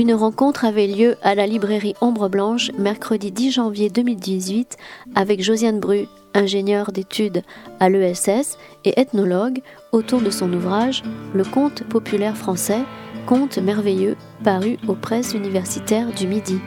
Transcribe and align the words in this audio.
Une 0.00 0.14
rencontre 0.14 0.64
avait 0.64 0.86
lieu 0.86 1.16
à 1.20 1.34
la 1.34 1.46
librairie 1.46 1.94
Ombre 2.00 2.30
Blanche 2.30 2.70
mercredi 2.78 3.30
10 3.30 3.52
janvier 3.52 3.90
2018 3.90 4.78
avec 5.14 5.42
Josiane 5.42 5.78
Bru, 5.78 6.06
ingénieure 6.32 6.90
d'études 6.90 7.42
à 7.80 7.90
l'ESS 7.90 8.56
et 8.86 8.98
ethnologue, 8.98 9.60
autour 9.92 10.22
de 10.22 10.30
son 10.30 10.50
ouvrage 10.54 11.02
Le 11.34 11.44
conte 11.44 11.82
populaire 11.82 12.34
français, 12.34 12.78
conte 13.26 13.58
merveilleux, 13.58 14.16
paru 14.42 14.78
aux 14.88 14.94
presses 14.94 15.34
universitaires 15.34 16.10
du 16.14 16.26
Midi. 16.26 16.58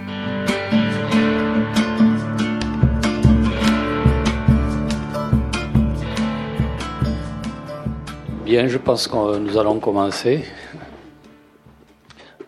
Bien, 8.45 8.68
je 8.68 8.77
pense 8.77 9.07
que 9.07 9.40
nous 9.40 9.57
allons 9.57 9.79
commencer. 9.79 10.43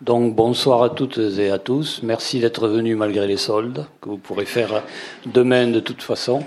Donc 0.06 0.36
bonsoir 0.36 0.84
à 0.84 0.90
toutes 0.90 1.18
et 1.18 1.50
à 1.50 1.58
tous. 1.58 1.98
Merci 2.04 2.38
d'être 2.38 2.68
venus 2.68 2.96
malgré 2.96 3.26
les 3.26 3.36
soldes, 3.36 3.86
que 4.00 4.08
vous 4.08 4.18
pourrez 4.18 4.44
faire 4.44 4.84
demain 5.26 5.66
de 5.66 5.80
toute 5.80 6.00
façon. 6.00 6.44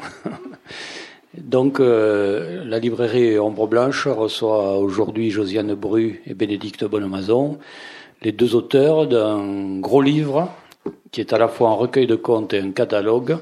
Donc 1.37 1.81
euh, 1.81 2.63
la 2.63 2.79
librairie 2.79 3.37
Ombre 3.37 3.67
Blanche 3.67 4.07
reçoit 4.07 4.77
aujourd'hui 4.77 5.29
Josiane 5.29 5.73
Bru 5.73 6.21
et 6.25 6.35
Bénédicte 6.35 6.85
Bonnemazon, 6.85 7.57
les 8.21 8.31
deux 8.31 8.55
auteurs 8.55 9.07
d'un 9.07 9.81
gros 9.81 10.01
livre 10.01 10.49
qui 11.11 11.19
est 11.19 11.33
à 11.33 11.37
la 11.37 11.49
fois 11.49 11.71
un 11.71 11.73
recueil 11.73 12.07
de 12.07 12.15
contes 12.15 12.53
et 12.53 12.59
un 12.59 12.71
catalogue 12.71 13.39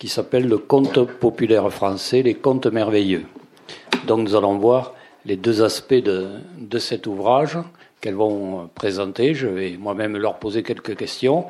qui 0.00 0.08
s'appelle 0.08 0.48
Le 0.48 0.58
conte 0.58 1.04
populaire 1.04 1.70
français, 1.70 2.22
les 2.22 2.34
contes 2.34 2.66
merveilleux. 2.66 3.22
Donc 4.08 4.18
nous 4.18 4.34
allons 4.34 4.58
voir 4.58 4.94
les 5.26 5.36
deux 5.36 5.62
aspects 5.62 5.94
de 5.94 6.78
cet 6.80 7.06
ouvrage 7.06 7.56
qu'elles 8.00 8.14
vont 8.14 8.68
présenter. 8.74 9.34
Je 9.34 9.46
vais 9.46 9.76
moi-même 9.78 10.16
leur 10.16 10.38
poser 10.38 10.62
quelques 10.62 10.96
questions. 10.96 11.46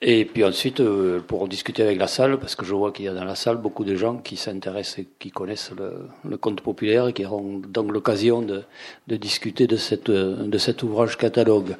Et 0.00 0.24
puis 0.24 0.44
ensuite, 0.44 0.78
euh, 0.78 1.18
pour 1.26 1.48
discuter 1.48 1.82
avec 1.82 1.98
la 1.98 2.06
salle, 2.06 2.38
parce 2.38 2.54
que 2.54 2.64
je 2.64 2.72
vois 2.72 2.92
qu'il 2.92 3.06
y 3.06 3.08
a 3.08 3.14
dans 3.14 3.24
la 3.24 3.34
salle 3.34 3.56
beaucoup 3.56 3.84
de 3.84 3.96
gens 3.96 4.18
qui 4.18 4.36
s'intéressent 4.36 5.00
et 5.00 5.08
qui 5.18 5.32
connaissent 5.32 5.72
le, 5.76 6.36
conte 6.36 6.60
populaire 6.60 7.08
et 7.08 7.12
qui 7.12 7.24
auront 7.24 7.60
donc 7.68 7.90
l'occasion 7.90 8.42
de, 8.42 8.62
discuter 9.08 9.66
de, 9.66 9.76
cette, 9.76 10.10
de 10.10 10.58
cet 10.58 10.84
ouvrage 10.84 11.16
catalogue. 11.16 11.74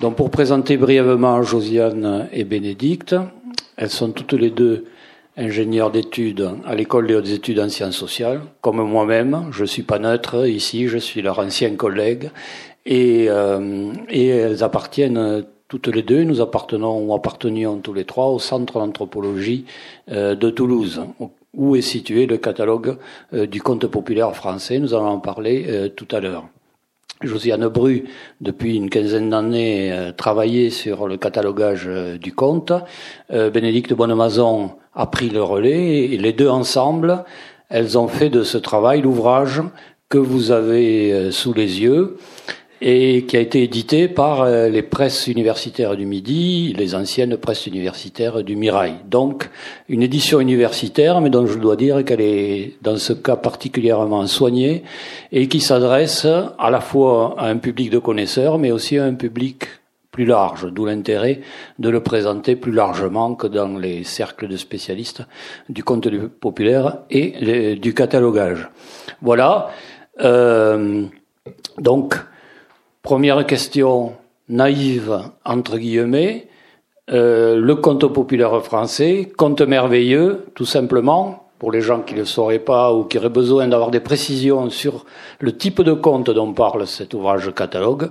Donc 0.00 0.14
pour 0.14 0.30
présenter 0.30 0.76
brièvement 0.76 1.42
Josiane 1.42 2.28
et 2.32 2.44
Bénédicte, 2.44 3.16
elles 3.76 3.90
sont 3.90 4.12
toutes 4.12 4.34
les 4.34 4.50
deux 4.50 4.84
ingénieurs 5.36 5.90
d'études 5.90 6.50
à 6.64 6.76
l'école 6.76 7.08
des 7.08 7.32
études 7.32 7.58
en 7.58 7.68
sciences 7.68 7.96
sociales, 7.96 8.40
comme 8.60 8.80
moi-même. 8.82 9.48
Je 9.50 9.64
suis 9.64 9.82
pas 9.82 9.98
neutre 9.98 10.46
ici, 10.46 10.86
je 10.86 10.98
suis 10.98 11.22
leur 11.22 11.40
ancien 11.40 11.74
collègue 11.74 12.30
et, 12.88 13.26
euh, 13.28 13.92
et 14.08 14.28
elles 14.28 14.64
appartiennent 14.64 15.44
toutes 15.68 15.88
les 15.88 16.02
deux, 16.02 16.24
nous 16.24 16.40
appartenons 16.40 17.04
ou 17.04 17.14
appartenions 17.14 17.76
tous 17.76 17.92
les 17.92 18.06
trois 18.06 18.28
au 18.28 18.38
Centre 18.38 18.78
d'anthropologie 18.78 19.66
euh, 20.10 20.34
de 20.34 20.48
Toulouse, 20.48 21.02
où 21.54 21.76
est 21.76 21.82
situé 21.82 22.24
le 22.24 22.38
catalogue 22.38 22.96
euh, 23.34 23.46
du 23.46 23.60
conte 23.60 23.86
populaire 23.86 24.34
français. 24.34 24.78
Nous 24.78 24.94
allons 24.94 25.08
en 25.08 25.20
parler 25.20 25.92
tout 25.94 26.08
à 26.10 26.20
l'heure. 26.20 26.48
Josiane 27.20 27.68
Bru, 27.68 28.04
depuis 28.40 28.76
une 28.76 28.88
quinzaine 28.88 29.28
d'années, 29.28 30.12
travaillait 30.16 30.70
sur 30.70 31.08
le 31.08 31.16
catalogage 31.16 31.90
du 32.20 32.32
conte. 32.32 32.72
Bénédicte 33.28 33.92
Bonnemazon 33.92 34.70
a 34.94 35.06
pris 35.06 35.28
le 35.28 35.42
relais 35.42 36.04
et 36.04 36.16
les 36.16 36.32
deux 36.32 36.48
ensemble, 36.48 37.24
elles 37.70 37.98
ont 37.98 38.06
fait 38.06 38.30
de 38.30 38.44
ce 38.44 38.56
travail 38.56 39.02
l'ouvrage 39.02 39.60
que 40.08 40.18
vous 40.18 40.52
avez 40.52 41.32
sous 41.32 41.52
les 41.52 41.82
yeux 41.82 42.18
et 42.80 43.24
qui 43.26 43.36
a 43.36 43.40
été 43.40 43.62
édité 43.62 44.08
par 44.08 44.42
euh, 44.42 44.68
les 44.68 44.82
presses 44.82 45.26
universitaires 45.26 45.96
du 45.96 46.06
Midi, 46.06 46.74
les 46.76 46.94
anciennes 46.94 47.36
presses 47.36 47.66
universitaires 47.66 48.44
du 48.44 48.56
Mirail. 48.56 48.94
Donc 49.06 49.50
une 49.88 50.02
édition 50.02 50.40
universitaire, 50.40 51.20
mais 51.20 51.30
dont 51.30 51.46
je 51.46 51.58
dois 51.58 51.76
dire 51.76 52.04
qu'elle 52.04 52.20
est 52.20 52.74
dans 52.82 52.96
ce 52.96 53.12
cas 53.12 53.36
particulièrement 53.36 54.26
soignée 54.26 54.84
et 55.32 55.48
qui 55.48 55.60
s'adresse 55.60 56.26
à 56.26 56.70
la 56.70 56.80
fois 56.80 57.34
à 57.38 57.48
un 57.48 57.56
public 57.56 57.90
de 57.90 57.98
connaisseurs, 57.98 58.58
mais 58.58 58.70
aussi 58.70 58.98
à 58.98 59.04
un 59.04 59.14
public 59.14 59.64
plus 60.10 60.24
large, 60.24 60.72
d'où 60.72 60.84
l'intérêt 60.84 61.42
de 61.78 61.88
le 61.90 62.02
présenter 62.02 62.56
plus 62.56 62.72
largement 62.72 63.34
que 63.34 63.46
dans 63.46 63.78
les 63.78 64.02
cercles 64.04 64.48
de 64.48 64.56
spécialistes 64.56 65.22
du 65.68 65.84
contenu 65.84 66.28
populaire 66.28 66.98
et 67.10 67.76
du 67.76 67.94
catalogage. 67.94 68.68
Voilà. 69.22 69.70
Euh, 70.20 71.04
donc, 71.78 72.16
Première 73.08 73.46
question 73.46 74.12
naïve, 74.50 75.18
entre 75.42 75.78
guillemets, 75.78 76.46
euh, 77.10 77.56
le 77.56 77.74
conte 77.76 78.06
populaire 78.12 78.62
français, 78.62 79.32
conte 79.34 79.62
merveilleux, 79.62 80.44
tout 80.54 80.66
simplement, 80.66 81.48
pour 81.58 81.72
les 81.72 81.80
gens 81.80 82.02
qui 82.02 82.12
ne 82.12 82.18
le 82.18 82.24
sauraient 82.26 82.58
pas 82.58 82.92
ou 82.92 83.04
qui 83.04 83.16
auraient 83.16 83.30
besoin 83.30 83.66
d'avoir 83.66 83.90
des 83.90 84.00
précisions 84.00 84.68
sur 84.68 85.06
le 85.40 85.56
type 85.56 85.80
de 85.80 85.94
conte 85.94 86.28
dont 86.28 86.52
parle 86.52 86.86
cet 86.86 87.14
ouvrage 87.14 87.50
catalogue, 87.54 88.10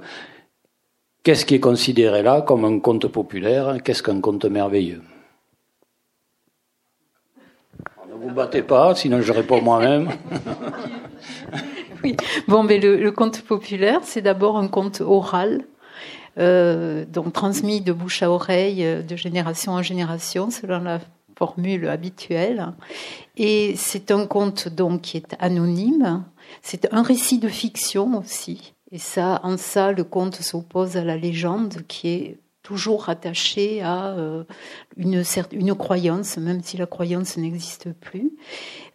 qu'est-ce 1.22 1.46
qui 1.46 1.53
est 1.53 1.59
considéré 1.59 2.24
là 2.24 2.41
comme 2.41 2.66
un 2.66 2.79
conte 2.79 3.06
populaire, 3.06 3.78
qu'est-ce 3.84 4.02
qu'un 4.02 4.19
conte 4.19 4.46
merveilleux? 4.46 5.03
Ne 8.09 8.16
vous 8.16 8.34
battez 8.34 8.64
pas, 8.64 8.96
sinon 8.96 9.22
je 9.22 9.31
réponds 9.31 9.62
moi-même. 9.62 10.09
oui. 12.03 12.16
Bon, 12.47 12.63
mais 12.63 12.80
le, 12.80 13.12
conte 13.12 13.41
populaire, 13.41 14.02
c'est 14.03 14.22
d'abord 14.22 14.58
un 14.58 14.68
conte 14.68 15.02
oral, 15.02 15.66
euh, 16.38 17.06
donc 17.06 17.34
transmis 17.34 17.81
de 17.81 17.94
bouche 17.94 18.22
à 18.24 18.31
oreille, 18.31 18.85
euh, 18.85 19.02
de 19.02 19.16
génération 19.16 19.74
en 19.74 19.81
génération, 19.81 20.50
selon 20.50 20.80
la 20.80 21.00
formule 21.38 21.88
habituelle. 21.88 22.74
Et 23.35 23.75
c'est 23.75 24.12
un 24.12 24.25
conte 24.25 24.68
donc 24.68 25.02
qui 25.02 25.18
est 25.18 25.35
anonyme. 25.40 26.24
C'est 26.62 26.91
un 26.94 27.03
récit 27.03 27.40
de 27.40 27.47
fiction 27.47 28.18
aussi. 28.18 28.74
Et 28.91 28.97
ça, 28.97 29.40
en 29.44 29.58
ça, 29.58 29.91
le 29.91 30.03
conte 30.03 30.35
s'oppose 30.35 30.97
à 30.97 31.03
la 31.03 31.18
légende 31.18 31.84
qui 31.88 32.08
est 32.08 32.40
toujours 32.64 33.08
attaché 33.08 33.81
à 33.81 34.08
euh, 34.08 34.44
une, 34.97 35.24
une 35.52 35.74
croyance, 35.74 36.38
même 36.38 36.62
si 36.62 36.75
la 36.75 36.85
croyance 36.85 37.38
n'existe 37.38 37.94
plus. 37.94 38.34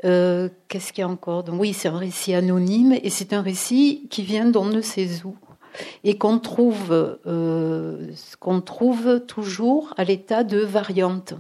Euh, 0.05 0.49
qu'est-ce 0.69 0.93
qu'il 0.93 1.03
y 1.03 1.05
a 1.05 1.09
encore 1.09 1.45
Donc 1.45 1.61
oui, 1.61 1.73
c'est 1.73 1.89
un 1.89 1.99
récit 1.99 2.35
anonyme 2.35 2.93
et 3.03 3.11
c'est 3.11 3.33
un 3.33 3.43
récit 3.43 4.07
qui 4.11 4.23
vient 4.23 4.47
d'on 4.47 4.65
ne 4.65 4.81
sait 4.81 5.09
où 5.25 5.37
et 6.05 6.19
qu'on 6.19 6.39
trouve, 6.39 7.19
euh, 7.27 8.11
qu'on 8.41 8.61
trouve 8.61 9.21
toujours 9.27 9.95
à 9.97 10.05
l'état 10.05 10.45
de 10.45 10.59
variante. 10.59 11.35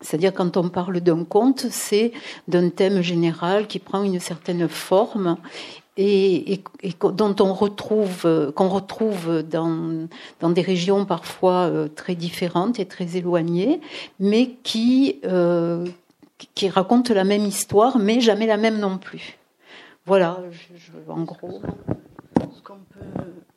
C'est-à-dire 0.00 0.34
quand 0.34 0.56
on 0.56 0.68
parle 0.68 1.00
d'un 1.00 1.24
conte, 1.24 1.66
c'est 1.70 2.12
d'un 2.46 2.68
thème 2.68 3.00
général 3.00 3.66
qui 3.66 3.78
prend 3.78 4.02
une 4.02 4.20
certaine 4.20 4.68
forme 4.68 5.36
et, 5.96 6.60
dont 7.00 7.34
on 7.40 7.52
retrouve, 7.52 8.52
qu'on 8.54 8.68
retrouve 8.68 9.42
dans, 9.42 10.06
dans 10.40 10.50
des 10.50 10.62
régions 10.62 11.04
parfois 11.04 11.66
euh, 11.66 11.88
très 11.88 12.14
différentes 12.14 12.78
et 12.78 12.86
très 12.86 13.16
éloignées, 13.16 13.80
mais 14.20 14.50
qui, 14.62 15.20
qui 16.54 16.68
racontent 16.68 17.14
la 17.14 17.24
même 17.24 17.44
histoire, 17.44 17.98
mais 17.98 18.20
jamais 18.20 18.46
la 18.46 18.56
même 18.56 18.78
non 18.78 18.98
plus. 18.98 19.38
Voilà, 20.06 20.40
en 21.08 21.22
gros. 21.22 21.60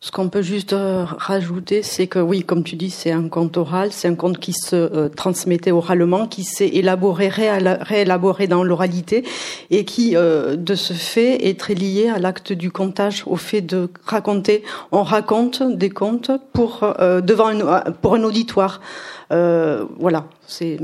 Ce 0.04 0.12
qu'on 0.12 0.30
peut 0.30 0.42
juste 0.42 0.74
euh, 0.74 1.06
rajouter, 1.06 1.84
c'est 1.84 2.08
que 2.08 2.18
oui, 2.18 2.44
comme 2.44 2.64
tu 2.64 2.76
dis, 2.76 2.90
c'est 2.90 3.12
un 3.12 3.30
conte 3.30 3.56
oral, 3.56 3.92
c'est 3.92 4.08
un 4.08 4.16
conte 4.16 4.40
qui 4.40 4.52
se 4.52 4.76
euh, 4.76 5.10
transmettait 5.10 5.70
oralement, 5.70 6.26
qui 6.26 6.44
s'est 6.44 6.70
élaboré, 6.70 7.30
réélaboré 7.30 8.48
dans 8.48 8.64
l'oralité, 8.64 9.24
et 9.70 9.86
qui, 9.86 10.16
euh, 10.16 10.56
de 10.56 10.74
ce 10.74 10.94
fait, 10.94 11.48
est 11.48 11.60
très 11.60 11.76
lié 11.76 12.10
à 12.10 12.18
l'acte 12.18 12.52
du 12.52 12.72
contage, 12.72 13.24
au 13.28 13.36
fait 13.36 13.62
de 13.62 13.90
raconter. 14.04 14.64
On 14.92 15.04
raconte 15.04 15.62
des 15.62 15.92
contes 15.92 16.32
pour 16.52 16.80
devant 17.00 17.92
pour 18.02 18.16
un 18.16 18.24
auditoire. 18.24 18.82
voilà, 19.30 20.26
c'est. 20.48 20.80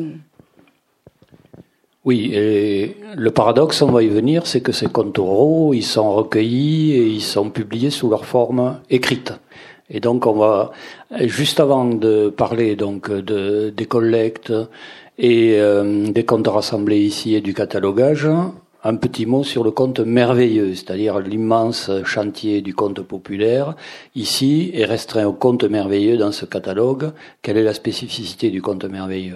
Oui, 2.07 2.31
et 2.33 2.95
le 3.17 3.31
paradoxe, 3.31 3.81
on 3.81 3.91
va 3.91 4.01
y 4.01 4.07
venir, 4.07 4.47
c'est 4.47 4.61
que 4.61 4.71
ces 4.71 4.87
contes 4.87 5.19
oraux, 5.19 5.73
ils 5.73 5.83
sont 5.83 6.09
recueillis 6.13 6.93
et 6.93 7.05
ils 7.05 7.21
sont 7.21 7.49
publiés 7.49 7.89
sous 7.89 8.09
leur 8.09 8.23
forme 8.23 8.79
écrite. 8.89 9.33
Et 9.89 9.99
donc, 9.99 10.25
on 10.25 10.31
va, 10.31 10.71
juste 11.19 11.59
avant 11.59 11.83
de 11.83 12.29
parler 12.29 12.77
donc 12.77 13.11
de, 13.11 13.73
des 13.75 13.85
collectes 13.87 14.53
et 15.17 15.59
euh, 15.59 16.07
des 16.09 16.23
contes 16.23 16.47
rassemblés 16.47 17.01
ici 17.01 17.35
et 17.35 17.41
du 17.41 17.53
catalogage, 17.53 18.29
un 18.85 18.95
petit 18.95 19.25
mot 19.25 19.43
sur 19.43 19.65
le 19.65 19.71
conte 19.71 19.99
merveilleux, 19.99 20.75
c'est-à-dire 20.75 21.19
l'immense 21.19 21.91
chantier 22.05 22.61
du 22.61 22.73
conte 22.73 23.01
populaire, 23.01 23.75
ici, 24.15 24.71
est 24.73 24.85
restreint 24.85 25.25
au 25.25 25.33
conte 25.33 25.65
merveilleux 25.65 26.15
dans 26.15 26.31
ce 26.31 26.45
catalogue. 26.45 27.11
Quelle 27.41 27.57
est 27.57 27.63
la 27.63 27.73
spécificité 27.73 28.49
du 28.49 28.61
conte 28.61 28.85
merveilleux? 28.85 29.35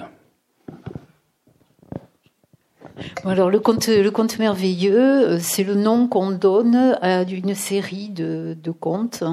Alors 3.26 3.50
le 3.50 3.60
conte, 3.60 3.88
le 3.88 4.10
conte 4.10 4.40
merveilleux, 4.40 4.98
euh, 4.98 5.40
c'est 5.40 5.64
le 5.64 5.76
nom 5.76 6.08
qu'on 6.08 6.32
donne 6.32 6.98
à 7.02 7.24
une 7.24 7.56
série 7.56 8.10
de, 8.10 8.56
contes 8.80 9.24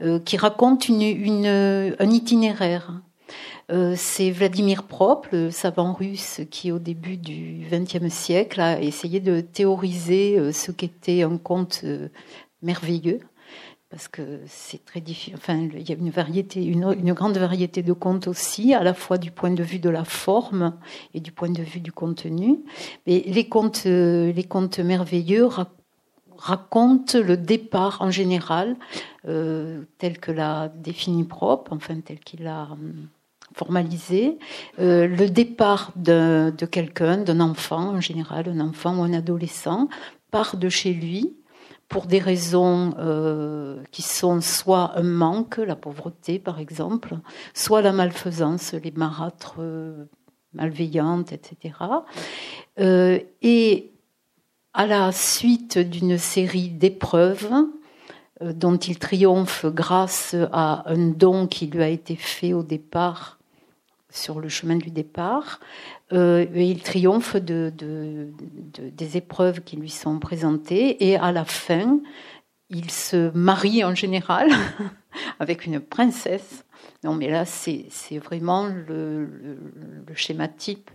euh, 0.00 0.18
qui 0.18 0.36
racontent 0.36 0.86
une, 0.88 1.46
un 1.98 2.10
itinéraire. 2.10 3.00
Euh, 3.70 3.94
c'est 3.96 4.30
Vladimir 4.30 4.84
Prop, 4.84 5.26
le 5.32 5.50
savant 5.50 5.92
russe 5.92 6.40
qui, 6.50 6.72
au 6.72 6.78
début 6.78 7.16
du 7.16 7.66
XXe 7.70 8.12
siècle, 8.12 8.60
a 8.60 8.80
essayé 8.80 9.20
de 9.20 9.40
théoriser 9.40 10.52
ce 10.52 10.72
qu'était 10.72 11.22
un 11.22 11.38
conte 11.38 11.84
merveilleux 12.62 13.20
parce 13.92 14.08
que 14.08 14.40
c'est 14.46 14.82
très 14.86 15.02
difficile. 15.02 15.34
Enfin, 15.36 15.68
il 15.74 15.86
y 15.86 15.92
a 15.92 15.94
une 15.94 16.08
variété, 16.08 16.64
une, 16.64 17.12
grande 17.12 17.36
variété 17.36 17.82
de 17.82 17.92
contes 17.92 18.26
aussi, 18.26 18.72
à 18.72 18.82
la 18.82 18.94
fois 18.94 19.18
du 19.18 19.30
point 19.30 19.50
de 19.50 19.62
vue 19.62 19.80
de 19.80 19.90
la 19.90 20.04
forme 20.04 20.72
et 21.12 21.20
du 21.20 21.30
point 21.30 21.50
de 21.50 21.60
vue 21.60 21.80
du 21.80 21.92
contenu. 21.92 22.60
Mais 23.06 23.22
les 23.26 23.50
contes, 23.50 23.84
les 23.84 24.46
contes 24.48 24.78
merveilleux 24.78 25.46
racontent 26.38 27.18
le 27.18 27.36
départ 27.36 27.98
en 28.00 28.10
général, 28.10 28.76
euh, 29.28 29.82
tel 29.98 30.18
que 30.18 30.32
l'a 30.32 30.68
défini 30.74 31.24
Prop, 31.24 31.68
enfin 31.70 32.00
tel 32.00 32.18
qu'il 32.20 32.44
l'a 32.44 32.68
formalisé, 33.54 34.38
euh, 34.78 35.06
le 35.06 35.28
départ 35.28 35.92
de, 35.96 36.50
de 36.56 36.64
quelqu'un, 36.64 37.18
d'un 37.18 37.40
enfant 37.40 37.90
en 37.90 38.00
général, 38.00 38.48
un 38.48 38.60
enfant 38.60 38.96
ou 38.96 39.02
un 39.02 39.12
adolescent, 39.12 39.90
part 40.30 40.56
de 40.56 40.70
chez 40.70 40.94
lui 40.94 41.34
pour 41.92 42.06
des 42.06 42.18
raisons 42.18 42.94
euh, 42.98 43.82
qui 43.92 44.00
sont 44.00 44.40
soit 44.40 44.92
un 44.96 45.02
manque, 45.02 45.58
la 45.58 45.76
pauvreté 45.76 46.38
par 46.38 46.58
exemple, 46.58 47.18
soit 47.52 47.82
la 47.82 47.92
malfaisance, 47.92 48.72
les 48.72 48.92
marâtres 48.92 49.56
euh, 49.58 50.06
malveillantes, 50.54 51.32
etc. 51.32 51.74
Euh, 52.80 53.20
et 53.42 53.92
à 54.72 54.86
la 54.86 55.12
suite 55.12 55.78
d'une 55.78 56.16
série 56.16 56.70
d'épreuves 56.70 57.52
dont 58.40 58.78
il 58.78 58.98
triomphe 58.98 59.66
grâce 59.66 60.34
à 60.50 60.90
un 60.90 61.08
don 61.10 61.46
qui 61.46 61.66
lui 61.66 61.82
a 61.82 61.88
été 61.88 62.16
fait 62.16 62.54
au 62.54 62.62
départ 62.62 63.38
sur 64.12 64.40
le 64.40 64.48
chemin 64.48 64.76
du 64.76 64.90
départ, 64.90 65.60
euh, 66.12 66.46
il 66.54 66.82
triomphe 66.82 67.36
de, 67.36 67.72
de, 67.76 68.28
de, 68.74 68.90
des 68.90 69.16
épreuves 69.16 69.62
qui 69.62 69.76
lui 69.76 69.90
sont 69.90 70.18
présentées 70.18 71.08
et 71.08 71.16
à 71.16 71.32
la 71.32 71.44
fin, 71.44 72.00
il 72.68 72.90
se 72.90 73.30
marie 73.36 73.84
en 73.84 73.94
général 73.94 74.50
avec 75.40 75.66
une 75.66 75.80
princesse. 75.80 76.64
Non, 77.04 77.14
mais 77.14 77.28
là, 77.28 77.44
c'est 77.44 78.18
vraiment 78.18 78.66
le, 78.66 79.28
schéma 80.14 80.48
type. 80.48 80.90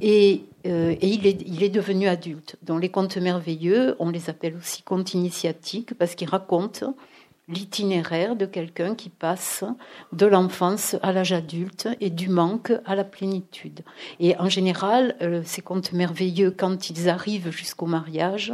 Et, 0.00 0.44
euh, 0.66 0.94
et 1.00 1.08
il, 1.08 1.26
est, 1.26 1.42
il, 1.46 1.62
est, 1.62 1.70
devenu 1.70 2.08
adulte. 2.08 2.56
Dans 2.62 2.78
les 2.78 2.90
contes 2.90 3.16
merveilleux, 3.16 3.96
on 3.98 4.10
les 4.10 4.30
appelle 4.30 4.56
aussi 4.56 4.82
contes 4.82 5.14
initiatiques 5.14 5.94
parce 5.94 6.14
qu'ils 6.14 6.28
racontent 6.28 6.94
l'itinéraire 7.48 8.36
de 8.36 8.46
quelqu'un 8.46 8.94
qui 8.94 9.10
passe 9.10 9.64
de 10.12 10.26
l'enfance 10.26 10.96
à 11.02 11.12
l'âge 11.12 11.32
adulte 11.32 11.88
et 12.00 12.10
du 12.10 12.28
manque 12.28 12.72
à 12.86 12.94
la 12.94 13.04
plénitude. 13.04 13.80
Et 14.18 14.36
en 14.38 14.48
général, 14.48 15.16
euh, 15.20 15.42
ces 15.44 15.60
contes 15.60 15.92
merveilleux, 15.92 16.50
quand 16.50 16.88
ils 16.88 17.08
arrivent 17.08 17.50
jusqu'au 17.50 17.86
mariage, 17.86 18.52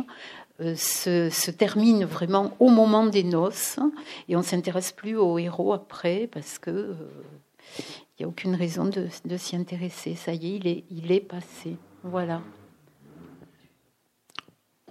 euh, 0.61 0.75
se, 0.77 1.31
se, 1.31 1.51
terminent 1.51 2.07
vraiment 2.07 2.53
au 2.59 2.69
moment 2.69 3.07
des 3.07 3.25
noces 3.25 3.79
et 4.29 4.37
on 4.37 4.43
s'intéresse 4.43 4.93
plus 4.93 5.17
au 5.17 5.39
héros 5.39 5.73
après 5.73 6.29
parce 6.31 6.59
que 6.59 6.71
il 6.71 6.75
euh, 6.75 7.85
n'y 8.19 8.25
a 8.27 8.29
aucune 8.29 8.55
raison 8.55 8.85
de, 8.85 9.07
de 9.25 9.37
s'y 9.37 9.57
intéresser. 9.57 10.17
Ça 10.17 10.35
y 10.35 10.47
est, 10.47 10.57
il 10.57 10.67
est, 10.67 10.85
il 10.91 11.13
est 11.13 11.21
passé. 11.21 11.77
Voilà. 12.03 12.43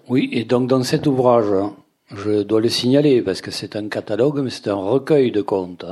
Oui, 0.07 0.29
et 0.31 0.43
donc 0.43 0.67
dans 0.67 0.81
cet 0.81 1.05
ouvrage, 1.05 1.53
je 2.15 2.41
dois 2.41 2.61
le 2.61 2.69
signaler 2.69 3.21
parce 3.21 3.41
que 3.41 3.51
c'est 3.51 3.75
un 3.75 3.87
catalogue, 3.87 4.39
mais 4.39 4.49
c'est 4.49 4.67
un 4.67 4.75
recueil 4.75 5.31
de 5.31 5.41
contes. 5.41 5.85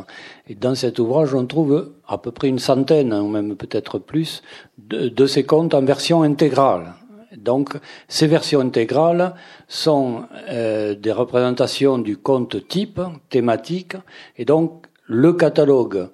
Et 0.47 0.55
dans 0.55 0.75
cet 0.75 0.99
ouvrage, 0.99 1.33
on 1.33 1.45
trouve 1.45 1.91
à 2.07 2.17
peu 2.17 2.31
près 2.31 2.47
une 2.47 2.59
centaine, 2.59 3.13
ou 3.13 3.27
même 3.27 3.55
peut-être 3.55 3.99
plus, 3.99 4.41
de, 4.77 5.09
de, 5.09 5.25
ces 5.27 5.45
contes 5.45 5.73
en 5.73 5.83
version 5.83 6.23
intégrale. 6.23 6.93
Donc, 7.35 7.75
ces 8.07 8.25
versions 8.25 8.61
intégrales 8.61 9.35
sont 9.67 10.23
euh, 10.49 10.95
des 10.95 11.11
représentations 11.11 11.97
du 11.99 12.17
conte 12.17 12.67
type, 12.67 12.99
thématique, 13.29 13.95
et 14.37 14.45
donc 14.45 14.85
le 15.05 15.33
catalogue 15.33 16.09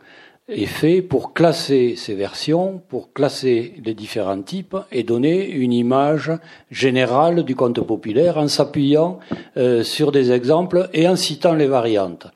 est 0.54 0.66
fait 0.66 1.02
pour 1.02 1.34
classer 1.34 1.96
ces 1.98 2.16
versions, 2.16 2.82
pour 2.90 3.14
classer 3.14 3.74
les 3.84 3.94
différents 3.94 4.42
types 4.42 4.78
et 4.92 5.04
donner 5.04 5.50
une 5.50 5.74
image 5.74 6.32
générale 6.72 7.44
du 7.44 7.56
conte 7.56 7.82
populaire 7.82 8.38
en 8.38 8.48
s'appuyant 8.48 9.20
euh, 9.58 9.84
sur 9.84 10.12
des 10.12 10.32
exemples 10.32 10.90
et 10.94 11.08
en 11.08 11.16
citant 11.16 11.54
les 11.54 11.68
variantes. 11.68 12.28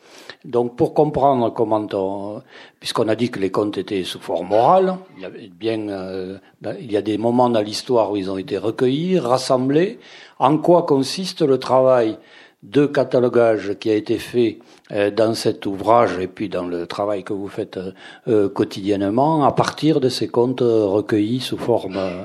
Donc 0.45 0.75
pour 0.75 0.93
comprendre 0.93 1.53
comment 1.53 1.85
on, 1.93 2.41
puisqu'on 2.79 3.07
a 3.07 3.15
dit 3.15 3.29
que 3.29 3.39
les 3.39 3.51
contes 3.51 3.77
étaient 3.77 4.03
sous 4.03 4.19
forme 4.19 4.51
orale, 4.51 4.97
il 5.17 5.45
y 5.45 5.49
bien, 5.49 5.89
euh, 5.89 6.37
il 6.79 6.91
y 6.91 6.97
a 6.97 7.01
des 7.01 7.17
moments 7.17 7.49
dans 7.49 7.61
l'histoire 7.61 8.11
où 8.11 8.17
ils 8.17 8.29
ont 8.29 8.37
été 8.37 8.57
recueillis, 8.57 9.19
rassemblés. 9.19 9.99
En 10.39 10.57
quoi 10.57 10.83
consiste 10.83 11.41
le 11.41 11.57
travail 11.57 12.17
de 12.63 12.85
catalogage 12.85 13.77
qui 13.79 13.89
a 13.89 13.95
été 13.95 14.17
fait 14.17 14.59
dans 14.89 15.33
cet 15.33 15.65
ouvrage 15.65 16.17
et 16.19 16.27
puis 16.27 16.49
dans 16.49 16.65
le 16.65 16.87
travail 16.87 17.23
que 17.23 17.33
vous 17.33 17.47
faites 17.47 17.79
euh, 18.27 18.49
quotidiennement 18.49 19.43
à 19.43 19.51
partir 19.51 19.99
de 19.99 20.09
ces 20.09 20.27
contes 20.27 20.61
recueillis 20.61 21.41
sous 21.41 21.57
forme 21.57 21.97
euh, 21.97 22.23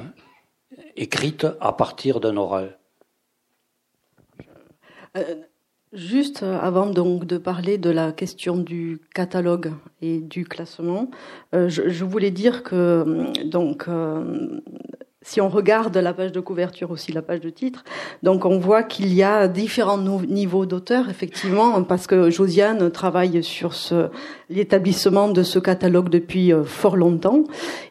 écrite 0.96 1.46
à 1.60 1.72
partir 1.72 2.20
d'un 2.20 2.36
oral. 2.36 2.78
Juste 5.92 6.42
avant 6.42 6.86
donc 6.86 7.26
de 7.26 7.36
parler 7.36 7.76
de 7.76 7.90
la 7.90 8.12
question 8.12 8.56
du 8.56 8.98
catalogue 9.14 9.72
et 10.00 10.20
du 10.20 10.46
classement, 10.46 11.10
je 11.52 12.04
voulais 12.04 12.30
dire 12.30 12.62
que 12.62 13.26
donc 13.44 13.88
si 15.22 15.40
on 15.40 15.48
regarde 15.48 15.96
la 15.96 16.12
page 16.12 16.32
de 16.32 16.40
couverture 16.40 16.90
aussi, 16.90 17.12
la 17.12 17.22
page 17.22 17.40
de 17.40 17.50
titre, 17.50 17.84
donc 18.22 18.44
on 18.44 18.58
voit 18.58 18.82
qu'il 18.82 19.12
y 19.14 19.22
a 19.22 19.48
différents 19.48 19.98
niveaux 19.98 20.66
d'auteurs, 20.66 21.08
effectivement, 21.08 21.82
parce 21.82 22.06
que 22.06 22.30
Josiane 22.30 22.90
travaille 22.90 23.42
sur 23.42 23.74
ce, 23.74 24.08
l'établissement 24.52 25.28
de 25.28 25.42
ce 25.42 25.58
catalogue 25.58 26.08
depuis 26.08 26.52
euh, 26.52 26.64
fort 26.64 26.96
longtemps. 26.96 27.44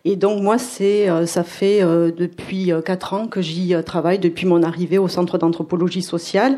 Et 0.05 0.15
donc 0.15 0.41
moi, 0.41 0.57
c'est, 0.57 1.09
euh, 1.09 1.25
ça 1.25 1.43
fait 1.43 1.81
euh, 1.81 2.11
depuis 2.15 2.71
quatre 2.85 3.13
ans 3.13 3.27
que 3.27 3.41
j'y 3.41 3.73
travaille, 3.85 4.19
depuis 4.19 4.45
mon 4.45 4.63
arrivée 4.63 4.97
au 4.97 5.07
Centre 5.07 5.37
d'anthropologie 5.37 6.01
sociale. 6.01 6.57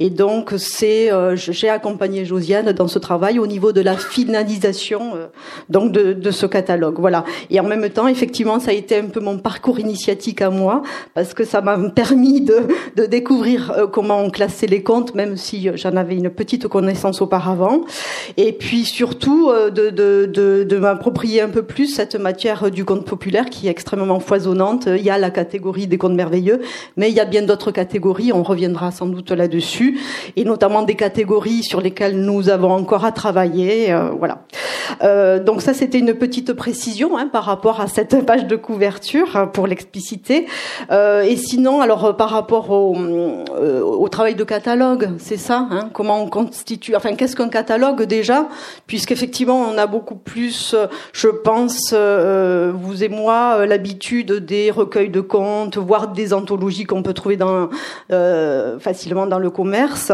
Et 0.00 0.10
donc, 0.10 0.54
c'est, 0.56 1.10
j'ai 1.34 1.68
accompagné 1.68 2.24
Josiane 2.24 2.72
dans 2.72 2.88
ce 2.88 2.98
travail 2.98 3.38
au 3.38 3.46
niveau 3.46 3.72
de 3.72 3.80
la 3.80 3.96
finalisation 3.96 5.12
donc 5.68 5.92
de, 5.92 6.30
ce 6.30 6.46
catalogue. 6.46 6.96
Voilà. 6.98 7.24
Et 7.50 7.60
en 7.60 7.64
même 7.64 7.88
temps, 7.90 8.08
effectivement, 8.08 8.60
ça 8.60 8.70
a 8.70 8.74
été 8.74 8.98
un 8.98 9.06
peu 9.06 9.20
mon 9.20 9.38
parcours 9.38 9.78
initiatique 9.78 10.13
à 10.40 10.50
moi 10.50 10.82
parce 11.14 11.34
que 11.34 11.44
ça 11.44 11.60
m'a 11.60 11.76
permis 11.90 12.40
de, 12.40 13.06
découvrir 13.06 13.72
euh, 13.72 13.86
comment 13.86 14.20
on 14.20 14.30
classait 14.30 14.66
les 14.66 14.82
comptes, 14.82 15.14
même 15.14 15.36
si 15.36 15.68
euh, 15.68 15.72
j'en 15.76 15.96
avais 15.96 16.16
une 16.16 16.30
petite 16.30 16.68
connaissance 16.68 17.20
auparavant. 17.20 17.82
Et 18.36 18.52
puis 18.52 18.84
surtout 18.84 19.50
euh, 19.50 19.70
de, 19.70 20.78
m'approprier 20.78 21.40
un 21.40 21.48
peu 21.48 21.62
plus 21.62 21.86
cette 21.86 22.16
matière 22.16 22.70
du 22.70 22.84
conte 22.84 23.06
populaire 23.06 23.46
qui 23.46 23.68
est 23.68 23.70
extrêmement 23.70 24.20
foisonnante. 24.20 24.86
Il 24.86 25.02
y 25.02 25.10
a 25.10 25.18
la 25.18 25.30
catégorie 25.30 25.86
des 25.86 25.98
contes 25.98 26.14
merveilleux, 26.14 26.60
mais 26.96 27.10
il 27.10 27.14
y 27.14 27.20
a 27.20 27.24
bien 27.24 27.42
d'autres 27.42 27.70
catégories. 27.70 28.32
On 28.32 28.42
reviendra 28.42 28.90
sans 28.90 29.06
doute 29.06 29.30
là-dessus, 29.30 30.00
et 30.36 30.44
notamment 30.44 30.82
des 30.82 30.94
catégories 30.94 31.62
sur 31.62 31.80
lesquelles 31.80 32.20
nous 32.20 32.48
avons 32.48 32.72
encore 32.72 33.04
à 33.04 33.12
travailler. 33.12 33.94
Voilà. 34.18 34.44
Donc 35.44 35.62
ça, 35.62 35.74
c'était 35.74 35.98
une 35.98 36.14
petite 36.14 36.52
précision 36.52 37.16
hein, 37.16 37.28
par 37.28 37.44
rapport 37.44 37.80
à 37.80 37.86
cette 37.86 38.24
page 38.26 38.46
de 38.46 38.56
couverture 38.56 39.50
pour 39.52 39.66
l'expliciter 39.66 40.03
euh, 40.90 41.22
et 41.22 41.36
sinon, 41.36 41.80
alors 41.80 42.04
euh, 42.04 42.12
par 42.12 42.30
rapport 42.30 42.70
au, 42.70 42.96
euh, 42.96 43.80
au 43.80 44.08
travail 44.08 44.34
de 44.34 44.44
catalogue, 44.44 45.10
c'est 45.18 45.36
ça 45.36 45.68
hein, 45.70 45.90
Comment 45.92 46.22
on 46.22 46.28
constitue 46.28 46.96
Enfin, 46.96 47.14
qu'est-ce 47.14 47.36
qu'un 47.36 47.48
catalogue 47.48 48.02
déjà? 48.02 48.46
Puisqu'effectivement, 48.86 49.58
on 49.58 49.78
a 49.78 49.86
beaucoup 49.86 50.16
plus, 50.16 50.74
je 51.12 51.28
pense, 51.28 51.92
vous 51.92 53.04
et 53.04 53.08
moi, 53.08 53.66
l'habitude 53.66 54.32
des 54.32 54.70
recueils 54.70 55.10
de 55.10 55.20
contes, 55.20 55.76
voire 55.78 56.08
des 56.08 56.32
anthologies 56.32 56.84
qu'on 56.84 57.02
peut 57.02 57.14
trouver 57.14 57.36
dans, 57.36 57.68
facilement 58.78 59.26
dans 59.26 59.38
le 59.38 59.50
commerce. 59.50 60.12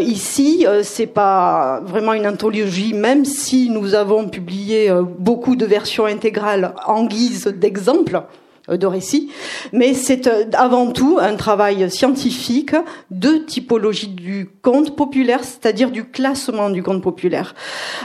ici, 0.00 0.66
c'est 0.82 1.06
pas 1.06 1.80
vraiment 1.84 2.12
une 2.12 2.26
anthologie, 2.26 2.94
même 2.94 3.24
si 3.24 3.70
nous 3.70 3.94
avons 3.94 4.28
publié 4.28 4.90
beaucoup 5.18 5.56
de 5.56 5.66
versions 5.66 6.06
intégrales 6.06 6.74
en 6.86 7.04
guise 7.04 7.46
d'exemple 7.46 8.22
de 8.68 8.86
récits, 8.86 9.30
mais 9.72 9.94
c'est 9.94 10.28
avant 10.54 10.90
tout 10.90 11.18
un 11.20 11.36
travail 11.36 11.90
scientifique 11.90 12.74
de 13.10 13.36
typologie 13.36 14.08
du 14.08 14.48
conte 14.62 14.96
populaire, 14.96 15.40
c'est-à-dire 15.44 15.90
du 15.90 16.04
classement 16.04 16.70
du 16.70 16.82
conte 16.82 17.02
populaire. 17.02 17.54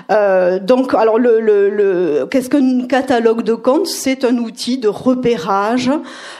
donc, 0.09 0.93
alors 0.93 1.17
le, 1.17 1.39
le, 1.39 1.69
le 1.69 2.27
qu'est-ce 2.29 2.49
qu'un 2.49 2.85
catalogue 2.87 3.43
de 3.43 3.53
contes? 3.53 3.87
C'est 3.87 4.23
un 4.23 4.37
outil 4.37 4.77
de 4.77 4.87
repérage, 4.87 5.89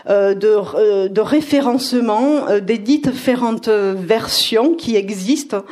de, 0.08 1.22
référencement 1.22 2.60
des 2.62 2.78
différentes 2.78 3.70
versions 3.70 4.74
qui 4.74 4.96
existent, 4.96 5.64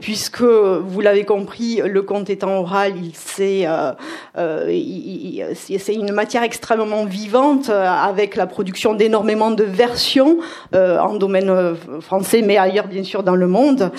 puisque 0.00 0.42
vous 0.42 1.00
l'avez 1.00 1.24
compris, 1.24 1.80
le 1.84 2.02
conte 2.02 2.30
étant 2.30 2.58
oral, 2.58 2.92
il 3.02 3.12
c'est 3.32 3.66
euh, 3.66 3.92
euh, 4.38 5.54
c'est 5.54 5.94
une 5.94 6.12
matière 6.12 6.42
extrêmement 6.42 7.04
euh, 7.34 7.86
avec 7.86 8.36
la 8.36 8.46
production 8.46 8.94
d'énormément 8.94 9.50
de 9.50 9.64
versions 9.64 10.38
en 10.72 11.14
domaine 11.14 11.76
français, 12.00 12.42
mais 12.42 12.56
ailleurs 12.56 12.86
bien 12.86 13.04
sûr 13.04 13.22
dans 13.22 13.34
le 13.34 13.46
monde. 13.46 13.90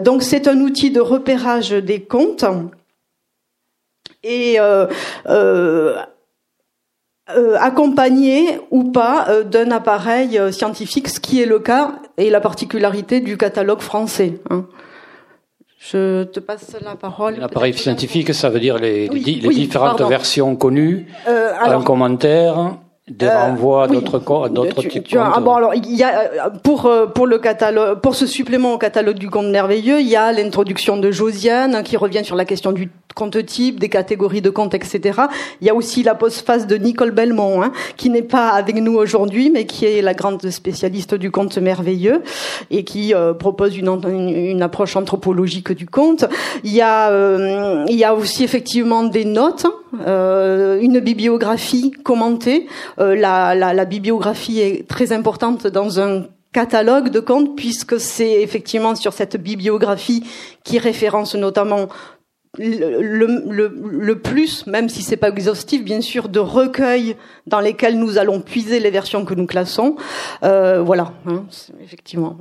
donc 0.00 0.22
c'est 0.22 0.48
un 0.48 0.60
outil 0.60 0.90
de 0.90 1.00
repérage 1.00 1.70
des 1.70 2.02
contes 2.02 2.44
et 4.22 4.58
accompagné 7.58 8.60
ou 8.70 8.84
pas 8.84 9.42
d'un 9.44 9.70
appareil 9.70 10.40
scientifique, 10.52 11.08
ce 11.08 11.20
qui 11.20 11.40
est 11.40 11.46
le 11.46 11.60
cas 11.60 11.92
et 12.16 12.30
la 12.30 12.40
particularité 12.40 13.20
du 13.20 13.36
catalogue 13.36 13.80
français. 13.80 14.40
Hein. 14.50 14.64
Je 15.82 16.24
te 16.24 16.40
passe 16.40 16.76
la 16.84 16.94
parole. 16.94 17.36
L'appareil 17.38 17.72
scientifique, 17.72 18.34
ça 18.34 18.50
veut 18.50 18.60
dire 18.60 18.76
les, 18.78 19.08
les, 19.08 19.48
différentes 19.48 20.02
versions 20.02 20.54
connues, 20.54 21.06
euh, 21.26 21.52
un 21.58 21.82
commentaire, 21.82 22.76
des 23.10 23.26
euh, 23.26 23.38
renvois 23.38 23.84
à 23.84 23.88
d'autres 23.88 24.48
d'autres 24.48 24.82
types 24.82 25.08
ah, 25.18 25.40
bon 25.40 25.54
alors 25.54 25.74
il 25.74 25.94
y 25.94 26.02
a 26.02 26.20
euh, 26.20 26.50
pour 26.62 26.86
euh, 26.86 27.06
pour 27.06 27.26
le 27.26 27.38
catalogue 27.38 28.00
pour 28.00 28.14
ce 28.14 28.26
supplément 28.26 28.74
au 28.74 28.78
catalogue 28.78 29.18
du 29.18 29.28
conte 29.28 29.46
merveilleux 29.46 30.00
il 30.00 30.08
y 30.08 30.16
a 30.16 30.30
l'introduction 30.32 30.96
de 30.96 31.10
Josiane 31.10 31.82
qui 31.82 31.96
revient 31.96 32.24
sur 32.24 32.36
la 32.36 32.44
question 32.44 32.72
du 32.72 32.90
compte 33.14 33.44
type 33.44 33.80
des 33.80 33.88
catégories 33.88 34.42
de 34.42 34.50
comptes 34.50 34.74
etc 34.74 35.22
il 35.60 35.66
y 35.66 35.70
a 35.70 35.74
aussi 35.74 36.02
la 36.02 36.14
postface 36.14 36.66
de 36.66 36.76
Nicole 36.76 37.10
Belmont 37.10 37.62
hein, 37.62 37.72
qui 37.96 38.10
n'est 38.10 38.22
pas 38.22 38.50
avec 38.50 38.76
nous 38.76 38.94
aujourd'hui 38.94 39.50
mais 39.50 39.66
qui 39.66 39.84
est 39.84 40.02
la 40.02 40.14
grande 40.14 40.48
spécialiste 40.50 41.14
du 41.14 41.30
conte 41.30 41.58
merveilleux 41.58 42.22
et 42.70 42.84
qui 42.84 43.12
propose 43.38 43.76
une, 43.76 43.88
une, 44.06 44.62
approche 44.62 44.96
anthropologique 44.96 45.72
du 45.72 45.86
conte 45.86 46.24
il 46.64 46.72
y 46.72 46.80
a 46.80 47.10
il 47.88 47.96
y 47.96 48.04
a 48.04 48.14
aussi 48.14 48.44
effectivement 48.44 49.02
des 49.04 49.24
notes 49.24 49.66
une 49.92 51.00
bibliographie 51.00 51.90
commentée. 52.04 52.66
Euh, 52.98 53.14
la, 53.14 53.54
la, 53.54 53.74
la, 53.74 53.84
bibliographie 53.84 54.60
est 54.60 54.88
très 54.88 55.12
importante 55.12 55.66
dans 55.66 56.00
un 56.00 56.24
catalogue 56.52 57.10
de 57.10 57.20
contes 57.20 57.56
puisque 57.56 58.00
c'est 58.00 58.42
effectivement 58.42 58.94
sur 58.94 59.12
cette 59.12 59.36
bibliographie 59.36 60.24
qui 60.64 60.78
référence 60.78 61.34
notamment 61.34 61.88
le, 62.58 63.00
le, 63.48 63.68
le, 63.68 64.18
plus, 64.18 64.66
même 64.66 64.88
si 64.88 65.02
c'est 65.02 65.16
pas 65.16 65.28
exhaustif, 65.28 65.84
bien 65.84 66.00
sûr, 66.00 66.28
de 66.28 66.40
recueils 66.40 67.16
dans 67.46 67.60
lesquels 67.60 67.98
nous 67.98 68.18
allons 68.18 68.40
puiser 68.40 68.80
les 68.80 68.90
versions 68.90 69.24
que 69.24 69.34
nous 69.34 69.46
classons. 69.46 69.96
Euh, 70.42 70.82
voilà, 70.82 71.12
hein, 71.26 71.44
effectivement. 71.82 72.36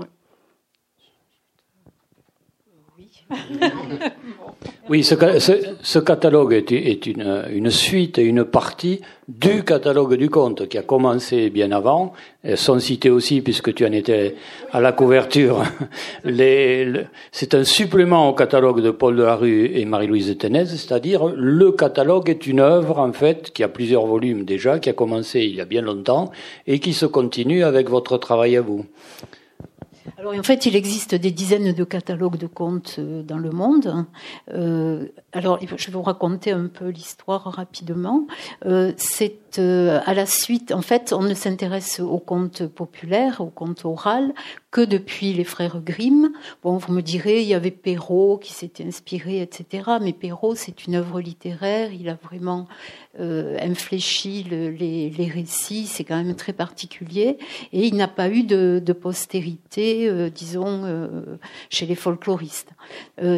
Oui, 4.89 5.03
ce, 5.03 5.15
ce, 5.83 5.99
catalogue 5.99 6.53
est, 6.53 6.71
est 6.71 7.05
une, 7.05 7.45
une, 7.51 7.69
suite 7.69 8.17
et 8.17 8.23
une 8.23 8.43
partie 8.43 9.01
du 9.27 9.63
catalogue 9.63 10.15
du 10.15 10.31
conte 10.31 10.67
qui 10.67 10.79
a 10.79 10.81
commencé 10.81 11.51
bien 11.51 11.71
avant. 11.71 12.13
Elles 12.43 12.57
sont 12.57 12.79
citées 12.79 13.11
aussi, 13.11 13.41
puisque 13.41 13.73
tu 13.75 13.85
en 13.85 13.91
étais 13.91 14.35
à 14.71 14.81
la 14.81 14.91
couverture. 14.91 15.63
C'est 17.31 17.53
un 17.53 17.63
supplément 17.63 18.29
au 18.29 18.33
catalogue 18.33 18.81
de 18.81 18.89
Paul 18.89 19.15
Delarue 19.15 19.71
et 19.75 19.85
Marie-Louise 19.85 20.35
Tenez, 20.39 20.65
c'est-à-dire 20.65 21.27
le 21.27 21.71
catalogue 21.71 22.29
est 22.29 22.47
une 22.47 22.59
œuvre, 22.59 22.97
en 22.97 23.13
fait, 23.13 23.51
qui 23.51 23.63
a 23.63 23.67
plusieurs 23.67 24.07
volumes 24.07 24.43
déjà, 24.43 24.79
qui 24.79 24.89
a 24.89 24.93
commencé 24.93 25.41
il 25.41 25.55
y 25.55 25.61
a 25.61 25.65
bien 25.65 25.83
longtemps 25.83 26.31
et 26.65 26.79
qui 26.79 26.93
se 26.93 27.05
continue 27.05 27.63
avec 27.63 27.89
votre 27.89 28.17
travail 28.17 28.57
à 28.57 28.61
vous. 28.61 28.85
Alors 30.19 30.33
en 30.37 30.43
fait, 30.43 30.65
il 30.65 30.75
existe 30.75 31.15
des 31.15 31.31
dizaines 31.31 31.71
de 31.71 31.83
catalogues 31.85 32.35
de 32.35 32.47
contes 32.47 32.97
euh, 32.99 33.23
dans 33.23 33.37
le 33.37 33.51
monde. 33.51 34.05
Euh, 34.51 35.05
alors 35.33 35.59
je 35.61 35.85
vais 35.87 35.91
vous 35.91 36.01
raconter 36.01 36.51
un 36.51 36.67
peu 36.67 36.89
l'histoire 36.89 37.43
rapidement. 37.43 38.27
Euh, 38.65 38.93
c'est 38.97 39.35
à 39.57 40.13
la 40.13 40.27
suite, 40.27 40.71
en 40.71 40.83
fait, 40.83 41.11
on 41.11 41.23
ne 41.23 41.33
s'intéresse 41.33 41.99
aux 41.99 42.19
contes 42.19 42.67
populaires, 42.67 43.41
aux 43.41 43.49
contes 43.49 43.83
oraux, 43.83 44.31
que 44.71 44.81
depuis 44.81 45.33
les 45.33 45.43
frères 45.43 45.81
Grimm. 45.81 46.31
Bon, 46.63 46.77
vous 46.77 46.93
me 46.93 47.01
direz, 47.01 47.41
il 47.41 47.47
y 47.47 47.53
avait 47.53 47.71
Perrault 47.71 48.37
qui 48.37 48.53
s'était 48.53 48.85
inspiré, 48.85 49.41
etc. 49.41 49.83
Mais 50.01 50.13
Perrault, 50.13 50.55
c'est 50.55 50.85
une 50.85 50.95
œuvre 50.95 51.19
littéraire. 51.21 51.91
Il 51.91 52.09
a 52.09 52.17
vraiment 52.21 52.67
euh, 53.19 53.57
infléchi 53.59 54.43
les, 54.43 55.31
récits. 55.33 55.87
C'est 55.87 56.03
quand 56.03 56.23
même 56.23 56.35
très 56.35 56.53
particulier. 56.53 57.37
Et 57.73 57.87
il 57.87 57.95
n'a 57.95 58.07
pas 58.07 58.29
eu 58.29 58.43
de, 58.43 58.93
postérité, 58.93 60.07
euh, 60.07 60.29
disons, 60.29 60.83
euh, 60.85 61.37
chez 61.69 61.85
les 61.85 61.95
folkloristes. 61.95 62.71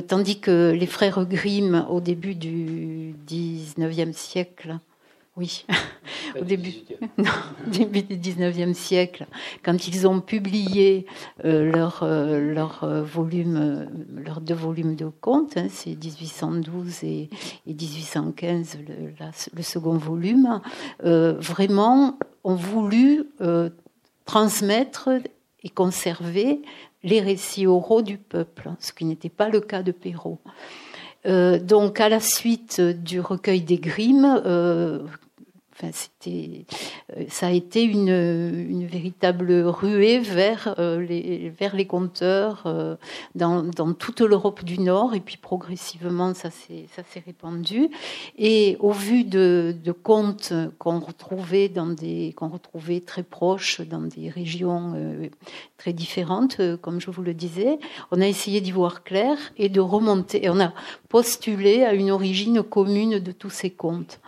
tandis 0.07 0.39
que 0.39 0.71
les 0.71 0.85
frères 0.85 1.25
Grimm, 1.25 1.80
au 1.89 2.01
début 2.01 2.35
du 2.35 3.15
19e 3.27 4.13
siècle, 4.13 4.77
oui, 5.37 5.65
au 6.39 6.43
début, 6.43 6.73
début 7.67 8.03
du 8.03 8.17
19e 8.17 8.73
siècle, 8.73 9.25
quand 9.63 9.87
ils 9.87 10.07
ont 10.07 10.21
publié 10.21 11.05
euh, 11.45 11.71
leur, 11.71 12.03
euh, 12.03 12.53
leur 12.53 12.83
euh, 12.83 13.01
volume, 13.01 13.87
leurs 14.15 14.41
deux 14.41 14.53
volumes 14.53 14.95
de 14.95 15.09
contes, 15.21 15.57
hein, 15.57 15.67
c'est 15.69 15.91
1812 15.91 17.03
et, 17.03 17.29
1815, 17.65 18.77
le, 18.87 19.13
le, 19.53 19.63
second 19.63 19.97
volume, 19.97 20.61
vraiment 21.01 22.17
ont 22.43 22.55
voulu 22.55 23.25
transmettre 24.25 25.09
et 25.63 25.69
conserver 25.69 26.61
les 27.03 27.21
récits 27.21 27.67
oraux 27.67 28.01
du 28.01 28.17
peuple, 28.17 28.71
ce 28.79 28.91
qui 28.93 29.05
n'était 29.05 29.29
pas 29.29 29.49
le 29.49 29.61
cas 29.61 29.83
de 29.83 29.91
Perrault. 29.91 30.39
Euh, 31.25 31.59
donc, 31.59 31.99
à 31.99 32.09
la 32.09 32.19
suite 32.19 32.81
du 32.81 33.19
recueil 33.19 33.61
des 33.61 33.77
Grimm, 33.77 34.41
euh, 34.45 34.99
euh, 36.27 37.25
ça 37.29 37.47
a 37.47 37.51
été 37.51 37.83
une, 37.83 38.85
véritable 38.85 39.51
ruée 39.65 40.19
vers 40.19 40.75
euh, 40.79 41.01
les, 41.01 41.49
vers 41.49 41.75
compteurs 41.87 42.63
euh, 42.65 42.95
dans, 43.35 43.93
toute 43.93 44.21
l'Europe 44.21 44.63
du 44.63 44.79
Nord, 44.79 45.13
et 45.15 45.19
puis 45.19 45.37
progressivement 45.37 46.33
ça 46.33 46.49
s'est, 46.49 46.87
répandu. 47.25 47.89
Et 48.37 48.77
au 48.79 48.91
vu 48.91 49.23
de, 49.23 49.75
de 49.83 49.91
contes 49.91 50.53
qu'on 50.77 50.99
retrouvait 50.99 51.69
très 53.01 53.23
proches 53.23 53.81
dans 53.81 54.01
des 54.01 54.29
régions 54.29 54.93
très 55.77 55.93
différentes, 55.93 56.61
comme 56.81 56.99
je 56.99 57.11
vous 57.11 57.21
le 57.21 57.33
disais, 57.33 57.79
on 58.11 58.21
a 58.21 58.27
essayé 58.27 58.61
d'y 58.61 58.71
voir 58.71 59.03
clair 59.03 59.37
et 59.57 59.69
de 59.69 59.79
remonter. 59.79 60.49
On 60.49 60.59
a 60.59 60.73
postulé 61.09 61.83
à 61.83 61.93
une 61.93 62.11
origine 62.11 62.63
commune 62.63 63.19
de 63.19 63.31
tous 63.31 63.49
ces 63.49 63.69
contes. 63.69 64.19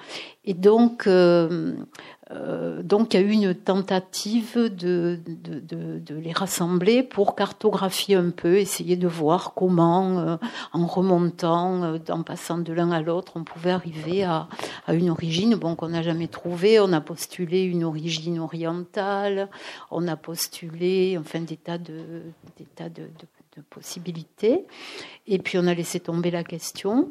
Et 0.45 0.53
donc, 0.53 1.07
euh, 1.07 1.73
euh, 2.31 2.83
donc 2.83 3.13
il 3.13 3.21
y 3.21 3.23
a 3.23 3.25
eu 3.25 3.31
une 3.31 3.55
tentative 3.55 4.57
de, 4.57 5.17
de, 5.25 6.15
les 6.15 6.33
rassembler 6.33 7.01
pour 7.01 7.35
cartographier 7.35 8.15
un 8.15 8.29
peu, 8.29 8.57
essayer 8.57 8.97
de 8.97 9.07
voir 9.07 9.53
comment, 9.53 10.19
euh, 10.19 10.35
en 10.73 10.85
remontant, 10.85 11.95
en 12.09 12.23
passant 12.23 12.57
de 12.57 12.73
l'un 12.73 12.91
à 12.91 13.01
l'autre, 13.01 13.33
on 13.35 13.45
pouvait 13.45 13.71
arriver 13.71 14.23
à, 14.23 14.49
à 14.85 14.93
une 14.93 15.09
origine 15.09 15.55
bon, 15.55 15.75
qu'on 15.75 15.89
n'a 15.89 16.01
jamais 16.01 16.27
trouvée. 16.27 16.79
On 16.81 16.91
a 16.91 16.99
postulé 16.99 17.63
une 17.63 17.85
origine 17.85 18.39
orientale, 18.39 19.49
on 19.91 20.07
a 20.09 20.17
postulé 20.17 21.17
enfin, 21.17 21.39
des 21.39 21.57
tas 21.57 21.77
de, 21.77 22.23
des 22.57 22.65
tas 22.65 22.89
de 22.89 23.07
possibilités. 23.69 24.65
Et 25.25 25.39
puis 25.39 25.57
on 25.57 25.67
a 25.67 25.73
laissé 25.73 26.01
tomber 26.01 26.31
la 26.31 26.43
question. 26.43 27.09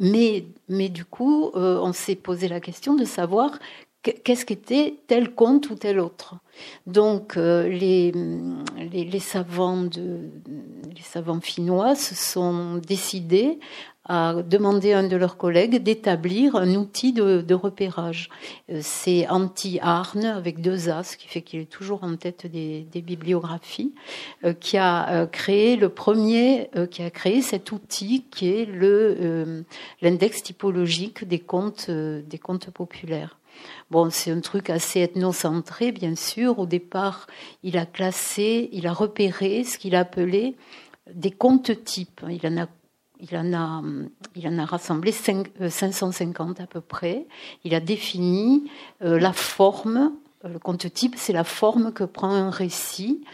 Mais, 0.00 0.46
mais 0.68 0.88
du 0.88 1.04
coup, 1.04 1.50
euh, 1.54 1.78
on 1.82 1.92
s'est 1.92 2.14
posé 2.14 2.48
la 2.48 2.60
question 2.60 2.94
de 2.94 3.04
savoir 3.04 3.58
qu'est-ce 4.02 4.46
qu'était 4.46 5.00
tel 5.06 5.34
conte 5.34 5.70
ou 5.70 5.74
tel 5.74 5.98
autre. 5.98 6.36
Donc 6.86 7.36
euh, 7.36 7.68
les, 7.68 8.12
les, 8.90 9.20
savants 9.20 9.82
de, 9.82 10.30
les 10.94 11.02
savants 11.02 11.40
finnois 11.40 11.94
se 11.94 12.14
sont 12.14 12.76
décidés 12.76 13.58
a 14.08 14.42
demandé 14.42 14.92
à 14.92 15.00
un 15.00 15.08
de 15.08 15.16
leurs 15.16 15.36
collègues 15.36 15.82
d'établir 15.82 16.56
un 16.56 16.74
outil 16.74 17.12
de, 17.12 17.54
repérage. 17.54 18.30
Euh, 18.70 18.80
c'est 18.82 19.28
Anti-Arne 19.28 20.24
avec 20.24 20.60
deux 20.60 20.88
A, 20.88 21.02
ce 21.02 21.16
qui 21.16 21.28
fait 21.28 21.42
qu'il 21.42 21.60
est 21.60 21.70
toujours 21.70 22.04
en 22.04 22.16
tête 22.16 22.46
des, 22.46 22.86
bibliographies, 22.94 23.92
euh, 24.44 24.52
qui 24.52 24.76
a 24.78 25.10
euh, 25.10 25.26
créé 25.26 25.76
le 25.76 25.88
premier, 25.88 26.70
qui 26.90 27.02
a 27.02 27.10
créé 27.10 27.42
cet 27.42 27.72
outil 27.72 28.24
qui 28.30 28.48
est 28.48 28.64
le 28.64 29.64
l'index 30.02 30.42
typologique 30.42 31.26
des 31.26 31.38
contes 31.38 31.90
des 31.90 32.38
contes 32.38 32.70
populaires. 32.70 33.38
Bon, 33.90 34.10
c'est 34.10 34.30
un 34.30 34.40
truc 34.40 34.70
assez 34.70 35.00
ethnocentré, 35.00 35.92
bien 35.92 36.14
sûr. 36.14 36.58
Au 36.58 36.66
départ, 36.66 37.26
il 37.62 37.76
a 37.78 37.86
classé, 37.86 38.68
il 38.72 38.86
a 38.86 38.92
repéré 38.92 39.64
ce 39.64 39.78
qu'il 39.78 39.94
a 39.94 40.00
appelé 40.00 40.56
des 41.12 41.30
comptes 41.30 41.84
types. 41.84 42.22
Il 42.28 42.46
en 42.46 42.62
a 42.62 42.66
il 43.20 43.36
en 43.36 43.52
a, 43.52 43.82
il 44.36 44.48
en 44.48 44.58
a 44.58 44.64
rassemblé 44.64 45.12
550 45.12 46.60
euh, 46.60 46.62
à 46.62 46.66
peu 46.66 46.80
près. 46.80 47.26
Il 47.64 47.74
a 47.74 47.80
défini 47.80 48.70
euh, 49.02 49.18
la 49.18 49.32
forme. 49.32 50.12
Euh, 50.44 50.48
le 50.48 50.58
compte 50.58 50.92
type, 50.92 51.14
c'est 51.16 51.32
la 51.32 51.44
forme 51.44 51.92
que 51.92 52.04
prend 52.04 52.30
un 52.30 52.50
récit 52.50 53.24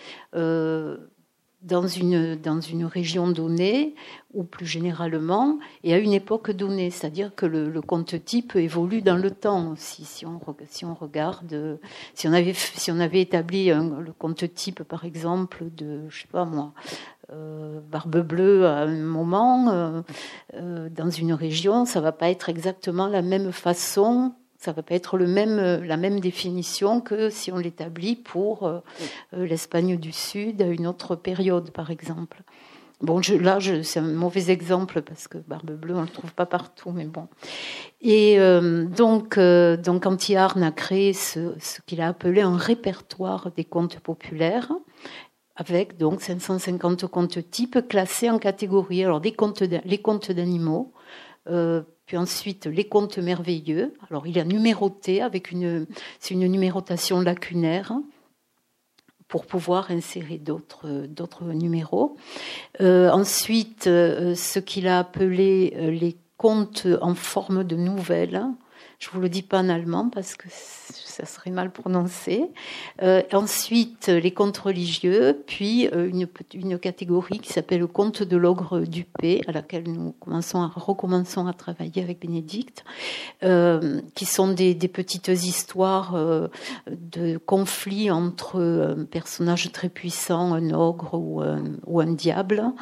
dans 1.62 1.86
une, 1.86 2.36
dans 2.36 2.60
une 2.60 2.84
région 2.84 3.28
donnée 3.28 3.94
ou 4.34 4.44
plus 4.44 4.66
généralement 4.66 5.58
et 5.82 5.94
à 5.94 5.98
une 5.98 6.12
époque 6.12 6.50
donnée. 6.50 6.90
C'est-à-dire 6.90 7.34
que 7.34 7.46
le, 7.46 7.80
compte 7.80 8.22
type 8.22 8.56
évolue 8.56 9.00
dans 9.00 9.16
le 9.16 9.30
temps 9.30 9.72
aussi. 9.72 10.04
Si 10.04 10.26
on, 10.26 10.38
regarde, 10.94 11.78
si 12.12 12.28
on 12.28 12.32
avait, 12.34 12.52
si 12.54 12.90
on 12.90 13.00
avait 13.00 13.22
établi 13.22 13.68
le 13.68 14.12
compte 14.12 14.52
type, 14.52 14.82
par 14.82 15.06
exemple, 15.06 15.64
de, 15.74 16.02
je 16.10 16.22
sais 16.22 16.28
pas 16.30 16.44
moi, 16.44 16.74
euh, 17.32 17.80
Barbe 17.90 18.20
Bleue 18.20 18.66
à 18.66 18.80
un 18.80 18.96
moment, 18.96 19.70
euh, 19.70 20.02
euh, 20.54 20.88
dans 20.90 21.10
une 21.10 21.32
région, 21.32 21.84
ça 21.84 22.00
va 22.00 22.12
pas 22.12 22.30
être 22.30 22.48
exactement 22.48 23.06
la 23.06 23.22
même 23.22 23.52
façon 23.52 24.34
ça 24.58 24.72
va 24.72 24.82
pas 24.82 24.94
être 24.94 25.18
le 25.18 25.26
même, 25.26 25.84
la 25.84 25.98
même 25.98 26.20
définition 26.20 27.02
que 27.02 27.28
si 27.28 27.52
on 27.52 27.58
l'établit 27.58 28.16
pour 28.16 28.80
l'Espagne 29.32 29.98
du 29.98 30.10
Sud 30.10 30.62
à 30.62 30.66
une 30.68 30.86
autre 30.86 31.16
période, 31.16 31.70
par 31.70 31.90
exemple. 31.90 32.40
Bon, 33.02 33.20
je, 33.20 33.34
là, 33.34 33.58
c'est 33.82 33.98
un 34.00 34.10
mauvais 34.14 34.50
exemple 34.50 35.02
parce 35.02 35.28
que 35.28 35.36
Barbe 35.36 35.72
Bleue, 35.72 35.92
on 35.94 36.00
ne 36.00 36.06
le 36.06 36.10
trouve 36.10 36.32
pas 36.32 36.46
partout, 36.46 36.92
mais 36.92 37.04
bon. 37.04 37.28
Et 38.00 38.38
donc, 38.38 39.38
donc 39.38 40.06
Anti-Arne 40.06 40.62
a 40.62 40.72
créé 40.72 41.12
ce 41.12 41.52
qu'il 41.84 42.00
a 42.00 42.08
appelé 42.08 42.40
un 42.40 42.56
répertoire 42.56 43.50
des 43.54 43.64
contes 43.64 44.00
populaires 44.00 44.72
avec 45.56 45.96
donc 45.98 46.20
550 46.20 47.06
comptes 47.06 47.50
types 47.50 47.86
classés 47.88 48.30
en 48.30 48.38
catégories. 48.38 49.04
Alors 49.04 49.20
les 49.20 49.32
comptes 49.32 49.62
d'animaux, 50.32 50.92
euh, 51.48 51.82
puis 52.06 52.16
ensuite 52.16 52.66
les 52.66 52.88
comptes 52.88 53.18
merveilleux. 53.18 53.94
Alors 54.10 54.26
il 54.26 54.38
a 54.38 54.44
numéroté 54.44 55.22
avec 55.22 55.50
une, 55.50 55.86
c'est 56.18 56.34
une 56.34 56.46
numérotation 56.46 57.20
lacunaire 57.20 57.92
pour 59.28 59.46
pouvoir 59.46 59.90
insérer 59.90 60.38
d'autres, 60.38 61.06
d'autres 61.08 61.44
numéros. 61.44 62.16
Euh, 62.80 63.10
ensuite, 63.10 63.86
euh, 63.86 64.34
ce 64.34 64.58
qu'il 64.58 64.86
a 64.86 64.98
appelé 64.98 65.74
les 65.90 66.16
comptes 66.36 66.86
en 67.00 67.14
forme 67.14 67.64
de 67.64 67.76
nouvelles. 67.76 68.44
Je 69.04 69.10
vous 69.10 69.20
le 69.20 69.28
dis 69.28 69.42
pas 69.42 69.58
en 69.60 69.68
allemand 69.68 70.08
parce 70.08 70.34
que 70.34 70.48
ça 70.48 71.26
serait 71.26 71.50
mal 71.50 71.70
prononcé. 71.70 72.46
Euh, 73.02 73.20
ensuite, 73.34 74.08
les 74.08 74.30
contes 74.30 74.56
religieux, 74.56 75.42
puis 75.46 75.88
euh, 75.88 76.08
une, 76.08 76.26
une 76.54 76.78
catégorie 76.78 77.38
qui 77.38 77.52
s'appelle 77.52 77.80
le 77.80 77.86
conte 77.86 78.22
de 78.22 78.36
l'ogre 78.38 78.80
du 78.80 79.04
P, 79.04 79.42
à 79.46 79.52
laquelle 79.52 79.92
nous 79.92 80.12
commençons 80.12 80.62
à, 80.62 80.72
recommençons 80.74 81.46
à 81.46 81.52
travailler 81.52 82.02
avec 82.02 82.20
Bénédicte, 82.20 82.82
euh, 83.42 84.00
qui 84.14 84.24
sont 84.24 84.48
des, 84.48 84.74
des 84.74 84.88
petites 84.88 85.28
histoires 85.28 86.16
de 86.88 87.36
conflits 87.36 88.10
entre 88.10 88.58
un 88.60 89.04
personnage 89.04 89.70
très 89.70 89.90
puissant, 89.90 90.54
un 90.54 90.70
ogre 90.70 91.14
ou 91.14 91.42
ou 91.86 92.00
un 92.00 92.12
diable, 92.12 92.72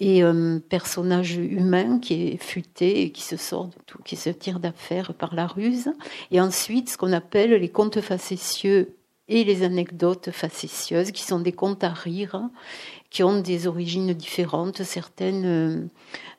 et 0.00 0.22
un 0.22 0.58
personnage 0.58 1.36
humain 1.36 1.98
qui 1.98 2.28
est 2.28 2.42
futé 2.42 3.02
et 3.02 3.12
qui 3.12 3.22
se 3.22 3.36
sort 3.36 3.66
de 3.66 3.76
tout, 3.86 4.02
qui 4.02 4.16
se 4.16 4.30
tire 4.30 4.58
d'affaire 4.58 5.12
par 5.14 5.34
la 5.34 5.46
ruse. 5.46 5.90
Et 6.30 6.40
ensuite, 6.40 6.88
ce 6.88 6.96
qu'on 6.96 7.12
appelle 7.12 7.50
les 7.52 7.68
contes 7.68 8.00
facétieux 8.00 8.96
et 9.28 9.44
les 9.44 9.62
anecdotes 9.62 10.30
facétieuses, 10.32 11.12
qui 11.12 11.22
sont 11.22 11.38
des 11.38 11.52
contes 11.52 11.84
à 11.84 11.90
rire, 11.90 12.42
qui 13.10 13.22
ont 13.22 13.40
des 13.40 13.66
origines 13.66 14.12
différentes. 14.12 14.82
Certaines 14.82 15.88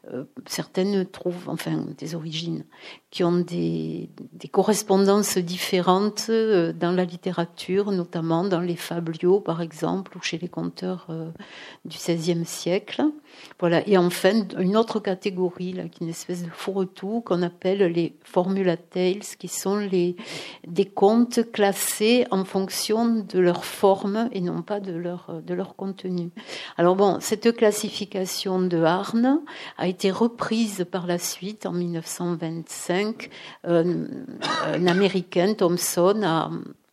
euh, 0.09 0.23
certaines 0.47 1.05
trouvent, 1.05 1.47
enfin, 1.47 1.85
des 1.99 2.15
origines, 2.15 2.65
qui 3.11 3.23
ont 3.23 3.37
des, 3.37 4.09
correspondances 4.51 5.37
différentes 5.37 6.25
euh, 6.29 6.73
dans 6.73 6.91
la 6.91 7.05
littérature, 7.05 7.91
notamment 7.91 8.43
dans 8.43 8.61
les 8.61 8.75
fabliaux, 8.75 9.39
par 9.39 9.61
exemple, 9.61 10.17
ou 10.17 10.21
chez 10.21 10.39
les 10.39 10.47
conteurs 10.47 11.05
euh, 11.11 11.29
du 11.85 11.97
XVIe 11.97 12.45
siècle. 12.45 13.03
Voilà. 13.59 13.87
Et 13.87 13.95
enfin, 13.95 14.43
une 14.57 14.75
autre 14.75 14.99
catégorie, 14.99 15.73
qui 15.73 15.79
est 15.79 16.05
une 16.05 16.09
espèce 16.09 16.43
de 16.43 16.49
fourre-tout, 16.49 17.21
qu'on 17.21 17.43
appelle 17.43 17.83
les 17.83 18.17
formula 18.23 18.77
tales, 18.77 19.19
qui 19.37 19.47
sont 19.47 19.77
les, 19.77 20.15
des 20.65 20.85
contes 20.85 21.51
classés 21.51 22.25
en 22.31 22.43
fonction 22.43 23.23
de 23.23 23.37
leur 23.37 23.65
forme 23.65 24.29
et 24.31 24.41
non 24.41 24.63
pas 24.63 24.79
de 24.79 24.93
leur, 24.93 25.41
de 25.45 25.53
leur 25.53 25.75
contenu. 25.75 26.31
Alors 26.77 26.95
bon, 26.95 27.19
cette 27.19 27.55
classification 27.55 28.59
de 28.59 28.81
Arne 28.81 29.41
a 29.77 29.90
été 29.91 30.11
reprise 30.11 30.85
par 30.89 31.05
la 31.05 31.17
suite 31.17 31.65
en 31.65 31.71
1925. 31.71 33.29
Euh, 33.67 34.07
un 34.65 34.87
Américain, 34.87 35.53
Thomson, 35.53 36.21
a, 36.23 36.49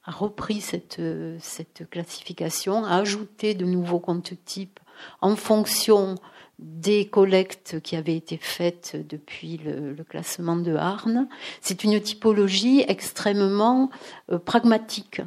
repris 0.07 0.61
cette, 0.61 1.01
cette 1.39 1.89
classification, 1.91 2.85
a 2.85 2.97
ajouté 2.97 3.55
de 3.55 3.65
nouveaux 3.65 4.01
comptes 4.01 4.33
types 4.45 4.81
en 5.21 5.37
fonction 5.37 6.17
des 6.59 7.07
collectes 7.07 7.81
qui 7.81 7.95
avaient 7.95 8.17
été 8.17 8.37
faites 8.37 8.97
depuis 9.09 9.59
le, 9.59 9.95
classement 10.09 10.57
de 10.57 10.75
Arne. 10.75 11.29
C'est 11.61 11.85
une 11.85 12.01
typologie 12.01 12.85
extrêmement 12.89 13.91
euh, 14.33 14.39
pragmatique. 14.39 15.21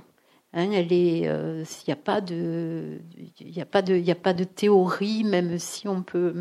Hein, 0.53 0.71
est, 0.91 1.19
il 1.19 1.27
euh, 1.27 1.63
n'y 1.87 1.93
a 1.93 1.95
pas 1.95 2.19
de, 2.21 2.99
théorie, 4.43 5.23
même 5.23 5.57
si 5.59 5.87
on 5.87 6.03
peut, 6.03 6.33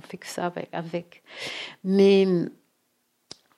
fait 0.00 0.18
que 0.18 0.26
ça 0.26 0.52
avec. 0.72 1.22
Mais 1.82 2.26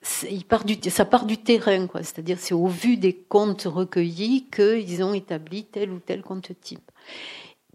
ça 0.01 1.05
part 1.05 1.25
du 1.25 1.37
terrain. 1.37 1.87
C'est-à-dire, 1.97 2.39
c'est 2.39 2.55
au 2.55 2.67
vu 2.67 2.97
des 2.97 3.13
comptes 3.13 3.63
recueillis 3.63 4.47
qu'ils 4.49 5.03
ont 5.03 5.13
établi 5.13 5.65
tel 5.65 5.91
ou 5.91 5.99
tel 5.99 6.23
compte 6.23 6.51
type. 6.59 6.91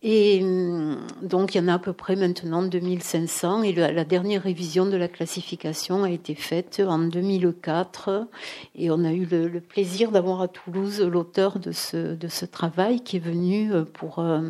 Et 0.02 0.40
hum, 0.42 0.98
donc, 1.22 1.54
il 1.54 1.58
y 1.58 1.60
en 1.60 1.68
a 1.68 1.74
à 1.74 1.78
peu 1.78 1.92
près 1.92 2.16
maintenant 2.16 2.62
2500. 2.62 3.62
Et 3.62 3.72
la, 3.72 4.04
dernière 4.04 4.42
révision 4.42 4.86
de 4.86 4.96
la 4.96 5.08
classification 5.08 6.04
a 6.04 6.10
été 6.10 6.34
faite 6.34 6.82
en 6.86 6.98
2004. 6.98 8.28
Et 8.74 8.90
on 8.90 9.04
a 9.04 9.12
eu 9.12 9.24
le, 9.24 9.60
plaisir 9.60 10.10
d'avoir 10.10 10.42
à 10.42 10.48
Toulouse 10.48 11.00
l'auteur 11.00 11.58
de 11.58 11.72
ce, 11.72 12.14
de 12.14 12.28
ce 12.28 12.44
travail 12.44 13.00
qui 13.00 13.16
est 13.16 13.20
venu 13.20 13.72
euh, 13.72 13.84
pour 13.84 14.18
euh, 14.18 14.42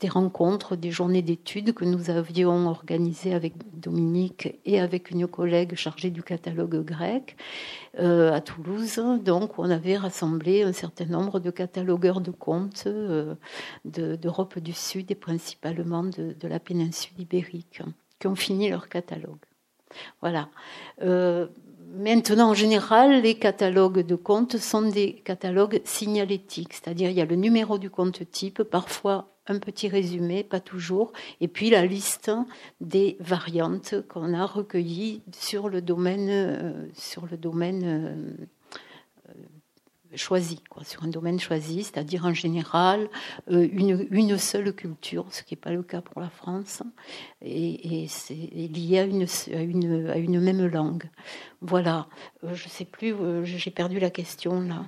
des 0.00 0.08
rencontres, 0.08 0.76
des 0.76 0.90
journées 0.90 1.22
d'études 1.22 1.72
que 1.72 1.84
nous 1.84 2.10
avions 2.10 2.68
organisées 2.68 3.34
avec 3.34 3.54
Dominique 3.78 4.58
et 4.64 4.80
avec 4.80 5.10
une 5.10 5.26
collègue 5.26 5.74
chargée 5.74 6.10
du 6.10 6.22
catalogue 6.22 6.84
grec 6.84 7.36
euh, 7.98 8.32
à 8.32 8.40
Toulouse. 8.40 9.00
Donc, 9.24 9.58
on 9.58 9.70
avait 9.70 9.96
rassemblé 9.96 10.62
un 10.62 10.72
certain 10.72 11.06
nombre 11.06 11.40
de 11.40 11.50
catalogueurs 11.50 12.20
de 12.20 12.30
contes 12.30 12.84
euh, 12.86 13.34
d'Europe 13.84 14.58
du 14.58 14.72
Sud 14.72 15.10
et 15.10 15.14
principalement 15.14 16.04
de, 16.04 16.34
la 16.42 16.60
péninsule 16.60 17.20
ibérique 17.20 17.82
qui 18.18 18.26
ont 18.26 18.36
fini 18.36 18.70
leur 18.70 18.88
catalogue. 18.88 19.44
Voilà. 20.20 20.48
Maintenant, 21.96 22.50
en 22.50 22.54
général, 22.54 23.22
les 23.22 23.36
catalogues 23.36 24.04
de 24.04 24.14
comptes 24.14 24.58
sont 24.58 24.82
des 24.82 25.14
catalogues 25.24 25.80
signalétiques, 25.84 26.74
c'est-à-dire 26.74 27.10
il 27.10 27.16
y 27.16 27.20
a 27.20 27.24
le 27.24 27.36
numéro 27.36 27.78
du 27.78 27.88
compte 27.88 28.30
type, 28.30 28.62
parfois 28.62 29.37
un 29.50 29.58
petit 29.58 29.88
résumé, 29.88 30.44
pas 30.44 30.60
toujours, 30.60 31.12
et 31.40 31.48
puis 31.48 31.70
la 31.70 31.84
liste 31.86 32.30
des 32.80 33.16
variantes 33.20 33.94
qu'on 34.08 34.34
a 34.34 34.46
recueillies 34.46 35.22
sur 35.32 35.68
le 35.68 35.82
domaine, 35.82 36.28
euh, 36.30 36.86
sur 36.94 37.26
le 37.26 37.36
domaine 37.36 37.82
euh, 37.84 38.46
choisi, 40.14 40.60
quoi, 40.68 40.84
sur 40.84 41.02
un 41.02 41.08
domaine 41.08 41.38
choisi, 41.38 41.84
c'est-à-dire 41.84 42.24
en 42.24 42.34
général 42.34 43.08
euh, 43.50 43.68
une, 43.72 44.06
une, 44.10 44.38
seule 44.38 44.72
culture, 44.72 45.26
ce 45.30 45.42
qui 45.42 45.54
n'est 45.54 45.60
pas 45.60 45.72
le 45.72 45.82
cas 45.82 46.00
pour 46.00 46.20
la 46.20 46.30
France, 46.30 46.82
et, 47.42 48.02
et 48.02 48.08
c'est 48.08 48.34
lié 48.34 48.98
à 49.00 49.04
une, 49.04 49.26
à, 49.54 49.62
une, 49.62 50.08
à 50.08 50.16
une 50.16 50.40
même 50.40 50.66
langue. 50.66 51.04
Voilà, 51.60 52.06
euh, 52.44 52.54
je 52.54 52.64
ne 52.64 52.70
sais 52.70 52.84
plus, 52.84 53.12
euh, 53.12 53.44
j'ai 53.44 53.72
perdu 53.72 53.98
la 53.98 54.10
question 54.10 54.60
là. 54.60 54.84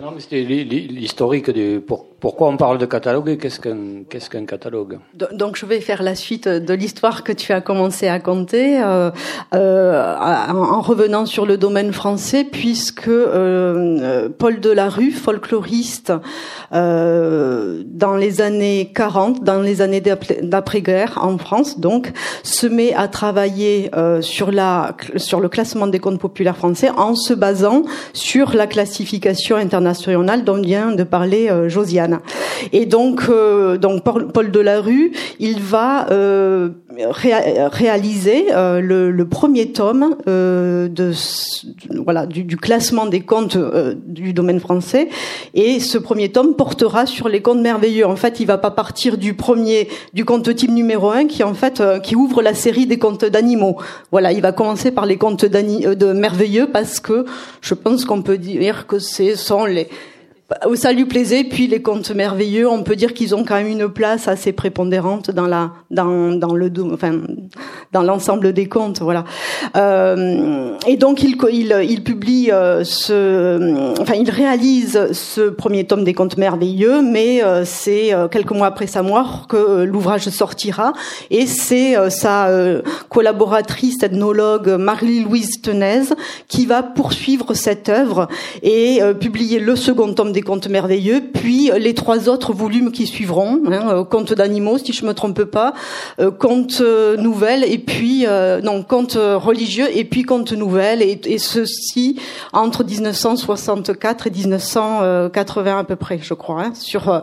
Non, 0.00 0.12
mais 0.12 0.20
c'était 0.20 0.42
l'historique 0.42 1.50
de 1.50 1.82
pourquoi 2.24 2.48
on 2.48 2.56
parle 2.56 2.78
de 2.78 2.86
catalogue 2.86 3.28
et 3.28 3.36
qu'est-ce 3.36 3.60
qu'un 3.60 4.04
qu'est-ce 4.08 4.30
qu'un 4.30 4.46
catalogue? 4.46 4.98
Donc 5.32 5.56
je 5.56 5.66
vais 5.66 5.82
faire 5.82 6.02
la 6.02 6.14
suite 6.14 6.48
de 6.48 6.72
l'histoire 6.72 7.22
que 7.22 7.32
tu 7.32 7.52
as 7.52 7.60
commencé 7.60 8.08
à 8.08 8.18
conter 8.18 8.82
euh, 8.82 9.10
euh, 9.54 10.16
en 10.16 10.80
revenant 10.80 11.26
sur 11.26 11.44
le 11.44 11.58
domaine 11.58 11.92
français, 11.92 12.44
puisque 12.44 13.08
euh, 13.08 14.30
Paul 14.38 14.60
Delarue, 14.60 15.10
folkloriste 15.10 16.14
dans 16.72 18.16
les 18.16 18.40
années 18.40 18.90
40, 18.94 19.44
dans 19.44 19.60
les 19.60 19.82
années 19.82 20.00
d'après-guerre 20.00 21.18
en 21.22 21.36
France, 21.36 21.78
donc 21.78 22.10
se 22.42 22.66
met 22.66 22.94
à 22.94 23.06
travailler 23.06 23.90
sur 24.22 24.50
la 24.50 24.96
sur 25.16 25.40
le 25.40 25.50
classement 25.50 25.88
des 25.88 25.98
contes 26.04 26.20
populaires 26.20 26.56
français 26.56 26.90
en 26.96 27.14
se 27.14 27.32
basant 27.32 27.82
sur 28.12 28.54
la 28.54 28.66
classification 28.66 29.56
internationale 29.56 30.44
dont 30.44 30.60
vient 30.60 30.92
de 30.92 31.02
parler 31.02 31.48
euh, 31.50 31.68
Josiane. 31.68 32.20
Et 32.72 32.86
donc, 32.86 33.22
euh, 33.28 33.78
donc 33.78 34.02
Paul 34.04 34.50
Delarue, 34.50 35.12
il 35.38 35.60
va 35.60 36.10
euh, 36.10 36.70
réaliser 37.20 38.46
le, 38.52 39.10
le, 39.10 39.24
premier 39.28 39.72
tome 39.72 40.16
de 40.26 41.12
voilà 42.04 42.26
du, 42.26 42.44
du, 42.44 42.56
classement 42.56 43.06
des 43.06 43.20
contes 43.20 43.56
du 44.06 44.32
domaine 44.32 44.60
français. 44.60 45.08
Et 45.54 45.80
ce 45.80 45.98
premier 45.98 46.30
tome 46.30 46.54
portera 46.54 47.06
sur 47.06 47.28
les 47.28 47.42
contes 47.42 47.60
merveilleux. 47.60 48.06
En 48.06 48.16
fait, 48.16 48.40
il 48.40 48.46
va 48.46 48.58
pas 48.58 48.70
partir 48.70 49.18
du 49.18 49.34
premier 49.34 49.88
du 50.12 50.24
conte 50.24 50.54
type 50.54 50.70
numéro 50.70 51.10
un 51.10 51.26
qui 51.26 51.42
en 51.42 51.54
fait 51.54 51.82
qui 52.02 52.14
ouvre 52.14 52.42
la 52.42 52.54
série 52.54 52.86
des 52.86 52.98
contes 52.98 53.24
d'animaux. 53.24 53.76
Voilà, 54.12 54.32
il 54.32 54.42
va 54.42 54.52
commencer 54.52 54.90
par 54.90 55.06
les 55.06 55.16
contes 55.16 55.44
de 55.96 56.12
merveilleux 56.12 56.68
parce 56.72 57.00
que 57.00 57.24
je 57.60 57.74
pense 57.74 58.04
qu'on 58.04 58.22
peut 58.22 58.38
dire 58.38 58.86
que 58.86 58.98
ce 58.98 59.34
sont 59.36 59.64
les 59.64 59.88
ça 60.74 60.92
lui 60.92 61.04
plaisait. 61.04 61.44
Puis 61.44 61.66
les 61.66 61.82
contes 61.82 62.10
merveilleux, 62.10 62.68
on 62.68 62.82
peut 62.82 62.96
dire 62.96 63.14
qu'ils 63.14 63.34
ont 63.34 63.44
quand 63.44 63.56
même 63.56 63.68
une 63.68 63.88
place 63.88 64.28
assez 64.28 64.52
prépondérante 64.52 65.30
dans 65.30 65.46
la 65.46 65.72
dans 65.90 66.32
dans 66.32 66.54
le 66.54 66.70
enfin 66.92 67.20
dans 67.92 68.02
l'ensemble 68.02 68.52
des 68.52 68.68
contes, 68.68 69.00
voilà. 69.00 69.24
Euh, 69.76 70.76
et 70.86 70.96
donc 70.96 71.22
il 71.22 71.36
il, 71.52 71.76
il 71.88 72.02
publie 72.04 72.50
euh, 72.50 72.84
ce, 72.84 74.00
enfin 74.00 74.14
il 74.14 74.30
réalise 74.30 75.12
ce 75.12 75.48
premier 75.50 75.84
tome 75.84 76.04
des 76.04 76.14
contes 76.14 76.36
merveilleux, 76.36 77.02
mais 77.02 77.42
euh, 77.42 77.64
c'est 77.64 78.12
euh, 78.12 78.28
quelques 78.28 78.52
mois 78.52 78.68
après 78.68 78.86
sa 78.86 79.02
mort 79.02 79.46
que 79.48 79.82
l'ouvrage 79.84 80.28
sortira. 80.28 80.92
Et 81.30 81.46
c'est 81.46 81.96
sa 82.10 82.48
collaboratrice 83.08 84.02
ethnologue 84.02 84.68
Marie-Louise 84.68 85.60
Tenez 85.62 86.14
qui 86.48 86.66
va 86.66 86.82
poursuivre 86.82 87.54
cette 87.54 87.88
œuvre 87.88 88.28
et 88.62 89.00
publier 89.20 89.58
le 89.58 89.76
second 89.76 90.12
tome 90.12 90.32
des 90.32 90.42
contes 90.44 90.68
merveilleux, 90.68 91.22
puis 91.32 91.70
les 91.78 91.94
trois 91.94 92.28
autres 92.28 92.52
volumes 92.52 92.92
qui 92.92 93.06
suivront, 93.06 93.60
hein, 93.66 93.88
euh, 93.88 94.04
contes 94.04 94.32
d'animaux, 94.32 94.78
si 94.78 94.92
je 94.92 95.04
me 95.04 95.14
trompe 95.14 95.44
pas, 95.44 95.74
euh, 96.20 96.30
contes 96.30 96.78
euh, 96.80 97.16
nouvelles, 97.16 97.64
et 97.64 97.78
puis 97.78 98.26
non 98.62 98.82
contes 98.82 99.18
religieux, 99.18 99.86
et 99.92 100.04
puis 100.04 100.22
contes 100.22 100.52
nouvelles, 100.52 101.02
et, 101.02 101.20
et 101.24 101.38
ceci 101.38 102.20
entre 102.52 102.84
1964 102.84 104.26
et 104.26 104.30
1980 104.30 105.78
à 105.78 105.84
peu 105.84 105.96
près, 105.96 106.18
je 106.22 106.34
crois, 106.34 106.62
hein, 106.62 106.72
sur 106.74 107.22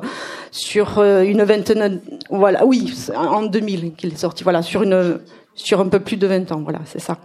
sur 0.51 1.01
une 1.01 1.43
vingtaine, 1.43 2.01
voilà, 2.29 2.65
oui, 2.65 2.93
en 3.15 3.43
2000 3.43 3.93
qu'il 3.93 4.11
est 4.11 4.17
sorti, 4.17 4.43
voilà, 4.43 4.61
sur 4.61 4.83
une 4.83 5.19
sur 5.53 5.81
un 5.81 5.87
peu 5.89 5.99
plus 5.99 6.17
de 6.17 6.27
20 6.27 6.51
ans, 6.51 6.61
voilà, 6.61 6.79
c'est 6.85 6.99
ça. 6.99 7.17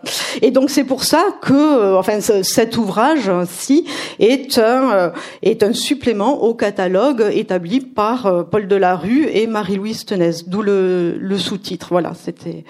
Et 0.43 0.51
donc 0.51 0.71
c'est 0.71 0.85
pour 0.85 1.05
ça 1.05 1.25
que, 1.41 1.53
euh, 1.53 1.99
enfin, 1.99 2.21
cet 2.21 2.77
ouvrage-ci 2.77 3.87
est 4.19 4.59
un 4.59 4.93
euh, 4.93 5.11
est 5.43 5.63
un 5.63 5.73
supplément 5.73 6.43
au 6.43 6.55
catalogue 6.55 7.25
établi 7.33 7.81
par 7.81 8.27
euh, 8.27 8.43
Paul 8.43 8.67
Delarue 8.67 9.29
et 9.33 9.47
Marie-Louise 9.47 10.05
Tenez, 10.05 10.43
d'où 10.47 10.63
le, 10.63 11.17
le 11.19 11.39
sous-titre. 11.39 11.89
Voilà, 11.91 12.15
c'était 12.15 12.65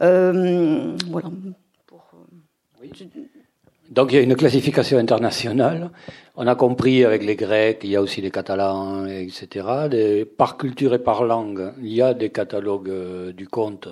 voilà. 0.00 1.30
Donc 3.90 4.12
il 4.12 4.16
y 4.16 4.18
a 4.18 4.22
une 4.22 4.36
classification 4.36 4.98
internationale. 4.98 5.90
On 6.36 6.46
a 6.46 6.54
compris 6.54 7.04
avec 7.04 7.24
les 7.24 7.34
Grecs, 7.34 7.80
il 7.82 7.90
y 7.90 7.96
a 7.96 8.02
aussi 8.02 8.20
les 8.20 8.30
Catalans, 8.30 9.06
etc. 9.06 9.66
par 10.36 10.56
culture 10.56 10.94
et 10.94 11.00
par 11.00 11.24
langue, 11.24 11.72
il 11.80 11.92
y 11.92 12.02
a 12.02 12.14
des 12.14 12.30
catalogues 12.30 13.32
du 13.34 13.48
conte 13.48 13.88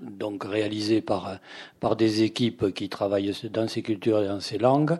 donc 0.00 0.44
réalisé 0.44 1.00
par, 1.00 1.38
par 1.80 1.96
des 1.96 2.22
équipes 2.22 2.72
qui 2.72 2.88
travaillent 2.88 3.32
dans 3.52 3.68
ces 3.68 3.82
cultures 3.82 4.22
et 4.22 4.26
dans 4.26 4.40
ces 4.40 4.58
langues. 4.58 4.98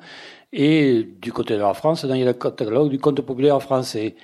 Et 0.52 1.08
du 1.20 1.32
côté 1.32 1.54
de 1.54 1.60
la 1.60 1.74
France, 1.74 2.06
il 2.08 2.16
y 2.16 2.22
a 2.22 2.24
le 2.24 2.32
catalogue 2.32 2.90
du 2.90 2.98
conte 2.98 3.20
populaire 3.22 3.60
français. 3.62 4.14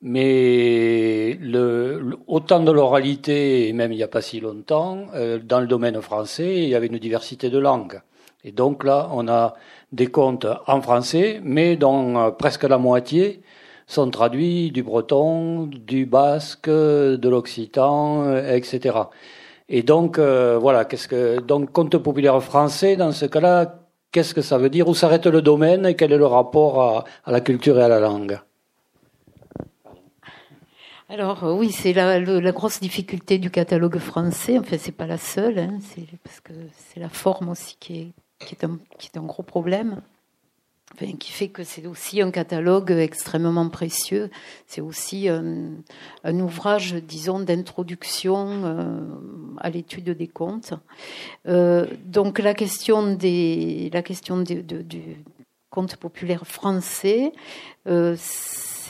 Mais 0.00 1.36
le, 1.40 2.18
autant 2.28 2.60
de 2.60 2.70
l'oralité, 2.70 3.68
et 3.68 3.72
même 3.72 3.90
il 3.92 3.96
n'y 3.96 4.02
a 4.04 4.08
pas 4.08 4.22
si 4.22 4.38
longtemps, 4.38 5.06
euh, 5.14 5.40
dans 5.42 5.60
le 5.60 5.66
domaine 5.66 6.00
français, 6.00 6.62
il 6.62 6.68
y 6.68 6.74
avait 6.76 6.86
une 6.86 6.98
diversité 6.98 7.50
de 7.50 7.58
langues. 7.58 8.00
Et 8.44 8.52
donc 8.52 8.84
là, 8.84 9.08
on 9.12 9.26
a 9.28 9.54
des 9.92 10.06
contes 10.06 10.46
en 10.66 10.80
français, 10.80 11.40
mais 11.42 11.76
dont 11.76 12.16
euh, 12.18 12.30
presque 12.30 12.62
la 12.64 12.78
moitié 12.78 13.42
sont 13.88 14.10
traduits 14.10 14.70
du 14.70 14.82
breton, 14.82 15.66
du 15.66 16.06
basque, 16.06 16.68
de 16.68 17.28
l'occitan, 17.28 18.24
euh, 18.24 18.54
etc. 18.54 18.94
Et 19.68 19.82
donc, 19.82 20.18
euh, 20.18 20.58
voilà, 20.58 20.84
qu'est-ce 20.84 21.08
que 21.08 21.40
donc 21.40 21.72
conte 21.72 21.96
populaire 21.98 22.42
français 22.42 22.96
dans 22.96 23.12
ce 23.12 23.26
cas-là, 23.26 23.80
qu'est-ce 24.12 24.34
que 24.34 24.40
ça 24.40 24.56
veut 24.56 24.70
dire? 24.70 24.88
Où 24.88 24.94
s'arrête 24.94 25.26
le 25.26 25.42
domaine 25.42 25.84
et 25.84 25.94
quel 25.94 26.12
est 26.12 26.18
le 26.18 26.26
rapport 26.26 27.04
à, 27.26 27.30
la 27.30 27.40
culture 27.40 27.78
et 27.78 27.82
à 27.82 27.88
la 27.88 28.00
langue? 28.00 28.40
Alors 31.10 31.44
euh, 31.44 31.54
oui, 31.54 31.70
c'est 31.70 31.92
la, 31.92 32.20
grosse 32.52 32.80
difficulté 32.80 33.38
du 33.38 33.50
catalogue 33.50 33.98
français. 33.98 34.58
Enfin, 34.58 34.76
c'est 34.78 34.92
pas 34.92 35.06
la 35.06 35.18
seule, 35.18 35.58
hein, 35.58 35.78
c'est 35.82 36.06
parce 36.22 36.40
que 36.40 36.52
c'est 36.72 37.00
la 37.00 37.08
forme 37.08 37.50
aussi 37.50 37.76
qui 37.78 38.00
est, 38.00 38.12
qui 38.38 38.54
est 38.54 39.18
un 39.18 39.22
gros 39.22 39.42
problème 39.42 40.00
qui 41.18 41.32
fait 41.32 41.48
que 41.48 41.64
c'est 41.64 41.86
aussi 41.86 42.20
un 42.20 42.30
catalogue 42.30 42.90
extrêmement 42.90 43.68
précieux. 43.68 44.30
C'est 44.66 44.80
aussi 44.80 45.28
un, 45.28 46.40
ouvrage, 46.40 46.94
disons, 46.94 47.40
d'introduction 47.40 48.64
euh, 48.64 49.00
à 49.58 49.70
l'étude 49.70 50.10
des 50.10 50.28
contes. 50.28 50.74
Euh, 51.46 51.86
donc 52.04 52.38
la 52.38 52.54
question 52.54 53.14
des, 53.14 53.90
la 53.92 54.02
question 54.02 54.38
du 54.42 54.64
conte 55.70 55.96
populaire 55.96 56.46
français. 56.46 57.32
Euh, 57.86 58.16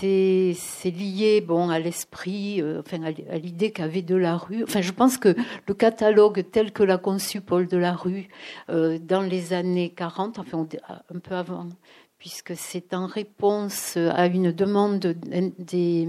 c'est 0.00 0.90
lié 0.90 1.40
bon 1.40 1.70
à 1.70 1.78
l'esprit, 1.78 2.60
euh, 2.62 2.80
enfin 2.80 3.02
à 3.02 3.38
l'idée 3.38 3.72
qu'avait 3.72 4.02
de 4.02 4.16
la 4.16 4.36
rue. 4.36 4.62
Enfin, 4.62 4.80
je 4.80 4.92
pense 4.92 5.18
que 5.18 5.34
le 5.66 5.74
catalogue 5.74 6.44
tel 6.50 6.72
que 6.72 6.82
l'a 6.82 6.98
conçu 6.98 7.40
Paul 7.40 7.66
de 7.66 7.76
la 7.76 7.92
rue 7.92 8.28
euh, 8.70 8.98
dans 8.98 9.22
les 9.22 9.52
années 9.52 9.90
40, 9.90 10.38
enfin 10.38 10.66
un 10.88 11.18
peu 11.18 11.34
avant, 11.34 11.68
puisque 12.18 12.56
c'est 12.56 12.94
en 12.94 13.06
réponse 13.06 13.96
à 13.96 14.26
une 14.26 14.50
demande 14.50 14.98
des, 14.98 16.08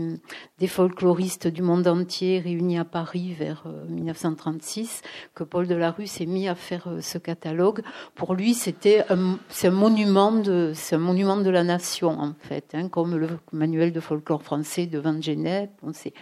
des, 0.57 0.67
folkloristes 0.67 1.47
du 1.47 1.61
monde 1.61 1.87
entier 1.87 2.39
réunis 2.39 2.79
à 2.79 2.85
Paris 2.85 3.33
vers 3.33 3.65
1936 3.89 5.01
euh, 5.03 5.07
que 5.35 5.43
Paul 5.43 5.67
de 5.67 5.75
la 5.75 5.91
Rue 5.91 6.07
s'est 6.07 6.25
mis 6.25 6.47
à 6.47 6.55
faire 6.55 6.87
euh, 6.87 7.01
ce 7.01 7.17
catalogue. 7.19 7.81
Pour 8.15 8.33
lui, 8.33 8.55
c'était 8.55 9.05
un, 9.09 9.37
c'est 9.49 9.67
un 9.67 9.71
monument 9.71 10.31
de, 10.31 10.71
c'est 10.73 10.95
un 10.95 10.99
monument 10.99 11.37
de 11.37 11.49
la 11.49 11.63
nation 11.63 12.09
en 12.09 12.33
fait, 12.39 12.71
hein, 12.73 12.89
comme 12.89 13.15
le 13.15 13.27
manuel 13.51 13.91
de 13.91 13.99
folklore 13.99 14.41
français 14.41 14.87
de 14.87 14.97
Van 14.97 15.21
Gennep. 15.21 15.69
On 15.83 15.93
sait, 15.93 16.13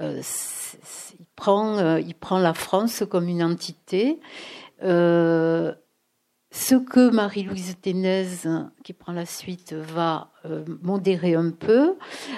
euh, 0.00 0.22
il 1.18 1.26
prend, 1.36 1.96
il 1.98 2.14
prend 2.14 2.38
la 2.38 2.54
France 2.54 3.04
comme 3.10 3.28
une 3.28 3.42
entité. 3.42 4.20
Euh, 4.82 5.74
ce 6.50 6.74
que 6.74 7.10
Marie-Louise 7.10 7.76
Ténez, 7.80 8.26
qui 8.82 8.92
prend 8.92 9.12
la 9.12 9.26
suite, 9.26 9.74
va 9.74 10.30
euh, 10.46 10.64
modérer 10.82 11.34
un 11.34 11.50
peu 11.50 11.96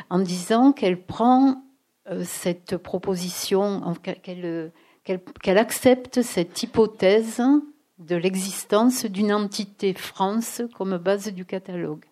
en 0.08 0.18
disant 0.18 0.72
qu'elle 0.72 1.00
prend 1.00 1.62
euh, 2.10 2.22
cette 2.24 2.76
proposition, 2.76 3.82
qu'elle 4.22 5.58
accepte 5.58 6.22
cette 6.22 6.62
hypothèse 6.62 7.40
de 7.98 8.16
l'existence 8.16 9.04
d'une 9.04 9.32
entité 9.32 9.92
France 9.94 10.62
comme 10.74 10.96
base 10.96 11.32
du 11.32 11.44
catalogue. 11.44 12.04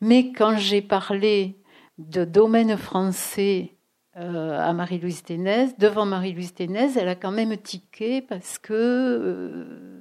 Mais 0.00 0.32
quand 0.32 0.56
j'ai 0.58 0.82
parlé 0.82 1.56
de 1.96 2.24
domaine 2.24 2.76
français 2.76 3.74
euh, 4.16 4.58
à 4.58 4.72
Marie-Louise 4.74 5.22
Ténez, 5.22 5.68
devant 5.78 6.04
Marie-Louise 6.04 6.54
Ténez, 6.54 6.90
elle 6.98 7.08
a 7.08 7.14
quand 7.14 7.32
même 7.32 7.56
tiqué 7.56 8.20
parce 8.20 8.58
que 8.58 9.97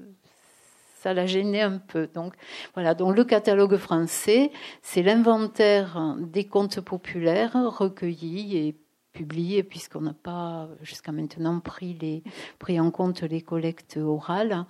ça 1.08 1.14
la 1.14 1.26
gênait 1.26 1.62
un 1.62 1.78
peu. 1.78 2.10
Donc 2.14 2.34
voilà, 2.74 2.94
donc 2.94 3.16
le 3.16 3.24
catalogue 3.24 3.78
français, 3.78 4.52
c'est 4.82 5.04
l'inventaire 5.04 6.18
des 6.20 6.44
contes 6.44 6.82
populaires 6.82 7.54
recueillis 7.54 8.58
et 8.58 8.76
publiés, 9.14 9.64
puisqu'on 9.64 10.02
n'a 10.02 10.14
pas 10.14 10.68
jusqu'à 10.82 11.14
maintenant 11.14 11.62
pris, 11.62 11.94
les, 12.02 12.24
pris 12.60 12.78
en 12.78 12.92
compte 12.92 13.22
les 13.22 13.42
collectes 13.42 13.96
orales, 13.96 14.66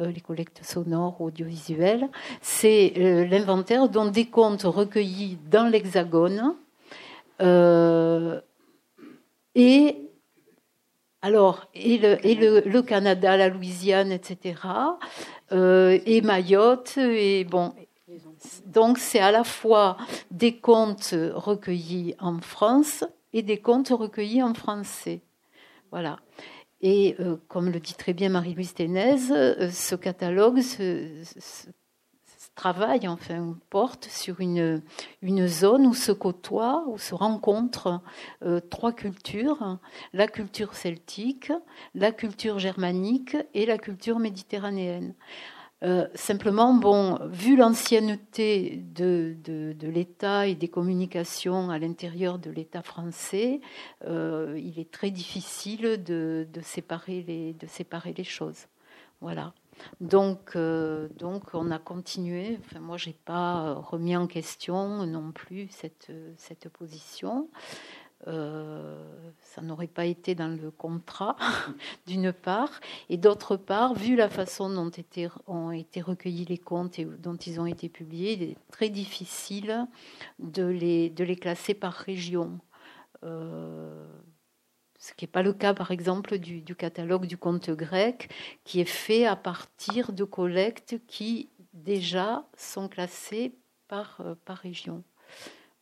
euh, 0.00 0.10
les 0.10 0.20
collectes 0.20 0.64
sonores, 0.64 1.20
audiovisuelles. 1.20 2.08
C'est 2.40 2.94
euh, 2.96 3.24
l'inventaire 3.24 3.88
dont 3.88 4.10
des 4.10 4.26
contes 4.26 4.64
recueillis 4.64 5.38
dans 5.48 5.70
l'Hexagone 5.70 6.56
euh, 7.40 8.40
et 9.54 10.05
alors, 11.26 11.66
et, 11.74 11.98
le, 11.98 12.80
Canada, 12.82 13.36
la 13.36 13.48
Louisiane, 13.48 14.12
etc., 14.12 14.60
euh, 15.50 15.98
et 16.06 16.20
Mayotte, 16.20 16.98
et 16.98 17.42
bon. 17.42 17.74
Donc, 18.64 18.98
c'est 18.98 19.18
à 19.18 19.32
la 19.32 19.42
fois 19.42 19.96
des 20.30 20.56
contes 20.56 21.16
recueillis 21.34 22.14
en 22.20 22.38
France 22.38 23.02
et 23.32 23.42
des 23.42 23.58
contes 23.58 23.88
recueillis 23.88 24.44
en 24.44 24.54
français. 24.54 25.20
Voilà. 25.90 26.20
Et 26.80 27.16
euh, 27.18 27.34
comme 27.48 27.70
le 27.70 27.80
dit 27.80 27.94
très 27.94 28.12
bien 28.12 28.28
Marie-Louise 28.28 28.74
Ténez, 28.74 29.32
euh, 29.32 29.68
ce 29.68 29.96
catalogue 29.96 30.60
travaille, 32.56 33.06
enfin 33.06 33.56
porte 33.70 34.06
sur 34.06 34.40
une, 34.40 34.82
une 35.22 35.46
zone 35.46 35.86
où 35.86 35.94
se 35.94 36.10
côtoient, 36.10 36.84
où 36.88 36.98
se 36.98 37.14
rencontrent 37.14 38.00
euh, 38.42 38.60
trois 38.60 38.92
cultures, 38.92 39.78
la 40.12 40.26
culture 40.26 40.74
celtique, 40.74 41.52
la 41.94 42.10
culture 42.10 42.58
germanique 42.58 43.36
et 43.54 43.66
la 43.66 43.78
culture 43.78 44.18
méditerranéenne. 44.18 45.14
Euh, 45.84 46.08
simplement, 46.14 46.72
bon, 46.72 47.18
vu 47.26 47.54
l'ancienneté 47.54 48.82
de, 48.94 49.36
de, 49.44 49.88
l'État 49.88 50.46
et 50.46 50.54
des 50.54 50.68
communications 50.68 51.68
à 51.68 51.78
l'intérieur 51.78 52.38
de 52.38 52.50
l'État 52.50 52.82
français, 52.82 53.60
euh, 54.06 54.58
il 54.58 54.80
est 54.80 54.90
très 54.90 55.10
difficile 55.10 56.02
de, 56.02 56.48
de, 56.50 56.60
séparer 56.62 57.22
les, 57.22 57.52
de 57.52 57.66
séparer 57.66 58.14
les 58.16 58.24
choses. 58.24 58.66
Voilà. 59.20 59.52
Donc, 60.00 60.56
euh, 60.56 61.08
donc 61.18 61.54
on 61.54 61.70
a 61.70 61.78
continué. 61.78 62.58
Moi, 62.80 62.96
j'ai 62.96 63.16
pas 63.24 63.74
remis 63.74 64.16
en 64.16 64.26
question 64.26 65.06
non 65.06 65.32
plus 65.32 65.68
cette, 65.70 66.12
cette 66.36 66.68
position. 66.68 67.48
Euh, 68.28 69.04
ça 69.40 69.62
n'aurait 69.62 69.86
pas 69.86 70.06
été 70.06 70.34
dans 70.34 70.48
le 70.48 70.70
contrat, 70.70 71.36
d'une 72.06 72.32
part, 72.32 72.80
et 73.08 73.18
d'autre 73.18 73.56
part, 73.56 73.94
vu 73.94 74.16
la 74.16 74.28
façon 74.28 74.68
dont 74.70 74.90
ont 75.46 75.70
été 75.70 76.00
recueillis 76.00 76.46
les 76.46 76.58
comptes 76.58 76.98
et 76.98 77.04
dont 77.04 77.36
ils 77.36 77.60
ont 77.60 77.66
été 77.66 77.88
publiés, 77.88 78.32
il 78.32 78.42
est 78.42 78.56
très 78.72 78.88
difficile 78.88 79.86
de 80.40 80.64
les, 80.64 81.10
de 81.10 81.24
les 81.24 81.36
classer 81.36 81.74
par 81.74 81.92
région. 81.92 82.58
Euh, 83.22 84.06
ce 85.06 85.14
qui 85.14 85.24
n'est 85.24 85.30
pas 85.30 85.42
le 85.42 85.52
cas, 85.52 85.72
par 85.72 85.92
exemple, 85.92 86.38
du, 86.38 86.74
catalogue 86.74 87.26
du 87.26 87.38
conte 87.38 87.70
grec, 87.70 88.28
qui 88.64 88.80
est 88.80 88.84
fait 88.84 89.24
à 89.24 89.36
partir 89.36 90.12
de 90.12 90.24
collectes 90.24 90.96
qui 91.06 91.48
déjà 91.74 92.44
sont 92.56 92.88
classées 92.88 93.54
par, 93.86 94.20
euh, 94.20 94.34
par 94.44 94.58
région. 94.58 95.04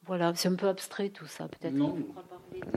Voilà, 0.06 0.32
c'est 0.34 0.48
un 0.48 0.54
peu 0.54 0.68
abstrait 0.68 1.08
tout 1.08 1.26
ça, 1.26 1.48
peut-être. 1.48 1.72
Non, 1.72 1.96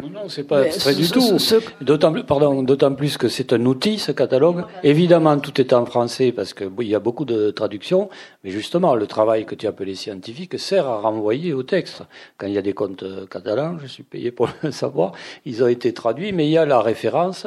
non, 0.01 0.09
non 0.09 0.29
c'est 0.29 0.45
pas 0.45 0.61
abstrait 0.61 0.95
du 0.95 1.09
tout. 1.09 1.37
D'autant, 1.81 2.13
pardon, 2.23 2.63
d'autant 2.63 2.93
plus 2.95 3.17
que 3.17 3.27
c'est 3.27 3.51
un 3.51 3.65
outil, 3.65 3.99
ce 3.99 4.13
catalogue. 4.13 4.63
Évidemment, 4.83 5.37
tout 5.39 5.59
est 5.59 5.73
en 5.73 5.85
français 5.85 6.31
parce 6.31 6.53
qu'il 6.53 6.71
y 6.87 6.95
a 6.95 6.99
beaucoup 6.99 7.25
de 7.25 7.51
traductions, 7.51 8.09
mais 8.43 8.51
justement, 8.51 8.95
le 8.95 9.07
travail 9.07 9.45
que 9.45 9.55
tu 9.55 9.67
appelais 9.67 9.95
scientifique 9.95 10.57
sert 10.57 10.87
à 10.87 10.99
renvoyer 11.01 11.51
au 11.53 11.63
texte. 11.63 12.03
Quand 12.37 12.47
il 12.47 12.53
y 12.53 12.57
a 12.57 12.61
des 12.61 12.73
contes 12.73 13.03
catalans, 13.29 13.77
je 13.79 13.87
suis 13.87 14.03
payé 14.03 14.31
pour 14.31 14.49
le 14.63 14.71
savoir, 14.71 15.11
ils 15.45 15.63
ont 15.63 15.67
été 15.67 15.93
traduits, 15.93 16.31
mais 16.31 16.47
il 16.47 16.51
y 16.51 16.57
a 16.57 16.65
la 16.65 16.79
référence 16.79 17.45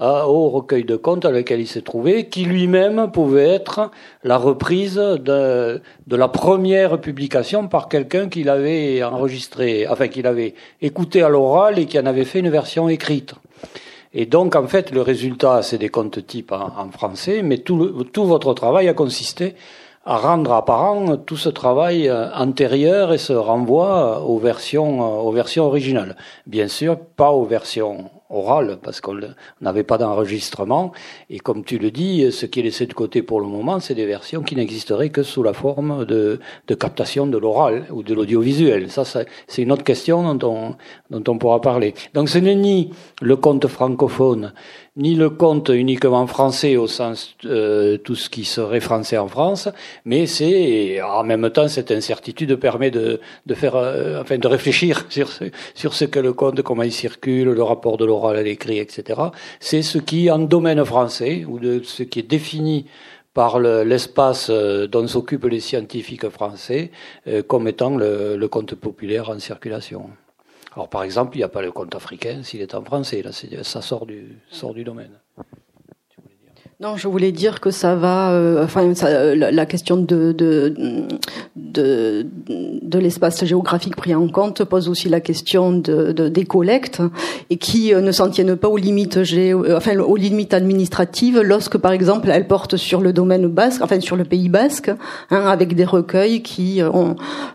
au 0.00 0.48
recueil 0.48 0.84
de 0.84 0.96
contes 0.96 1.24
à 1.24 1.30
lequel 1.30 1.60
il 1.60 1.68
s'est 1.68 1.82
trouvé, 1.82 2.28
qui 2.28 2.44
lui-même 2.44 3.10
pouvait 3.12 3.48
être 3.48 3.90
la 4.24 4.36
reprise 4.36 4.96
de, 4.96 5.80
de 6.06 6.16
la 6.16 6.28
première 6.28 7.00
publication 7.00 7.68
par 7.68 7.88
quelqu'un 7.88 8.28
qui 8.28 8.42
l'avait 8.42 9.02
enregistré, 9.04 9.86
enfin 9.88 10.08
qui 10.08 10.22
l'avait 10.22 10.54
écouté 10.82 11.22
à 11.22 11.28
l'oral 11.28 11.78
et 11.78 11.86
qui 11.86 11.98
en 11.98 12.06
avait 12.06 12.24
fait 12.24 12.40
une 12.40 12.50
version 12.50 12.88
écrite. 12.88 13.34
Et 14.16 14.26
donc, 14.26 14.54
en 14.54 14.68
fait, 14.68 14.92
le 14.92 15.02
résultat, 15.02 15.62
c'est 15.62 15.78
des 15.78 15.88
contes 15.88 16.24
types 16.24 16.52
en, 16.52 16.90
français, 16.92 17.42
mais 17.42 17.58
tout, 17.58 18.04
tout 18.12 18.24
votre 18.24 18.54
travail 18.54 18.88
a 18.88 18.94
consisté 18.94 19.54
à 20.06 20.18
rendre 20.18 20.52
apparent 20.52 21.16
tout 21.16 21.36
ce 21.36 21.48
travail 21.48 22.08
euh, 22.08 22.30
antérieur 22.34 23.12
et 23.12 23.18
ce 23.18 23.32
renvoi 23.32 24.22
aux 24.22 24.38
versions, 24.38 25.02
euh, 25.02 25.22
aux 25.22 25.32
versions 25.32 25.64
originales. 25.64 26.16
Bien 26.46 26.68
sûr, 26.68 26.98
pas 26.98 27.30
aux 27.30 27.44
versions 27.44 28.10
orales, 28.34 28.78
parce 28.82 29.00
qu'on 29.00 29.18
n'avait 29.60 29.84
pas 29.84 29.98
d'enregistrement. 29.98 30.92
Et 31.30 31.38
comme 31.38 31.64
tu 31.64 31.78
le 31.78 31.90
dis, 31.90 32.30
ce 32.32 32.46
qui 32.46 32.60
est 32.60 32.62
laissé 32.64 32.86
de 32.86 32.94
côté 32.94 33.22
pour 33.22 33.40
le 33.40 33.46
moment, 33.46 33.80
c'est 33.80 33.94
des 33.94 34.06
versions 34.06 34.42
qui 34.42 34.56
n'existeraient 34.56 35.10
que 35.10 35.22
sous 35.22 35.42
la 35.42 35.52
forme 35.52 36.04
de, 36.04 36.40
de 36.66 36.74
captation 36.74 37.26
de 37.26 37.38
l'oral 37.38 37.86
ou 37.90 38.02
de 38.02 38.14
l'audiovisuel. 38.14 38.90
Ça, 38.90 39.04
c'est 39.04 39.62
une 39.62 39.72
autre 39.72 39.84
question 39.84 40.34
dont 40.34 40.48
on, 40.48 40.76
dont 41.14 41.32
on 41.32 41.38
pourra 41.38 41.60
parler. 41.60 41.94
Donc 42.14 42.28
ce 42.28 42.38
n'est 42.38 42.54
ni 42.54 42.90
le 43.22 43.36
conte 43.36 43.66
francophone, 43.66 44.52
ni 44.96 45.14
le 45.14 45.30
conte 45.30 45.70
uniquement 45.70 46.26
français 46.26 46.76
au 46.76 46.86
sens 46.86 47.36
euh, 47.44 47.96
tout 47.98 48.14
ce 48.14 48.28
qui 48.30 48.44
serait 48.44 48.80
français 48.80 49.18
en 49.18 49.28
France, 49.28 49.68
mais 50.04 50.26
c'est 50.26 51.00
en 51.02 51.24
même 51.24 51.50
temps 51.50 51.68
cette 51.68 51.90
incertitude 51.90 52.54
permet 52.56 52.90
de, 52.90 53.20
de 53.46 53.54
faire, 53.54 53.76
euh, 53.76 54.20
enfin 54.20 54.38
de 54.38 54.48
réfléchir 54.48 55.06
sur 55.10 55.28
ce, 55.28 55.44
sur 55.74 55.94
ce 55.94 56.04
que 56.04 56.20
le 56.20 56.32
conte, 56.32 56.62
comment 56.62 56.82
il 56.82 56.92
circule, 56.92 57.50
le 57.50 57.62
rapport 57.62 57.96
de 57.96 58.04
l'oral 58.04 58.36
à 58.36 58.42
l'écrit, 58.42 58.78
etc. 58.78 59.20
C'est 59.60 59.82
ce 59.82 59.98
qui 59.98 60.30
en 60.30 60.38
domaine 60.38 60.84
français 60.84 61.44
ou 61.46 61.58
de 61.58 61.80
ce 61.82 62.02
qui 62.02 62.20
est 62.20 62.28
défini 62.28 62.86
par 63.32 63.58
l'espace 63.58 64.46
euh, 64.50 64.86
dont 64.86 65.06
s'occupent 65.08 65.46
les 65.46 65.60
scientifiques 65.60 66.28
français 66.28 66.92
comme 67.48 67.66
étant 67.66 67.96
le 67.96 68.46
conte 68.46 68.74
populaire 68.76 69.30
en 69.30 69.38
circulation. 69.40 70.10
Alors 70.74 70.88
par 70.88 71.04
exemple, 71.04 71.36
il 71.36 71.38
n'y 71.38 71.44
a 71.44 71.48
pas 71.48 71.62
le 71.62 71.72
conte 71.72 71.94
africain 71.94 72.42
s'il 72.42 72.60
est 72.60 72.74
en 72.74 72.84
français, 72.84 73.22
là 73.22 73.30
ça 73.32 73.82
sort 73.82 74.06
du, 74.06 74.38
sort 74.50 74.74
du 74.74 74.84
domaine. 74.84 75.20
Non, 76.80 76.96
je 76.96 77.06
voulais 77.06 77.30
dire 77.30 77.60
que 77.60 77.70
ça 77.70 77.94
va, 77.94 78.32
euh, 78.32 78.64
enfin, 78.64 78.92
la, 79.36 79.64
question 79.66 79.96
de 79.96 80.32
de, 80.32 80.74
de, 81.54 82.26
de 82.82 82.98
l'espace 82.98 83.44
géographique 83.44 83.94
pris 83.94 84.12
en 84.12 84.26
compte 84.26 84.64
pose 84.64 84.88
aussi 84.88 85.08
la 85.08 85.20
question 85.20 85.70
de, 85.70 86.10
de 86.10 86.28
des 86.28 86.44
collectes 86.44 87.00
et 87.48 87.58
qui 87.58 87.94
euh, 87.94 88.00
ne 88.00 88.10
s'en 88.10 88.28
tiennent 88.28 88.56
pas 88.56 88.66
aux 88.66 88.76
limites 88.76 89.18
euh, 89.18 89.76
enfin, 89.76 89.96
aux 90.00 90.16
limites 90.16 90.52
administratives 90.52 91.40
lorsque, 91.42 91.78
par 91.78 91.92
exemple, 91.92 92.28
elles 92.28 92.48
portent 92.48 92.76
sur 92.76 93.00
le 93.00 93.12
domaine 93.12 93.46
basque, 93.46 93.80
enfin, 93.80 94.00
sur 94.00 94.16
le 94.16 94.24
pays 94.24 94.48
basque, 94.48 94.90
hein, 95.30 95.46
avec 95.46 95.76
des 95.76 95.84
recueils 95.84 96.42
qui 96.42 96.80
ont, 96.82 97.14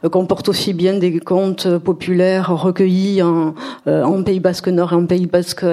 comportent 0.10 0.48
aussi 0.48 0.72
bien 0.74 0.94
des 0.94 1.20
contes 1.20 1.68
populaires 1.80 2.56
recueillis 2.56 3.22
en, 3.22 3.54
en 3.86 4.24
Pays 4.24 4.40
Basque 4.40 4.70
Nord 4.70 4.94
et 4.94 4.96
en 4.96 5.06
Pays 5.06 5.28
Basque 5.28 5.66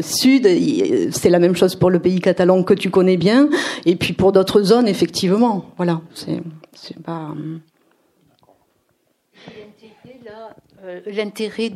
Sud. 0.00 0.46
C'est 1.12 1.30
la 1.30 1.38
même 1.38 1.56
chose 1.56 1.76
pour 1.76 1.88
le 1.88 1.98
pays 1.98 2.20
catalan 2.20 2.62
que 2.62 2.74
tu 2.74 2.89
connais 2.90 3.16
bien. 3.16 3.48
Et 3.86 3.96
puis 3.96 4.12
pour 4.12 4.32
d'autres 4.32 4.62
zones, 4.62 4.88
effectivement, 4.88 5.64
voilà, 5.76 6.00
c'est 6.14 6.42
pas. 7.02 7.32
Euh, 10.90 11.00
l'intérêt 11.06 11.70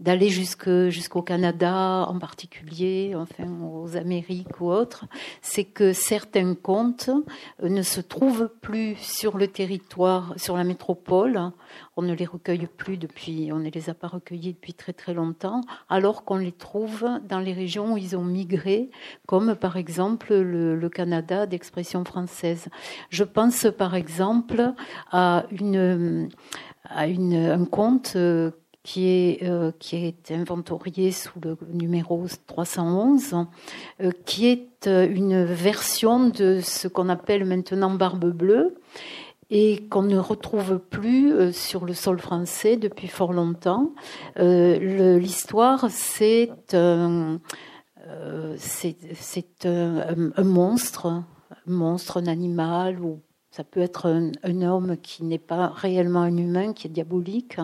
d'aller 0.00 0.28
jusqu'au 0.28 1.22
Canada 1.22 2.06
en 2.08 2.18
particulier, 2.18 3.14
enfin 3.16 3.48
aux 3.62 3.96
Amériques 3.96 4.60
ou 4.60 4.70
autres, 4.70 5.06
c'est 5.42 5.64
que 5.64 5.92
certains 5.92 6.54
contes 6.54 7.10
euh, 7.62 7.68
ne 7.68 7.82
se 7.82 8.00
trouvent 8.00 8.50
plus 8.60 8.96
sur 8.96 9.36
le 9.38 9.48
territoire, 9.48 10.34
sur 10.36 10.56
la 10.56 10.64
métropole. 10.64 11.52
On 11.96 12.02
ne 12.02 12.14
les 12.14 12.26
recueille 12.26 12.68
plus 12.76 12.96
depuis, 12.98 13.50
on 13.52 13.58
ne 13.58 13.70
les 13.70 13.90
a 13.90 13.94
pas 13.94 14.08
recueillis 14.08 14.52
depuis 14.52 14.74
très 14.74 14.92
très 14.92 15.14
longtemps, 15.14 15.62
alors 15.88 16.24
qu'on 16.24 16.36
les 16.36 16.52
trouve 16.52 17.06
dans 17.28 17.40
les 17.40 17.52
régions 17.52 17.94
où 17.94 17.96
ils 17.96 18.16
ont 18.16 18.24
migré, 18.24 18.90
comme 19.26 19.54
par 19.54 19.76
exemple 19.76 20.34
le, 20.34 20.76
le 20.76 20.88
Canada 20.88 21.46
d'expression 21.46 22.04
française. 22.04 22.68
Je 23.10 23.24
pense 23.24 23.66
par 23.76 23.94
exemple 23.94 24.72
à 25.10 25.46
une 25.50 26.28
à 26.90 27.04
un 27.04 27.64
conte 27.64 28.12
euh, 28.16 28.50
qui 28.82 29.08
est, 29.08 29.42
euh, 29.42 29.72
qui 29.78 29.96
est 29.96 30.30
inventorié 30.30 31.10
sous 31.10 31.40
le 31.42 31.56
numéro 31.72 32.24
311, 32.46 33.46
euh, 34.00 34.10
qui 34.24 34.46
est 34.46 34.86
une 34.86 35.44
version 35.44 36.28
de 36.28 36.60
ce 36.62 36.86
qu'on 36.86 37.08
appelle 37.08 37.44
maintenant 37.44 37.90
Barbe 37.90 38.30
Bleue 38.30 38.76
et 39.50 39.88
qu'on 39.88 40.02
ne 40.02 40.18
retrouve 40.18 40.78
plus 40.78 41.52
sur 41.52 41.84
le 41.84 41.94
sol 41.94 42.20
français 42.20 42.76
depuis 42.76 43.08
fort 43.08 43.32
longtemps. 43.32 43.92
L'histoire, 44.36 45.86
c'est 45.90 46.50
c'est 48.58 49.66
un, 49.66 50.32
un, 50.36 50.44
monstre, 50.44 51.06
un 51.06 51.24
monstre, 51.66 52.18
un 52.18 52.26
animal 52.26 53.00
ou 53.00 53.20
ça 53.56 53.64
peut 53.64 53.80
être 53.80 54.04
un, 54.04 54.62
homme 54.62 54.98
qui 54.98 55.24
n'est 55.24 55.38
pas 55.38 55.68
réellement 55.68 56.20
un 56.20 56.36
humain, 56.36 56.74
qui 56.74 56.88
est 56.88 56.90
diabolique, 56.90 57.56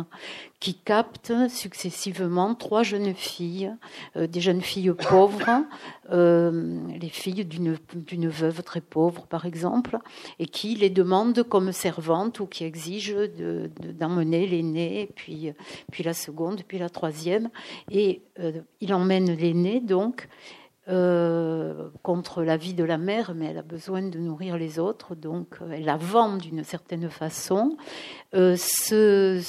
qui 0.59 0.73
capte 0.73 1.35
successivement 1.51 2.55
trois 2.55 2.83
jeunes 2.83 3.13
filles, 3.13 3.75
euh, 4.17 4.27
des 4.27 4.41
jeunes 4.41 4.63
filles 4.63 4.95
pauvres, 5.11 5.45
euh, 6.11 6.81
les 6.99 7.11
filles 7.11 7.45
d'une 7.45 8.29
veuve 8.31 8.63
très 8.63 8.81
pauvre 8.81 9.27
par 9.27 9.45
exemple, 9.45 9.99
et 10.39 10.47
qui 10.47 10.77
les 10.77 10.89
demande 10.89 11.43
comme 11.43 11.73
servantes 11.73 12.41
ou 12.41 12.47
qui 12.47 12.65
exige 12.65 13.15
d'emmener 13.99 14.47
l'aînée, 14.47 15.11
puis, 15.15 15.53
puis 15.91 16.03
la 16.03 16.15
seconde, 16.15 16.63
puis 16.67 16.79
la 16.79 16.89
troisième. 16.89 17.51
Et 17.91 18.23
euh, 18.41 18.63
il 18.81 18.95
emmène 18.95 19.31
l'aînée 19.31 19.81
donc. 19.81 20.27
Euh, 20.89 21.91
contre 22.03 22.43
la 22.43 22.57
vie 22.57 22.75
de 22.75 22.83
la 22.83 22.99
mère, 22.99 23.35
mais 23.37 23.47
elle 23.47 23.59
a 23.59 23.63
besoin 23.63 24.03
de 24.03 24.19
nourrir 24.19 24.57
les 24.57 24.81
autres, 24.81 25.15
donc 25.15 25.59
euh, 25.63 25.71
elle 25.71 25.85
la 25.85 25.97
vend 25.97 26.39
d'une 26.39 26.65
certaine 26.65 27.09
façon. 27.09 27.77
Euh, 28.35 28.57
ce, 28.57 29.41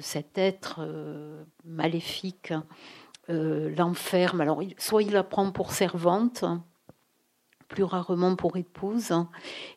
cet 0.00 0.38
être 0.38 0.86
maléfique 1.64 2.52
l'enferme. 3.28 4.40
Alors, 4.40 4.62
soit 4.78 5.02
il 5.02 5.10
la 5.10 5.24
prend 5.24 5.50
pour 5.50 5.72
servante, 5.72 6.44
plus 7.68 7.84
rarement 7.84 8.34
pour 8.34 8.56
épouse, 8.56 9.12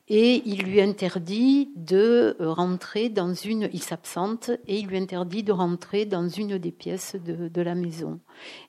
et 0.08 0.42
il 0.46 0.64
lui 0.64 0.82
interdit 0.82 1.72
de 1.76 2.38
rentrer 2.40 3.10
dans 3.10 3.34
une, 3.34 3.70
il 3.74 3.84
s'absente, 3.84 4.50
et 4.66 4.80
il 4.80 4.88
lui 4.88 4.98
interdit 4.98 5.44
de 5.44 5.52
rentrer 5.52 6.06
dans 6.06 6.28
une 6.28 6.58
des 6.58 6.72
pièces 6.72 7.16
de, 7.16 7.62
la 7.62 7.76
maison. 7.76 8.20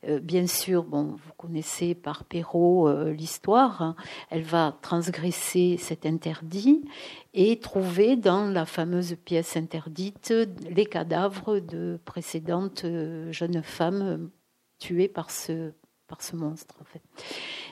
Euh, 0.06 0.20
bien 0.20 0.46
sûr, 0.46 0.82
bon, 0.84 1.16
vous 1.24 1.32
connaissez 1.36 1.94
par 1.94 2.24
Perrault 2.24 2.88
euh, 2.88 3.12
l'histoire, 3.12 3.80
hein. 3.80 3.96
elle 4.28 4.42
va 4.42 4.76
transgresser 4.82 5.76
cet 5.78 6.04
interdit 6.04 6.84
et 7.32 7.58
trouver 7.60 8.16
dans 8.16 8.46
la 8.46 8.66
fameuse 8.66 9.16
pièce 9.24 9.56
interdite 9.56 10.34
les 10.68 10.84
cadavres 10.84 11.60
de 11.60 11.98
précédentes 12.04 12.84
euh, 12.84 13.32
jeunes 13.32 13.62
femmes 13.62 14.30
tuées 14.78 15.08
par 15.08 15.30
ce, 15.30 15.72
par 16.12 16.20
ce 16.20 16.36
monstre. 16.36 16.74
En 16.78 16.84
fait. 16.84 17.00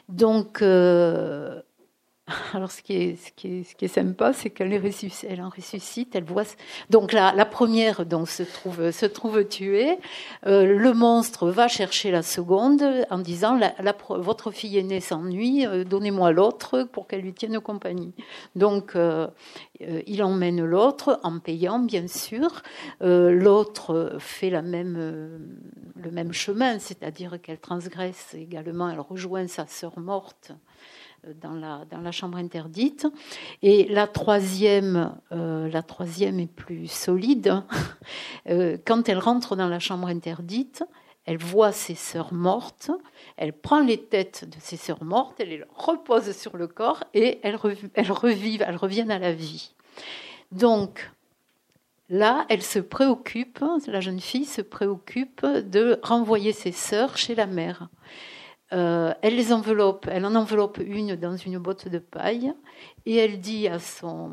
Donc, 0.09 0.63
Alors, 2.55 2.71
ce 2.71 2.83
qui 2.83 2.95
est, 2.95 3.17
ce 3.17 3.33
qui 3.33 3.61
est, 3.61 3.65
ce 3.65 3.75
qui 3.75 3.85
est 3.87 3.89
sympa, 3.89 4.33
c'est 4.33 4.51
qu'elle 4.51 4.73
elle 5.29 5.43
en 5.43 5.49
ressuscite, 5.49 6.15
elle 6.15 6.25
voit. 6.25 6.45
Donc, 6.91 7.13
la, 7.13 7.33
première 7.47 8.07
donc, 8.07 8.29
se, 8.29 8.43
trouve, 8.43 8.91
se 8.91 9.07
trouve 9.07 9.45
tuée. 9.45 9.99
Euh, 10.47 10.65
le 10.65 10.93
monstre 10.93 11.49
va 11.51 11.69
chercher 11.69 12.11
la 12.11 12.23
seconde 12.23 12.85
en 13.11 13.19
disant 13.19 13.59
Votre 14.09 14.51
fille 14.51 14.79
aînée 14.79 15.01
s'ennuie, 15.01 15.67
euh, 15.67 15.85
donnez-moi 15.85 16.33
l'autre 16.33 16.85
pour 16.85 17.07
qu'elle 17.07 17.23
lui 17.23 17.33
tienne 17.33 17.61
compagnie. 17.61 18.13
Donc, 18.55 18.97
euh, 18.97 19.29
il 20.07 20.23
emmène 20.23 20.65
l'autre 20.65 21.21
en 21.23 21.39
payant, 21.39 21.79
bien 21.79 22.07
sûr. 22.07 22.63
l'autre 23.01 24.17
fait 24.19 24.51
la 24.51 24.63
même, 24.63 25.49
le 25.97 26.11
même 26.11 26.33
chemin, 26.33 26.79
c'est-à-dire 26.79 27.41
qu'elle 27.41 27.59
transgresse 27.59 28.35
également, 28.35 28.91
elle 28.91 29.01
rejoint 29.01 29.47
sa 29.47 29.67
sœur 29.67 29.99
morte 29.99 30.53
dans 31.41 31.53
la, 31.53 31.85
dans 31.91 32.01
la 32.01 32.13
chambre 32.13 32.39
interdite. 32.39 33.07
Et 33.63 33.87
la 33.89 34.07
troisième, 34.07 35.15
euh, 35.33 35.69
la 35.69 35.83
troisième 35.83 36.41
est 36.41 36.53
plus 36.53 36.89
solide. 36.89 37.63
Euh, 38.49 38.79
quand 38.85 39.09
elle 39.09 39.19
rentre 39.19 39.55
dans 39.55 39.69
la 39.69 39.79
chambre 39.79 40.09
interdite, 40.09 40.83
elle 41.27 41.37
voit 41.37 41.73
ses 41.73 41.95
sœurs 41.95 42.33
mortes, 42.33 42.91
elle 43.37 43.53
prend 43.53 43.81
les 43.81 43.99
têtes 43.99 44.49
de 44.49 44.57
ses 44.59 44.79
sœurs 44.79 45.05
mortes, 45.05 45.37
elle 45.39 45.51
les 45.51 45.63
repose 45.77 46.35
sur 46.35 46.57
le 46.57 46.67
corps 46.67 47.05
et 47.13 47.39
elles 47.43 47.55
revivent, 47.55 48.65
elles 48.67 48.77
reviennent 48.77 49.11
à 49.11 49.19
la 49.19 49.33
vie. 49.33 49.75
Donc, 50.53 51.11
Là, 52.13 52.45
elle 52.49 52.63
se 52.63 52.81
préoccupe, 52.81 53.65
la 53.87 54.01
jeune 54.01 54.19
fille 54.19 54.45
se 54.45 54.63
préoccupe 54.63 55.47
de 55.47 56.01
renvoyer 56.03 56.53
ses 56.53 56.73
sœurs 56.73 57.17
chez 57.17 57.37
la 57.37 57.47
mère. 57.47 57.89
Euh, 58.73 59.13
elle 59.23 59.35
les 59.35 59.53
enveloppe, 59.53 60.07
elle 60.09 60.25
en 60.25 60.37
enveloppe 60.37 60.79
une 60.79 61.17
dans 61.17 61.37
une 61.37 61.59
botte 61.59 61.89
de 61.89 61.99
paille 61.99 62.53
et 63.05 63.17
elle 63.17 63.41
dit 63.41 63.67
à 63.67 63.81
son 63.81 64.31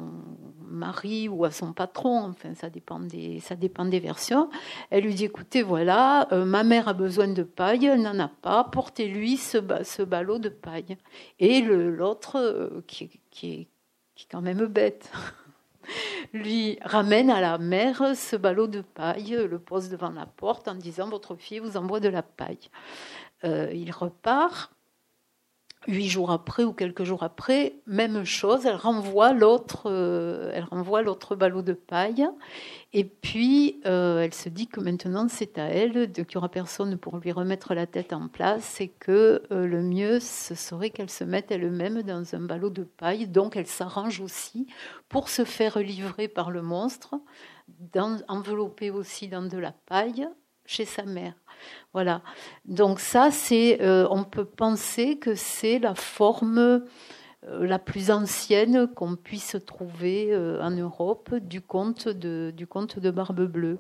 mari 0.62 1.28
ou 1.28 1.43
à 1.43 1.50
son 1.50 1.73
patron, 1.73 2.19
enfin 2.19 2.54
ça 2.54 2.69
dépend 2.69 3.00
des, 3.00 3.39
ça 3.39 3.56
dépend 3.56 3.86
des 3.86 4.00
versions, 4.00 4.52
elle 4.91 5.06
lui 5.06 5.15
dit 5.15 5.26
écoutez 5.26 5.63
voilà, 5.63 6.32
euh, 6.32 6.45
ma 6.45 6.63
mère 6.63 6.88
a 6.88 6.93
besoin 6.93 7.28
de 7.28 7.41
paille, 7.41 7.88
elle 7.88 8.04
n'en 8.04 8.19
a 8.19 8.28
pas, 8.28 8.63
portez-lui 8.65 9.38
ce, 9.38 9.58
ce 9.84 10.04
ballot 10.04 10.38
de 10.38 10.50
paille. 10.50 10.97
Et 11.39 11.62
l'autre, 11.62 12.36
euh, 12.36 12.84
qui, 12.86 13.19
qui, 13.32 13.54
est, 13.54 13.67
qui 14.13 14.26
est 14.26 14.32
quand 14.32 14.41
même 14.41 14.67
bête, 14.67 15.12
lui 16.34 16.78
ramène 16.84 17.32
à 17.32 17.41
la 17.41 17.58
mère 17.58 18.15
ce 18.15 18.36
ballot 18.36 18.67
de 18.67 18.82
paille, 18.82 19.36
le 19.50 19.58
pose 19.58 19.89
devant 19.89 20.12
la 20.12 20.28
porte 20.28 20.67
en 20.67 20.76
disant 20.76 21.10
votre 21.10 21.36
fille 21.36 21.60
vous 21.60 21.76
envoie 21.76 22.00
de 22.00 22.10
la 22.10 22.21
paille. 22.21 22.69
Euh, 23.43 23.71
il 23.73 23.91
repart. 23.91 24.73
Huit 25.88 26.10
jours 26.10 26.32
après 26.32 26.63
ou 26.65 26.73
quelques 26.73 27.04
jours 27.04 27.23
après, 27.23 27.76
même 27.86 28.26
chose, 28.26 28.65
elle 28.65 28.76
renvoie 28.76 29.32
l'autre, 29.32 29.84
euh, 29.86 30.62
ballot 31.38 31.62
de 31.62 31.71
paille, 31.73 32.28
et 32.91 33.06
puis 33.06 33.80
euh, 33.86 34.19
elle 34.19 34.34
se 34.34 34.50
dit 34.50 34.67
que 34.67 34.82
maintenant 34.82 35.28
c'est 35.30 35.58
à 35.58 35.65
elle, 35.65 36.12
qu'il 36.12 36.26
n'y 36.26 36.38
aura 36.38 36.50
personne 36.50 36.97
pour 36.97 37.17
lui 37.19 37.32
remettre 37.32 37.73
la 37.73 37.86
tête 37.86 38.12
en 38.12 38.28
place, 38.28 38.82
et 38.82 38.89
que 38.89 39.43
le 39.50 39.82
mieux 39.82 40.19
serait 40.19 40.89
qu'elle 40.89 41.12
se 41.12 41.23
mette 41.23 41.52
elle-même 41.52 42.02
dans 42.02 42.36
un 42.36 42.41
ballot 42.41 42.71
de 42.71 42.84
paille. 42.84 43.28
Donc 43.28 43.56
elle 43.56 43.67
s'arrange 43.67 44.19
aussi 44.19 44.67
pour 45.08 45.30
se 45.30 45.45
faire 45.45 45.80
livrer 45.80 46.28
par 46.28 46.52
le 46.52 46.63
monstre, 46.63 47.15
enveloppée 48.28 48.89
aussi 48.89 49.30
dans 49.30 49.43
de 49.47 49.58
la 49.58 49.71
paille, 49.71 50.28
chez 50.65 50.86
sa 50.86 51.04
mère. 51.04 51.36
Voilà. 51.93 52.22
Donc 52.65 53.00
ça, 53.00 53.32
c'est, 53.32 53.82
euh, 53.82 54.08
on 54.12 54.24
peut 54.24 54.46
penser 54.46 55.17
que 55.17 55.36
c'est 55.36 55.80
la 55.80 55.96
forme 55.96 56.60
euh, 56.60 56.82
la 57.43 57.80
plus 57.80 58.12
ancienne 58.12 58.88
qu'on 58.88 59.15
puisse 59.15 59.58
trouver 59.65 60.28
euh, 60.32 60.62
en 60.62 60.72
Europe 60.72 61.34
du 61.36 61.62
conte 61.62 62.08
de, 62.08 62.54
du 62.56 62.67
conte 62.67 63.00
de 63.00 63.10
Barbe 63.10 63.46
Bleue. 63.46 63.80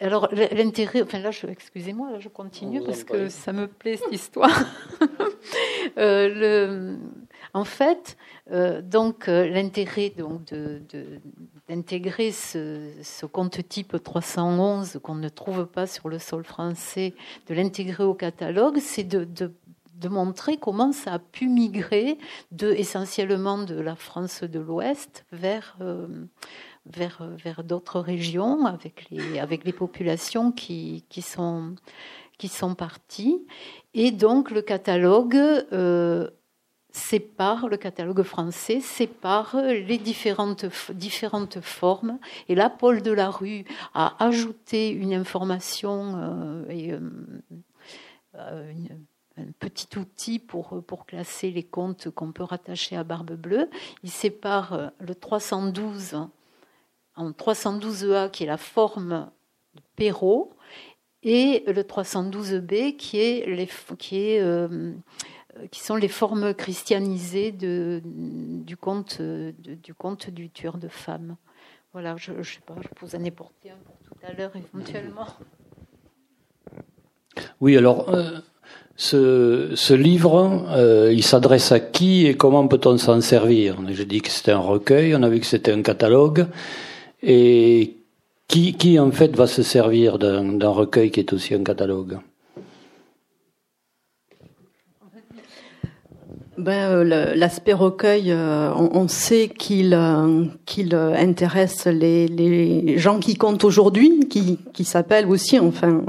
alors 0.00 0.28
l'intérêt, 0.32 1.02
enfin 1.02 1.18
là, 1.18 1.30
excusez-moi, 1.48 2.18
je 2.18 2.28
continue 2.28 2.82
parce 2.82 3.04
que 3.04 3.28
ça 3.28 3.52
me 3.52 3.66
plaît 3.66 3.96
cette 3.96 4.12
histoire. 4.12 4.64
le, 5.96 6.96
en 7.54 7.64
fait, 7.64 8.16
donc 8.84 9.26
l'intérêt 9.26 10.12
donc 10.16 10.52
d'intégrer 11.70 12.32
ce, 12.32 12.90
ce, 13.02 13.26
compte 13.26 13.66
type 13.68 14.02
311 14.02 14.98
qu'on 15.04 15.14
ne 15.14 15.28
trouve 15.28 15.66
pas 15.66 15.86
sur 15.86 16.08
le 16.08 16.18
sol 16.18 16.42
français, 16.42 17.14
de 17.46 17.54
l'intégrer 17.54 18.02
au 18.02 18.14
catalogue, 18.14 18.78
c'est 18.80 19.04
de, 19.04 19.52
montrer 20.08 20.56
comment 20.56 20.90
ça 20.92 21.14
a 21.14 21.18
pu 21.20 21.46
migrer 21.48 22.18
essentiellement 22.60 23.58
de 23.58 23.78
la 23.78 23.94
France 23.94 24.42
de 24.42 24.58
l'Ouest 24.58 25.26
vers 25.30 25.76
euh, 25.80 26.08
d'autres 27.62 28.00
régions 28.00 28.64
avec 28.66 29.06
les, 29.10 29.72
populations 29.72 30.50
qui, 30.50 31.04
sont, 31.20 31.76
qui 32.38 32.48
sont 32.48 32.74
parties. 32.74 33.46
Et 33.94 34.10
donc 34.10 34.50
le 34.50 34.62
catalogue 34.62 35.36
sépare, 36.92 37.68
le 37.68 37.76
catalogue 37.76 38.22
français 38.22 38.80
sépare 38.80 39.56
les 39.56 39.98
différentes, 39.98 40.66
différentes 40.90 41.60
formes. 41.60 42.18
Et 42.48 42.54
là, 42.54 42.70
Paul 42.70 43.02
Delarue 43.02 43.64
a 43.94 44.22
ajouté 44.24 44.90
une 44.90 45.14
information 45.14 46.14
euh, 46.16 46.64
et 46.68 46.92
euh, 46.92 47.00
euh, 48.36 48.72
un 49.36 49.52
petit 49.58 49.98
outil 49.98 50.38
pour, 50.38 50.82
pour 50.84 51.06
classer 51.06 51.50
les 51.50 51.62
comptes 51.62 52.10
qu'on 52.10 52.32
peut 52.32 52.42
rattacher 52.42 52.96
à 52.96 53.04
Barbe 53.04 53.32
Bleue. 53.32 53.70
Il 54.02 54.10
sépare 54.10 54.92
le 54.98 55.14
312 55.14 56.28
en 57.16 57.30
312A, 57.30 58.30
qui 58.30 58.44
est 58.44 58.46
la 58.46 58.56
forme 58.56 59.30
de 59.74 59.80
Perrault, 59.96 60.54
et 61.22 61.64
le 61.66 61.82
312B, 61.82 62.96
qui 62.96 63.18
est, 63.18 63.46
les, 63.46 63.68
qui 63.98 64.16
est 64.16 64.42
qui 65.70 65.80
sont 65.80 65.96
les 65.96 66.08
formes 66.08 66.54
christianisées 66.54 67.52
du, 67.52 68.76
conte, 68.76 69.20
du 69.20 69.94
conte 69.94 70.30
du 70.30 70.50
tueur 70.50 70.78
de 70.78 70.88
femmes. 70.88 71.36
Voilà, 71.92 72.16
je 72.16 72.32
ne 72.32 72.42
sais 72.42 72.60
pas, 72.64 72.74
je 72.80 72.88
vous 73.00 73.16
en 73.16 73.24
ai 73.24 73.28
un 73.28 73.32
pour 73.32 73.50
tout 73.60 74.14
à 74.22 74.32
l'heure 74.32 74.52
éventuellement. 74.54 75.26
Oui, 77.60 77.76
alors 77.76 78.08
euh, 78.10 78.38
ce, 78.96 79.94
livre, 79.94 80.66
euh, 80.70 81.12
il 81.12 81.24
s'adresse 81.24 81.72
à 81.72 81.80
qui 81.80 82.26
et 82.26 82.36
comment 82.36 82.66
peut-on 82.68 82.96
s'en 82.96 83.20
servir? 83.20 83.76
J'ai 83.88 84.04
dit 84.04 84.20
que 84.20 84.30
c'était 84.30 84.52
un 84.52 84.58
recueil, 84.58 85.14
on 85.16 85.22
a 85.22 85.28
vu 85.28 85.40
que 85.40 85.46
c'était 85.46 85.72
un 85.72 85.82
catalogue. 85.82 86.46
Et 87.22 87.96
qui 88.48 88.98
en 88.98 89.10
fait 89.10 89.36
va 89.36 89.46
se 89.46 89.62
servir 89.62 90.18
d'un 90.18 90.68
recueil 90.68 91.10
qui 91.10 91.20
est 91.20 91.32
aussi 91.32 91.54
un 91.54 91.62
catalogue? 91.62 92.18
Ben, 96.60 96.90
euh, 96.90 97.34
L'aspect 97.34 97.72
recueil, 97.72 98.30
euh, 98.30 98.72
on, 98.74 99.08
sait 99.08 99.48
qu'il 99.48 99.94
euh, 99.94 100.44
qu'il 100.66 100.94
intéresse 100.94 101.86
les, 101.86 102.98
gens 102.98 103.18
qui 103.18 103.34
comptent 103.34 103.64
aujourd'hui, 103.64 104.28
qui, 104.28 104.58
qui 104.72 104.84
s'appellent 104.84 105.26
aussi, 105.26 105.58
enfin, 105.58 106.02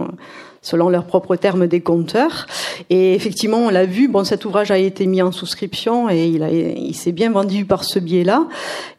selon 0.61 0.89
leurs 0.89 1.05
propres 1.05 1.35
termes, 1.35 1.65
des 1.65 1.81
compteurs. 1.81 2.45
Et 2.89 3.15
effectivement, 3.15 3.57
on 3.57 3.69
l'a 3.69 3.85
vu, 3.85 4.07
bon, 4.07 4.23
cet 4.23 4.45
ouvrage 4.45 4.69
a 4.69 4.77
été 4.77 5.07
mis 5.07 5.21
en 5.21 5.31
souscription 5.31 6.09
et 6.09 6.27
il, 6.27 6.95
s'est 6.95 7.11
bien 7.11 7.31
vendu 7.31 7.65
par 7.65 7.83
ce 7.83 7.97
biais-là, 7.97 8.47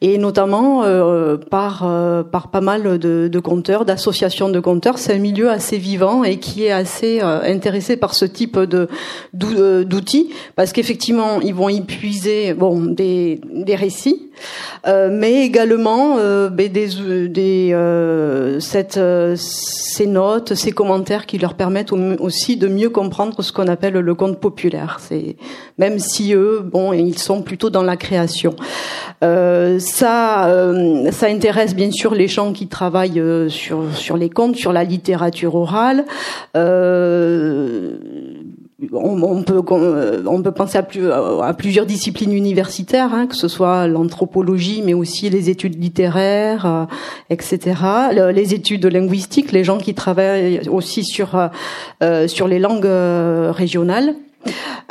et 0.01 0.19
notamment 0.19 0.83
euh, 0.83 1.37
par, 1.37 1.83
euh, 1.85 2.25
par 2.25 2.49
pas 2.49 2.61
mal 2.61 2.99
de, 2.99 3.29
de 3.29 3.39
compteurs, 3.39 3.85
d'associations 3.85 4.49
de 4.49 4.59
compteurs. 4.59 4.99
C'est 4.99 5.15
un 5.15 5.19
milieu 5.19 5.51
assez 5.51 5.79
vivant 5.79 6.25
et 6.25 6.39
qui 6.39 6.65
est 6.65 6.73
assez 6.73 7.21
euh, 7.23 7.41
intéressé 7.43 7.97
par 7.97 8.15
ce 8.15 8.25
type 8.25 8.59
de 8.59 8.89
d'outils, 9.33 10.31
parce 10.57 10.73
qu'effectivement, 10.73 11.41
ils 11.41 11.55
vont 11.55 11.69
y 11.69 11.81
puiser 11.81 12.55
bon, 12.55 12.81
des, 12.81 13.41
des 13.53 13.77
récits, 13.77 14.31
mais 14.87 15.45
également 15.45 16.17
ben, 16.17 16.73
des, 16.73 17.29
des 17.29 18.57
cette, 18.59 19.01
ces 19.37 20.07
notes, 20.07 20.55
ces 20.55 20.73
commentaires 20.73 21.27
qui 21.27 21.39
leur 21.39 21.52
leur 21.53 21.57
permettent 21.57 21.93
aussi 21.93 22.57
de 22.57 22.69
mieux 22.69 22.89
comprendre 22.89 23.43
ce 23.43 23.53
qu'on 23.53 23.69
appelle 23.69 23.95
le 23.95 24.15
conte 24.15 24.41
populaire. 24.41 24.99
C'est 25.01 25.37
même 25.79 25.99
si 25.99 26.35
eux, 26.35 26.61
bon, 26.65 26.93
ils 26.93 27.19
sont 27.19 27.43
plutôt 27.43 27.71
dans 27.71 27.83
la 27.83 27.97
création. 27.97 28.55
Euh, 29.23 29.79
ça, 29.79 30.49
euh, 30.49 31.11
ça 31.13 31.27
intéresse 31.27 31.75
bien 31.75 31.91
sûr 31.91 32.15
les 32.15 32.29
gens 32.29 32.53
qui 32.53 32.67
travaillent 32.69 33.21
euh, 33.21 33.49
sur 33.49 33.85
sur 33.95 34.17
les 34.17 34.31
contes, 34.31 34.57
sur 34.57 34.73
la 34.73 34.85
littérature 34.85 35.55
orale. 35.55 36.05
Euh, 36.57 37.97
on, 38.93 39.43
peut 39.43 39.63
on 40.27 40.43
peut 40.43 40.53
penser 40.53 40.79
à, 40.79 41.55
plusieurs 41.55 41.87
disciplines 41.87 42.33
universitaires, 42.33 43.15
hein, 43.15 43.27
que 43.27 43.37
ce 43.37 43.49
soit 43.49 43.87
l'anthropologie, 43.87 44.83
mais 44.85 44.95
aussi 44.95 45.31
les 45.31 45.51
études 45.51 45.81
littéraires, 45.81 46.67
euh, 46.67 46.85
etc. 47.31 47.77
les 48.33 48.55
études 48.55 48.87
linguistiques, 48.87 49.53
les 49.53 49.65
gens 49.65 49.79
qui 49.79 49.95
travaillent 49.95 50.69
aussi 50.69 51.05
sur 51.05 51.37
euh, 52.03 52.27
les 52.49 52.59
langues 52.59 52.87
euh, 52.87 53.53
régionales. 53.53 54.15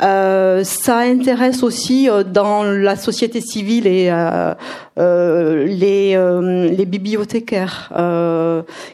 Euh, 0.02 0.64
ça 0.64 0.98
intéresse 0.98 1.62
aussi 1.62 2.08
euh, 2.08 2.24
dans 2.24 2.64
la 2.64 2.96
société 2.96 3.40
civile 3.40 3.86
et 3.86 4.08
euh, 4.10 4.54
euh 4.98 5.64
les, 5.64 6.16
les, 6.76 6.84
bibliothécaires 6.84 7.92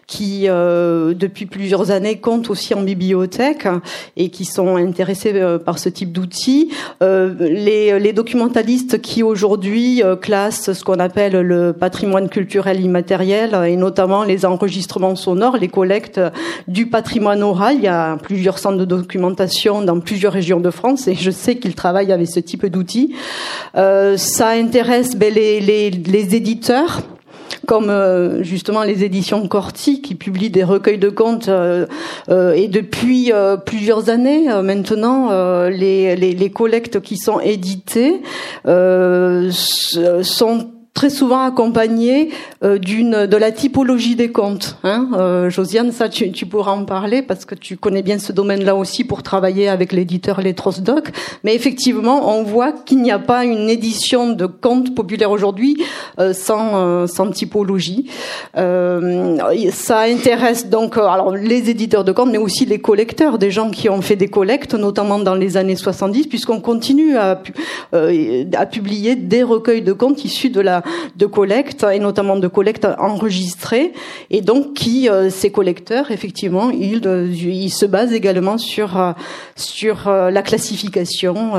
qui, 0.07 0.47
depuis 0.47 1.47
plusieurs 1.47 1.91
années, 1.91 2.19
comptent 2.21 2.51
aussi 2.51 2.75
en 2.75 2.83
bibliothèque 2.83 3.67
et 4.17 4.29
qui 4.29 4.45
sont 4.45 4.77
intéressés 4.77 5.35
par 5.65 5.79
ce 5.79 5.89
type 5.89 6.13
d'outils. 6.13 6.71
Les, 7.01 7.99
les, 7.99 8.13
documentalistes 8.13 9.01
qui 9.01 9.23
aujourd'hui 9.23 10.03
classent 10.21 10.73
ce 10.73 10.85
qu'on 10.85 11.01
appelle 11.01 11.41
le 11.41 11.73
patrimoine 11.73 12.29
culturel 12.29 12.81
immatériel 12.81 13.59
et 13.67 13.77
notamment 13.77 14.23
les 14.23 14.45
enregistrements 14.45 15.17
sonores, 15.17 15.57
les 15.57 15.69
collectes 15.69 16.21
du 16.69 16.87
patrimoine 16.87 17.43
oral. 17.43 17.77
Il 17.77 17.83
y 17.83 17.89
a 17.89 18.17
plusieurs 18.17 18.59
centres 18.59 18.79
de 18.79 18.85
documentation 18.85 19.83
dans 19.83 19.99
plusieurs 19.99 20.33
régions 20.33 20.48
de 20.57 20.71
France 20.71 21.09
et 21.09 21.15
je 21.15 21.31
sais 21.31 21.57
qu'ils 21.57 21.75
travaillent 21.75 22.13
avec 22.13 22.29
ce 22.29 22.41
type 22.41 22.67
d'outils. 22.67 23.15
Euh, 23.77 24.17
ça 24.17 24.49
intéresse 24.49 25.17
ben, 25.17 25.33
les, 25.33 26.35
éditeurs 26.35 27.03
comme 27.67 27.91
euh, 27.91 28.43
justement 28.43 28.83
les 28.83 29.05
éditions 29.05 29.47
Corti 29.47 30.01
qui 30.01 30.15
publient 30.15 30.51
des 30.51 30.65
recueils 30.65 30.99
de 30.99 31.11
contes 31.11 31.49
euh, 31.49 31.87
et 32.29 32.69
depuis 32.69 33.33
plusieurs 33.67 34.09
années 34.09 34.49
maintenant 34.63 35.31
les, 35.69 36.17
les, 36.17 36.51
collectes 36.51 37.01
qui 37.01 37.17
sont 37.17 37.41
éditées 37.41 38.23
sont 38.65 40.71
très 40.99 41.11
souvent 41.11 41.43
accompagné 41.43 42.31
euh, 42.65 42.77
d'une 42.77 43.27
de 43.27 43.37
la 43.37 43.53
typologie 43.53 44.17
des 44.17 44.33
comptes. 44.33 44.79
Hein 44.83 45.09
euh, 45.17 45.49
Josiane, 45.49 45.93
ça 45.93 46.09
tu, 46.09 46.33
tu, 46.33 46.45
pourras 46.45 46.73
en 46.73 46.85
parler 46.85 47.23
parce 47.23 47.45
que 47.45 47.55
tu 47.55 47.77
connais 47.77 48.03
bien 48.03 48.19
ce 48.19 48.33
domaine-là 48.33 48.75
aussi 48.75 49.05
pour 49.05 49.23
travailler 49.23 49.69
avec 49.69 49.93
l'éditeur 49.93 50.41
Letrosdoc. 50.43 51.11
Mais 51.45 51.55
effectivement, 51.55 52.37
on 52.37 52.43
voit 52.43 52.73
qu'il 52.73 53.01
n'y 53.01 53.13
a 53.13 53.21
pas 53.21 53.45
une 53.45 53.71
édition 53.71 54.33
de 54.33 54.47
comptes 54.47 54.93
populaires 54.97 55.31
aujourd'hui 55.31 55.77
euh, 56.19 56.33
sans, 56.33 56.71
euh, 56.75 57.07
sans 57.07 57.31
typologie. 57.31 58.11
Euh, 58.57 59.39
ça 59.71 60.01
intéresse 60.01 60.69
donc 60.69 60.99
alors 60.99 61.37
les 61.37 61.71
éditeurs 61.71 62.03
de 62.03 62.11
comptes, 62.11 62.33
mais 62.33 62.39
aussi 62.39 62.67
les 62.67 62.81
collecteurs, 62.81 63.39
des 63.39 63.53
gens 63.53 63.71
qui 63.71 63.89
ont 63.89 64.03
fait 64.03 64.17
des 64.17 64.27
collectes, 64.27 64.75
notamment 64.75 65.21
dans 65.21 65.37
les 65.37 65.57
années 65.57 65.77
70, 65.77 66.27
puisqu'on 66.27 66.61
continue 66.61 67.17
à, 67.17 67.41
à 67.93 68.67
publier 68.67 69.15
des 69.15 69.45
recueils 69.45 69.83
de 69.83 69.93
comptes 69.93 70.25
issus 70.25 70.51
de 70.51 70.61
la 70.61 70.83
de 71.17 71.27
collecte 71.27 71.87
et 71.93 71.99
notamment 71.99 72.37
de 72.37 72.49
collecte 72.49 72.87
enregistrée 72.99 73.93
et 74.31 74.41
donc 74.41 74.75
qui 74.75 75.09
euh, 75.09 75.31
ces 75.31 75.51
collecteurs 75.51 76.11
effectivement 76.11 76.71
ils, 76.71 77.07
euh, 77.07 77.29
ils 77.31 77.71
se 77.71 77.87
basent 77.87 78.13
également 78.13 78.59
sur 78.59 78.99
euh, 78.99 79.13
sur 79.57 80.09
la 80.09 80.43
classification 80.43 81.53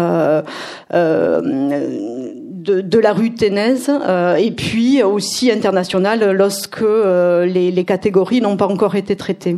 de, 0.91 2.99
la 2.99 3.13
rue 3.13 3.33
Ténèse 3.33 3.91
et 4.37 4.51
puis 4.51 5.03
aussi 5.03 5.51
internationale 5.51 6.31
lorsque 6.31 6.81
les, 6.81 7.83
catégories 7.85 8.41
n'ont 8.41 8.57
pas 8.57 8.67
encore 8.67 8.95
été 8.95 9.15
traitées. 9.15 9.57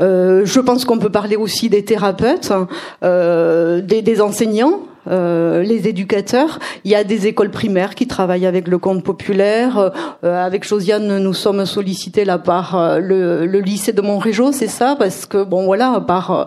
Je 0.00 0.60
pense 0.60 0.84
qu'on 0.84 0.98
peut 0.98 1.10
parler 1.10 1.36
aussi 1.36 1.68
des 1.68 1.84
thérapeutes, 1.84 2.52
des, 3.02 4.02
des, 4.02 4.20
enseignants. 4.20 4.80
Euh, 5.08 5.62
les 5.64 5.88
éducateurs. 5.88 6.60
Il 6.84 6.90
y 6.92 6.94
a 6.94 7.02
des 7.02 7.26
écoles 7.26 7.50
primaires 7.50 7.96
qui 7.96 8.06
travaillent 8.06 8.46
avec 8.46 8.68
le 8.68 8.78
conte 8.78 9.02
populaire. 9.02 9.90
Euh, 10.22 10.44
avec 10.44 10.64
Josiane, 10.64 11.18
nous 11.18 11.34
sommes 11.34 11.66
sollicités 11.66 12.24
là 12.24 12.38
par 12.38 12.76
euh, 12.76 12.98
le, 13.00 13.44
le, 13.44 13.58
lycée 13.58 13.92
de 13.92 14.00
Montrégeau, 14.00 14.52
c'est 14.52 14.68
ça, 14.68 14.94
parce 14.96 15.26
que 15.26 15.42
bon 15.42 15.64
voilà, 15.64 16.00
par 16.06 16.46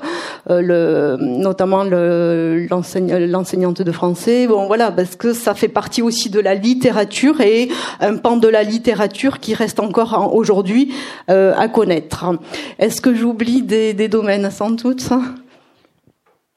le, 0.49 1.18
notamment 1.20 1.84
l'enseignante 1.84 3.82
de 3.82 3.91
français. 3.91 4.47
Bon 4.47 4.68
voilà, 4.68 4.89
parce 4.89 5.18
que 5.18 5.34
ça 5.34 5.53
fait 5.53 5.68
partie 5.68 6.01
aussi 6.01 6.30
de 6.30 6.39
la 6.39 6.56
littérature 6.56 7.41
et 7.41 7.68
un 7.99 8.16
pan 8.16 8.38
de 8.38 8.47
la 8.47 8.64
littérature 8.64 9.39
qui 9.39 9.53
reste 9.53 9.82
encore 9.82 10.34
aujourd'hui 10.34 10.93
à 11.28 11.68
connaître. 11.68 12.26
Est-ce 12.80 13.01
que 13.01 13.14
j'oublie 13.14 13.64
des, 13.64 13.93
des 13.93 14.08
domaines 14.08 14.49
sans 14.49 14.72
doute? 14.72 15.10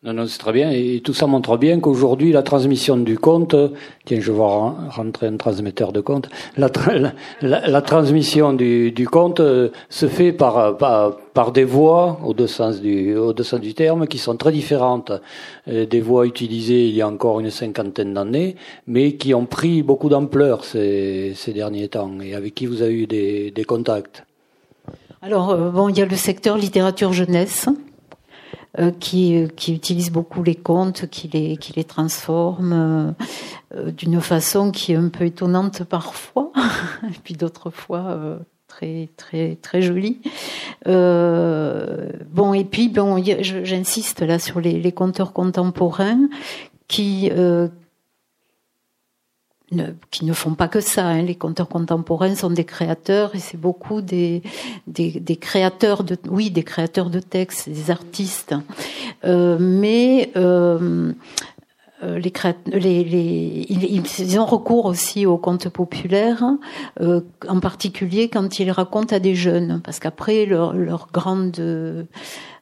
Non, 0.05 0.12
non, 0.12 0.28
c'est 0.28 0.38
très 0.38 0.53
bien. 0.53 0.70
Et 0.70 1.01
tout 1.03 1.12
ça 1.12 1.26
montre 1.26 1.57
bien 1.57 1.80
qu'aujourd'hui, 1.80 2.30
la 2.30 2.44
transmission 2.44 2.96
du 2.96 3.18
compte, 3.18 3.57
tiens, 4.05 4.20
je 4.20 4.30
vois 4.30 4.76
rentrer 4.90 5.26
un 5.26 5.36
transmetteur 5.36 5.92
de 5.92 6.01
compte, 6.01 6.28
la, 6.57 7.82
transmission 7.82 8.53
du, 8.53 8.92
du, 8.92 9.09
compte 9.09 9.40
euh, 9.40 9.70
se 9.88 10.07
fait 10.07 10.30
par, 10.30 10.76
par, 10.76 11.16
par, 11.34 11.51
des 11.51 11.64
voies, 11.64 12.20
au 12.24 12.32
deux, 12.32 12.46
sens 12.46 12.80
du, 12.80 13.16
au 13.16 13.34
sens 13.42 13.61
du 13.61 13.74
terme, 13.74 14.07
qui 14.07 14.18
sont 14.18 14.36
très 14.36 14.53
différentes 14.53 15.11
euh, 15.66 15.84
des 15.84 16.01
voies 16.01 16.26
utilisées 16.26 16.86
il 16.86 16.94
y 16.94 17.03
a 17.03 17.09
encore 17.09 17.40
une 17.40 17.51
cinquantaine 17.51 18.14
d'années, 18.14 18.55
mais 18.86 19.16
qui 19.16 19.34
ont 19.34 19.46
pris 19.46 19.82
beaucoup 19.82 20.09
d'ampleur 20.09 20.64
ces, 20.64 21.34
derniers 21.49 21.88
temps 21.88 22.20
et 22.20 22.36
avec 22.36 22.55
qui 22.55 22.66
vous 22.66 22.82
avez 22.82 22.94
eu 22.94 23.07
des, 23.09 23.51
des 23.51 23.64
contacts. 23.64 24.24
Alors, 25.22 25.51
euh, 25.51 25.70
bon, 25.70 25.88
il 25.88 25.99
y 25.99 26.03
a 26.03 26.07
le 26.07 26.14
secteur 26.14 26.57
littérature 26.57 27.12
jeunesse 27.12 27.68
euh, 28.79 28.91
qui, 28.91 29.49
qui 29.57 29.75
utilise 29.75 30.11
beaucoup 30.11 30.43
les 30.43 30.55
contes, 30.55 31.09
qui 31.09 31.27
les, 31.29 31.57
qui 31.57 31.73
les 31.73 31.85
transforme 31.85 33.14
euh, 33.75 33.91
d'une 33.93 34.21
façon 34.21 34.71
qui 34.71 34.93
est 34.93 34.97
un 34.97 35.09
peu 35.09 35.25
étonnante 35.25 35.85
parfois, 35.85 36.53
et 37.05 37.19
puis 37.25 37.33
d'autres 37.33 37.71
fois 37.71 38.05
euh, 38.09 38.39
très 38.66 39.09
très 39.16 39.57
très 39.57 39.81
jolie. 39.81 40.21
bon 40.85 42.53
et 42.53 42.64
puis 42.64 42.91
bon, 42.91 43.23
j'insiste 43.41 44.21
là 44.21 44.39
sur 44.39 44.61
les, 44.61 44.79
les 44.79 44.93
conteurs 44.93 45.33
contemporains 45.33 46.29
qui 46.89 47.31
qui 50.11 50.25
ne 50.25 50.33
font 50.33 50.55
pas 50.55 50.69
que 50.69 50.81
ça. 50.81 51.07
Hein. 51.07 51.23
Les 51.23 51.35
conteurs 51.35 51.69
contemporains 51.69 52.35
sont 52.35 52.51
des 52.51 52.64
créateurs 52.64 53.35
et 53.35 53.39
c'est 53.39 53.61
beaucoup 53.61 54.01
des, 54.01 54.43
des, 54.87 55.21
des, 55.21 55.37
créateurs 55.37 56.05
de, 56.05 56.16
oui, 56.29 56.51
des 56.51 56.62
créateurs 56.62 57.11
de 57.11 57.21
textes, 57.21 57.69
des 57.69 57.91
artistes. 57.91 58.55
Euh, 59.25 59.59
mais 59.61 60.31
euh, 60.37 61.12
euh 62.03 62.19
les, 62.19 62.33
les, 62.66 63.05
les 63.05 63.66
ils, 63.69 64.05
ils, 64.19 64.39
ont 64.39 64.47
recours 64.47 64.87
aussi 64.87 65.27
aux 65.27 65.39
contes 65.39 65.69
populaires, 65.69 66.45
euh, 67.01 67.21
en 67.49 67.61
particulier 67.61 68.29
quand 68.29 68.61
ils 68.61 68.71
racontent 68.71 69.14
à 69.14 69.19
des 69.19 69.35
jeunes, 69.35 69.81
parce 69.85 69.99
qu'après 69.99 70.47
leur, 70.47 70.73
leur 70.75 71.09
grande 71.12 72.07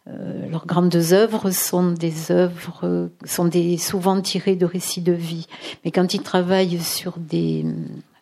euh, 0.08 0.48
leurs 0.48 0.66
grandes 0.66 0.94
œuvres 1.12 1.50
sont 1.50 1.90
des 1.90 2.30
œuvres, 2.30 3.10
sont 3.24 3.46
des, 3.46 3.76
souvent 3.76 4.20
tirées 4.20 4.54
de 4.54 4.66
récits 4.66 5.00
de 5.00 5.12
vie. 5.12 5.46
Mais 5.84 5.90
quand 5.90 6.14
ils 6.14 6.22
travaillent 6.22 6.78
sur 6.78 7.18
des, 7.18 7.64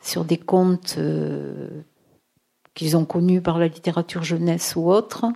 sur 0.01 0.24
des 0.24 0.39
contes 0.39 0.95
euh, 0.97 1.68
qu'ils 2.74 2.97
ont 2.97 3.05
connus 3.05 3.43
par 3.43 3.59
la 3.59 3.68
littérature 3.68 4.24
jeunesse 4.24 4.76
ou 4.76 4.91
autre, 4.91 5.26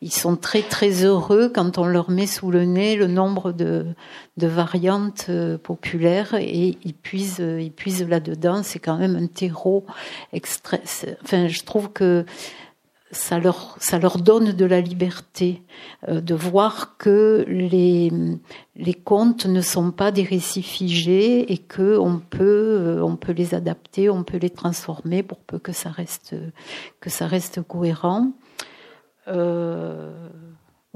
ils 0.00 0.12
sont 0.12 0.36
très 0.36 0.62
très 0.62 1.04
heureux 1.04 1.50
quand 1.52 1.76
on 1.76 1.84
leur 1.84 2.08
met 2.08 2.28
sous 2.28 2.52
le 2.52 2.64
nez 2.64 2.94
le 2.94 3.08
nombre 3.08 3.50
de, 3.50 3.86
variantes 4.36 5.26
euh, 5.28 5.58
populaires 5.58 6.34
et 6.34 6.78
ils 6.84 6.94
puisent, 6.94 7.42
ils 7.42 7.72
puisent 7.72 8.06
là-dedans. 8.06 8.62
C'est 8.62 8.78
quand 8.78 8.96
même 8.96 9.16
un 9.16 9.26
terreau 9.26 9.84
extrait. 10.32 10.82
Enfin, 11.24 11.48
je 11.48 11.64
trouve 11.64 11.90
que 11.90 12.24
ça 13.12 13.38
leur, 13.38 13.76
ça 13.78 13.98
leur 13.98 14.18
donne 14.18 14.52
de 14.52 14.64
la 14.64 14.80
liberté 14.80 15.62
euh, 16.08 16.20
de 16.20 16.34
voir 16.34 16.96
que 16.96 17.44
les, 17.48 18.12
les 18.74 18.94
contes 18.94 19.46
ne 19.46 19.60
sont 19.60 19.92
pas 19.92 20.10
des 20.10 20.24
récits 20.24 20.62
figés 20.62 21.52
et 21.52 21.58
que 21.58 21.96
on 21.98 22.18
peut, 22.18 22.78
euh, 22.80 23.02
on 23.02 23.16
peut 23.16 23.32
les 23.32 23.54
adapter, 23.54 24.10
on 24.10 24.24
peut 24.24 24.38
les 24.38 24.50
transformer 24.50 25.22
pour 25.22 25.38
peu 25.38 25.58
que 25.58 25.72
ça 25.72 25.90
reste, 25.90 26.34
que 27.00 27.10
ça 27.10 27.26
reste 27.26 27.62
cohérent. 27.62 28.32
Euh, 29.28 30.28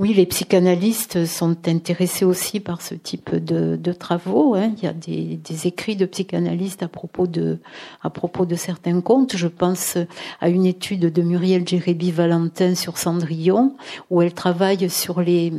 Oui, 0.00 0.14
les 0.14 0.24
psychanalystes 0.24 1.26
sont 1.26 1.68
intéressés 1.68 2.24
aussi 2.24 2.58
par 2.58 2.80
ce 2.80 2.94
type 2.94 3.36
de, 3.36 3.76
de 3.76 3.92
travaux. 3.92 4.54
Hein. 4.54 4.72
Il 4.78 4.84
y 4.84 4.86
a 4.86 4.94
des, 4.94 5.36
des, 5.36 5.66
écrits 5.66 5.94
de 5.94 6.06
psychanalystes 6.06 6.82
à 6.82 6.88
propos 6.88 7.26
de, 7.26 7.58
à 8.00 8.08
propos 8.08 8.46
de 8.46 8.54
certains 8.54 9.02
contes. 9.02 9.36
Je 9.36 9.46
pense 9.46 9.98
à 10.40 10.48
une 10.48 10.64
étude 10.64 11.12
de 11.12 11.20
Muriel 11.20 11.68
Jéréby 11.68 12.12
Valentin 12.12 12.74
sur 12.76 12.96
Cendrillon, 12.96 13.76
où 14.08 14.22
elle 14.22 14.32
travaille 14.32 14.88
sur 14.88 15.20
les. 15.20 15.52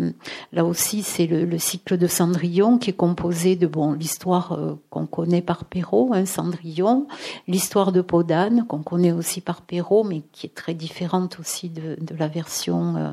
Là 0.54 0.66
aussi, 0.66 1.04
c'est 1.04 1.28
le, 1.28 1.46
le, 1.46 1.60
cycle 1.60 2.00
de 2.00 2.08
Cendrillon 2.08 2.80
qui 2.80 2.90
est 2.90 2.94
composé 2.94 3.56
de 3.56 3.68
bon 3.68 3.94
l'histoire 3.94 4.54
euh, 4.54 4.74
qu'on 4.90 5.06
connaît 5.06 5.44
par 5.44 5.66
Perrault, 5.66 6.14
hein, 6.16 6.26
Cendrillon, 6.26 7.06
l'histoire 7.48 7.92
de 7.92 8.02
Podane 8.02 8.66
qu'on 8.68 8.82
connaît 8.82 9.12
aussi 9.12 9.40
par 9.40 9.62
Perrault, 9.62 10.04
mais 10.04 10.24
qui 10.32 10.48
est 10.48 10.56
très 10.56 10.74
différente 10.74 11.38
aussi 11.40 11.70
de, 11.70 11.96
de 12.02 12.16
la 12.18 12.28
version. 12.28 12.96
Euh, 12.98 13.12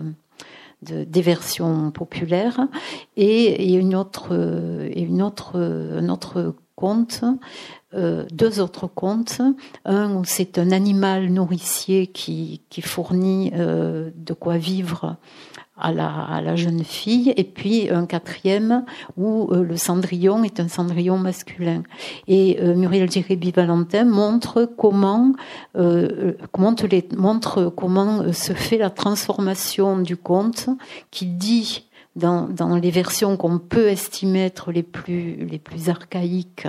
de, 0.83 1.05
des 1.05 1.23
versions 1.23 1.91
populaires 1.91 2.61
et, 3.17 3.75
une 3.75 3.95
autre 3.95 4.33
une 4.97 5.23
autre 5.23 5.59
un 5.59 6.09
autre 6.09 6.55
conte 6.75 7.25
euh, 7.95 8.27
deux 8.31 8.61
autres 8.61 8.87
contes. 8.87 9.41
Un 9.87 10.23
c'est 10.25 10.59
un 10.59 10.73
animal 10.73 11.29
nourricier 11.29 12.07
qui, 12.07 12.61
qui 12.69 12.83
fournit 12.83 13.51
euh, 13.55 14.11
de 14.15 14.35
quoi 14.35 14.59
vivre 14.59 15.17
à 15.81 15.93
la, 15.93 16.57
jeune 16.57 16.83
fille, 16.85 17.33
et 17.37 17.45
puis 17.45 17.91
un 17.91 18.07
quatrième 18.07 18.85
où 19.17 19.49
euh, 19.53 19.63
le 19.63 19.77
cendrillon 19.77 20.43
est 20.45 20.61
un 20.61 20.69
cendrillon 20.69 21.19
masculin. 21.19 21.83
Et 22.27 22.59
euh, 22.61 22.75
Muriel 22.75 23.11
Jéréby 23.11 23.53
Valentin 23.53 24.05
montre 24.05 24.71
comment 24.77 25.33
euh, 25.77 26.33
montre, 26.57 27.73
comment 27.77 28.33
se 28.33 28.53
fait 28.53 28.79
la 28.79 28.91
transformation 28.91 29.99
du 29.99 30.17
conte, 30.17 30.69
qui 31.11 31.27
dit 31.27 31.89
dans, 32.17 32.49
dans, 32.49 32.75
les 32.75 32.91
versions 32.91 33.37
qu'on 33.37 33.59
peut 33.59 33.89
estimer 33.89 34.47
être 34.47 34.73
les 34.73 34.83
plus, 34.83 35.37
les 35.37 35.59
plus 35.59 35.89
archaïques, 35.89 36.67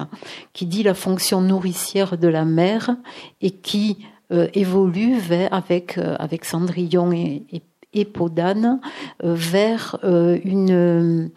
qui 0.53 0.67
dit 0.67 0.83
la 0.83 0.93
fonction 0.93 1.41
nourricière 1.41 2.17
de 2.17 2.27
la 2.27 2.45
mère 2.45 2.95
et 3.41 3.49
qui 3.49 4.05
évolue 4.53 5.17
vers, 5.17 5.51
avec, 5.51 5.97
avec 5.97 6.45
Cendrillon 6.45 7.11
et, 7.11 7.41
et 7.51 7.63
et 7.93 8.05
Podane 8.05 8.79
euh, 9.23 9.33
vers 9.33 9.97
euh, 10.03 10.39
une 10.43 11.31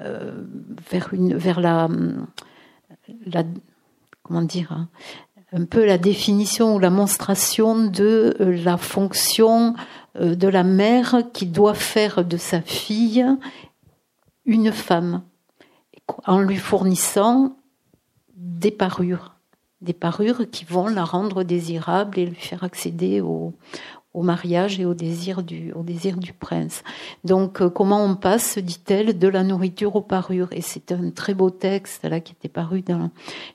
euh, 0.00 0.44
vers 0.90 1.12
une 1.12 1.36
vers 1.36 1.60
la, 1.60 1.88
la 3.26 3.42
comment 4.22 4.42
dire 4.42 4.72
hein, 4.72 4.88
un 5.52 5.64
peu 5.64 5.84
la 5.84 5.98
définition 5.98 6.76
ou 6.76 6.78
la 6.78 6.90
monstration 6.90 7.86
de 7.86 8.36
la 8.38 8.76
fonction 8.76 9.74
de 10.14 10.48
la 10.48 10.62
mère 10.62 11.22
qui 11.32 11.46
doit 11.46 11.74
faire 11.74 12.24
de 12.24 12.36
sa 12.36 12.60
fille 12.60 13.24
une 14.44 14.72
femme 14.72 15.22
en 16.26 16.40
lui 16.40 16.56
fournissant 16.56 17.56
des 18.34 18.70
parures, 18.70 19.34
des 19.80 19.92
parures 19.92 20.48
qui 20.50 20.64
vont 20.64 20.88
la 20.88 21.04
rendre 21.04 21.42
désirable 21.42 22.18
et 22.18 22.26
lui 22.26 22.34
faire 22.34 22.64
accéder 22.64 23.20
au, 23.20 23.54
au 24.14 24.22
mariage 24.22 24.80
et 24.80 24.84
au 24.84 24.94
désir 24.94 25.42
du, 25.42 25.72
au 25.72 25.82
désir 25.82 26.16
du 26.16 26.32
prince. 26.32 26.82
Donc, 27.24 27.60
euh, 27.60 27.68
comment 27.68 28.04
on 28.04 28.16
passe, 28.16 28.58
dit-elle, 28.58 29.18
de 29.18 29.28
la 29.28 29.44
nourriture 29.44 29.94
aux 29.96 30.02
parures? 30.02 30.48
Et 30.52 30.62
c'est 30.62 30.92
un 30.92 31.10
très 31.10 31.34
beau 31.34 31.50
texte 31.50 32.04
là 32.04 32.18
qui 32.20 32.32
était 32.32 32.48
paru 32.48 32.82
dans 32.82 33.10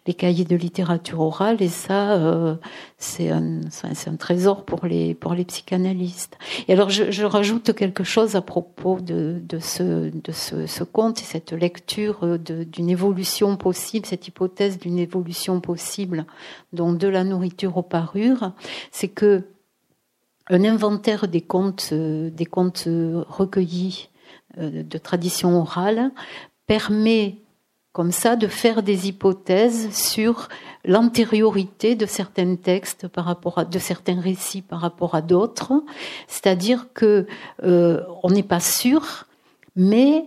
les 0.05 0.13
cahiers 0.13 0.45
de 0.45 0.55
littérature 0.55 1.19
orale, 1.19 1.61
et 1.61 1.67
ça, 1.69 2.13
euh, 2.13 2.55
c'est 2.97 3.29
un, 3.29 3.61
c'est 3.69 4.09
un 4.09 4.15
trésor 4.15 4.63
pour 4.63 4.85
les 4.85 5.15
pour 5.15 5.33
les 5.33 5.43
psychanalystes. 5.43 6.37
Et 6.67 6.73
alors, 6.73 6.89
je, 6.89 7.11
je 7.11 7.25
rajoute 7.25 7.73
quelque 7.73 8.03
chose 8.03 8.35
à 8.35 8.41
propos 8.41 8.99
de, 9.01 9.41
de 9.43 9.59
ce 9.59 10.09
de 10.09 10.31
ce, 10.31 10.67
ce 10.67 10.83
conte 10.83 11.19
et 11.19 11.25
cette 11.25 11.51
lecture 11.51 12.37
d'une 12.37 12.89
évolution 12.89 13.57
possible, 13.57 14.05
cette 14.05 14.27
hypothèse 14.27 14.77
d'une 14.77 14.99
évolution 14.99 15.59
possible, 15.61 16.25
donc 16.73 16.99
de 16.99 17.07
la 17.07 17.23
nourriture 17.23 17.75
aux 17.77 17.83
parures, 17.83 18.51
c'est 18.91 19.07
que 19.07 19.43
un 20.49 20.63
inventaire 20.63 21.27
des 21.27 21.41
contes, 21.41 21.89
euh, 21.91 22.29
des 22.29 22.45
contes 22.45 22.87
recueillis 22.87 24.09
euh, 24.57 24.83
de 24.83 24.97
tradition 24.97 25.59
orale 25.59 26.11
permet 26.67 27.37
comme 27.91 28.11
ça 28.11 28.35
de 28.35 28.47
faire 28.47 28.81
des 28.81 29.07
hypothèses 29.07 29.93
sur 29.93 30.49
l'antériorité 30.83 31.95
de 31.95 32.07
certains 32.07 32.55
textes 32.55 33.07
par 33.07 33.25
rapport 33.25 33.59
à 33.59 33.65
de 33.65 33.79
certains 33.79 34.19
récits 34.19 34.63
par 34.63 34.79
rapport 34.79 35.13
à 35.13 35.21
d'autres, 35.21 35.73
c'est-à-dire 36.27 36.87
que 36.93 37.27
euh, 37.63 38.03
on 38.23 38.31
n'est 38.31 38.41
pas 38.41 38.59
sûr, 38.59 39.27
mais 39.75 40.25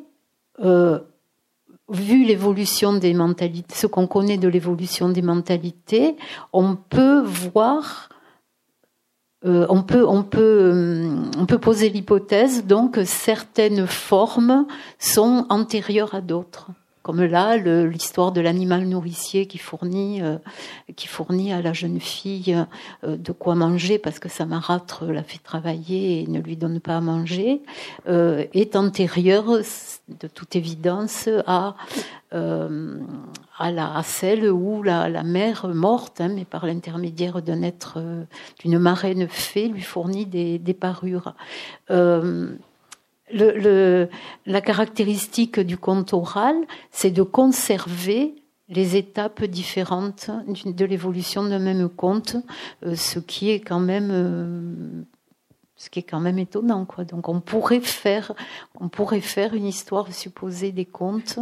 vu 1.88 2.24
l'évolution 2.24 2.94
des 2.94 3.14
mentalités, 3.14 3.74
ce 3.74 3.86
qu'on 3.86 4.06
connaît 4.06 4.38
de 4.38 4.48
l'évolution 4.48 5.08
des 5.08 5.22
mentalités, 5.22 6.16
on 6.52 6.76
peut 6.76 7.20
voir 7.20 8.08
euh, 9.46 9.66
on, 9.68 9.82
peut, 9.82 10.04
on, 10.06 10.22
peut, 10.22 10.40
euh, 10.40 11.22
on 11.38 11.46
peut 11.46 11.58
poser 11.58 11.88
l'hypothèse 11.88 12.66
donc 12.66 12.94
que 12.94 13.04
certaines 13.04 13.86
formes 13.86 14.66
sont 14.98 15.46
antérieures 15.48 16.14
à 16.14 16.20
d'autres 16.20 16.70
comme 17.06 17.22
là 17.22 17.56
l'histoire 17.56 18.32
de 18.32 18.40
l'animal 18.40 18.84
nourricier 18.84 19.46
qui 19.46 19.58
fournit 19.58 20.22
euh, 20.22 20.38
à 21.52 21.62
la 21.62 21.72
jeune 21.72 22.00
fille 22.00 22.56
de 23.06 23.32
quoi 23.32 23.54
manger 23.54 24.00
parce 24.00 24.18
que 24.18 24.28
sa 24.28 24.44
marâtre 24.44 25.04
la 25.04 25.22
fait 25.22 25.38
travailler 25.38 26.22
et 26.22 26.26
ne 26.26 26.40
lui 26.40 26.56
donne 26.56 26.80
pas 26.80 26.96
à 26.96 27.00
manger 27.00 27.62
est 28.08 28.74
antérieure 28.74 29.60
de 30.08 30.26
toute 30.26 30.56
évidence 30.56 31.28
à 31.46 31.76
euh, 32.34 32.98
la, 33.60 34.02
celle 34.02 34.50
où 34.50 34.82
la, 34.82 35.08
la 35.08 35.22
mère 35.22 35.68
morte, 35.68 36.20
hein, 36.20 36.28
mais 36.28 36.44
par 36.44 36.66
l'intermédiaire 36.66 37.40
d'un 37.40 37.62
être, 37.62 37.94
euh, 37.98 38.24
d'une 38.58 38.78
marraine 38.78 39.28
fée, 39.28 39.68
lui 39.68 39.82
fournit 39.82 40.26
des, 40.26 40.58
des 40.58 40.74
parures. 40.74 41.34
Euh, 41.90 42.56
le, 43.32 43.52
le, 43.58 44.08
la 44.46 44.60
caractéristique 44.60 45.60
du 45.60 45.76
conte 45.76 46.12
oral, 46.12 46.56
c'est 46.90 47.10
de 47.10 47.22
conserver 47.22 48.34
les 48.68 48.96
étapes 48.96 49.44
différentes 49.44 50.30
de 50.64 50.84
l'évolution 50.84 51.44
d'un 51.44 51.58
même 51.58 51.88
conte, 51.88 52.36
ce 52.82 53.18
qui 53.20 53.50
est 53.50 53.60
quand 53.60 53.80
même 53.80 55.06
ce 55.76 55.90
qui 55.90 55.98
est 55.98 56.04
quand 56.04 56.20
même 56.20 56.38
étonnant 56.38 56.84
quoi. 56.84 57.04
Donc 57.04 57.28
on 57.28 57.40
pourrait 57.40 57.80
faire 57.80 58.32
on 58.80 58.88
pourrait 58.88 59.20
faire 59.20 59.54
une 59.54 59.66
histoire 59.66 60.12
supposée 60.12 60.72
des 60.72 60.86
contes 60.86 61.38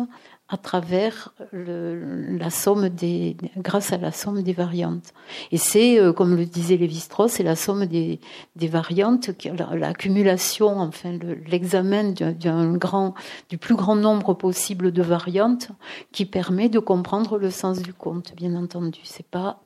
à 0.49 0.59
travers 0.59 1.33
la 1.53 2.51
somme 2.51 2.91
des, 2.91 3.37
grâce 3.57 3.93
à 3.93 3.97
la 3.97 4.13
somme 4.13 4.43
des 4.43 4.53
variantes. 4.53 5.15
Et 5.51 5.57
c'est, 5.57 5.99
euh, 5.99 6.13
comme 6.13 6.37
le 6.37 6.45
disait 6.45 6.77
Lévi-Strauss, 6.77 7.33
c'est 7.33 7.43
la 7.43 7.57
somme 7.57 7.87
des, 7.87 8.21
variantes, 8.57 9.31
l'accumulation, 9.73 10.81
enfin 10.81 11.19
l'examen 11.47 12.13
du 12.13 13.59
plus 13.59 13.75
grand 13.75 13.97
nombre 13.97 14.35
possible 14.35 14.93
de 14.93 15.03
variantes, 15.03 15.69
qui 16.13 16.27
permet 16.27 16.69
de 16.69 16.79
comprendre 16.79 17.39
le 17.39 17.51
sens 17.51 17.81
du 17.81 17.95
conte. 17.95 18.35
Bien 18.37 18.55
entendu, 18.55 19.01
c'est 19.03 19.27
pas 19.27 19.61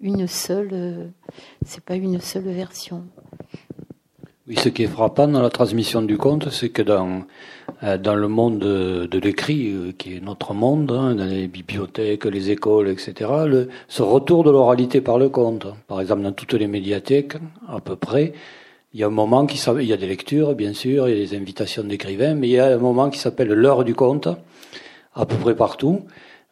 une 0.00 0.26
seule, 0.26 0.70
euh, 0.72 1.06
c'est 1.64 1.84
pas 1.84 1.94
une 1.94 2.20
seule 2.20 2.48
version. 2.48 3.04
Oui, 4.48 4.54
ce 4.54 4.68
qui 4.68 4.84
est 4.84 4.86
frappant 4.86 5.26
dans 5.26 5.42
la 5.42 5.50
transmission 5.50 6.02
du 6.02 6.18
conte, 6.18 6.50
c'est 6.50 6.68
que 6.68 6.82
dans, 6.82 7.22
euh, 7.82 7.98
dans 7.98 8.14
le 8.14 8.28
monde 8.28 8.60
de, 8.60 9.18
l'écrit, 9.18 9.72
euh, 9.72 9.90
qui 9.98 10.14
est 10.14 10.20
notre 10.20 10.54
monde, 10.54 10.92
hein, 10.92 11.16
dans 11.16 11.24
les 11.24 11.48
bibliothèques, 11.48 12.26
les 12.26 12.52
écoles, 12.52 12.88
etc., 12.88 13.28
le, 13.44 13.68
ce 13.88 14.04
retour 14.04 14.44
de 14.44 14.52
l'oralité 14.52 15.00
par 15.00 15.18
le 15.18 15.30
conte, 15.30 15.66
par 15.88 16.00
exemple 16.00 16.22
dans 16.22 16.30
toutes 16.30 16.52
les 16.52 16.68
médiathèques, 16.68 17.34
à 17.66 17.80
peu 17.80 17.96
près, 17.96 18.34
il 18.94 19.00
y 19.00 19.02
a 19.02 19.08
un 19.08 19.10
moment 19.10 19.46
qui 19.46 19.60
il 19.80 19.86
y 19.86 19.92
a 19.92 19.96
des 19.96 20.06
lectures, 20.06 20.54
bien 20.54 20.74
sûr, 20.74 21.08
il 21.08 21.18
y 21.18 21.20
a 21.20 21.26
des 21.26 21.36
invitations 21.36 21.82
d'écrivains, 21.82 22.36
mais 22.36 22.46
il 22.46 22.52
y 22.52 22.60
a 22.60 22.66
un 22.66 22.78
moment 22.78 23.10
qui 23.10 23.18
s'appelle 23.18 23.48
l'heure 23.48 23.82
du 23.82 23.96
conte, 23.96 24.28
à 25.16 25.26
peu 25.26 25.34
près 25.34 25.56
partout, 25.56 26.02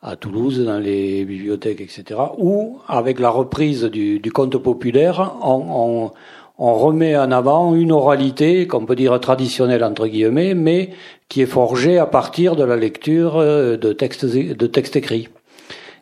à 0.02 0.16
Toulouse, 0.16 0.64
dans 0.64 0.80
les 0.80 1.24
bibliothèques, 1.24 1.80
etc., 1.80 2.20
où, 2.38 2.80
avec 2.88 3.20
la 3.20 3.30
reprise 3.30 3.84
du, 3.84 4.18
du 4.18 4.32
conte 4.32 4.58
populaire, 4.58 5.36
on, 5.42 6.10
on 6.10 6.12
on 6.58 6.74
remet 6.74 7.16
en 7.16 7.30
avant 7.32 7.74
une 7.74 7.92
oralité 7.92 8.66
qu'on 8.66 8.86
peut 8.86 8.94
dire 8.94 9.18
traditionnelle 9.20 9.82
entre 9.82 10.06
guillemets, 10.06 10.54
mais 10.54 10.90
qui 11.28 11.42
est 11.42 11.46
forgée 11.46 11.98
à 11.98 12.06
partir 12.06 12.54
de 12.56 12.64
la 12.64 12.76
lecture 12.76 13.38
euh, 13.38 13.76
de 13.76 13.92
textes, 13.92 14.96
écrits. 14.96 15.28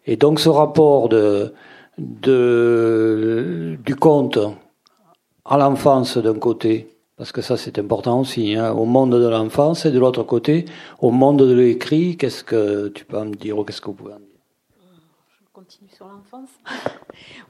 Et 0.07 0.17
donc 0.17 0.41
ce 0.41 0.49
rapport 0.49 1.09
de, 1.09 1.55
du 1.99 3.97
conte 3.97 4.39
à 5.45 5.57
l'enfance 5.57 6.19
d'un 6.19 6.39
côté, 6.39 6.89
parce 7.17 7.33
que 7.33 7.41
ça 7.41 7.57
c'est 7.57 7.79
important 7.79 8.21
aussi, 8.21 8.55
hein, 8.55 8.73
au 8.73 8.85
monde 8.85 9.13
de 9.13 9.29
l'enfance, 9.29 9.87
et 9.87 9.91
de 9.91 9.99
l'autre 9.99 10.23
côté, 10.23 10.67
au 11.01 11.11
monde 11.11 11.39
de 11.39 11.55
l'écrit, 11.55 12.17
qu'est-ce 12.17 12.45
que 12.45 12.89
tu 12.89 13.05
peux 13.05 13.19
me 13.25 13.35
dire 13.35 13.59
ou 13.59 13.65
qu'est-ce 13.65 13.81
que 13.81 13.87
vous 13.87 13.95
pouvez 13.95 14.13
en 14.13 14.19
dire? 14.19 14.32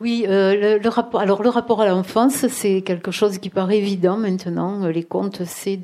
Oui, 0.00 0.24
euh, 0.28 0.78
le, 0.78 0.88
rapport. 0.88 1.20
Alors 1.20 1.42
le 1.42 1.48
rapport 1.48 1.80
à 1.80 1.86
l'enfance, 1.86 2.46
c'est 2.48 2.82
quelque 2.82 3.10
chose 3.10 3.38
qui 3.38 3.50
paraît 3.50 3.78
évident 3.78 4.16
maintenant. 4.16 4.86
Les 4.86 5.04
contes, 5.04 5.44
c'est 5.44 5.80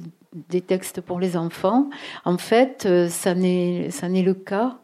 des 0.49 0.61
textes 0.61 1.01
pour 1.01 1.21
les 1.21 1.37
enfants. 1.37 1.89
En 2.25 2.39
fait, 2.39 2.87
euh, 2.87 3.09
ça 3.09 3.35
n'est 3.35 3.91
le 4.23 4.35
cas 4.35 4.79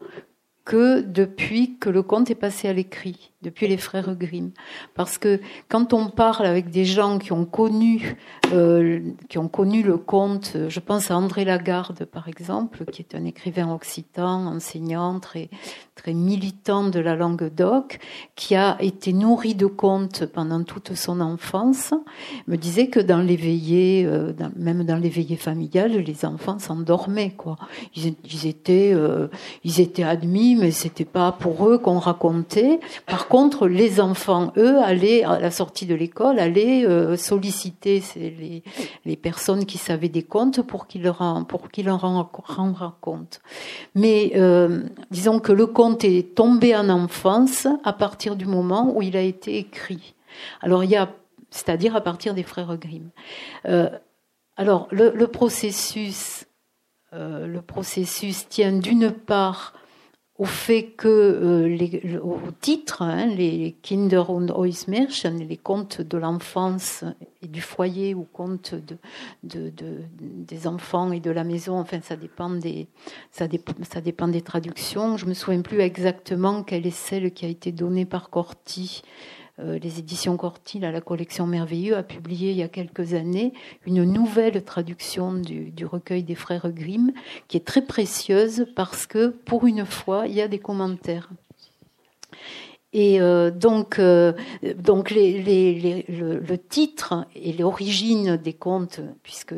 que 0.63 1.01
depuis 1.01 1.77
que 1.77 1.89
le 1.89 2.01
conte 2.01 2.31
est 2.31 2.35
passé 2.35 2.67
à 2.67 2.73
l'écrit 2.73 3.31
depuis 3.45 3.67
les 3.67 3.77
frères 3.77 4.15
Grimm. 4.15 4.51
Parce 4.95 5.17
que 5.17 5.39
quand 5.69 5.93
on 5.93 6.09
parle 6.09 6.45
avec 6.47 6.71
des 6.71 6.83
gens 6.83 7.19
qui 7.19 7.31
ont 7.31 7.45
connu, 7.45 8.17
euh, 8.51 8.99
qui 9.29 9.37
ont 9.37 9.47
connu 9.47 9.83
le 9.83 9.97
conte, 9.97 10.57
je 10.67 10.79
pense 10.79 11.11
à 11.11 11.15
André 11.15 11.45
Lagarde 11.45 12.05
par 12.05 12.27
exemple, 12.27 12.85
qui 12.85 13.03
est 13.03 13.15
un 13.15 13.23
écrivain 13.23 13.71
occitan, 13.71 14.47
enseignant, 14.47 15.19
très, 15.19 15.49
très 15.93 16.13
militant 16.13 16.89
de 16.89 16.99
la 16.99 17.15
langue 17.15 17.53
d'oc, 17.53 17.99
qui 18.35 18.55
a 18.55 18.77
été 18.79 19.13
nourri 19.13 19.53
de 19.53 19.67
contes 19.67 20.25
pendant 20.25 20.63
toute 20.63 20.95
son 20.95 21.21
enfance, 21.21 21.93
me 22.47 22.57
disait 22.57 22.87
que 22.87 22.99
dans 22.99 23.21
l'éveillé, 23.21 24.05
euh, 24.05 24.33
même 24.55 24.83
dans 24.83 24.97
l'éveillé 24.97 25.35
familial, 25.35 25.91
les 25.91 26.25
enfants 26.25 26.57
s'endormaient. 26.57 27.35
Quoi. 27.37 27.57
Ils, 27.95 28.15
ils 28.25 28.47
étaient, 28.47 28.91
euh, 28.93 29.27
ils 29.63 29.79
étaient 29.79 30.03
admis, 30.03 30.55
mais 30.55 30.71
c'était 30.71 31.05
pas 31.05 31.31
pour 31.31 31.67
eux 31.69 31.77
qu'on 31.77 31.99
racontait. 31.99 32.79
Par 33.05 33.27
contre, 33.27 33.34
contre, 33.35 33.67
les 33.67 33.99
enfants, 33.99 34.53
eux, 34.55 34.79
allaient, 34.79 35.25
à 35.25 35.41
la 35.41 35.51
sortie 35.51 35.85
de 35.85 35.93
l'école, 35.93 36.39
allaient 36.39 36.85
euh, 36.85 37.17
solliciter 37.17 38.01
les, 38.15 38.63
les, 39.03 39.15
personnes 39.17 39.65
qui 39.65 39.77
savaient 39.77 40.07
des 40.07 40.23
contes 40.23 40.61
pour 40.61 40.87
qu'ils 40.87 41.03
leur, 41.03 41.21
en, 41.21 41.45
en, 41.45 42.91
compte. 43.01 43.41
Mais 43.93 44.31
euh, 44.37 44.83
disons 45.11 45.39
que 45.39 45.51
le 45.51 45.67
conte 45.67 46.05
est 46.05 46.33
tombé 46.33 46.77
en 46.77 46.87
enfance 46.87 47.67
à 47.83 47.91
partir 47.91 48.37
du 48.37 48.45
moment 48.45 48.93
où 48.95 49.01
il 49.01 49.17
a 49.17 49.21
été 49.21 49.57
écrit. 49.57 50.15
Alors 50.61 50.85
il 50.85 50.91
y 50.91 50.95
a, 50.95 51.09
c'est-à-dire 51.49 51.93
à 51.93 51.99
partir 51.99 52.35
des 52.35 52.43
frères 52.43 52.77
Grimm. 52.77 53.09
Euh, 53.67 53.89
alors 54.55 54.87
le, 54.91 55.11
le 55.13 55.27
processus, 55.27 56.45
le 57.11 57.59
processus 57.59 58.47
tient 58.47 58.71
d'une 58.71 59.11
part 59.11 59.73
au 60.37 60.45
fait 60.45 60.91
que 60.97 61.07
euh, 61.07 61.67
les, 61.67 62.17
au 62.17 62.39
titre, 62.59 63.01
hein, 63.01 63.25
les 63.25 63.75
Kinder 63.81 64.29
und 64.29 64.51
Märchen, 64.89 65.39
les 65.39 65.55
contes 65.55 66.01
de 66.01 66.17
l'enfance 66.17 67.05
et 67.41 67.47
du 67.47 67.61
foyer 67.61 68.13
ou 68.13 68.23
contes 68.23 68.75
de, 68.75 68.97
de, 69.43 69.69
de, 69.69 70.01
des 70.19 70.67
enfants 70.67 71.13
et 71.13 71.21
de 71.21 71.31
la 71.31 71.45
maison, 71.45 71.79
enfin 71.79 72.01
ça 72.01 72.17
dépend 72.17 72.49
des 72.49 72.87
ça, 73.31 73.47
dépend, 73.47 73.73
ça 73.89 74.01
dépend 74.01 74.27
des 74.27 74.41
traductions. 74.41 75.15
Je 75.15 75.25
me 75.25 75.33
souviens 75.33 75.61
plus 75.61 75.79
exactement 75.79 76.63
quelle 76.63 76.85
est 76.85 76.91
celle 76.91 77.31
qui 77.31 77.45
a 77.45 77.49
été 77.49 77.71
donnée 77.71 78.05
par 78.05 78.29
Corti 78.29 79.03
les 79.57 79.99
éditions 79.99 80.35
Cortil 80.35 80.83
à 80.83 80.91
la 80.91 80.99
collection 81.01 81.47
Merveilleux 81.47 81.95
a 81.95 82.03
publié 82.03 82.51
il 82.51 82.57
y 82.57 82.63
a 82.63 82.67
quelques 82.67 83.13
années 83.13 83.53
une 83.85 84.03
nouvelle 84.03 84.63
traduction 84.63 85.33
du, 85.33 85.85
recueil 85.85 86.23
des 86.23 86.35
frères 86.35 86.69
Grimm 86.71 87.13
qui 87.47 87.57
est 87.57 87.65
très 87.65 87.81
précieuse 87.81 88.67
parce 88.75 89.05
que 89.05 89.27
pour 89.27 89.65
une 89.65 89.85
fois 89.85 90.27
il 90.27 90.33
y 90.33 90.41
a 90.41 90.47
des 90.47 90.59
commentaires. 90.59 91.29
Et 92.97 93.19
euh, 93.19 93.51
donc, 93.51 93.99
euh, 93.99 94.31
donc 94.77 95.11
le, 95.11 96.55
titre 96.55 97.27
et 97.35 97.51
l'origine 97.51 98.37
des 98.37 98.53
contes, 98.53 99.01
puisque 99.21 99.53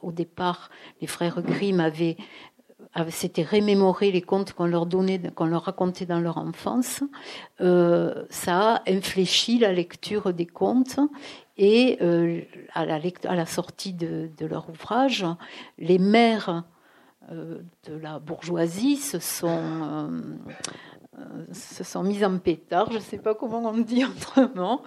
au 0.00 0.10
départ 0.10 0.70
les 1.02 1.06
frères 1.06 1.42
Grimm 1.42 1.80
avaient 1.80 2.16
c'était 3.10 3.42
rémémorer 3.42 4.10
les 4.10 4.22
contes 4.22 4.52
qu'on 4.52 4.66
leur 4.66 4.86
donnait, 4.86 5.20
qu'on 5.34 5.46
leur 5.46 5.64
racontait 5.64 6.06
dans 6.06 6.20
leur 6.20 6.38
enfance, 6.38 7.02
euh, 7.60 8.24
ça 8.30 8.74
a 8.74 8.90
infléchi 8.90 9.58
la 9.58 9.72
lecture 9.72 10.32
des 10.32 10.46
contes. 10.46 10.98
Et 11.56 11.98
euh, 12.02 12.42
à, 12.72 12.86
la 12.86 13.00
à, 13.24 13.34
la 13.34 13.46
sortie 13.46 13.92
de, 13.92 14.30
leur 14.40 14.68
ouvrage, 14.70 15.26
les 15.78 15.98
mères 15.98 16.64
euh, 17.32 17.58
de 17.88 17.96
la 17.96 18.18
bourgeoisie 18.18 18.96
se 18.96 19.18
sont 19.18 20.10
se 21.52 21.82
sont 21.82 22.04
mises 22.04 22.22
en 22.22 22.38
pétard, 22.38 22.92
je 22.92 22.98
ne 22.98 23.02
sais 23.02 23.18
pas 23.18 23.34
comment 23.34 23.58
on 23.58 23.78
dit 23.78 24.04
autrement, 24.04 24.82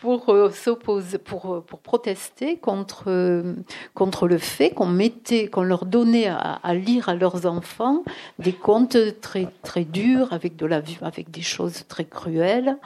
pour 0.00 0.30
euh, 0.30 0.50
s'opposer, 0.50 1.18
pour, 1.18 1.54
euh, 1.54 1.60
pour 1.60 1.78
protester 1.80 2.56
contre, 2.56 3.04
euh, 3.08 3.54
contre 3.92 4.26
le 4.26 4.38
fait 4.38 4.70
qu'on 4.70 4.86
mettait, 4.86 5.48
qu'on 5.48 5.62
leur 5.62 5.84
donnait 5.84 6.26
à, 6.26 6.74
lire 6.74 7.10
à 7.10 7.14
leurs 7.14 7.44
enfants 7.44 8.02
des 8.38 8.54
contes 8.54 8.96
très, 9.20 9.48
très 9.62 9.84
durs, 9.84 10.32
avec 10.32 10.56
de 10.56 10.66
la 10.66 10.82
avec 11.02 11.30
des 11.30 11.42
choses 11.42 11.84
très 11.88 12.06
cruelles. 12.06 12.78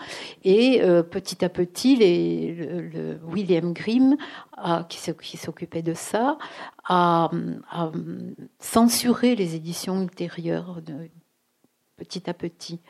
Et 0.43 0.81
petit 1.11 1.45
à 1.45 1.49
petit, 1.49 1.95
les, 1.95 2.53
le, 2.55 3.21
William 3.25 3.73
Grimm, 3.73 4.17
a, 4.57 4.85
qui 4.89 5.37
s'occupait 5.37 5.83
de 5.83 5.95
ça, 5.95 6.37
a, 6.85 7.31
a, 7.71 7.93
censuré 8.59 9.37
les 9.37 9.55
éditions 9.55 10.03
ultérieures 10.03 10.83
de, 10.83 11.09
petit 11.97 12.29
à 12.29 12.35
petit. 12.35 12.81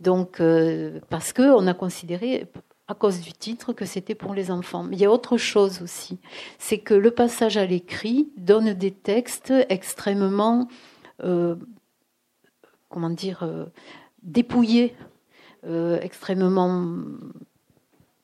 Donc, 0.00 0.40
parce 1.10 1.34
que 1.34 1.54
on 1.54 1.66
a 1.66 1.74
considéré, 1.74 2.46
à 2.88 2.94
cause 2.94 3.20
du 3.20 3.32
titre 3.32 3.72
que 3.72 3.84
c'était 3.84 4.14
pour 4.14 4.34
les 4.34 4.50
enfants. 4.50 4.86
Il 4.92 4.98
y 4.98 5.04
a 5.04 5.10
autre 5.10 5.36
chose 5.36 5.82
aussi, 5.82 6.18
c'est 6.58 6.78
que 6.78 6.94
le 6.94 7.10
passage 7.10 7.56
à 7.56 7.66
l'écrit 7.66 8.28
donne 8.36 8.74
des 8.74 8.92
textes 8.92 9.52
extrêmement, 9.68 10.68
euh, 11.24 11.56
comment 12.88 13.10
dire, 13.10 13.42
euh, 13.42 13.66
dépouillés, 14.22 14.94
euh, 15.64 15.98
extrêmement, 16.00 16.94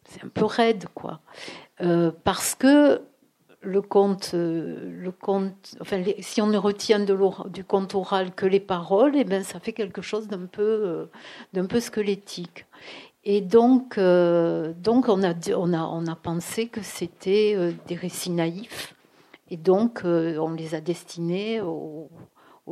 c'est 0.05 0.25
un 0.25 0.29
peu 0.29 0.45
raide, 0.45 0.85
quoi, 0.95 1.21
parce 2.23 2.55
que 2.55 3.03
le 3.65 3.81
conte, 3.81 4.35
le 4.35 5.11
conte, 5.11 5.77
enfin, 5.81 6.03
si 6.21 6.41
on 6.41 6.47
ne 6.47 6.59
retient 6.59 7.01
de 7.01 7.17
du 7.49 7.65
conte 7.65 7.95
oral 7.95 8.33
que 8.35 8.47
les 8.47 8.61
paroles, 8.61 9.13
eh 9.17 9.25
ben, 9.25 9.43
ça 9.43 9.59
fait 9.59 9.73
quelque 9.73 10.03
chose 10.03 10.29
d'un 10.29 10.47
peu, 10.47 11.09
d'un 11.53 11.67
peu 11.67 11.81
squelettique. 11.81 12.67
Et 13.25 13.41
donc, 13.41 13.99
euh, 13.99 14.73
donc 14.75 15.09
on, 15.09 15.23
a, 15.23 15.35
on, 15.55 15.73
a, 15.73 15.83
on 15.85 16.07
a 16.07 16.17
pensé 16.17 16.67
que 16.67 16.83
c'était 16.83 17.55
euh, 17.57 17.73
des 17.87 17.95
récits 17.95 18.31
naïfs. 18.31 18.95
Et 19.49 19.57
donc, 19.57 20.03
euh, 20.05 20.39
on 20.39 20.53
les 20.53 20.75
a 20.75 20.81
destinés 20.81 21.61
aux, 21.61 22.11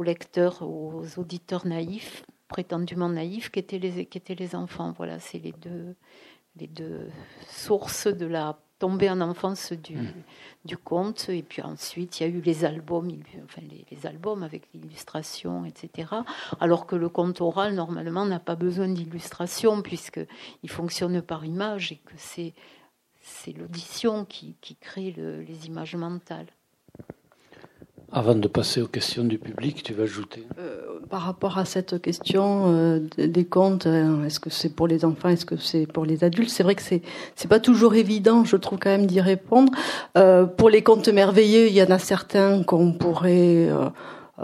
lecteurs, 0.02 0.62
aux 0.62 1.04
auditeurs 1.18 1.66
naïfs, 1.66 2.24
prétendument 2.48 3.08
naïfs, 3.08 3.50
qui 3.50 3.60
étaient 3.60 3.78
les, 3.78 4.06
qui 4.06 4.34
les 4.34 4.54
enfants. 4.56 4.92
Voilà, 4.96 5.20
c'est 5.20 5.38
les 5.38 5.52
deux, 5.52 5.94
les 6.56 6.66
deux 6.66 7.08
sources 7.46 8.08
de 8.08 8.26
la 8.26 8.58
tombée 8.80 9.08
en 9.08 9.20
enfance 9.20 9.72
du, 9.72 9.96
mmh 9.96 10.12
du 10.64 10.76
conte. 10.76 11.28
Et 11.28 11.42
puis 11.42 11.62
ensuite, 11.62 12.20
il 12.20 12.22
y 12.22 12.26
a 12.26 12.28
eu 12.28 12.40
les 12.40 12.64
albums, 12.64 13.10
enfin 13.44 13.62
les, 13.68 14.06
albums 14.06 14.42
avec 14.42 14.68
l'illustration, 14.74 15.64
etc. 15.64 16.08
Alors 16.60 16.86
que 16.86 16.96
le 16.96 17.08
conte 17.08 17.40
oral, 17.40 17.74
normalement, 17.74 18.26
n'a 18.26 18.40
pas 18.40 18.56
besoin 18.56 18.88
d'illustration 18.88 19.82
puisqu'il 19.82 20.70
fonctionne 20.70 21.22
par 21.22 21.44
image 21.44 21.92
et 21.92 21.96
que 21.96 22.14
c'est, 22.16 22.54
l'audition 23.56 24.24
qui, 24.24 24.56
qui 24.60 24.76
crée 24.76 25.12
les 25.16 25.66
images 25.66 25.96
mentales. 25.96 26.46
Avant 28.12 28.34
de 28.34 28.48
passer 28.48 28.82
aux 28.82 28.88
questions 28.88 29.22
du 29.22 29.38
public, 29.38 29.84
tu 29.84 29.94
vas 29.94 30.02
ajouter 30.02 30.44
euh, 30.58 30.98
Par 31.10 31.22
rapport 31.22 31.58
à 31.58 31.64
cette 31.64 32.02
question 32.02 32.64
euh, 32.66 32.98
des 33.16 33.44
contes, 33.44 33.86
euh, 33.86 34.24
est-ce 34.24 34.40
que 34.40 34.50
c'est 34.50 34.74
pour 34.74 34.88
les 34.88 35.04
enfants, 35.04 35.28
est-ce 35.28 35.46
que 35.46 35.56
c'est 35.56 35.86
pour 35.86 36.04
les 36.04 36.24
adultes 36.24 36.50
C'est 36.50 36.64
vrai 36.64 36.74
que 36.74 36.82
c'est 36.82 37.02
c'est 37.36 37.46
pas 37.46 37.60
toujours 37.60 37.94
évident, 37.94 38.44
je 38.44 38.56
trouve 38.56 38.80
quand 38.80 38.90
même 38.90 39.06
d'y 39.06 39.20
répondre. 39.20 39.72
pour 40.56 40.70
les 40.70 40.82
contes 40.82 41.08
merveilleux, 41.08 41.68
il 41.68 41.72
y 41.72 41.82
en 41.82 41.90
a 41.90 42.00
certains 42.00 42.64
qu'on 42.64 42.92
pourrait 42.92 43.68
euh, 43.68 43.88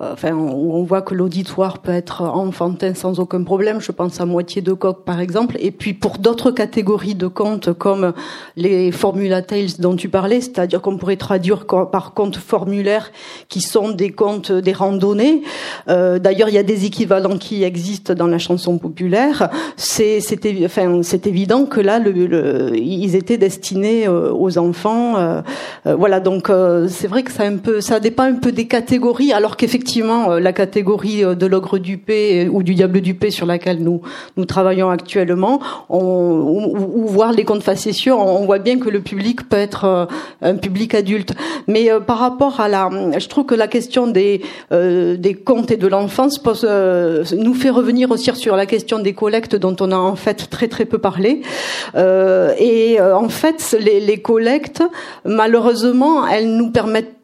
enfin, 0.00 0.32
où 0.32 0.74
on 0.74 0.82
voit 0.82 1.02
que 1.02 1.14
l'auditoire 1.14 1.78
peut 1.78 1.92
être 1.92 2.22
enfantin 2.22 2.94
sans 2.94 3.18
aucun 3.18 3.42
problème. 3.42 3.80
Je 3.80 3.92
pense 3.92 4.20
à 4.20 4.26
moitié 4.26 4.62
de 4.62 4.72
coq, 4.72 5.04
par 5.04 5.20
exemple. 5.20 5.56
Et 5.60 5.70
puis 5.70 5.94
pour 5.94 6.18
d'autres 6.18 6.50
catégories 6.50 7.14
de 7.14 7.26
contes, 7.26 7.72
comme 7.72 8.12
les 8.56 8.92
formula 8.92 9.42
tales 9.42 9.78
dont 9.78 9.96
tu 9.96 10.08
parlais, 10.08 10.40
c'est-à-dire 10.40 10.82
qu'on 10.82 10.96
pourrait 10.96 11.16
traduire 11.16 11.64
par 11.66 12.12
contes 12.14 12.36
formulaires, 12.36 13.10
qui 13.48 13.60
sont 13.60 13.90
des 13.90 14.10
contes 14.10 14.52
des 14.52 14.72
randonnées. 14.72 15.42
Euh, 15.88 16.18
D'ailleurs, 16.18 16.48
il 16.48 16.54
y 16.54 16.58
a 16.58 16.62
des 16.62 16.84
équivalents 16.84 17.38
qui 17.38 17.62
existent 17.62 18.14
dans 18.14 18.26
la 18.26 18.38
chanson 18.38 18.78
populaire. 18.78 19.48
C'est, 19.76 20.20
enfin, 20.64 21.00
évident 21.24 21.64
que 21.64 21.80
là, 21.80 21.98
le, 21.98 22.12
le, 22.12 22.76
ils 22.76 23.14
étaient 23.16 23.38
destinés 23.38 24.06
euh, 24.06 24.32
aux 24.32 24.58
enfants. 24.58 25.16
Euh, 25.16 25.40
voilà, 25.84 26.20
donc 26.20 26.50
c'est 26.88 27.06
vrai 27.06 27.22
que 27.22 27.32
ça 27.32 27.44
un 27.44 27.58
peu, 27.58 27.80
ça 27.80 28.00
dépend 28.00 28.24
un 28.24 28.34
peu 28.34 28.50
des 28.52 28.66
catégories, 28.66 29.32
alors 29.32 29.56
qu'effectivement 29.56 29.85
effectivement 29.86 30.32
euh, 30.32 30.40
la 30.40 30.52
catégorie 30.52 31.24
euh, 31.24 31.36
de 31.36 31.46
l'ogre 31.46 31.78
du 31.78 31.96
P 31.96 32.48
ou 32.50 32.64
du 32.64 32.74
diable 32.74 33.00
du 33.00 33.14
P 33.14 33.30
sur 33.30 33.46
laquelle 33.46 33.78
nous 33.78 34.00
nous 34.36 34.44
travaillons 34.44 34.90
actuellement, 34.90 35.60
on, 35.88 36.00
ou, 36.02 37.06
voir 37.06 37.30
les 37.30 37.44
contes 37.44 37.62
facétieux, 37.62 38.12
on, 38.12 38.44
voit 38.46 38.58
bien 38.58 38.80
que 38.80 38.88
le 38.88 39.00
public 39.00 39.48
peut 39.48 39.56
être 39.56 39.84
euh, 39.84 40.06
un 40.42 40.56
public 40.56 40.92
adulte. 40.94 41.34
Mais 41.68 41.88
par 42.04 42.18
rapport 42.18 42.58
à 42.58 42.68
la, 42.68 42.90
je 43.16 43.28
trouve 43.28 43.46
que 43.46 43.54
la 43.54 43.68
question 43.68 44.06
des 44.06 44.42
des 44.70 45.34
contes 45.34 45.70
et 45.70 45.76
de 45.76 45.86
l'enfance 45.86 46.40
nous 46.44 47.54
fait 47.54 47.70
revenir 47.70 48.10
aussi 48.10 48.34
sur 48.34 48.56
la 48.56 48.66
question 48.66 48.98
des 48.98 49.14
collectes 49.14 49.56
dont 49.56 49.76
on 49.80 49.92
a 49.92 49.96
en 49.96 50.16
fait 50.16 50.48
très 50.50 50.68
très 50.68 50.84
peu 50.84 50.98
parlé. 50.98 51.42
et 51.96 53.00
en 53.00 53.28
fait, 53.28 53.76
les, 53.80 54.00
les 54.00 54.18
collectes, 54.18 54.82
malheureusement, 55.24 56.26
elles 56.26 56.50
nous 56.56 56.70
permettent 56.70 57.15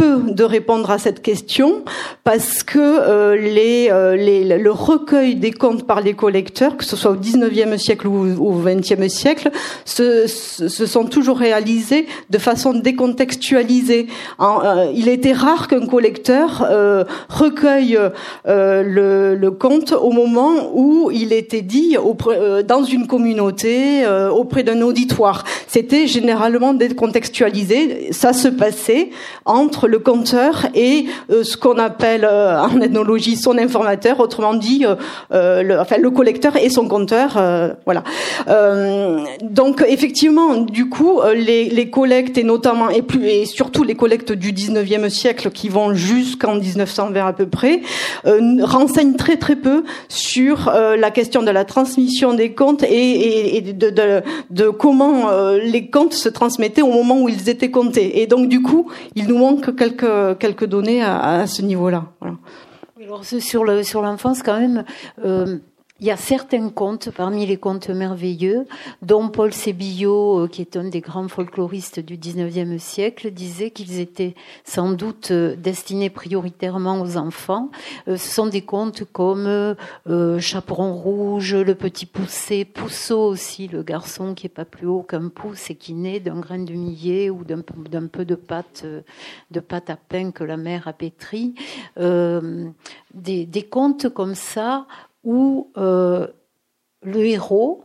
de 0.00 0.44
répondre 0.44 0.90
à 0.90 0.98
cette 0.98 1.22
question 1.22 1.84
parce 2.24 2.62
que 2.62 2.78
euh, 2.78 3.36
les, 3.36 3.88
euh, 3.90 4.16
les, 4.16 4.58
le 4.58 4.70
recueil 4.70 5.36
des 5.36 5.50
contes 5.50 5.86
par 5.86 6.00
les 6.00 6.14
collecteurs, 6.14 6.76
que 6.76 6.84
ce 6.84 6.96
soit 6.96 7.12
au 7.12 7.16
19e 7.16 7.76
siècle 7.76 8.06
ou 8.06 8.44
au 8.44 8.60
20e 8.60 9.08
siècle, 9.08 9.50
se, 9.84 10.26
sont 10.26 11.04
toujours 11.04 11.38
réalisés 11.38 12.06
de 12.30 12.38
façon 12.38 12.74
décontextualisée. 12.74 14.06
Euh, 14.40 14.92
il 14.94 15.08
était 15.08 15.32
rare 15.32 15.68
qu'un 15.68 15.86
collecteur 15.86 16.66
recueille 17.28 17.98
le, 18.46 19.50
conte 19.50 19.92
au 19.92 20.12
moment 20.12 20.70
où 20.74 21.10
il 21.12 21.32
était 21.32 21.62
dit 21.62 21.96
auprès, 21.98 22.62
dans 22.62 22.84
une 22.84 23.06
communauté, 23.06 24.06
auprès 24.32 24.62
d'un 24.62 24.80
auditoire. 24.82 25.44
C'était 25.66 26.06
généralement 26.06 26.74
décontextualisé. 26.74 28.12
Ça 28.12 28.32
se 28.32 28.48
passait 28.48 29.10
entre 29.44 29.88
le 29.90 29.98
conteur 29.98 30.66
et 30.74 31.06
euh, 31.30 31.44
ce 31.44 31.56
qu'on 31.56 31.78
appelle 31.78 32.24
euh, 32.24 32.60
en 32.60 32.80
ethnologie 32.80 33.36
son 33.36 33.58
informateur, 33.58 34.20
autrement 34.20 34.54
dit, 34.54 34.86
euh, 35.32 35.62
le, 35.62 35.78
enfin 35.78 35.96
le 35.98 36.10
collecteur 36.10 36.56
et 36.56 36.70
son 36.70 36.86
conteur, 36.88 37.38
voilà. 37.84 38.04
donc 39.42 39.84
effectivement, 39.86 40.56
du 40.56 40.88
coup, 40.88 41.20
les, 41.34 41.68
les, 41.68 41.90
collectes 41.90 42.38
et 42.38 42.44
notamment 42.44 42.88
et 42.88 43.02
plus 43.02 43.26
et 43.26 43.46
surtout 43.46 43.82
les 43.82 43.94
collectes 43.94 44.32
du 44.32 44.52
19e 44.52 45.08
siècle 45.08 45.50
qui 45.50 45.68
vont 45.68 45.92
jusqu'en 45.94 46.54
1920 46.54 47.26
à 47.26 47.32
peu 47.32 47.46
près 47.46 47.80
renseignent 48.62 49.16
très 49.16 49.36
très 49.36 49.56
peu 49.56 49.82
sur 50.08 50.70
la 50.72 51.10
question 51.10 51.42
de 51.42 51.50
la 51.50 51.64
transmission 51.64 52.34
des 52.34 52.52
contes 52.52 52.84
et, 52.84 53.56
et 53.56 53.60
de, 53.60 53.90
de, 53.90 54.22
de, 54.50 54.68
comment 54.68 55.30
les 55.62 55.88
contes 55.88 56.14
se 56.14 56.28
transmettaient 56.28 56.82
au 56.82 56.92
moment 56.92 57.20
où 57.22 57.28
ils 57.28 57.48
étaient 57.48 57.70
comptés. 57.70 58.20
Et 58.20 58.26
donc 58.26 58.48
du 58.48 58.62
coup, 58.62 58.86
il 59.16 59.26
nous 59.26 59.38
manque 59.38 59.74
quelques, 59.80 60.38
quelques 60.38 60.66
données 60.66 61.02
à, 61.02 61.40
à 61.40 61.46
ce 61.46 61.62
niveau-là. 61.62 62.04
Voilà. 62.20 62.36
Alors, 63.02 63.24
sur 63.24 63.64
l'enfance, 63.64 64.38
sur 64.38 64.42
quand 64.42 64.60
même, 64.60 64.84
euh, 65.24 65.58
il 66.00 66.06
y 66.06 66.10
a 66.10 66.16
certains 66.16 66.70
contes 66.70 67.10
parmi 67.10 67.44
les 67.44 67.58
contes 67.58 67.90
merveilleux, 67.90 68.66
dont 69.02 69.28
Paul 69.28 69.52
Sébillot, 69.52 70.44
euh, 70.44 70.48
qui 70.48 70.62
est 70.62 70.76
un 70.76 70.84
des 70.84 71.00
grands 71.00 71.28
folkloristes 71.28 72.00
du 72.00 72.16
XIXe 72.16 72.82
siècle, 72.82 73.30
disait 73.30 73.70
qu'ils 73.70 74.00
étaient 74.00 74.34
sans 74.64 74.92
doute 74.92 75.30
euh, 75.30 75.54
destinés 75.56 76.08
prioritairement 76.08 77.02
aux 77.02 77.18
enfants. 77.18 77.70
Euh, 78.08 78.16
ce 78.16 78.30
sont 78.30 78.46
des 78.46 78.62
contes 78.62 79.04
comme 79.12 79.76
Chaperon 80.38 80.94
rouge, 80.94 81.54
Le 81.54 81.74
petit 81.74 82.06
poussé, 82.06 82.64
Pousseau 82.64 83.26
aussi, 83.26 83.68
le 83.68 83.82
garçon 83.82 84.34
qui 84.34 84.46
est 84.46 84.50
pas 84.50 84.64
plus 84.64 84.86
haut 84.86 85.02
qu'un 85.02 85.28
pouce 85.28 85.70
et 85.70 85.74
qui 85.74 85.92
naît 85.92 86.20
d'un 86.20 86.40
grain 86.40 86.58
de 86.58 86.72
millet 86.72 87.28
ou 87.28 87.44
d'un 87.44 87.60
peu 88.06 88.24
de 88.24 88.34
pâte, 88.34 88.86
de 89.50 89.60
pâte 89.60 89.90
à 89.90 89.96
pain 89.96 90.30
que 90.30 90.44
la 90.44 90.56
mère 90.56 90.88
a 90.88 90.92
pétri. 90.92 91.54
des, 91.96 93.46
des 93.46 93.62
contes 93.62 94.08
comme 94.08 94.34
ça 94.34 94.86
où 95.24 95.70
euh, 95.76 96.26
le 97.02 97.24
héros, 97.26 97.84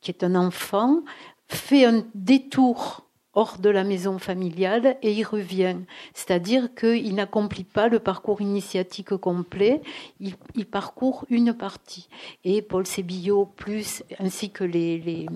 qui 0.00 0.10
est 0.10 0.24
un 0.24 0.34
enfant, 0.34 1.02
fait 1.46 1.84
un 1.84 2.04
détour 2.14 3.07
hors 3.38 3.58
de 3.58 3.70
la 3.70 3.84
maison 3.84 4.18
familiale 4.18 4.96
et 5.00 5.12
il 5.12 5.22
revient. 5.22 5.76
C'est-à-dire 6.12 6.74
qu'il 6.74 7.14
n'accomplit 7.14 7.62
pas 7.62 7.86
le 7.86 8.00
parcours 8.00 8.40
initiatique 8.40 9.16
complet, 9.16 9.80
il, 10.18 10.34
parcourt 10.66 11.24
une 11.30 11.54
partie. 11.54 12.08
Et 12.42 12.62
Paul 12.62 12.84
Sébillot, 12.84 13.46
plus, 13.46 14.02
ainsi 14.18 14.50
que 14.50 14.64
les, 14.64 14.98
les, 14.98 15.26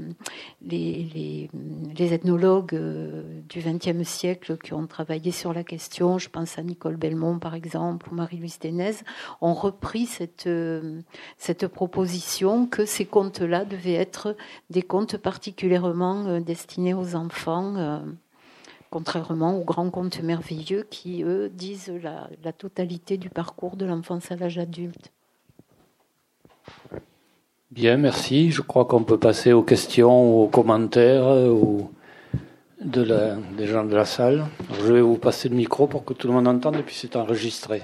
les, 0.69 1.51
les 1.97 2.13
ethnologues 2.13 2.75
euh, 2.75 3.41
du 3.49 3.61
XXe 3.61 4.03
siècle 4.03 4.59
qui 4.59 4.75
ont 4.75 4.89
travaillé 4.89 5.31
sur 5.31 5.53
la 5.53 5.63
question, 5.63 6.19
je 6.19 6.29
pense 6.29 6.59
à 6.59 6.65
Nicole 6.65 6.97
Belmont 6.97 7.39
par 7.39 7.55
exemple, 7.55 8.09
ou 8.11 8.17
Marie-Louise 8.17 8.59
Ténez, 8.59 8.97
ont 9.41 9.55
repris 9.55 10.07
cette, 10.07 10.49
euh, 10.49 11.01
cette 11.39 11.69
proposition 11.69 12.67
que 12.67 12.85
ces 12.85 13.05
contes-là 13.05 13.65
devaient 13.65 13.95
être 13.95 14.37
des 14.71 14.83
contes 14.83 15.17
particulièrement 15.19 16.27
euh, 16.27 16.41
destinés 16.41 16.95
aux 16.95 17.15
enfants 17.15 17.92
contrairement 18.93 19.57
aux 19.59 19.65
grands 19.65 19.89
contes 19.89 20.23
merveilleux 20.23 20.87
qui, 20.89 21.23
eux, 21.25 21.51
disent 21.53 21.91
la, 22.03 22.53
totalité 22.53 23.17
du 23.17 23.31
parcours 23.31 23.77
de 23.77 23.87
l'enfance 23.87 24.31
à 24.31 24.37
l'âge 24.37 24.59
adulte. 24.59 25.11
Bien, 27.71 27.97
merci. 27.97 28.51
Je 28.51 28.61
crois 28.61 28.85
qu'on 28.85 29.03
peut 29.03 29.19
passer 29.19 29.55
aux 29.55 29.63
questions, 29.63 30.43
aux 30.43 30.47
commentaires 30.47 31.27
ou 31.27 31.91
de 32.83 33.01
la, 33.01 33.37
des 33.57 33.67
gens 33.67 33.85
de 33.85 33.95
la 33.95 34.05
salle. 34.05 34.45
Je 34.75 34.93
vais 34.93 35.01
vous 35.01 35.17
passer 35.17 35.49
le 35.49 35.57
micro 35.57 35.87
pour 35.87 36.05
que 36.05 36.13
tout 36.13 36.27
le 36.27 36.35
monde 36.35 36.47
entende 36.47 36.77
et 36.77 36.83
puis 36.83 36.95
c'est 36.95 37.17
enregistré. 37.17 37.81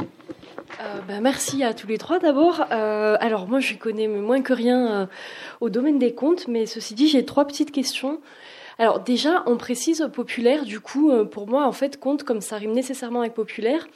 Euh, 0.00 1.00
bah, 1.06 1.20
merci 1.20 1.62
à 1.62 1.74
tous 1.74 1.86
les 1.86 1.98
trois 1.98 2.18
d'abord. 2.18 2.66
Euh, 2.72 3.16
alors 3.20 3.46
moi 3.46 3.60
je 3.60 3.74
connais 3.74 4.08
moins 4.08 4.42
que 4.42 4.52
rien 4.52 5.08
au 5.60 5.70
domaine 5.70 6.00
des 6.00 6.12
contes, 6.12 6.48
mais 6.48 6.66
ceci 6.66 6.94
dit 6.94 7.06
j'ai 7.06 7.24
trois 7.24 7.46
petites 7.46 7.70
questions. 7.70 8.18
Alors 8.78 9.00
déjà, 9.00 9.44
on 9.46 9.56
précise 9.56 10.08
populaire, 10.12 10.64
du 10.64 10.80
coup, 10.80 11.10
euh, 11.10 11.24
pour 11.24 11.46
moi, 11.46 11.66
en 11.66 11.72
fait, 11.72 11.98
conte, 11.98 12.24
comme 12.24 12.40
ça 12.40 12.56
rime 12.56 12.72
nécessairement 12.72 13.20
avec 13.20 13.34
populaire, 13.34 13.86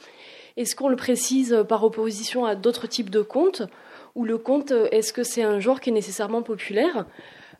est-ce 0.57 0.75
qu'on 0.75 0.87
le 0.87 0.95
précise 0.95 1.53
euh, 1.53 1.63
par 1.63 1.83
opposition 1.83 2.45
à 2.45 2.55
d'autres 2.55 2.87
types 2.87 3.09
de 3.09 3.21
contes 3.21 3.63
Ou 4.15 4.23
le 4.23 4.37
conte, 4.37 4.71
euh, 4.71 4.87
est-ce 4.91 5.11
que 5.11 5.23
c'est 5.23 5.43
un 5.43 5.59
genre 5.59 5.81
qui 5.81 5.89
est 5.89 5.93
nécessairement 5.93 6.41
populaire? 6.41 7.05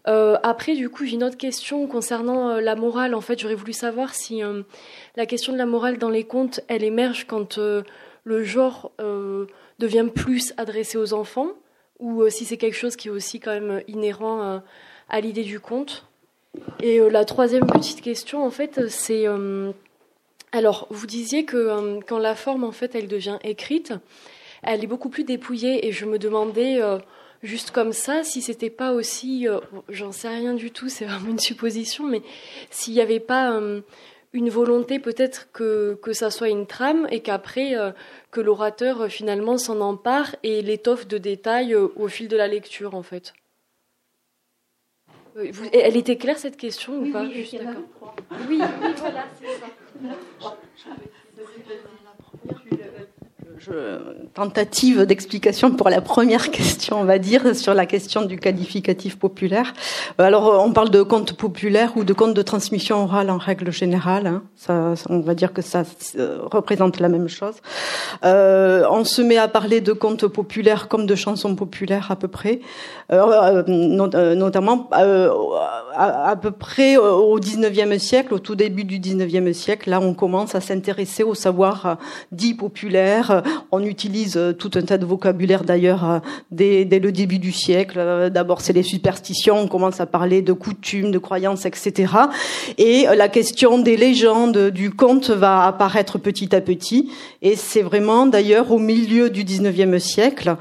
Après, 0.05 0.74
du 0.74 0.89
coup, 0.89 1.05
j'ai 1.05 1.13
une 1.13 1.24
autre 1.24 1.38
question 1.38 1.86
concernant 1.86 2.55
la 2.55 2.76
morale. 2.76 3.13
En 3.13 3.22
fait, 3.22 3.38
j'aurais 3.38 3.53
voulu 3.53 3.74
savoir 3.74 4.15
si 4.15 4.41
la 5.15 5.28
question 5.28 5.53
de 5.53 5.57
la 5.59 5.67
morale 5.67 5.99
dans 5.99 6.09
les 6.09 6.24
contes, 6.24 6.61
elle 6.67 6.84
émerge 6.84 7.28
quand 7.28 7.59
le 7.59 8.43
genre 8.43 8.91
devient 9.78 10.07
plus 10.11 10.51
adressé 10.57 10.97
aux 10.97 11.13
enfants, 11.13 11.49
ou 11.99 12.28
si 12.30 12.45
c'est 12.45 12.57
quelque 12.57 12.78
chose 12.78 12.95
qui 12.95 13.09
est 13.09 13.11
aussi 13.11 13.39
quand 13.39 13.51
même 13.51 13.84
inhérent 13.88 14.63
à 15.09 15.22
l'idée 15.22 15.43
du 15.43 15.59
conte? 15.59 16.09
Et 16.82 17.00
euh, 17.00 17.10
la 17.10 17.26
troisième 17.26 17.68
petite 17.68 18.02
question, 18.02 18.43
en 18.43 18.50
fait, 18.50 18.89
c'est 18.89 19.28
euh, 19.28 19.72
alors 20.52 20.88
vous 20.89 21.08
disiez 21.08 21.45
que 21.45 21.58
euh, 21.58 22.00
quand 22.08 22.20
la 22.20 22.36
forme, 22.36 22.64
en 22.64 22.72
fait, 22.72 22.95
elle 22.95 23.08
devient 23.08 23.38
écrite, 23.43 23.93
elle 24.64 24.84
est 24.84 24.88
beaucoup 24.88 25.10
plus 25.10 25.24
dépouillée. 25.24 25.88
Et 25.88 25.91
je 25.91 26.06
me 26.06 26.18
demandais 26.18 26.82
juste 27.43 27.72
comme 27.72 27.93
ça 27.93 28.24
si 28.24 28.41
c'était 28.41 28.70
pas 28.70 28.91
aussi, 28.91 29.47
j'en 29.88 30.12
sais 30.12 30.28
rien 30.28 30.54
du 30.54 30.72
tout, 30.72 30.89
c'est 30.89 31.06
vraiment 31.06 31.30
une 31.30 31.39
supposition, 31.39 32.06
mais 32.06 32.22
s'il 32.70 32.93
n'y 32.93 33.02
avait 33.02 33.22
pas 33.22 33.58
une 34.34 34.50
volonté 34.50 35.00
peut-être 35.00 35.50
que 35.54 36.12
ça 36.12 36.30
soit 36.30 36.50
une 36.50 36.68
trame 36.68 37.08
et 37.10 37.22
qu'après 37.22 37.74
que 38.32 38.41
l'orateur 38.41 39.08
finalement 39.08 39.58
s'en 39.58 39.80
empare 39.80 40.36
et 40.43 40.62
l'étoffe 40.62 41.08
de 41.08 41.18
détails 41.18 41.74
au 41.74 42.08
fil 42.10 42.28
de 42.28 42.36
la 42.36 42.50
lecture 42.50 42.95
en 42.95 43.04
fait. 43.04 43.34
Elle 45.74 45.98
était 45.98 46.18
claire 46.18 46.38
cette 46.38 46.58
question 46.58 46.94
ou 47.00 47.12
pas 47.12 47.24
Oui, 47.24 47.48
oui, 48.50 48.62
voilà, 48.98 49.26
c'est 49.40 49.60
ça 49.60 49.68
tentative 54.34 55.05
d'explication 55.05 55.72
pour 55.72 55.89
la 55.89 56.01
première 56.01 56.51
question, 56.51 56.99
on 56.99 57.03
va 57.03 57.20
dire, 57.20 57.55
sur 57.55 57.74
la 57.74 57.86
question 57.86 58.24
du 58.24 58.38
qualificatif 58.38 59.18
populaire. 59.18 59.74
Euh, 60.20 60.24
alors, 60.24 60.47
euh, 60.47 60.57
on 60.60 60.72
parle 60.72 60.89
de 60.89 61.01
conte 61.01 61.34
populaire 61.34 61.93
ou 61.95 62.03
de 62.03 62.14
conte 62.14 62.34
de 62.34 62.41
transmission 62.41 63.03
orale 63.03 63.30
en 63.30 63.38
règle 63.38 63.72
générale. 63.72 64.28
Hein. 64.28 64.43
Ça, 64.55 64.93
on 65.10 65.20
va 65.20 65.36
dire 65.36 65.53
que 65.53 65.62
ça 65.62 65.84
euh, 66.18 66.39
représente 66.43 66.99
la 66.99 67.10
même 67.10 67.30
chose. 67.30 67.55
Euh, 68.26 68.86
on 68.91 69.03
se 69.03 69.22
met 69.22 69.38
à 69.38 69.47
parler 69.47 69.82
de 69.82 69.93
contes 69.93 70.28
populaires 70.28 70.88
comme 70.88 71.05
de 71.05 71.16
chansons 71.16 71.55
populaires 71.55 72.12
à 72.12 72.16
peu 72.16 72.28
près, 72.28 72.60
euh, 73.12 73.64
notamment 74.36 74.89
à, 74.91 76.30
à, 76.30 76.36
peu 76.36 76.51
près 76.51 76.97
au 76.97 77.39
19e 77.39 77.97
siècle, 77.99 78.34
au 78.34 78.39
tout 78.39 78.55
début 78.55 78.84
du 78.84 78.99
19e 78.99 79.53
siècle. 79.53 79.89
Là, 79.89 79.99
on 80.01 80.14
commence 80.14 80.55
à 80.55 80.62
s'intéresser 80.62 81.24
au 81.24 81.34
savoir 81.34 81.97
dit 82.32 82.53
populaire 82.53 83.43
on 83.72 83.84
utilise 83.84 84.38
euh, 84.38 84.54
tout 84.54 84.72
un 84.76 84.82
tas 84.82 84.97
de 84.97 85.06
vocabulaire 85.06 85.64
d'ailleurs 85.64 86.10
euh, 86.10 86.20
dès, 86.52 86.86
le 86.86 87.12
début 87.12 87.39
du 87.39 87.52
siècle. 87.52 87.97
Euh, 88.00 88.30
d'abord, 88.30 88.62
c'est 88.62 88.74
les 88.74 88.84
superstitions, 88.84 89.60
on 89.60 89.68
commence 89.68 90.00
à 90.00 90.06
parler 90.06 90.41
de 90.41 90.54
coutumes, 90.54 91.12
de 91.12 91.20
croyances, 91.20 91.66
etc. 91.66 92.14
Et 92.78 93.06
la 93.16 93.30
question 93.30 93.78
des 93.78 93.97
légendes, 93.97 94.70
du 94.70 94.91
conte 94.91 95.30
va 95.30 95.66
apparaître 95.66 96.18
petit 96.18 96.56
à 96.56 96.62
petit. 96.62 97.12
Et 97.41 97.56
c'est 97.56 97.82
vraiment 97.82 98.26
d'ailleurs 98.26 98.72
au 98.72 98.80
milieu 98.80 99.30
du 99.30 99.43
19e 99.43 100.00
siècle, 100.00 100.56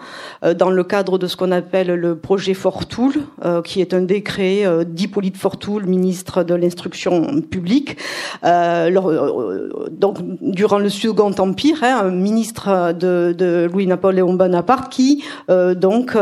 dans 0.56 0.70
le 0.70 0.84
cadre 0.84 1.18
de 1.18 1.26
ce 1.26 1.36
qu'on 1.36 1.52
appelle 1.52 1.88
le 1.88 2.16
projet 2.16 2.54
Fortoul, 2.54 3.14
qui 3.64 3.80
est 3.80 3.94
un 3.94 4.02
décret 4.02 4.64
d'Hippolyte 4.86 5.36
Fortoul, 5.36 5.86
ministre 5.86 6.44
de 6.44 6.54
l'instruction 6.54 7.40
publique. 7.42 7.96
donc, 8.42 10.18
durant 10.40 10.78
le 10.78 10.88
Second 10.88 11.34
Empire, 11.38 11.82
hein, 11.82 12.00
un 12.04 12.10
ministre 12.10 12.68
livre 12.78 12.92
de, 12.92 13.68
Louis-Napoléon 13.72 14.34
Bonaparte 14.34 14.92
qui 14.92 15.24
donc 15.48 16.16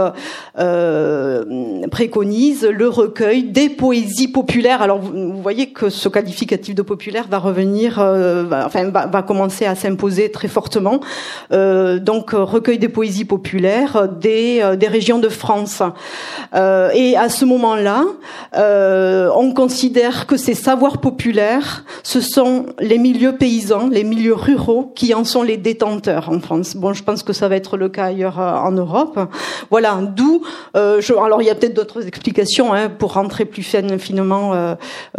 préconise 1.90 2.64
le 2.64 2.88
recueil 2.88 3.44
des 3.44 3.68
poésies 3.68 4.28
populaires. 4.28 4.82
Alors 4.82 4.98
vous, 4.98 5.40
voyez 5.42 5.68
que 5.68 5.90
ce 5.90 6.08
qualificatif 6.08 6.74
de 6.74 6.82
populaire 6.82 7.26
va 7.28 7.38
revenir, 7.38 7.98
enfin 7.98 8.90
va, 8.90 9.06
va, 9.06 9.22
commencer 9.22 9.66
à 9.66 9.74
s'imposer 9.74 10.30
très 10.30 10.48
fortement. 10.48 11.00
donc 11.50 12.30
recueil 12.32 12.78
des 12.78 12.88
poésies 12.88 13.24
populaires 13.24 14.08
des, 14.08 14.76
des 14.78 14.88
régions 14.88 15.18
de 15.18 15.28
France. 15.28 15.82
et 16.54 17.16
à 17.16 17.28
ce 17.28 17.44
moment-là, 17.44 18.04
on 18.54 19.52
considère 19.54 20.26
que 20.26 20.36
ces 20.36 20.54
savoirs 20.54 20.98
populaires, 20.98 21.84
ce 22.02 22.20
sont 22.20 22.66
les 22.80 22.98
milieux 22.98 23.36
paysans, 23.36 23.88
les 23.88 24.04
milieux 24.04 24.34
ruraux 24.34 24.92
qui 24.94 25.14
en 25.14 25.24
sont 25.24 25.42
les 25.42 25.56
détenteurs 25.56 26.28
en 26.30 26.40
Bon, 26.76 26.92
je 26.92 27.02
pense 27.02 27.22
que 27.22 27.32
ça 27.32 27.48
va 27.48 27.56
être 27.56 27.76
le 27.76 27.88
cas 27.88 28.06
ailleurs 28.06 28.40
euh, 28.40 28.54
en 28.54 28.72
Europe. 28.72 29.18
Voilà, 29.70 29.98
d'où. 30.02 30.42
Euh, 30.76 31.00
alors, 31.24 31.42
il 31.42 31.46
y 31.46 31.50
a 31.50 31.54
peut-être 31.54 31.74
d'autres 31.74 32.06
explications 32.06 32.72
hein, 32.72 32.88
pour 32.88 33.14
rentrer 33.14 33.44
plus 33.44 33.62
finement 33.62 34.54
euh, 34.54 34.74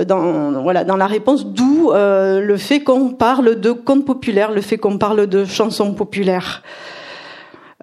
dans 0.05 0.61
voilà 0.61 0.83
dans 0.83 0.97
la 0.97 1.07
réponse. 1.07 1.45
D'où 1.45 1.91
le 1.93 2.57
fait 2.57 2.81
qu'on 2.81 3.09
parle 3.09 3.59
de 3.59 3.71
contes 3.71 4.05
populaires, 4.05 4.51
le 4.51 4.61
fait 4.61 4.77
qu'on 4.77 4.97
parle 4.97 5.27
de 5.27 5.45
chansons 5.45 5.93
populaires. 5.93 6.63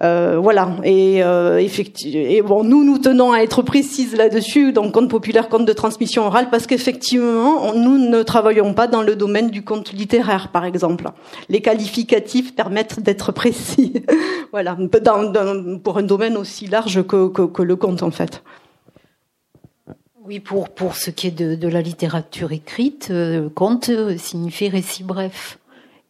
Euh, 0.03 0.37
voilà. 0.41 0.75
Et, 0.83 1.23
euh, 1.23 1.57
effectivement, 1.57 2.21
et 2.27 2.41
bon, 2.41 2.63
nous, 2.63 2.83
nous 2.83 2.97
tenons 2.97 3.31
à 3.31 3.39
être 3.39 3.61
précises 3.61 4.15
là-dessus, 4.15 4.73
donc 4.73 4.93
compte 4.93 5.09
populaire, 5.09 5.47
compte 5.47 5.65
de 5.65 5.73
transmission 5.73 6.23
orale, 6.23 6.49
parce 6.49 6.67
qu'effectivement, 6.67 7.73
nous 7.73 7.97
ne 7.97 8.21
travaillons 8.21 8.73
pas 8.73 8.87
dans 8.87 9.01
le 9.01 9.15
domaine 9.15 9.49
du 9.49 9.63
conte 9.63 9.93
littéraire, 9.93 10.49
par 10.51 10.65
exemple. 10.65 11.09
Les 11.47 11.61
qualificatifs 11.61 12.55
permettent 12.55 12.99
d'être 12.99 13.31
précis. 13.31 14.03
voilà, 14.51 14.77
pour 15.83 15.97
un 15.97 16.03
domaine 16.03 16.35
aussi 16.35 16.67
large 16.67 17.03
que, 17.03 17.29
que, 17.29 17.61
le 17.61 17.75
conte, 17.77 18.03
en 18.03 18.11
fait. 18.11 18.43
Oui, 20.25 20.39
pour, 20.39 20.69
pour 20.69 20.95
ce 20.95 21.11
qui 21.11 21.27
est 21.27 21.31
de, 21.31 21.55
de 21.55 21.67
la 21.67 21.81
littérature 21.81 22.51
écrite, 22.51 23.09
euh, 23.11 23.47
conte 23.53 23.91
signifie 24.17 24.69
récit 24.69 25.03
bref 25.03 25.59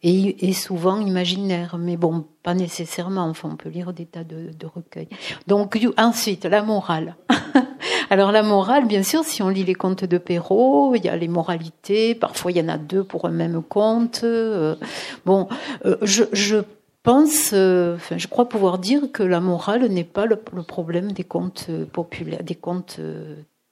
et, 0.08 0.52
souvent 0.52 1.00
imaginaire, 1.00 1.78
mais 1.78 1.96
bon, 1.96 2.24
pas 2.44 2.54
nécessairement. 2.54 3.24
Enfin, 3.24 3.50
on 3.52 3.56
peut 3.56 3.68
lire 3.68 3.92
des 3.92 4.06
tas 4.06 4.22
de, 4.22 4.66
recueils. 4.66 5.08
Donc 5.48 5.76
ensuite, 5.96 6.44
la 6.44 6.62
morale. 6.62 7.16
Alors 8.10 8.30
la 8.30 8.44
morale, 8.44 8.86
bien 8.86 9.02
sûr, 9.02 9.24
si 9.24 9.42
on 9.42 9.48
lit 9.48 9.64
les 9.64 9.74
contes 9.74 10.04
de 10.04 10.18
Perrault, 10.18 10.94
il 10.94 11.04
y 11.04 11.08
a 11.08 11.16
les 11.16 11.26
moralités. 11.26 12.14
Parfois, 12.14 12.52
il 12.52 12.58
y 12.58 12.60
en 12.60 12.68
a 12.68 12.78
deux 12.78 13.02
pour 13.02 13.24
un 13.24 13.30
même 13.30 13.62
conte. 13.62 14.20
Euh, 14.22 14.76
bon, 15.24 15.48
euh, 15.84 15.96
je, 16.02 16.62
pense, 17.02 17.50
euh, 17.52 17.96
enfin, 17.96 18.16
je 18.16 18.28
crois 18.28 18.48
pouvoir 18.48 18.78
dire 18.78 19.10
que 19.12 19.24
la 19.24 19.40
morale 19.40 19.86
n'est 19.86 20.04
pas 20.04 20.26
le, 20.26 20.36
problème 20.36 21.10
des 21.10 21.24
contes 21.24 21.68
populaires, 21.92 22.44
des 22.44 22.54
contes 22.54 23.00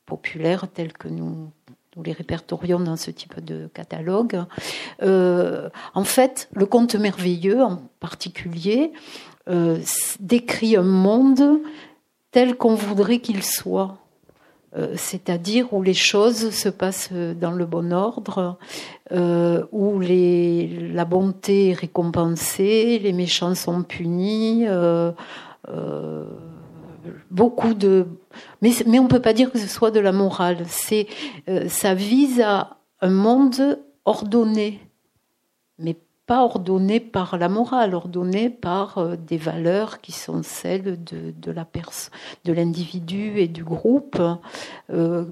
populaires 0.04 0.66
tels 0.72 0.92
que 0.92 1.06
nous 1.06 1.52
nous 1.96 2.02
les 2.02 2.12
répertorions 2.12 2.80
dans 2.80 2.96
ce 2.96 3.10
type 3.10 3.44
de 3.44 3.68
catalogue. 3.72 4.42
Euh, 5.02 5.68
en 5.94 6.04
fait, 6.04 6.48
le 6.54 6.66
conte 6.66 6.94
merveilleux 6.94 7.62
en 7.62 7.78
particulier 8.00 8.92
euh, 9.48 9.78
décrit 10.20 10.76
un 10.76 10.82
monde 10.82 11.60
tel 12.30 12.56
qu'on 12.56 12.74
voudrait 12.74 13.18
qu'il 13.18 13.42
soit. 13.42 13.98
Euh, 14.76 14.94
c'est-à-dire 14.96 15.72
où 15.72 15.82
les 15.82 15.94
choses 15.94 16.50
se 16.50 16.68
passent 16.68 17.12
dans 17.12 17.52
le 17.52 17.64
bon 17.64 17.92
ordre, 17.92 18.58
où 19.12 20.00
la 20.00 21.04
bonté 21.04 21.70
est 21.70 21.74
récompensée, 21.74 22.98
les 22.98 23.12
méchants 23.12 23.54
sont 23.54 23.84
punis, 23.84 24.66
beaucoup 27.30 27.74
de 27.74 28.06
mais, 28.62 28.72
on 28.98 29.04
ne 29.04 29.08
peut 29.08 29.20
pas 29.20 29.32
dire 29.32 29.50
que 29.50 29.58
ce 29.58 29.68
soit 29.68 29.90
de 29.90 30.00
la 30.00 30.12
morale. 30.12 30.64
C'est, 30.68 31.06
euh, 31.48 31.68
ça 31.68 31.94
vise 31.94 32.40
à 32.40 32.78
un 33.00 33.10
monde 33.10 33.78
ordonné, 34.04 34.80
mais 35.78 35.96
pas 36.26 36.42
ordonné 36.42 37.00
par 37.00 37.36
la 37.36 37.48
morale, 37.48 37.94
ordonné 37.94 38.48
par 38.48 38.98
euh, 38.98 39.16
des 39.16 39.36
valeurs 39.36 40.00
qui 40.00 40.12
sont 40.12 40.42
celles 40.42 41.02
de, 41.04 41.32
de 41.32 41.54
de 42.44 42.52
l'individu 42.52 43.38
et 43.38 43.48
du 43.48 43.64
groupe. 43.64 44.20
Euh, 44.90 45.24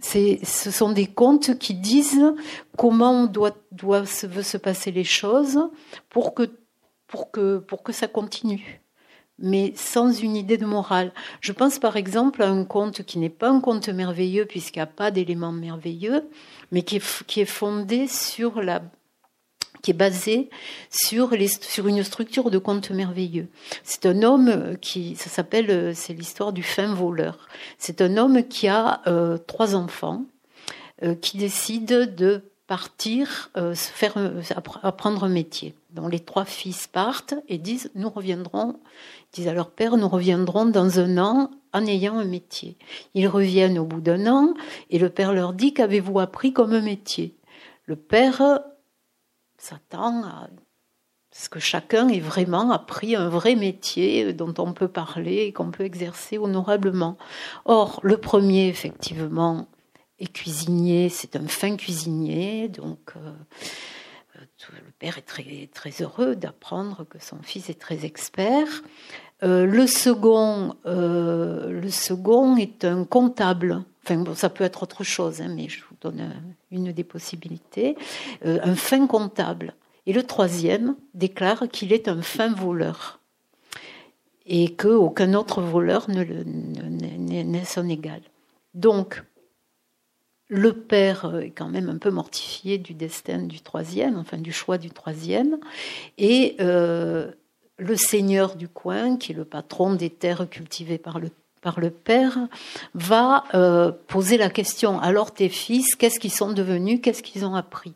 ce 0.00 0.70
sont 0.70 0.92
des 0.92 1.06
contes 1.06 1.58
qui 1.58 1.74
disent 1.74 2.32
comment 2.76 3.26
doit, 3.26 3.56
doit 3.72 4.06
se, 4.06 4.42
se 4.42 4.56
passer 4.56 4.92
les 4.92 5.04
choses 5.04 5.58
pour 6.08 6.34
que, 6.34 6.50
pour 7.06 7.30
que, 7.30 7.58
pour 7.58 7.82
que 7.82 7.92
ça 7.92 8.06
continue 8.06 8.80
mais 9.38 9.72
sans 9.76 10.12
une 10.12 10.36
idée 10.36 10.58
de 10.58 10.66
morale. 10.66 11.12
Je 11.40 11.52
pense 11.52 11.78
par 11.78 11.96
exemple 11.96 12.42
à 12.42 12.48
un 12.48 12.64
conte 12.64 13.02
qui 13.02 13.18
n'est 13.18 13.28
pas 13.28 13.50
un 13.50 13.60
conte 13.60 13.88
merveilleux 13.88 14.44
puisqu'il 14.44 14.78
n'y 14.78 14.84
a 14.84 14.86
pas 14.86 15.10
d'éléments 15.10 15.52
merveilleux, 15.52 16.28
mais 16.72 16.82
qui 16.82 16.96
est, 16.96 17.44
fondé 17.44 18.08
sur 18.08 18.60
la 18.60 18.82
qui 19.80 19.92
est 19.92 19.94
basé 19.94 20.50
sur, 20.90 21.30
les, 21.30 21.46
sur 21.46 21.86
une 21.86 22.02
structure 22.02 22.50
de 22.50 22.58
conte 22.58 22.90
merveilleux. 22.90 23.48
C'est 23.84 24.06
un 24.06 24.24
homme 24.24 24.76
qui, 24.80 25.14
ça 25.14 25.30
s'appelle, 25.30 25.94
c'est 25.94 26.14
l'histoire 26.14 26.52
du 26.52 26.64
fin 26.64 26.92
voleur. 26.92 27.46
C'est 27.78 28.00
un 28.00 28.16
homme 28.16 28.42
qui 28.42 28.66
a 28.66 29.02
euh, 29.06 29.38
trois 29.38 29.76
enfants, 29.76 30.24
euh, 31.04 31.14
qui 31.14 31.38
décide 31.38 32.16
de 32.16 32.42
partir, 32.68 33.50
euh, 33.56 33.74
se 33.74 33.90
faire, 33.90 34.12
euh, 34.18 34.42
apprendre 34.82 35.24
un 35.24 35.28
métier. 35.28 35.74
Donc 35.90 36.12
les 36.12 36.20
trois 36.20 36.44
fils 36.44 36.86
partent 36.86 37.34
et 37.48 37.56
disent 37.56 37.90
nous 37.94 38.10
reviendrons, 38.10 38.78
disent 39.38 39.48
à 39.48 39.54
leur 39.54 39.70
père 39.70 39.96
nous 39.96 40.08
reviendrons 40.08 40.66
dans 40.66 41.00
un 41.00 41.18
an 41.18 41.50
en 41.72 41.86
ayant 41.86 42.18
un 42.18 42.24
métier. 42.24 42.76
Ils 43.14 43.28
reviennent 43.28 43.78
au 43.78 43.84
bout 43.84 44.00
d'un 44.00 44.26
an 44.26 44.54
et 44.90 44.98
le 44.98 45.10
père 45.10 45.32
leur 45.32 45.52
dit 45.52 45.74
qu'avez-vous 45.74 46.18
appris 46.20 46.52
comme 46.52 46.78
métier? 46.80 47.36
Le 47.84 47.96
père 47.96 48.60
s'attend 49.56 50.24
à 50.24 50.48
ce 51.30 51.48
que 51.48 51.60
chacun 51.60 52.08
ait 52.08 52.20
vraiment 52.20 52.70
appris 52.70 53.14
un 53.14 53.28
vrai 53.28 53.54
métier 53.54 54.32
dont 54.32 54.54
on 54.58 54.72
peut 54.72 54.88
parler 54.88 55.44
et 55.44 55.52
qu'on 55.52 55.70
peut 55.70 55.84
exercer 55.84 56.38
honorablement. 56.38 57.16
Or, 57.64 58.00
le 58.02 58.16
premier, 58.16 58.68
effectivement, 58.68 59.68
est 60.18 60.32
cuisinier, 60.32 61.08
c'est 61.10 61.36
un 61.36 61.46
fin 61.46 61.76
cuisinier, 61.76 62.68
donc 62.68 63.12
euh, 63.16 63.32
le 64.70 64.92
père 64.98 65.18
est 65.18 65.22
très, 65.22 65.68
très 65.72 66.02
heureux 66.02 66.34
d'apprendre 66.34 67.04
que 67.04 67.18
son 67.18 67.40
fils 67.42 67.70
est 67.70 67.80
très 67.80 68.04
expert. 68.04 68.82
Euh, 69.42 69.66
le, 69.66 69.86
second, 69.86 70.74
euh, 70.86 71.70
le 71.70 71.90
second 71.90 72.56
est 72.56 72.84
un 72.84 73.04
comptable. 73.04 73.82
Enfin, 74.04 74.24
ça 74.34 74.48
peut 74.48 74.64
être 74.64 74.82
autre 74.82 75.04
chose, 75.04 75.40
hein, 75.40 75.52
mais 75.54 75.68
je 75.68 75.80
vous 75.80 75.96
donne 76.00 76.32
une 76.70 76.92
des 76.92 77.04
possibilités. 77.04 77.96
un 78.44 78.74
fin 78.74 79.06
comptable. 79.06 79.74
Et 80.06 80.12
le 80.12 80.22
troisième 80.22 80.96
déclare 81.12 81.68
qu'il 81.70 81.92
est 81.92 82.08
un 82.08 82.22
fin 82.22 82.52
voleur 82.52 83.20
et 84.48 84.74
qu'aucun 84.74 85.34
autre 85.34 85.60
voleur 85.60 86.08
n'est 86.08 87.64
son 87.66 87.88
égal. 87.88 88.22
Donc, 88.72 89.22
le 90.48 90.72
père 90.72 91.36
est 91.36 91.50
quand 91.50 91.68
même 91.68 91.90
un 91.90 91.98
peu 91.98 92.10
mortifié 92.10 92.78
du 92.78 92.94
destin 92.94 93.40
du 93.42 93.60
troisième, 93.60 94.16
enfin 94.16 94.38
du 94.38 94.50
choix 94.50 94.78
du 94.78 94.90
troisième, 94.90 95.58
et 96.16 96.56
euh, 96.60 97.30
le 97.78 97.96
seigneur 97.96 98.56
du 98.56 98.68
coin, 98.68 99.16
qui 99.16 99.32
est 99.32 99.34
le 99.34 99.44
patron 99.44 99.94
des 99.94 100.10
terres 100.10 100.48
cultivées 100.50 100.98
par 100.98 101.20
le 101.20 101.90
père, 101.90 102.38
va 102.94 103.44
euh, 103.54 103.92
poser 104.08 104.36
la 104.36 104.50
question. 104.50 105.00
Alors 105.00 105.32
tes 105.32 105.48
fils, 105.48 105.94
qu'est-ce 105.94 106.20
qu'ils 106.20 106.32
sont 106.32 106.52
devenus, 106.52 107.00
qu'est-ce 107.02 107.22
qu'ils 107.22 107.44
ont 107.46 107.54
appris? 107.54 107.94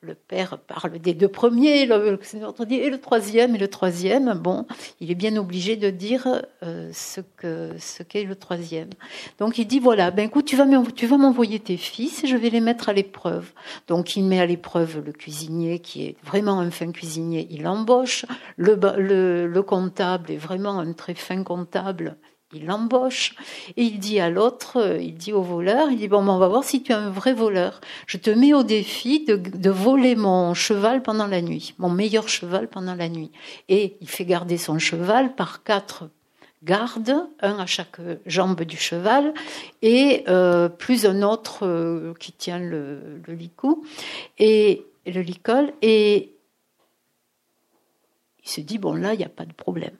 Le 0.00 0.14
père 0.14 0.58
parle 0.58 0.98
des 0.98 1.12
deux 1.12 1.28
premiers, 1.28 1.82
et 1.82 1.86
le 1.86 2.96
troisième, 2.98 3.56
et 3.56 3.58
le 3.58 3.68
troisième, 3.68 4.34
bon, 4.34 4.64
il 5.00 5.10
est 5.10 5.16
bien 5.16 5.36
obligé 5.36 5.76
de 5.76 5.90
dire 5.90 6.42
euh, 6.62 6.90
ce 6.92 7.20
que 7.36 7.72
ce 7.78 8.04
qu'est 8.04 8.22
le 8.22 8.36
troisième. 8.36 8.90
Donc 9.38 9.58
il 9.58 9.66
dit 9.66 9.80
voilà, 9.80 10.12
ben 10.12 10.26
écoute, 10.26 10.44
tu 10.44 10.56
vas 10.56 11.16
m'envoyer 11.16 11.58
tes 11.58 11.76
fils 11.76 12.22
et 12.22 12.28
je 12.28 12.36
vais 12.36 12.50
les 12.50 12.60
mettre 12.60 12.88
à 12.88 12.92
l'épreuve. 12.92 13.52
Donc 13.88 14.14
il 14.16 14.22
met 14.22 14.40
à 14.40 14.46
l'épreuve 14.46 15.02
le 15.04 15.12
cuisinier 15.12 15.80
qui 15.80 16.04
est 16.04 16.16
vraiment 16.24 16.60
un 16.60 16.70
fin 16.70 16.92
cuisinier, 16.92 17.48
il 17.50 17.66
embauche. 17.66 18.24
Le, 18.56 18.78
le, 18.98 19.48
le 19.48 19.62
comptable 19.62 20.30
est 20.30 20.36
vraiment 20.36 20.78
un 20.78 20.92
très 20.92 21.14
fin 21.14 21.42
comptable, 21.42 22.16
il 22.54 22.64
l'embauche 22.64 23.34
et 23.76 23.84
il 23.84 23.98
dit 23.98 24.20
à 24.20 24.30
l'autre, 24.30 24.78
euh, 24.78 24.98
il 24.98 25.14
dit 25.14 25.32
au 25.32 25.42
voleur, 25.42 25.90
il 25.90 25.98
dit 25.98 26.08
bon, 26.08 26.26
on 26.26 26.38
va 26.38 26.48
voir 26.48 26.64
si 26.64 26.82
tu 26.82 26.92
es 26.92 26.94
un 26.94 27.10
vrai 27.10 27.34
voleur. 27.34 27.80
Je 28.06 28.16
te 28.16 28.30
mets 28.30 28.54
au 28.54 28.62
défi 28.62 29.24
de, 29.24 29.70
voler 29.70 30.16
mon 30.16 30.54
cheval 30.54 31.02
pendant 31.02 31.26
la 31.26 31.42
nuit, 31.42 31.74
mon 31.78 31.90
meilleur 31.90 32.28
cheval 32.28 32.68
pendant 32.68 32.94
la 32.94 33.08
nuit. 33.08 33.30
Et 33.68 33.96
il 34.00 34.08
fait 34.08 34.24
garder 34.24 34.56
son 34.56 34.78
cheval 34.78 35.34
par 35.34 35.62
quatre 35.62 36.08
gardes, 36.64 37.28
un 37.40 37.58
à 37.58 37.66
chaque 37.66 38.00
jambe 38.26 38.62
du 38.62 38.76
cheval 38.76 39.34
et 39.82 40.24
euh, 40.28 40.68
plus 40.68 41.06
un 41.06 41.22
autre 41.22 41.66
euh, 41.66 42.14
qui 42.18 42.32
tient 42.32 42.58
le, 42.58 43.20
le 43.26 43.34
licou 43.34 43.84
et 44.38 44.86
le 45.06 45.20
licol 45.20 45.72
et 45.82 46.32
Il 48.42 48.50
se 48.50 48.60
dit, 48.62 48.78
bon 48.78 48.94
là, 48.94 49.12
il 49.12 49.18
n'y 49.18 49.24
a 49.24 49.28
pas 49.28 49.44
de 49.44 49.52
problème. 49.52 49.96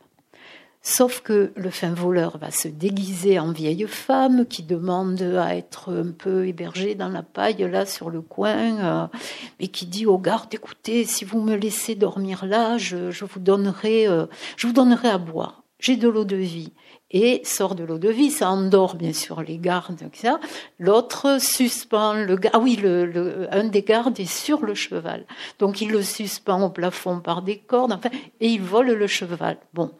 Sauf 0.88 1.20
que 1.20 1.52
le 1.54 1.68
fin 1.68 1.92
voleur 1.92 2.38
va 2.38 2.50
se 2.50 2.66
déguiser 2.66 3.38
en 3.38 3.52
vieille 3.52 3.86
femme 3.86 4.46
qui 4.46 4.62
demande 4.62 5.20
à 5.20 5.54
être 5.54 5.92
un 5.92 6.12
peu 6.12 6.48
hébergée 6.48 6.94
dans 6.94 7.10
la 7.10 7.22
paille 7.22 7.68
là 7.70 7.84
sur 7.84 8.08
le 8.08 8.22
coin, 8.22 8.56
euh, 8.56 9.06
et 9.60 9.68
qui 9.68 9.84
dit 9.84 10.06
au 10.06 10.16
garde 10.16 10.54
écoutez, 10.54 11.04
si 11.04 11.26
vous 11.26 11.42
me 11.42 11.56
laissez 11.56 11.94
dormir 11.94 12.46
là, 12.46 12.78
je, 12.78 13.22
vous 13.22 13.38
donnerai, 13.38 14.08
euh, 14.08 14.24
je 14.56 14.66
vous 14.66 14.72
donnerai 14.72 15.08
à 15.08 15.18
boire. 15.18 15.62
J'ai 15.78 15.96
de 15.96 16.08
l'eau 16.08 16.24
de 16.24 16.36
vie 16.36 16.72
et 17.10 17.42
sort 17.44 17.74
de 17.74 17.84
l'eau 17.84 17.98
de 17.98 18.08
vie, 18.08 18.30
ça 18.30 18.48
endort 18.48 18.96
bien 18.96 19.12
sûr 19.12 19.42
les 19.42 19.58
gardes, 19.58 20.00
etc. 20.02 20.36
L'autre 20.78 21.38
suspend 21.38 22.14
le 22.14 22.40
ah 22.54 22.58
oui, 22.58 22.76
le, 22.76 23.46
un 23.50 23.64
des 23.64 23.82
gardes 23.82 24.18
est 24.18 24.24
sur 24.24 24.64
le 24.64 24.74
cheval, 24.74 25.26
donc 25.58 25.82
il 25.82 25.90
le 25.90 26.00
suspend 26.00 26.62
au 26.62 26.70
plafond 26.70 27.20
par 27.20 27.42
des 27.42 27.58
cordes, 27.58 27.92
enfin, 27.92 28.10
et 28.40 28.48
il 28.48 28.62
vole 28.62 28.92
le 28.92 29.06
cheval. 29.06 29.58
Bon, 29.74 29.90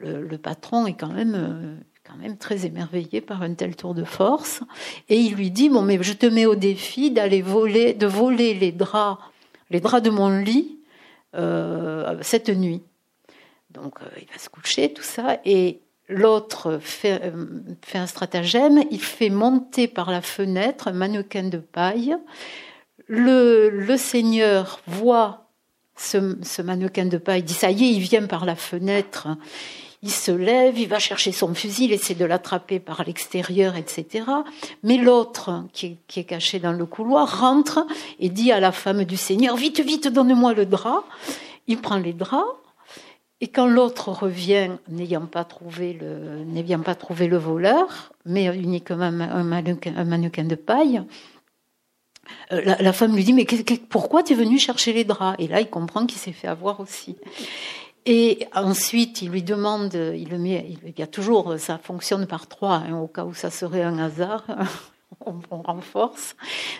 le, 0.00 0.38
patron 0.38 0.86
est 0.86 0.94
quand 0.94 1.12
même 1.12 1.34
euh, 1.34 1.76
quand 2.04 2.16
même 2.16 2.36
très 2.36 2.66
émerveillé 2.66 3.20
par 3.20 3.42
un 3.42 3.54
tel 3.54 3.76
tour 3.76 3.94
de 3.94 4.04
force, 4.04 4.62
et 5.08 5.18
il 5.18 5.34
lui 5.34 5.50
dit 5.50 5.68
bon 5.68 5.82
mais 5.82 6.02
je 6.02 6.12
te 6.12 6.26
mets 6.26 6.46
au 6.46 6.54
défi 6.54 7.10
d'aller 7.10 7.42
voler, 7.42 7.94
de 7.94 8.06
voler 8.06 8.54
les 8.54 8.72
draps, 8.72 9.22
les 9.70 9.80
draps 9.80 10.02
de 10.02 10.10
mon 10.10 10.30
lit 10.38 10.78
euh, 11.36 12.18
cette 12.22 12.48
nuit. 12.48 12.82
Donc 13.70 14.00
euh, 14.02 14.06
il 14.20 14.26
va 14.26 14.38
se 14.38 14.48
coucher 14.48 14.92
tout 14.92 15.02
ça 15.02 15.38
et 15.44 15.80
L'autre 16.12 16.80
fait, 16.82 17.32
un 17.94 18.06
stratagème, 18.06 18.82
il 18.90 19.00
fait 19.00 19.30
monter 19.30 19.86
par 19.86 20.10
la 20.10 20.20
fenêtre 20.20 20.88
un 20.88 20.92
mannequin 20.92 21.44
de 21.44 21.58
paille. 21.58 22.16
Le, 23.06 23.96
seigneur 23.96 24.80
voit 24.88 25.46
ce, 25.96 26.62
mannequin 26.62 27.06
de 27.06 27.16
paille, 27.16 27.44
dit 27.44 27.54
ça 27.54 27.70
y 27.70 27.84
est, 27.84 27.92
il 27.92 28.00
vient 28.00 28.26
par 28.26 28.44
la 28.44 28.56
fenêtre. 28.56 29.28
Il 30.02 30.10
se 30.10 30.30
lève, 30.30 30.78
il 30.78 30.88
va 30.88 30.98
chercher 30.98 31.30
son 31.30 31.54
fusil, 31.54 31.84
il 31.84 31.92
essaie 31.92 32.14
de 32.14 32.24
l'attraper 32.24 32.80
par 32.80 33.04
l'extérieur, 33.04 33.76
etc. 33.76 34.24
Mais 34.82 34.96
l'autre, 34.96 35.64
qui, 35.74 35.98
est 36.16 36.24
caché 36.24 36.58
dans 36.58 36.72
le 36.72 36.86
couloir, 36.86 37.40
rentre 37.40 37.86
et 38.18 38.30
dit 38.30 38.50
à 38.50 38.60
la 38.60 38.72
femme 38.72 39.04
du 39.04 39.18
Seigneur, 39.18 39.56
vite, 39.56 39.80
vite, 39.80 40.08
donne-moi 40.08 40.54
le 40.54 40.64
drap. 40.64 41.04
Il 41.66 41.78
prend 41.78 41.98
les 41.98 42.14
draps, 42.14 42.56
et 43.42 43.48
quand 43.48 43.66
l'autre 43.66 44.10
revient, 44.10 44.70
n'ayant 44.88 45.24
pas 45.26 45.44
trouvé 45.44 45.94
le, 45.94 46.44
n'ayant 46.44 46.80
pas 46.80 46.94
trouvé 46.94 47.26
le 47.26 47.38
voleur, 47.38 48.12
mais 48.26 48.46
uniquement 48.54 49.04
un 49.04 49.44
mannequin, 49.44 50.44
de 50.44 50.54
paille, 50.54 51.02
euh, 52.52 52.76
la, 52.78 52.92
femme 52.92 53.16
lui 53.16 53.24
dit 53.24 53.32
mais 53.32 53.46
pourquoi 53.88 54.22
tu 54.22 54.34
es 54.34 54.36
venu 54.36 54.58
chercher 54.58 54.92
les 54.92 55.04
draps? 55.04 55.36
Et 55.38 55.48
là, 55.48 55.60
il 55.60 55.70
comprend 55.70 56.04
qu'il 56.04 56.18
s'est 56.18 56.32
fait 56.32 56.48
avoir 56.48 56.80
aussi. 56.80 57.16
Et 58.06 58.46
ensuite, 58.54 59.22
il 59.22 59.30
lui 59.30 59.42
demande, 59.42 59.94
il 59.94 60.28
le 60.28 60.38
met, 60.38 60.76
il 60.84 60.98
y 60.98 61.02
a 61.02 61.06
toujours, 61.06 61.58
ça 61.58 61.78
fonctionne 61.78 62.26
par 62.26 62.46
trois, 62.46 62.76
hein, 62.76 62.98
au 62.98 63.06
cas 63.06 63.24
où 63.24 63.34
ça 63.34 63.50
serait 63.50 63.82
un 63.82 63.98
hasard 63.98 64.44
on, 65.26 65.62
renforce. 65.62 66.36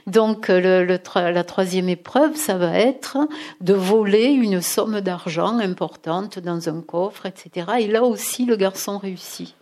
Donc 0.06 0.48
le, 0.48 0.84
la 0.84 1.44
troisième 1.44 1.88
épreuve, 1.88 2.36
ça 2.36 2.56
va 2.56 2.78
être 2.78 3.18
de 3.60 3.74
voler 3.74 4.26
une 4.26 4.60
somme 4.60 5.00
d'argent 5.00 5.58
importante 5.58 6.38
dans 6.38 6.68
un 6.68 6.80
coffre, 6.80 7.26
etc. 7.26 7.66
Et 7.80 7.86
là 7.86 8.04
aussi, 8.04 8.46
le 8.46 8.56
garçon 8.56 8.98
réussit. 8.98 9.54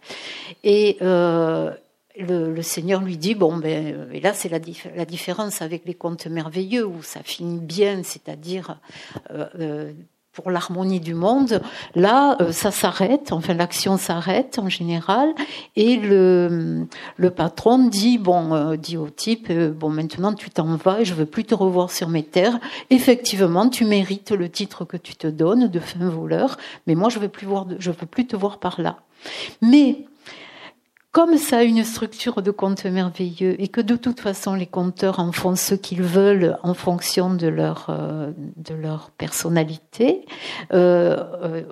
Et 0.64 0.96
euh, 1.02 1.72
le, 2.18 2.62
Seigneur 2.62 3.00
lui 3.00 3.16
dit 3.16 3.34
bon 3.34 3.56
ben 3.56 4.08
et 4.12 4.20
là 4.20 4.32
c'est 4.32 4.48
la, 4.48 5.04
différence 5.04 5.62
avec 5.62 5.84
les 5.84 5.94
contes 5.94 6.26
merveilleux 6.26 6.86
où 6.86 7.02
ça 7.02 7.22
finit 7.22 7.60
bien, 7.60 8.02
c'est-à-dire 8.02 8.78
euh, 9.30 9.46
euh, 9.58 9.92
pour 10.38 10.52
l'harmonie 10.52 11.00
du 11.00 11.14
monde. 11.14 11.60
Là, 11.96 12.36
euh, 12.40 12.52
ça 12.52 12.70
s'arrête, 12.70 13.32
enfin 13.32 13.54
l'action 13.54 13.96
s'arrête 13.96 14.60
en 14.60 14.68
général, 14.68 15.34
et 15.74 15.96
le, 15.96 16.86
le 17.16 17.30
patron 17.30 17.88
dit 17.88 18.18
bon, 18.18 18.54
euh, 18.54 18.76
dit 18.76 18.96
au 18.96 19.10
type 19.10 19.48
euh, 19.50 19.72
bon 19.72 19.90
maintenant 19.90 20.32
tu 20.32 20.48
t'en 20.48 20.76
vas 20.76 21.02
je 21.02 21.12
veux 21.12 21.26
plus 21.26 21.44
te 21.44 21.56
revoir 21.56 21.90
sur 21.90 22.08
mes 22.08 22.22
terres. 22.22 22.60
Effectivement, 22.90 23.68
tu 23.68 23.84
mérites 23.84 24.30
le 24.30 24.48
titre 24.48 24.84
que 24.84 24.96
tu 24.96 25.16
te 25.16 25.26
donnes 25.26 25.66
de 25.66 25.80
fin 25.80 26.08
voleur, 26.08 26.56
mais 26.86 26.94
moi 26.94 27.08
je 27.08 27.18
veux 27.18 27.30
je 27.80 27.90
veux 27.90 28.06
plus 28.06 28.28
te 28.28 28.36
voir 28.36 28.58
par 28.58 28.80
là. 28.80 28.98
Mais 29.60 30.04
comme 31.12 31.38
ça 31.38 31.58
a 31.58 31.62
une 31.62 31.84
structure 31.84 32.42
de 32.42 32.50
conte 32.50 32.84
merveilleux 32.84 33.60
et 33.60 33.68
que 33.68 33.80
de 33.80 33.96
toute 33.96 34.20
façon 34.20 34.54
les 34.54 34.66
conteurs 34.66 35.20
en 35.20 35.32
font 35.32 35.56
ce 35.56 35.74
qu'ils 35.74 36.02
veulent 36.02 36.58
en 36.62 36.74
fonction 36.74 37.32
de 37.32 37.46
leur, 37.48 37.86
euh, 37.88 38.32
personnalité, 39.16 40.26
euh, 40.72 41.16
euh, 41.42 41.62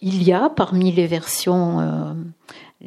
il 0.00 0.22
y 0.22 0.32
a 0.32 0.48
parmi 0.48 0.92
les 0.92 1.06
versions 1.06 2.14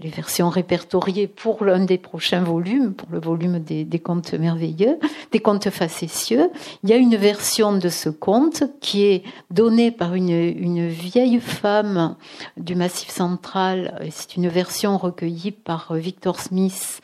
les 0.02 0.10
versions 0.10 0.50
répertoriées 0.50 1.28
pour 1.28 1.64
l'un 1.64 1.84
des 1.86 1.98
prochains 1.98 2.44
volumes, 2.44 2.94
pour 2.94 3.10
le 3.12 3.20
volume 3.20 3.60
des, 3.60 4.00
contes 4.00 4.34
merveilleux, 4.34 5.00
des 5.32 5.40
contes 5.40 5.70
facétieux. 5.70 6.50
Il 6.84 6.90
y 6.90 6.94
a 6.94 6.98
une 6.98 7.16
version 7.16 7.78
de 7.78 7.90
ce 7.90 8.10
conte 8.10 8.64
qui 8.80 9.04
est 9.04 9.24
donnée 9.52 9.92
par 9.92 10.16
une, 10.16 10.88
vieille 10.88 11.40
femme 11.40 12.16
du 12.58 12.76
Massif 12.76 13.10
central. 13.10 14.00
C'est 14.12 14.36
une 14.36 14.48
version 14.48 14.98
recueillie 14.98 15.52
par 15.52 15.94
Victor 15.94 16.40
Smith 16.40 17.02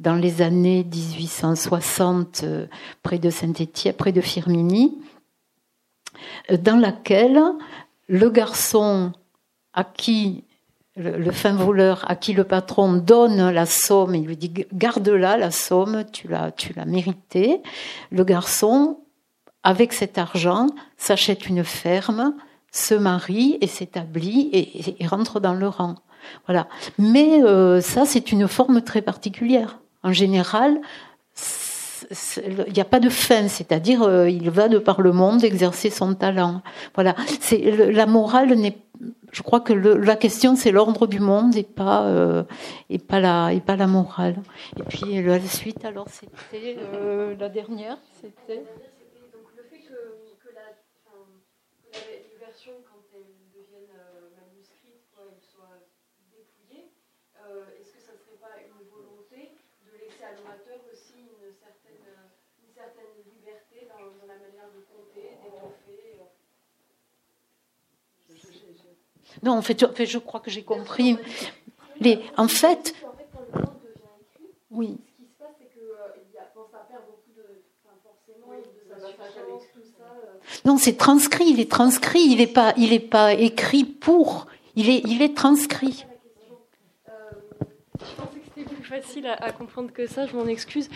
dans 0.00 0.14
les 0.14 0.42
années 0.42 0.84
1860 0.84 2.44
près 3.02 3.18
de 3.18 3.30
Saint-Étienne, 3.30 3.94
près 3.94 4.12
de 4.12 4.20
Firmini, 4.20 4.98
dans 6.62 6.76
laquelle 6.76 7.40
le 8.08 8.28
garçon 8.30 9.12
à 9.72 9.84
qui 9.84 10.44
le, 10.96 11.30
fin 11.32 11.52
voleur 11.52 12.04
à 12.08 12.14
qui 12.14 12.32
le 12.32 12.44
patron 12.44 12.92
donne 12.92 13.50
la 13.50 13.66
somme, 13.66 14.14
il 14.14 14.26
lui 14.26 14.36
dit 14.36 14.52
garde-la 14.72 15.36
la 15.36 15.50
somme, 15.50 16.04
tu 16.12 16.28
l'as, 16.28 16.52
tu 16.52 16.72
l'as 16.72 16.84
méritée. 16.84 17.62
Le 18.10 18.24
garçon, 18.24 18.98
avec 19.62 19.92
cet 19.92 20.18
argent, 20.18 20.68
s'achète 20.96 21.48
une 21.48 21.64
ferme, 21.64 22.34
se 22.70 22.94
marie 22.94 23.58
et 23.60 23.66
s'établit 23.66 24.50
et, 24.52 25.06
rentre 25.06 25.40
dans 25.40 25.54
le 25.54 25.68
rang. 25.68 25.96
Voilà. 26.46 26.68
Mais 26.98 27.42
euh, 27.42 27.80
ça, 27.80 28.06
c'est 28.06 28.32
une 28.32 28.48
forme 28.48 28.82
très 28.82 29.02
particulière. 29.02 29.80
En 30.02 30.12
général, 30.12 30.80
il 32.46 32.72
n'y 32.72 32.80
a 32.80 32.84
pas 32.84 33.00
de 33.00 33.08
fin, 33.08 33.48
c'est-à-dire 33.48 34.02
euh, 34.02 34.28
il 34.28 34.50
va 34.50 34.68
de 34.68 34.78
par 34.78 35.00
le 35.00 35.12
monde 35.12 35.44
exercer 35.44 35.90
son 35.90 36.14
talent. 36.14 36.62
Voilà, 36.94 37.14
c'est 37.40 37.90
la 37.90 38.06
morale 38.06 38.54
n'est. 38.54 38.76
Je 39.34 39.42
crois 39.42 39.60
que 39.60 39.72
la 39.72 40.14
question 40.14 40.54
c'est 40.54 40.70
l'ordre 40.70 41.08
du 41.08 41.18
monde 41.18 41.56
et 41.56 41.64
pas 41.64 42.04
euh, 42.04 42.44
et 42.88 42.98
pas 42.98 43.18
la 43.18 43.52
et 43.52 43.60
pas 43.60 43.74
la 43.74 43.88
morale. 43.88 44.36
Et 44.78 44.82
puis 44.84 45.20
la 45.20 45.40
suite 45.40 45.84
alors 45.84 46.06
c'était 46.08 46.76
euh, 46.78 47.34
la 47.36 47.48
dernière, 47.48 47.98
c'était. 48.20 48.62
Non, 69.44 69.52
en 69.52 69.62
fait, 69.62 69.78
je 70.06 70.18
crois 70.18 70.40
que 70.40 70.50
j'ai 70.50 70.62
compris. 70.62 71.18
En 72.36 72.48
fait, 72.48 72.94
oui. 74.70 74.96
Non, 80.64 80.78
c'est 80.78 80.96
transcrit. 80.96 81.44
Il 81.50 81.60
est 81.60 81.70
transcrit. 81.70 82.22
Il 82.22 82.38
n'est 82.38 82.46
pas, 82.46 82.72
il 82.78 82.92
est 82.94 82.98
pas 83.00 83.34
écrit 83.34 83.84
pour. 83.84 84.46
Il 84.76 84.88
est, 84.88 85.02
il 85.04 85.20
est 85.20 85.36
transcrit 85.36 86.06
facile 89.00 89.26
à, 89.26 89.52
comprendre 89.52 89.92
que 89.92 90.06
ça, 90.06 90.26
je 90.26 90.36
m'en 90.36 90.46
excuse. 90.46 90.88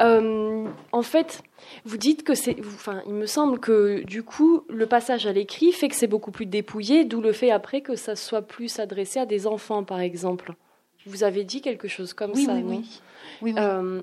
Euh, 0.00 0.66
en 0.92 1.02
fait, 1.02 1.42
vous 1.84 1.96
dites 1.96 2.22
que 2.22 2.34
c'est. 2.34 2.56
Enfin, 2.60 3.02
il 3.06 3.14
me 3.14 3.26
semble 3.26 3.58
que 3.58 4.02
du 4.04 4.22
coup, 4.22 4.64
le 4.68 4.86
passage 4.86 5.26
à 5.26 5.32
l'écrit 5.32 5.72
fait 5.72 5.88
que 5.88 5.94
c'est 5.94 6.06
beaucoup 6.06 6.30
plus 6.30 6.46
dépouillé, 6.46 7.04
d'où 7.04 7.20
le 7.20 7.32
fait 7.32 7.50
après 7.50 7.80
que 7.80 7.96
ça 7.96 8.16
soit 8.16 8.42
plus 8.42 8.78
adressé 8.78 9.20
à 9.20 9.26
des 9.26 9.46
enfants, 9.46 9.84
par 9.84 10.00
exemple. 10.00 10.54
Vous 11.06 11.24
avez 11.24 11.44
dit 11.44 11.62
quelque 11.62 11.88
chose 11.88 12.12
comme 12.12 12.32
oui, 12.34 12.44
ça, 12.44 12.54
oui, 12.54 12.62
non? 12.62 12.76
oui. 12.76 13.00
Oui, 13.42 13.52
oui. 13.54 13.60
Euh, 13.62 14.00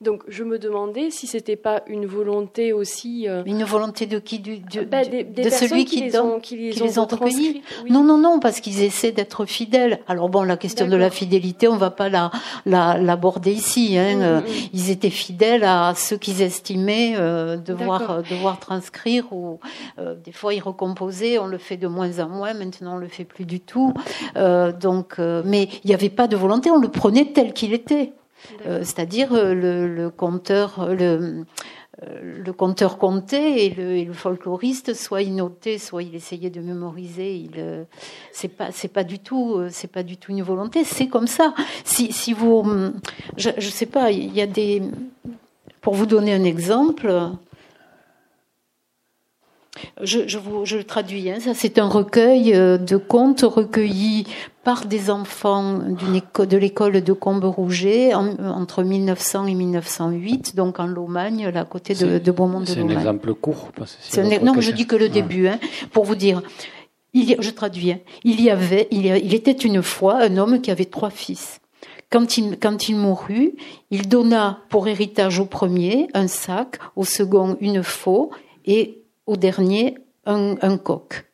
donc 0.00 0.22
je 0.28 0.44
me 0.44 0.58
demandais 0.58 1.10
si 1.10 1.26
c'était 1.26 1.56
pas 1.56 1.82
une 1.86 2.06
volonté 2.06 2.72
aussi. 2.72 3.26
euh, 3.28 3.42
Une 3.46 3.64
volonté 3.64 4.06
de 4.06 4.18
qui 4.18 4.38
du, 4.38 4.58
du- 4.58 4.84
bah, 4.84 5.04
du- 5.04 5.10
des, 5.10 5.24
des 5.24 5.42
de 5.44 5.48
personnes 5.48 5.68
celui 5.68 5.84
qui, 5.84 5.96
qui, 5.96 6.02
les 6.04 6.10
donne. 6.10 6.26
ont, 6.26 6.40
qui 6.40 6.56
les 6.56 6.70
qui 6.70 6.82
ont 6.82 6.84
les 6.84 6.98
ont 6.98 7.02
recueillis. 7.06 7.48
retranscrites, 7.48 7.64
oui. 7.84 7.90
Non, 7.92 8.04
non, 8.04 8.18
non, 8.18 8.38
parce 8.40 8.60
qu'ils 8.60 8.82
essaient 8.82 9.12
d'être 9.12 9.46
fidèles. 9.46 10.00
Alors 10.06 10.28
bon, 10.28 10.42
la 10.42 10.56
question 10.56 10.86
de 10.86 10.96
la 10.96 11.10
fidélité, 11.10 11.68
on 11.68 11.76
va 11.76 11.90
pas 11.90 12.08
la 12.08 12.30
la- 12.66 12.98
l'aborder 12.98 13.52
ici. 13.52 13.96
Hein. 13.98 14.16
Mm, 14.16 14.22
Euh, 14.22 14.40
mm, 14.40 14.44
mm. 14.44 14.68
Ils 14.74 14.90
étaient 14.90 15.10
fidèles 15.10 15.64
à 15.64 15.94
ceux 15.96 16.16
qu'ils 16.18 16.42
estimaient 16.42 17.14
euh, 17.16 17.56
devoir 17.56 18.10
euh, 18.10 18.22
devoir 18.30 18.58
transcrire. 18.60 19.32
Ou 19.32 19.58
euh, 19.98 20.14
des 20.14 20.32
fois, 20.32 20.52
ils 20.54 20.60
recomposaient. 20.60 21.38
On 21.38 21.46
le 21.46 21.58
fait 21.58 21.76
de 21.76 21.86
moins 21.88 22.18
en 22.18 22.28
moins. 22.28 22.52
Maintenant, 22.54 22.94
on 22.96 22.98
le 22.98 23.08
fait 23.08 23.24
plus 23.24 23.44
du 23.46 23.60
tout. 23.60 23.94
Euh, 24.36 24.72
donc, 24.72 25.14
euh, 25.18 25.42
mais 25.44 25.68
il 25.84 25.88
n'y 25.88 25.94
avait 25.94 26.10
pas 26.10 26.26
de 26.28 26.36
volonté. 26.36 26.70
On 26.70 26.78
le 26.80 26.88
prenait 26.88 27.26
tel 27.32 27.52
qu'il 27.52 27.72
était. 27.72 28.12
Euh, 28.66 28.80
c'est-à-dire 28.80 29.32
euh, 29.32 29.54
le, 29.54 30.12
euh, 30.12 30.94
le, 30.94 31.44
euh, 32.02 32.42
le 32.44 32.52
conteur 32.52 32.98
comptait 32.98 33.66
et 33.66 33.70
le, 33.70 34.12
folkloriste, 34.12 34.94
soit 34.94 35.22
il 35.22 35.34
notait, 35.34 35.78
soit 35.78 36.02
il 36.02 36.14
essayait 36.14 36.50
de 36.50 36.60
mémoriser. 36.60 37.36
Il, 37.36 37.52
euh, 37.58 37.84
c'est 38.32 38.48
pas, 38.48 38.70
c'est 38.70 38.88
pas 38.88 39.04
du 39.04 39.18
tout, 39.18 39.54
euh, 39.54 39.68
c'est 39.70 39.90
pas 39.90 40.02
du 40.02 40.16
tout 40.18 40.32
une 40.32 40.42
volonté. 40.42 40.84
C'est 40.84 41.08
comme 41.08 41.26
ça. 41.26 41.54
Si, 41.84 42.12
si 42.12 42.32
vous, 42.32 42.58
hum, 42.58 43.00
je, 43.36 43.50
je 43.56 43.68
sais 43.68 43.86
pas, 43.86 44.10
il 44.10 44.34
y 44.34 44.42
a 44.42 44.46
des, 44.46 44.82
pour 45.80 45.94
vous 45.94 46.06
donner 46.06 46.34
un 46.34 46.44
exemple. 46.44 47.30
Je, 50.02 50.20
je, 50.26 50.38
vous, 50.38 50.64
je 50.64 50.76
le 50.76 50.84
traduis. 50.84 51.30
Hein, 51.30 51.40
ça, 51.40 51.52
c'est 51.54 51.78
un 51.78 51.88
recueil 51.88 52.54
euh, 52.54 52.78
de 52.78 52.96
contes 52.96 53.42
recueillis 53.42 54.26
par 54.64 54.86
des 54.86 55.10
enfants 55.10 55.78
d'une 55.78 56.16
éco- 56.16 56.46
de 56.46 56.56
l'école 56.56 57.00
de 57.02 57.12
Combe-Rouget 57.12 58.14
en- 58.14 58.36
entre 58.38 58.82
1900 58.82 59.46
et 59.46 59.54
1908, 59.54 60.56
donc 60.56 60.80
en 60.80 60.86
Lomagne, 60.86 61.48
là, 61.52 61.60
à 61.60 61.64
côté 61.64 61.94
de, 61.94 62.18
de 62.18 62.30
Beaumont 62.32 62.60
de 62.60 62.66
C'est 62.66 62.78
un 62.78 62.80
Lomagne. 62.82 62.98
exemple 62.98 63.34
court. 63.34 63.70
parce 63.76 63.92
que 63.92 63.98
C'est 64.02 64.20
un- 64.22 64.28
votre 64.28 64.44
non, 64.44 64.60
je 64.60 64.70
dis 64.72 64.86
que 64.86 64.96
le 64.96 65.04
Ouais. 65.04 65.10
début, 65.10 65.46
hein, 65.48 65.58
pour 65.92 66.04
vous 66.04 66.14
dire. 66.16 66.42
Il 67.14 67.30
y, 67.30 67.36
je 67.38 67.50
traduis. 67.50 67.92
hein. 67.92 67.98
il 68.24 68.40
y 68.42 68.50
avait, 68.50 68.88
il, 68.90 69.06
y 69.06 69.10
a- 69.10 69.16
il 69.16 69.32
était 69.34 69.52
une 69.52 69.82
fois 69.82 70.16
un 70.22 70.36
homme 70.36 70.60
qui 70.60 70.70
avait 70.70 70.84
trois 70.84 71.10
fils. 71.10 71.60
Quand 72.10 72.36
il, 72.38 72.58
quand 72.58 72.88
il 72.88 72.96
mourut, 72.96 73.54
il 73.90 74.06
donna 74.08 74.60
pour 74.68 74.86
héritage 74.86 75.40
au 75.40 75.46
premier 75.46 76.08
un 76.14 76.28
sac, 76.28 76.78
au 76.94 77.04
second 77.04 77.56
une 77.60 77.82
faux 77.82 78.30
et 78.64 79.02
au 79.26 79.36
dernier 79.36 79.98
un, 80.24 80.78
coq. 80.78 81.24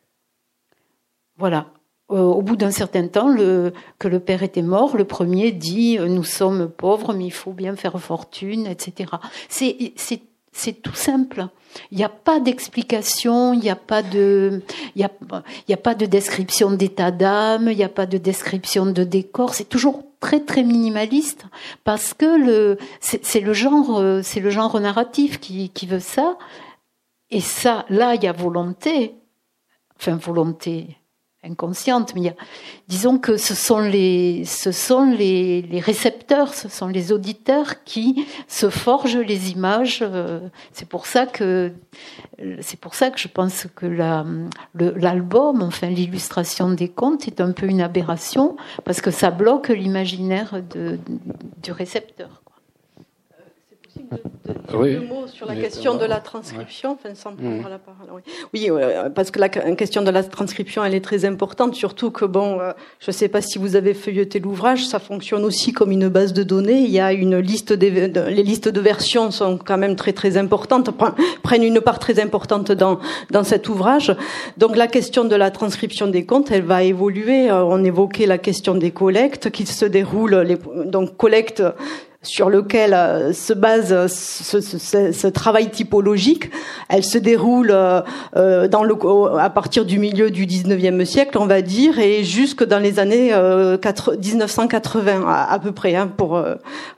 Voilà. 1.37 1.67
Euh, 2.11 2.21
au 2.21 2.41
bout 2.41 2.55
d'un 2.55 2.71
certain 2.71 3.07
temps, 3.07 3.35
que 3.35 4.07
le 4.07 4.19
père 4.19 4.43
était 4.43 4.61
mort, 4.61 4.97
le 4.97 5.05
premier 5.05 5.51
dit 5.51 5.97
euh, 5.97 6.07
Nous 6.07 6.23
sommes 6.23 6.69
pauvres, 6.69 7.13
mais 7.13 7.25
il 7.25 7.33
faut 7.33 7.53
bien 7.53 7.75
faire 7.75 7.99
fortune, 7.99 8.67
etc. 8.67 9.09
C'est, 9.49 10.81
tout 10.83 10.93
simple. 10.93 11.47
Il 11.89 11.97
n'y 11.97 12.03
a 12.03 12.09
pas 12.09 12.39
d'explication, 12.39 13.53
il 13.53 13.61
n'y 13.61 13.69
a 13.71 13.75
pas 13.75 14.03
de, 14.03 14.61
a, 15.01 15.77
pas 15.77 15.95
de 15.95 16.05
description 16.05 16.69
d'état 16.69 17.09
d'âme, 17.09 17.69
il 17.71 17.77
n'y 17.77 17.83
a 17.83 17.89
pas 17.89 18.05
de 18.05 18.19
description 18.19 18.85
de 18.85 19.03
décor. 19.03 19.55
C'est 19.55 19.69
toujours 19.69 20.03
très 20.19 20.41
très 20.41 20.61
minimaliste 20.61 21.45
parce 21.83 22.13
que 22.13 22.77
c'est, 22.99 23.39
le 23.39 23.53
genre, 23.53 23.97
euh, 23.97 24.21
le 24.35 24.49
genre 24.51 24.79
narratif 24.79 25.39
qui 25.39 25.87
veut 25.87 25.99
ça. 25.99 26.37
Et 27.33 27.41
ça, 27.41 27.83
là, 27.89 28.13
il 28.13 28.23
y 28.23 28.27
a 28.27 28.31
volonté, 28.31 29.15
enfin 29.97 30.17
volonté 30.17 30.97
inconsciente, 31.43 32.13
mais 32.13 32.35
disons 32.87 33.17
que 33.17 33.37
ce 33.37 33.55
sont 33.55 33.79
les, 33.79 34.45
récepteurs, 35.81 36.53
ce 36.53 36.69
sont 36.69 36.87
les 36.87 37.11
auditeurs 37.11 37.83
qui 37.83 38.27
se 38.47 38.69
forgent 38.69 39.17
les 39.17 39.51
images. 39.51 39.99
euh, 40.03 40.47
C'est 40.73 40.87
pour 40.87 41.07
ça 41.07 41.25
que, 41.25 41.73
je 42.37 43.27
pense 43.27 43.65
que 43.75 43.87
l'album, 44.75 45.63
enfin 45.63 45.87
l'illustration 45.87 46.69
des 46.69 46.87
contes, 46.87 47.27
est 47.27 47.41
un 47.41 47.51
peu 47.51 47.65
une 47.65 47.81
aberration 47.81 48.55
parce 48.85 49.01
que 49.01 49.09
ça 49.09 49.31
bloque 49.31 49.69
l'imaginaire 49.69 50.61
du 51.63 51.71
récepteur. 51.71 52.42
Oui. 54.73 54.93
Deux 54.95 55.01
mots 55.01 55.27
sur 55.27 55.45
la 55.45 55.53
Mais, 55.53 55.61
question 55.61 55.95
de 55.95 56.05
la 56.05 56.19
transcription, 56.19 56.91
enfin, 56.91 57.13
sans 57.15 57.33
prendre 57.35 57.57
Mhm. 57.63 57.69
la 57.69 57.77
parole. 57.79 58.07
Oui, 58.13 58.21
oui 58.53 58.67
euh, 58.69 59.09
parce 59.09 59.29
que 59.31 59.39
la 59.39 59.49
question 59.49 60.01
de 60.01 60.09
la 60.09 60.23
transcription, 60.23 60.83
elle 60.83 60.95
est 60.95 61.03
très 61.03 61.25
importante, 61.25 61.75
surtout 61.75 62.09
que, 62.11 62.25
bon, 62.25 62.59
euh, 62.59 62.71
je 62.99 63.09
ne 63.09 63.13
sais 63.13 63.27
pas 63.27 63.41
si 63.41 63.57
vous 63.59 63.75
avez 63.75 63.93
feuilleté 63.93 64.39
l'ouvrage, 64.39 64.85
ça 64.87 64.99
fonctionne 64.99 65.43
aussi 65.43 65.73
comme 65.73 65.91
une 65.91 66.07
base 66.09 66.33
de 66.33 66.43
données. 66.43 66.79
Il 66.79 66.89
y 66.89 66.99
a 66.99 67.13
une 67.13 67.37
liste, 67.37 67.71
des, 67.73 68.07
de- 68.09 68.21
les 68.21 68.43
listes 68.43 68.69
de 68.69 68.79
versions 68.81 69.29
sont 69.31 69.57
quand 69.63 69.77
même 69.77 69.95
très, 69.95 70.13
très 70.13 70.37
importantes, 70.37 70.89
pre- 70.97 71.13
prennent 71.43 71.63
une 71.63 71.81
part 71.81 71.99
très 71.99 72.19
importante 72.19 72.71
dans, 72.71 72.99
dans 73.31 73.43
cet 73.43 73.69
ouvrage. 73.69 74.15
Donc, 74.57 74.75
la 74.75 74.87
question 74.87 75.23
de 75.25 75.35
la 75.35 75.51
transcription 75.51 76.07
des 76.07 76.25
comptes, 76.25 76.51
elle 76.51 76.63
va 76.63 76.83
évoluer. 76.83 77.49
Euh, 77.49 77.63
On 77.63 77.83
évoquait 77.83 78.25
la 78.25 78.37
question 78.39 78.75
des 78.75 78.91
collectes 78.91 79.49
qui 79.51 79.65
se 79.65 79.85
déroulent, 79.85 80.35
les, 80.37 80.57
donc, 80.85 81.15
collecte 81.17 81.63
sur 82.23 82.49
lequel 82.49 82.93
euh, 82.93 83.33
se 83.33 83.53
base 83.53 83.91
euh, 83.91 84.07
ce, 84.07 85.27
travail 85.27 85.69
typologique. 85.69 86.49
Elle 86.89 87.03
se 87.03 87.17
déroule 87.17 87.71
euh, 87.71 88.01
à 88.33 89.49
partir 89.49 89.85
du 89.85 89.99
milieu 89.99 90.31
du 90.31 90.45
19e 90.45 91.05
siècle, 91.05 91.37
on 91.37 91.45
va 91.45 91.61
dire, 91.61 91.99
et 91.99 92.23
jusque 92.23 92.63
dans 92.63 92.79
les 92.79 92.99
années 92.99 93.33
euh, 93.33 93.77
quatre- 93.77 94.15
1980 94.15 95.25
à, 95.27 95.59
peu 95.59 95.71
près, 95.71 95.95
hein, 95.95 96.07
pour 96.07 96.41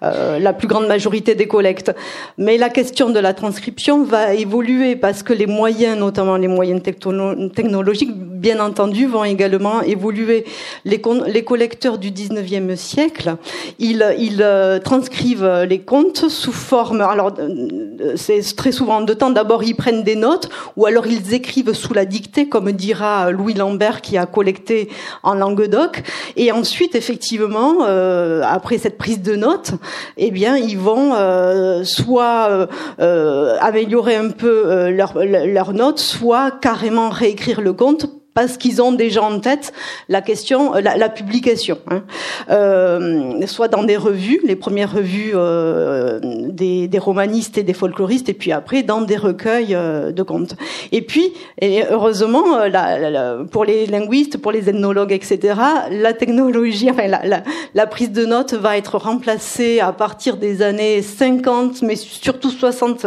la 0.02 0.54
plus 0.54 0.68
grande 0.68 0.88
majorité 0.88 1.36
des 1.36 1.48
collectes. 1.48 1.92
Mais 2.38 2.58
la 2.58 2.70
question 2.70 3.10
de 3.10 3.20
la 3.20 3.34
transcription 3.34 4.04
va 4.04 4.34
évoluer 4.34 4.96
parce 4.96 5.24
que 5.24 5.34
les 5.34 5.48
moyens, 5.48 5.98
notamment 5.98 6.38
les 6.38 6.48
moyens 6.48 6.82
techno- 6.82 7.50
technologiques, 7.50 8.14
bien 8.16 8.60
entendu, 8.60 9.08
vont 9.08 9.24
également 9.24 9.82
évoluer. 9.82 10.46
Les, 10.86 11.02
collecteurs 11.44 11.98
du 11.98 12.12
19e 12.12 12.76
siècle, 12.76 13.36
ils, 13.80 14.04
euh, 14.42 14.80
transcrivent 15.16 15.66
les 15.68 15.80
contes 15.80 16.28
sous 16.30 16.52
forme. 16.52 17.00
Alors, 17.02 17.32
euh, 17.40 18.14
c'est 18.16 18.42
très 18.56 18.72
souvent 18.72 18.98
en 18.98 19.02
deux 19.02 19.16
temps. 19.16 19.30
D'abord, 19.30 19.64
ils 19.64 19.76
prennent 19.76 20.04
des 20.04 20.16
notes, 20.16 20.50
ou 20.76 20.86
alors 20.86 21.08
ils 21.08 21.34
écrivent 21.34 21.74
sous 21.74 21.94
la 21.94 22.06
dictée, 22.06 22.50
comme 22.50 22.72
dira 22.74 23.32
Louis 23.32 23.54
Lambert 23.54 24.02
qui 24.02 24.18
a 24.18 24.26
collecté 24.26 24.90
en 25.24 25.36
Languedoc. 25.36 26.04
Et 26.36 26.52
ensuite, 26.52 26.96
effectivement, 26.96 27.78
euh, 27.84 28.42
après 28.46 28.78
cette 28.78 28.98
prise 28.98 29.22
de 29.22 29.36
notes, 29.36 29.72
eh 30.18 30.32
bien, 30.32 30.58
ils 30.58 30.78
vont 30.78 31.14
euh, 31.14 31.84
soit 31.86 32.48
euh, 32.50 32.68
euh, 33.00 33.56
améliorer 33.62 34.16
un 34.16 34.32
peu 34.32 34.64
euh, 34.66 34.90
leur, 34.92 35.14
leur 35.24 35.74
notes, 35.74 36.00
soit 36.00 36.52
carrément 36.52 37.10
réécrire 37.10 37.62
le 37.62 37.72
conte 37.72 38.08
parce 38.36 38.58
qu'ils 38.58 38.82
ont 38.82 38.92
déjà 38.92 39.24
en 39.24 39.40
tête 39.40 39.74
la 40.10 40.22
question, 40.22 40.74
la, 40.74 40.98
la 40.98 41.10
publication, 41.10 41.80
hein. 41.90 42.04
euh, 42.50 43.48
soit 43.48 43.70
dans 43.70 43.84
des 43.84 43.98
revues, 43.98 44.42
les 44.44 44.58
premières 44.58 44.94
revues 44.94 45.32
euh, 45.34 46.20
des, 46.22 46.90
des, 46.90 47.00
romanistes 47.00 47.58
et 47.58 47.64
des 47.64 47.74
folkloristes, 47.74 48.28
et 48.28 48.34
puis 48.34 48.52
après 48.52 48.84
dans 48.84 49.02
des 49.02 49.16
recueils 49.16 49.74
euh, 49.74 50.12
de 50.12 50.22
contes. 50.22 50.56
Et 50.92 51.02
puis, 51.02 51.34
et 51.62 51.84
heureusement, 51.90 52.58
euh, 52.58 52.68
la, 52.68 53.10
la, 53.10 53.38
pour 53.50 53.64
les 53.64 53.86
linguistes, 53.86 54.38
pour 54.38 54.52
les 54.52 54.70
ethnologues, 54.70 55.14
etc., 55.14 55.56
la 55.90 56.14
technologie, 56.14 56.92
enfin 56.92 57.08
la, 57.08 57.88
prise 57.88 58.12
de 58.12 58.26
notes 58.26 58.54
va 58.54 58.78
être 58.78 58.98
remplacée 58.98 59.80
à 59.80 59.94
partir 59.94 60.36
des 60.36 60.62
années 60.62 61.02
50, 61.02 61.84
mais 61.84 61.96
surtout 61.96 62.50
60 62.50 63.06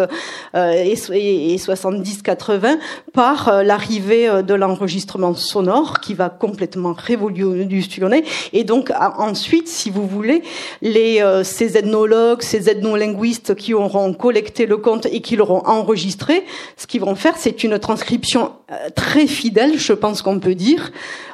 euh, 0.54 0.72
et, 0.72 1.52
et 1.52 1.56
70-80 1.56 2.78
par 3.12 3.48
euh, 3.48 3.62
l'arrivée 3.62 4.42
de 4.42 4.54
l'enregistrement 4.54 5.17
sonore 5.34 6.00
qui 6.00 6.14
va 6.14 6.28
complètement 6.28 6.92
révolutionner. 6.92 8.24
Et 8.52 8.64
donc 8.64 8.92
ensuite, 9.18 9.68
si 9.68 9.90
vous 9.90 10.06
voulez, 10.06 10.42
les, 10.82 11.20
euh, 11.20 11.44
ces 11.44 11.76
ethnologues, 11.76 12.42
ces 12.42 12.68
ethnolinguistes 12.68 13.54
qui 13.54 13.74
auront 13.74 14.12
collecté 14.14 14.66
le 14.66 14.76
conte 14.76 15.06
et 15.06 15.20
qui 15.20 15.36
l'auront 15.36 15.62
enregistré, 15.66 16.44
ce 16.76 16.86
qu'ils 16.86 17.00
vont 17.00 17.14
faire, 17.14 17.34
c'est 17.36 17.64
une 17.64 17.78
transcription 17.78 18.52
euh, 18.70 18.88
très 18.94 19.26
fidèle, 19.26 19.78
je 19.78 19.92
pense 19.92 20.22
qu'on 20.22 20.40
peut 20.40 20.54
dire, 20.54 20.90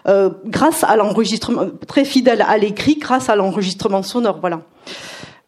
euh, 0.08 0.30
grâce 0.46 0.84
à 0.84 0.96
l'enregistrement, 0.96 1.66
très 1.86 2.04
fidèle 2.04 2.44
à 2.46 2.58
l'écrit, 2.58 2.96
grâce 2.96 3.28
à 3.28 3.36
l'enregistrement 3.36 4.02
sonore. 4.02 4.38
Voilà. 4.40 4.60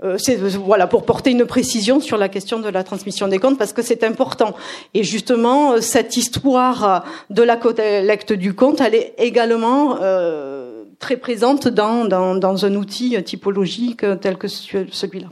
Euh, 0.04 0.16
c'est 0.18 0.36
voilà 0.36 0.86
pour 0.86 1.06
porter 1.06 1.30
une 1.30 1.46
précision 1.46 2.00
sur 2.00 2.18
la 2.18 2.28
question 2.28 2.60
de 2.60 2.68
la 2.68 2.84
transmission 2.84 3.28
des 3.28 3.38
contes 3.38 3.56
parce 3.56 3.72
que 3.72 3.80
c'est 3.80 4.04
important 4.04 4.54
et 4.92 5.02
justement 5.02 5.80
cette 5.80 6.18
histoire 6.18 7.06
de 7.30 7.42
la 7.42 7.56
collecte 7.56 8.34
du 8.34 8.54
conte 8.54 8.82
elle 8.82 8.94
est 8.94 9.14
également 9.16 9.96
euh, 10.02 10.84
très 10.98 11.16
présente 11.16 11.68
dans, 11.68 12.64
un 12.64 12.74
outil 12.74 13.22
typologique 13.24 14.04
tel 14.20 14.36
que 14.36 14.48
celui-là. 14.48 15.28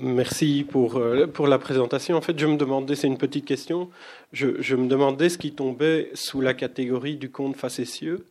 Merci 0.00 0.64
pour, 0.68 1.00
la 1.00 1.58
présentation. 1.58 2.16
En 2.16 2.20
fait, 2.20 2.38
je 2.38 2.46
me 2.46 2.56
demandais, 2.56 2.94
c'est 2.94 3.08
une 3.08 3.18
petite 3.18 3.44
question, 3.44 3.88
je, 4.32 4.60
je, 4.60 4.76
me 4.76 4.86
demandais 4.86 5.28
ce 5.28 5.38
qui 5.38 5.52
tombait 5.52 6.10
sous 6.14 6.40
la 6.40 6.54
catégorie 6.54 7.16
du 7.16 7.30
conte 7.30 7.56
facétieux, 7.56 8.24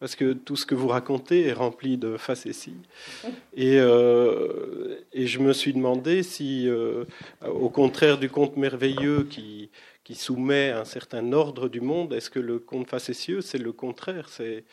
parce 0.00 0.16
que 0.16 0.32
tout 0.32 0.56
ce 0.56 0.66
que 0.66 0.74
vous 0.74 0.88
racontez 0.88 1.46
est 1.46 1.52
rempli 1.52 1.98
de 1.98 2.16
facéties. 2.16 2.74
Et, 3.54 3.78
euh, 3.78 4.96
et 5.12 5.26
je 5.26 5.38
me 5.40 5.52
suis 5.52 5.72
demandé 5.72 6.22
si, 6.22 6.66
euh, 6.68 7.04
au 7.46 7.68
contraire 7.68 8.16
du 8.16 8.30
conte 8.30 8.56
merveilleux 8.56 9.24
qui, 9.24 9.70
qui 10.04 10.14
soumet 10.14 10.70
un 10.70 10.84
certain 10.84 11.32
ordre 11.32 11.68
du 11.68 11.80
monde, 11.80 12.14
est-ce 12.14 12.30
que 12.30 12.38
le 12.38 12.58
conte 12.58 12.88
facétieux, 12.88 13.42
c'est 13.42 13.58
le 13.58 13.72
contraire? 13.72 14.28
C'est 14.30 14.64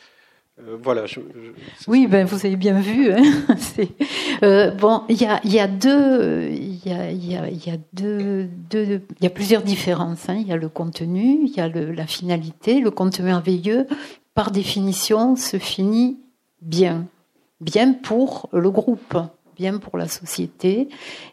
euh, 0.60 0.76
voilà. 0.82 1.06
oui, 1.88 2.08
ben 2.08 2.26
vous 2.26 2.46
avez 2.46 2.56
bien 2.56 2.80
vu. 2.80 3.12
Hein 3.12 3.22
euh, 4.44 4.72
bon, 4.72 5.04
il 5.08 5.22
y 5.22 5.26
a, 5.26 5.40
y 5.46 5.60
a, 5.60 5.68
deux, 5.68 6.50
il 6.50 6.80
y 6.84 6.92
a, 6.92 7.12
y 7.12 7.36
a, 7.36 7.50
y 7.50 7.70
a 7.70 7.78
deux, 7.94 8.50
deux, 8.72 9.02
il 9.20 9.24
y 9.24 9.28
a 9.28 9.30
plusieurs 9.30 9.62
différences. 9.62 10.30
Hein. 10.30 10.38
Il 10.42 10.48
y 10.48 10.52
a 10.52 10.58
le 10.58 10.70
contenu, 10.70 11.42
il 11.44 11.54
y 11.56 11.60
a 11.60 11.68
le, 11.68 11.92
la 11.92 12.08
finalité. 12.08 12.80
Le 12.80 12.90
conte 12.90 13.20
merveilleux, 13.20 13.86
par 14.38 14.52
définition, 14.52 15.36
se 15.36 15.58
finit 15.58 16.20
bien, 16.62 17.08
bien 17.60 17.94
pour 17.94 18.50
le 18.54 18.70
groupe, 18.70 19.18
bien 19.56 19.80
pour 19.80 19.98
la 19.98 20.08
société 20.08 20.90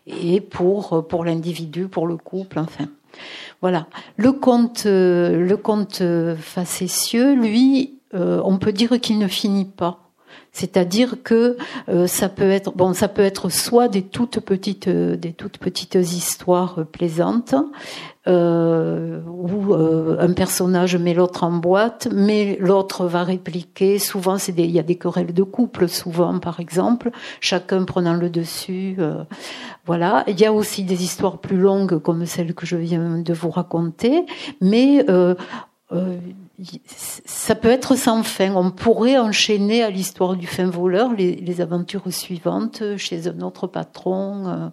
et 0.06 0.40
pour 0.40 1.04
l'individu, 1.22 1.88
pour 1.88 2.06
le 2.06 2.16
couple, 2.16 2.58
enfin. 2.60 2.86
Voilà. 3.60 3.88
Le 4.16 4.32
conte, 4.32 4.86
le 4.86 5.54
conte 5.56 6.02
facétieux, 6.38 7.34
lui, 7.34 7.98
euh, 8.14 8.40
on 8.42 8.56
peut 8.56 8.72
dire 8.72 8.98
qu'il 8.98 9.18
ne 9.18 9.28
finit 9.28 9.66
pas. 9.66 10.03
C'est-à-dire 10.52 11.16
que 11.24 11.56
euh, 11.88 12.06
ça 12.06 12.28
peut 12.28 12.48
être 12.50 12.72
bon, 12.76 12.92
ça 12.92 13.08
peut 13.08 13.22
être 13.22 13.48
soit 13.48 13.88
des 13.88 14.02
toutes 14.02 14.38
petites, 14.38 14.86
euh, 14.86 15.16
des 15.16 15.32
toutes 15.32 15.58
petites 15.58 15.96
histoires 15.96 16.86
plaisantes, 16.92 17.54
où 18.26 19.74
un 19.74 20.32
personnage 20.32 20.96
met 20.96 21.12
l'autre 21.12 21.44
en 21.44 21.50
boîte, 21.50 22.08
mais 22.10 22.56
l'autre 22.58 23.04
va 23.04 23.22
répliquer. 23.22 23.98
Souvent, 23.98 24.38
c'est 24.38 24.56
il 24.56 24.70
y 24.70 24.78
a 24.78 24.82
des 24.82 24.94
querelles 24.94 25.34
de 25.34 25.42
couple, 25.42 25.88
souvent 25.90 26.38
par 26.38 26.58
exemple, 26.58 27.10
chacun 27.40 27.84
prenant 27.84 28.14
le 28.14 28.30
dessus. 28.30 28.96
voilà. 29.84 30.24
Il 30.26 30.40
y 30.40 30.46
a 30.46 30.54
aussi 30.54 30.84
des 30.84 31.04
histoires 31.04 31.36
plus 31.36 31.58
longues 31.58 31.98
comme 31.98 32.24
celle 32.24 32.54
que 32.54 32.64
je 32.64 32.76
viens 32.76 33.18
de 33.18 33.34
vous 33.34 33.50
raconter, 33.50 34.24
mais 34.62 35.04
ça 36.86 37.56
peut 37.56 37.68
être 37.68 37.96
sans 37.96 38.22
fin. 38.22 38.54
On 38.54 38.70
pourrait 38.70 39.18
enchaîner 39.18 39.82
à 39.82 39.90
l'histoire 39.90 40.36
du 40.36 40.46
fin 40.46 40.66
voleur 40.66 41.12
les, 41.12 41.60
aventures 41.60 42.12
suivantes 42.12 42.82
chez 42.96 43.26
un 43.26 43.40
autre 43.40 43.66
patron 43.66 44.46
euh, 44.46 44.68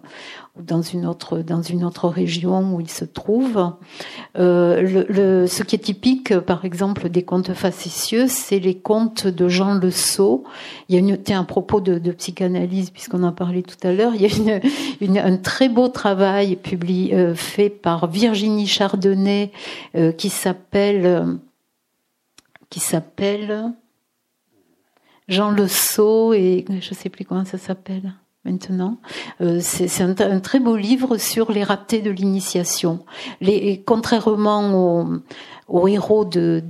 ou 0.56 0.62
dans 0.62 0.82
une 0.82 1.06
autre 1.06 1.38
dans 1.38 1.62
une 1.62 1.84
autre 1.84 2.08
région 2.08 2.74
où 2.74 2.80
il 2.80 2.90
se 2.90 3.04
trouve. 3.04 3.72
Euh, 4.38 5.06
le, 5.08 5.46
ce 5.48 5.64
qui 5.64 5.74
est 5.74 5.80
typique, 5.80 6.38
par 6.38 6.64
exemple, 6.64 7.08
des 7.08 7.24
contes 7.24 7.52
facétieux, 7.52 8.26
c'est 8.28 8.60
les 8.60 8.76
contes 8.76 9.26
de 9.26 9.48
Jean 9.48 9.74
Le 9.74 9.90
Sceau. 9.90 10.44
Il 10.88 10.94
y 10.94 10.98
a 10.98 11.00
une, 11.00 11.18
tiens, 11.18 11.40
à 11.40 11.44
propos 11.44 11.80
de, 11.80 11.98
de 11.98 12.12
psychanalyse, 12.12 12.90
puisqu'on 12.90 13.24
en 13.24 13.32
parlait 13.32 13.62
tout 13.62 13.86
à 13.86 13.92
l'heure, 13.92 14.14
il 14.14 14.22
y 14.22 14.26
a 14.26 14.36
une, 14.36 14.60
une, 15.00 15.18
un 15.18 15.36
très 15.36 15.68
beau 15.68 15.88
travail 15.88 16.54
publié, 16.56 17.14
euh, 17.14 17.34
fait 17.34 17.70
par 17.70 18.06
Virginie 18.06 18.66
Chardonnay 18.66 19.50
qui 20.16 20.28
s'appelle 20.28 21.38
qui 22.72 22.80
s'appelle 22.80 23.74
Jean 25.28 25.50
Le 25.50 25.68
Sceau 25.68 26.32
et 26.32 26.64
je 26.70 26.74
ne 26.74 26.94
sais 26.94 27.10
plus 27.10 27.26
comment 27.26 27.44
ça 27.44 27.58
s'appelle 27.58 28.14
maintenant. 28.46 28.96
Euh, 29.42 29.58
c'est 29.60 30.00
un, 30.00 30.40
très 30.40 30.58
beau 30.58 30.74
livre 30.74 31.18
sur 31.18 31.52
les 31.52 31.64
ratés 31.64 32.00
de 32.00 32.10
l'initiation. 32.10 33.04
Contrairement 33.84 35.20
aux, 35.68 35.86
héros 35.86 36.24
de, 36.24 36.64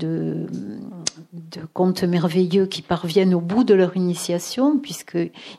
de, 1.33 1.63
contes 1.73 2.05
merveilleux 2.05 2.67
qui 2.67 2.83
parviennent 2.83 3.35
au 3.35 3.41
bout 3.41 3.65
de 3.65 3.73
leur 3.73 3.97
initiation, 3.97 4.79
puisque 4.79 5.17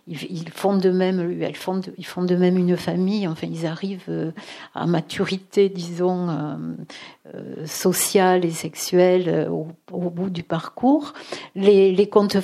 ils, 0.07 0.49
font 0.49 0.77
de 0.77 0.91
même, 0.91 1.41
elles 1.41 1.55
font 1.55 1.81
ils 1.97 2.05
font 2.05 2.23
de 2.23 2.35
même 2.35 2.57
une 2.57 2.77
famille. 2.77 3.27
Enfin, 3.27 3.47
ils 3.49 3.65
arrivent 3.65 4.05
euh, 4.09 4.31
à 4.75 4.85
maturité, 4.85 5.69
disons, 5.69 6.29
euh, 6.29 6.55
euh, 7.33 7.65
sociale 7.65 8.45
et 8.45 8.51
sexuelle 8.51 9.49
au, 9.49 9.67
bout 10.09 10.29
du 10.29 10.43
parcours. 10.43 11.13
Les, 11.55 11.91
les 11.91 12.07
contes 12.07 12.37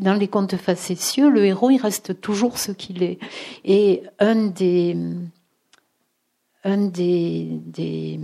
dans 0.00 0.14
les 0.14 0.28
contes 0.28 0.56
facétieux, 0.56 1.30
le 1.30 1.44
héros 1.44 1.70
il 1.70 1.78
reste 1.78 2.20
toujours 2.20 2.58
ce 2.58 2.72
qu'il 2.72 3.02
est. 3.02 3.18
Et 3.64 4.02
un 4.18 4.46
des 4.46 4.96
un 6.64 6.86
des, 6.86 7.60
des 7.66 8.20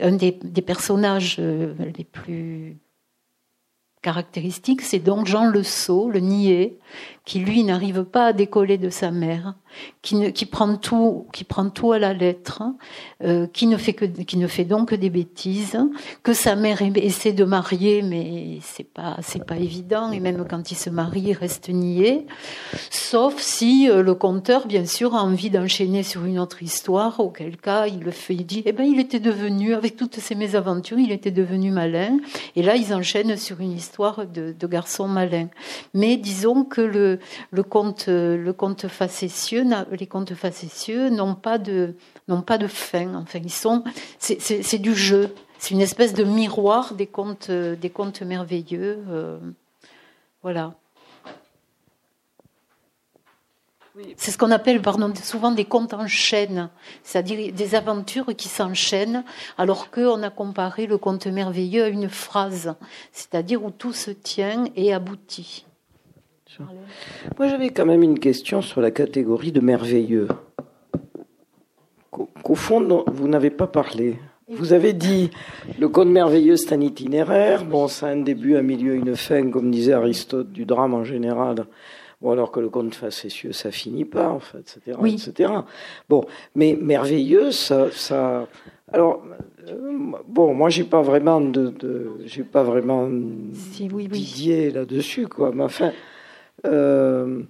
un 0.00 0.12
des, 0.12 0.62
personnages 0.62 1.38
les 1.38 2.04
plus 2.04 2.78
caractéristiques, 4.06 4.82
c'est 4.82 5.00
donc 5.00 5.26
Jean 5.26 5.46
Le 5.46 5.64
Sceau, 5.64 6.08
le 6.08 6.20
niais, 6.20 6.78
qui 7.26 7.40
lui 7.40 7.64
n'arrive 7.64 8.04
pas 8.04 8.26
à 8.26 8.32
décoller 8.32 8.78
de 8.78 8.88
sa 8.88 9.10
mère, 9.10 9.56
qui, 10.00 10.46
prend 10.46 10.76
tout, 10.76 11.26
qui 11.32 11.42
prend 11.42 11.68
tout 11.68 11.90
à 11.90 11.98
la 11.98 12.14
lettre, 12.14 12.62
euh, 13.24 13.48
qui 13.52 13.66
ne 13.66 13.76
fait 13.76 14.64
donc 14.64 14.90
que 14.90 14.94
des 14.94 15.10
bêtises, 15.10 15.76
que 16.22 16.32
sa 16.32 16.54
mère 16.54 16.80
essaie 16.94 17.32
de 17.32 17.44
marier, 17.44 18.02
mais 18.02 18.60
c'est 18.62 18.88
pas, 18.88 19.16
pas 19.46 19.56
évident, 19.56 20.12
et 20.12 20.20
même 20.20 20.46
quand 20.48 20.70
il 20.70 20.76
se 20.76 20.88
marie, 20.88 21.24
il 21.26 21.32
reste 21.32 21.68
nié, 21.68 22.26
sauf 22.90 23.40
si 23.40 23.90
euh, 23.90 24.02
le 24.04 24.14
conteur, 24.14 24.68
bien 24.68 24.86
sûr, 24.86 25.16
a 25.16 25.22
envie 25.24 25.50
d'enchaîner 25.50 26.04
sur 26.04 26.24
une 26.24 26.38
autre 26.38 26.62
histoire, 26.62 27.18
auquel 27.18 27.56
cas 27.56 27.88
il 27.88 28.00
le 28.00 28.12
fait, 28.12 28.34
il 28.34 28.46
dit, 28.46 28.62
eh 28.66 28.72
ben, 28.72 28.84
il 28.84 29.00
était 29.00 29.20
devenu, 29.20 29.74
avec 29.74 29.96
toutes 29.96 30.14
ces 30.14 30.36
mésaventures, 30.36 31.00
il 31.00 31.10
était 31.10 31.32
devenu 31.32 31.72
malin, 31.72 32.18
et 32.54 32.62
là, 32.62 32.76
ils 32.76 32.94
enchaînent 32.94 33.36
sur 33.36 33.60
une 33.60 33.72
histoire 33.72 34.26
de 34.26 34.66
garçon 34.68 35.08
malin. 35.08 35.48
Mais 35.92 36.16
disons 36.16 36.64
que 36.64 36.80
le, 36.80 37.15
le, 37.50 37.62
conte, 37.62 38.08
le 38.08 38.52
conte 38.52 38.88
facétieux, 38.88 39.64
les 39.90 40.06
contes 40.06 40.34
facétieux 40.34 41.10
n'ont 41.10 41.34
pas 41.34 41.58
de, 41.58 41.94
n'ont 42.28 42.42
pas 42.42 42.58
de 42.58 42.66
fin. 42.66 43.14
Enfin, 43.14 43.40
ils 43.42 43.50
sont, 43.50 43.84
c'est 44.18 44.78
du 44.78 44.94
jeu. 44.94 45.34
C'est 45.58 45.74
une 45.74 45.80
espèce 45.80 46.12
de 46.12 46.24
miroir 46.24 46.94
des 46.94 47.06
contes, 47.06 47.50
des 47.50 47.90
contes 47.90 48.22
merveilleux. 48.22 48.98
Euh, 49.08 49.38
voilà. 50.42 50.74
C'est 54.18 54.30
ce 54.30 54.36
qu'on 54.36 54.50
appelle 54.50 54.82
pardon, 54.82 55.12
souvent 55.14 55.50
des 55.50 55.64
contes 55.64 55.94
en 55.94 56.06
chaîne, 56.06 56.68
c'est-à-dire 57.02 57.52
des 57.52 57.74
aventures 57.74 58.36
qui 58.36 58.48
s'enchaînent, 58.48 59.24
alors 59.56 59.90
qu'on 59.90 60.22
a 60.22 60.28
comparé 60.28 60.86
le 60.86 60.98
conte 60.98 61.26
merveilleux 61.26 61.84
à 61.84 61.88
une 61.88 62.10
phrase, 62.10 62.74
c'est-à-dire 63.12 63.64
où 63.64 63.70
tout 63.70 63.94
se 63.94 64.10
tient 64.10 64.66
et 64.76 64.92
aboutit. 64.92 65.64
Moi, 67.38 67.48
j'avais 67.48 67.70
quand 67.70 67.86
même 67.86 68.02
une 68.02 68.18
question 68.18 68.62
sur 68.62 68.80
la 68.80 68.90
catégorie 68.90 69.52
de 69.52 69.60
merveilleux, 69.60 70.28
qu'au 72.10 72.54
fond, 72.54 73.04
vous 73.06 73.28
n'avez 73.28 73.50
pas 73.50 73.66
parlé. 73.66 74.18
Vous 74.48 74.72
avez 74.72 74.92
dit 74.92 75.30
le 75.80 75.88
conte 75.88 76.08
merveilleux, 76.08 76.56
c'est 76.56 76.72
un 76.72 76.80
itinéraire. 76.80 77.64
Bon, 77.64 77.88
c'est 77.88 78.06
un 78.06 78.18
début, 78.18 78.56
un 78.56 78.62
milieu, 78.62 78.94
une 78.94 79.16
fin, 79.16 79.50
comme 79.50 79.72
disait 79.72 79.92
Aristote, 79.92 80.52
du 80.52 80.64
drame 80.64 80.94
en 80.94 81.02
général. 81.02 81.66
Bon, 82.22 82.30
alors 82.30 82.52
que 82.52 82.60
le 82.60 82.68
conte 82.68 82.94
facétieux, 82.94 83.52
ça 83.52 83.70
finit 83.70 84.04
pas, 84.04 84.28
en 84.28 84.38
fait, 84.38 84.58
etc., 84.58 84.96
oui. 85.00 85.14
etc. 85.14 85.52
Bon, 86.08 86.24
mais 86.54 86.78
merveilleux, 86.80 87.50
ça, 87.50 87.88
ça. 87.90 88.46
Alors, 88.92 89.22
euh, 89.68 89.92
bon, 90.26 90.54
moi, 90.54 90.70
j'ai 90.70 90.84
pas 90.84 91.02
vraiment 91.02 91.40
de, 91.40 91.68
de 91.68 92.12
j'ai 92.24 92.44
pas 92.44 92.62
vraiment 92.62 93.10
si, 93.52 93.90
oui, 93.92 94.08
oui. 94.10 94.70
là-dessus, 94.72 95.26
quoi. 95.26 95.50
Mais 95.52 95.64
enfin, 95.64 95.92
euh, 96.64 97.42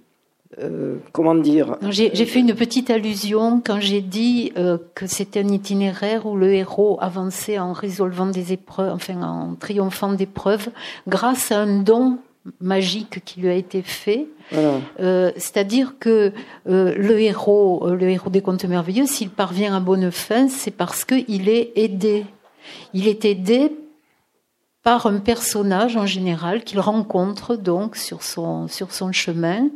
euh, 0.59 0.97
comment 1.11 1.35
dire? 1.35 1.77
J'ai 1.89 2.09
fait 2.09 2.39
une 2.39 2.55
petite 2.55 2.89
allusion 2.89 3.61
quand 3.63 3.79
j'ai 3.79 4.01
dit 4.01 4.53
euh, 4.57 4.77
que 4.95 5.07
c'était 5.07 5.41
un 5.41 5.49
itinéraire 5.49 6.25
où 6.25 6.35
le 6.35 6.53
héros 6.53 6.97
avançait 7.01 7.59
en 7.59 7.73
résolvant 7.73 8.27
des 8.27 8.53
épreuves, 8.53 8.93
enfin 8.93 9.21
en 9.21 9.55
triomphant 9.55 10.13
d'épreuves, 10.13 10.69
grâce 11.07 11.51
à 11.51 11.59
un 11.59 11.81
don 11.81 12.19
magique 12.61 13.23
qui 13.25 13.41
lui 13.41 13.49
a 13.49 13.53
été 13.53 13.81
fait. 13.81 14.27
C'est-à-dire 15.35 15.95
que 15.99 16.31
le 16.65 17.19
héros, 17.19 17.89
le 17.89 18.09
héros 18.09 18.29
des 18.29 18.41
contes 18.41 18.63
merveilleux, 18.63 19.05
s'il 19.05 19.29
parvient 19.29 19.75
à 19.75 19.81
bonne 19.81 20.11
fin, 20.11 20.47
c'est 20.47 20.71
parce 20.71 21.03
qu'il 21.03 21.49
est 21.49 21.73
aidé. 21.75 22.25
Il 22.93 23.07
est 23.09 23.25
aidé 23.25 23.73
par 24.87 25.05
un 25.05 25.19
personnage 25.19 25.97
en 25.97 26.05
général 26.05 26.63
qu'il 26.63 26.79
rencontre 26.79 27.57
donc 27.57 27.97
sur 27.97 28.23
son, 28.23 28.69
sur 28.69 28.93
son 28.93 29.11
chemin 29.11 29.67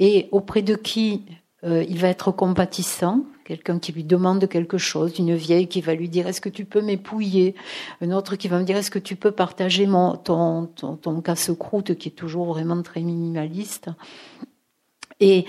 et 0.00 0.28
auprès 0.32 0.60
de 0.60 0.74
qui 0.74 1.24
euh, 1.64 1.82
il 1.88 1.96
va 1.96 2.08
être 2.08 2.30
compatissant, 2.30 3.24
quelqu'un 3.46 3.78
qui 3.78 3.90
lui 3.90 4.04
demande 4.04 4.46
quelque 4.50 4.76
chose, 4.76 5.18
une 5.18 5.34
vieille 5.34 5.66
qui 5.66 5.80
va 5.80 5.94
lui 5.94 6.10
dire 6.10 6.26
est-ce 6.26 6.42
que 6.42 6.50
tu 6.50 6.66
peux 6.66 6.82
m'épouiller, 6.82 7.54
un 8.02 8.10
autre 8.10 8.36
qui 8.36 8.48
va 8.48 8.58
me 8.58 8.64
dire 8.64 8.76
est-ce 8.76 8.90
que 8.90 8.98
tu 8.98 9.16
peux 9.16 9.30
partager 9.30 9.86
mon, 9.86 10.16
ton, 10.16 10.66
ton, 10.66 11.22
casse-croûte 11.22 11.94
qui 11.94 12.10
est 12.10 12.12
toujours 12.12 12.44
vraiment 12.44 12.82
très 12.82 13.00
minimaliste? 13.00 13.88
Et, 15.20 15.46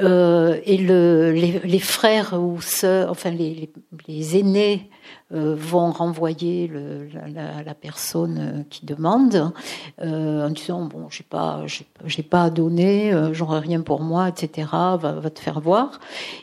euh, 0.00 0.60
et 0.66 0.76
le, 0.76 1.32
les, 1.32 1.78
frères 1.78 2.38
ou 2.38 2.60
sœurs, 2.60 3.10
enfin 3.10 3.30
les, 3.30 3.70
les 4.06 4.36
aînés 4.36 4.90
vont 5.30 5.92
renvoyer 5.92 6.66
le, 6.66 7.08
la, 7.32 7.62
la, 7.62 7.74
personne 7.74 8.38
euh, 8.40 8.62
qui 8.68 8.84
demande 8.84 9.52
euh, 10.02 10.46
en 10.46 10.50
disant 10.50 10.86
bon 10.86 11.08
j'ai 11.08 11.22
pas 11.22 11.64
j'ai 12.04 12.22
pas 12.22 12.44
à 12.44 12.50
donner, 12.50 13.12
euh, 13.12 13.32
j'aurai 13.32 13.60
rien 13.60 13.80
pour 13.80 14.00
moi, 14.00 14.28
etc. 14.28 14.68
Va, 14.72 14.96
va 14.96 15.30
te 15.30 15.40
faire 15.40 15.60
voir. 15.60 16.00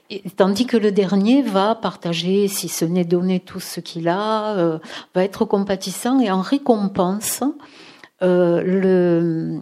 Et, 0.09 0.23
tandis 0.35 0.65
que 0.65 0.77
le 0.77 0.91
dernier 0.91 1.41
va 1.41 1.75
partager, 1.75 2.47
si 2.47 2.67
ce 2.69 2.85
n'est 2.85 3.05
donner 3.05 3.39
tout 3.39 3.59
ce 3.59 3.79
qu'il 3.79 4.07
a, 4.07 4.55
euh, 4.57 4.79
va 5.15 5.23
être 5.23 5.45
compatissant 5.45 6.19
et 6.19 6.31
en 6.31 6.41
récompense. 6.41 7.43
Euh, 8.23 8.63
le, 8.63 9.61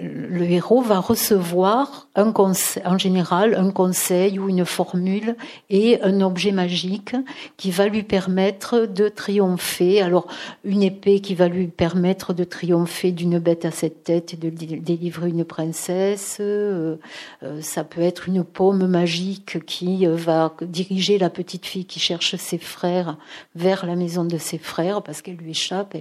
le 0.00 0.42
héros 0.44 0.80
va 0.80 0.98
recevoir 0.98 2.08
en 2.16 2.98
général 2.98 3.54
un 3.54 3.70
conseil 3.70 4.38
ou 4.38 4.48
une 4.48 4.64
formule 4.64 5.36
et 5.70 6.00
un 6.02 6.20
objet 6.20 6.52
magique 6.52 7.14
qui 7.56 7.70
va 7.70 7.88
lui 7.88 8.02
permettre 8.02 8.86
de 8.86 9.08
triompher. 9.08 10.00
Alors 10.00 10.26
une 10.64 10.82
épée 10.82 11.20
qui 11.20 11.34
va 11.34 11.48
lui 11.48 11.66
permettre 11.66 12.32
de 12.32 12.44
triompher 12.44 13.12
d'une 13.12 13.38
bête 13.38 13.64
à 13.64 13.70
sept 13.70 14.04
têtes 14.04 14.34
et 14.34 14.36
de 14.36 14.50
délivrer 14.50 15.28
une 15.28 15.44
princesse. 15.44 16.38
Euh, 16.40 16.96
euh, 17.42 17.60
ça 17.60 17.84
peut 17.84 18.02
être 18.02 18.28
une 18.28 18.44
paume 18.44 18.86
magique 18.86 19.64
qui 19.66 20.06
euh, 20.06 20.16
va 20.16 20.54
diriger 20.62 21.18
la 21.18 21.30
petite 21.30 21.66
fille 21.66 21.84
qui 21.84 22.00
cherche 22.00 22.36
ses 22.36 22.58
frères 22.58 23.16
vers 23.54 23.86
la 23.86 23.96
maison 23.96 24.24
de 24.24 24.38
ses 24.38 24.58
frères 24.58 25.02
parce 25.02 25.22
qu'elle 25.22 25.36
lui 25.36 25.50
échappe. 25.50 25.96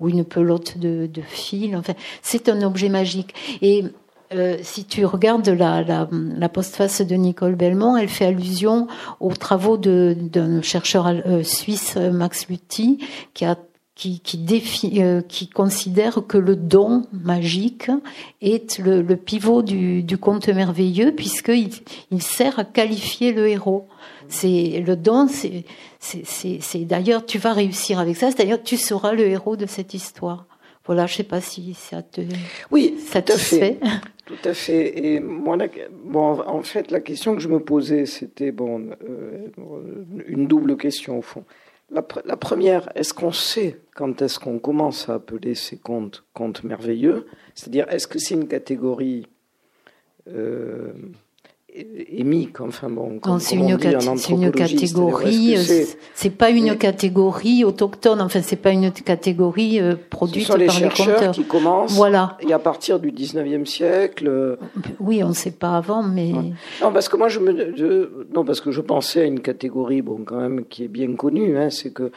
Ou 0.00 0.08
une 0.08 0.24
pelote 0.24 0.78
de, 0.78 1.08
fil. 1.26 1.76
Enfin, 1.76 1.94
c'est 2.22 2.48
un 2.48 2.62
objet 2.62 2.88
magique. 2.88 3.34
Et 3.62 3.84
euh, 4.32 4.56
si 4.62 4.84
tu 4.84 5.04
regardes 5.04 5.48
la, 5.48 6.48
postface 6.48 7.00
de 7.00 7.14
Nicole 7.14 7.54
Belmont, 7.54 7.96
elle 7.96 8.08
fait 8.08 8.26
allusion 8.26 8.88
aux 9.20 9.34
travaux 9.34 9.76
d'un 9.76 10.62
chercheur 10.62 11.06
euh, 11.06 11.42
suisse, 11.42 11.96
Max 11.96 12.48
Lutti, 12.48 12.98
qui 13.32 13.44
qui, 13.94 14.20
euh, 15.00 15.22
considère 15.54 16.26
que 16.26 16.36
le 16.36 16.56
don 16.56 17.04
magique 17.12 17.90
est 18.42 18.78
le, 18.78 19.02
pivot 19.14 19.62
du, 19.62 20.02
du, 20.02 20.18
conte 20.18 20.48
merveilleux 20.48 21.14
puisqu'il 21.14 21.70
il 22.10 22.22
sert 22.22 22.58
à 22.58 22.64
qualifier 22.64 23.32
le 23.32 23.48
héros. 23.48 23.86
C'est 24.28 24.82
le 24.86 24.96
don, 24.96 25.28
c'est 25.28 26.84
d'ailleurs 26.84 27.26
tu 27.26 27.38
vas 27.38 27.52
réussir 27.52 27.98
avec 27.98 28.16
ça. 28.16 28.30
C'est-à-dire 28.30 28.62
tu 28.62 28.76
seras 28.76 29.12
le 29.12 29.26
héros 29.26 29.56
de 29.56 29.66
cette 29.66 29.94
histoire. 29.94 30.46
Voilà, 30.86 31.06
je 31.06 31.14
sais 31.14 31.22
pas 31.22 31.40
si 31.40 31.72
ça 31.74 32.02
te 32.02 32.20
oui, 32.70 32.96
satisfait. 32.98 33.78
Tout 33.80 33.86
à 33.86 33.90
fait. 33.90 34.00
Tout 34.26 34.48
à 34.48 34.54
fait. 34.54 35.04
Et 35.04 35.20
moi, 35.20 35.56
bon, 36.04 36.40
en 36.46 36.62
fait, 36.62 36.90
la 36.90 37.00
question 37.00 37.34
que 37.34 37.40
je 37.40 37.48
me 37.48 37.60
posais, 37.60 38.06
c'était 38.06 38.52
bon, 38.52 38.90
euh, 39.02 39.48
une 40.26 40.46
double 40.46 40.76
question 40.76 41.18
au 41.18 41.22
fond. 41.22 41.44
La, 41.90 42.04
la 42.24 42.36
première, 42.36 42.90
est-ce 42.94 43.12
qu'on 43.12 43.32
sait 43.32 43.80
quand 43.94 44.22
est-ce 44.22 44.38
qu'on 44.38 44.58
commence 44.58 45.08
à 45.08 45.14
appeler 45.14 45.54
ces 45.54 45.76
contes 45.76 46.24
contes 46.32 46.64
merveilleux? 46.64 47.26
C'est-à-dire, 47.54 47.86
est-ce 47.90 48.06
que 48.06 48.18
c'est 48.18 48.34
une 48.34 48.48
catégorie 48.48 49.26
euh, 50.28 50.92
émique, 51.74 52.60
enfin 52.60 52.88
bon, 52.88 53.18
comme, 53.18 53.40
c'est 53.40 53.56
une, 53.56 53.70
une, 53.70 53.78
catégorie, 54.52 55.56
c'est 56.14 56.30
pas 56.30 56.50
une 56.50 56.76
catégorie 56.78 57.64
autochtone, 57.64 58.20
enfin 58.20 58.42
c'est 58.42 58.56
pas 58.56 58.70
une 58.70 58.92
catégorie 58.92 59.80
euh, 59.80 59.96
produite 60.10 60.46
par 60.46 60.56
les 60.56 60.68
chercheurs 60.68 61.32
qui 61.32 61.44
commencent. 61.44 61.96
Voilà. 61.96 62.38
Et 62.40 62.52
à 62.52 62.60
partir 62.60 63.00
du 63.00 63.10
19e 63.10 63.66
siècle. 63.66 64.28
Euh, 64.28 64.56
oui, 65.00 65.24
on 65.24 65.30
ne 65.30 65.34
sait 65.34 65.50
pas 65.50 65.76
avant, 65.76 66.04
mais. 66.04 66.32
Non, 66.80 66.92
parce 66.92 67.08
que 67.08 67.16
moi 67.16 67.28
je 67.28 67.40
me, 67.40 68.26
non 68.32 68.44
parce 68.44 68.60
que 68.60 68.70
je 68.70 68.80
pensais 68.80 69.22
à 69.22 69.24
une 69.24 69.40
catégorie, 69.40 70.02
bon 70.02 70.20
quand 70.24 70.38
même 70.38 70.66
qui 70.66 70.84
est 70.84 70.88
bien 70.88 71.12
connue, 71.14 71.58
hein, 71.58 71.70
c'est 71.70 71.92
que 71.92 72.12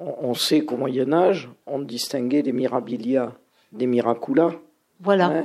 on, 0.00 0.34
sait 0.34 0.62
qu'au 0.62 0.76
Moyen 0.76 1.12
Âge 1.12 1.48
on 1.66 1.78
distinguait 1.78 2.42
les 2.42 2.52
mirabilia 2.52 3.32
des 3.70 3.86
miracula. 3.86 4.50
Voilà. 5.00 5.26
Hein, 5.26 5.44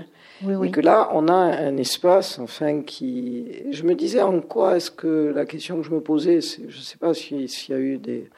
et 0.64 0.72
que 0.72 0.82
là, 0.82 1.10
on 1.14 1.28
a 1.28 1.34
un 1.34 1.78
espace, 1.78 2.40
enfin, 2.40 2.82
qui. 2.82 3.46
Je 3.72 3.84
me 3.84 3.96
disais 3.96 4.22
en 4.22 4.40
quoi 4.42 4.78
est-ce 4.78 4.92
que 4.92 5.34
la 5.36 5.46
question 5.46 5.82
que 5.82 5.88
je 5.88 5.92
me 5.92 6.02
posais, 6.02 6.40
je 6.42 6.66
ne 6.66 6.82
sais 6.82 6.98
pas 6.98 7.14
s'il 7.14 7.48
y 7.70 7.74
a 7.74 7.80
eu 7.80 7.98
des. 7.98 8.30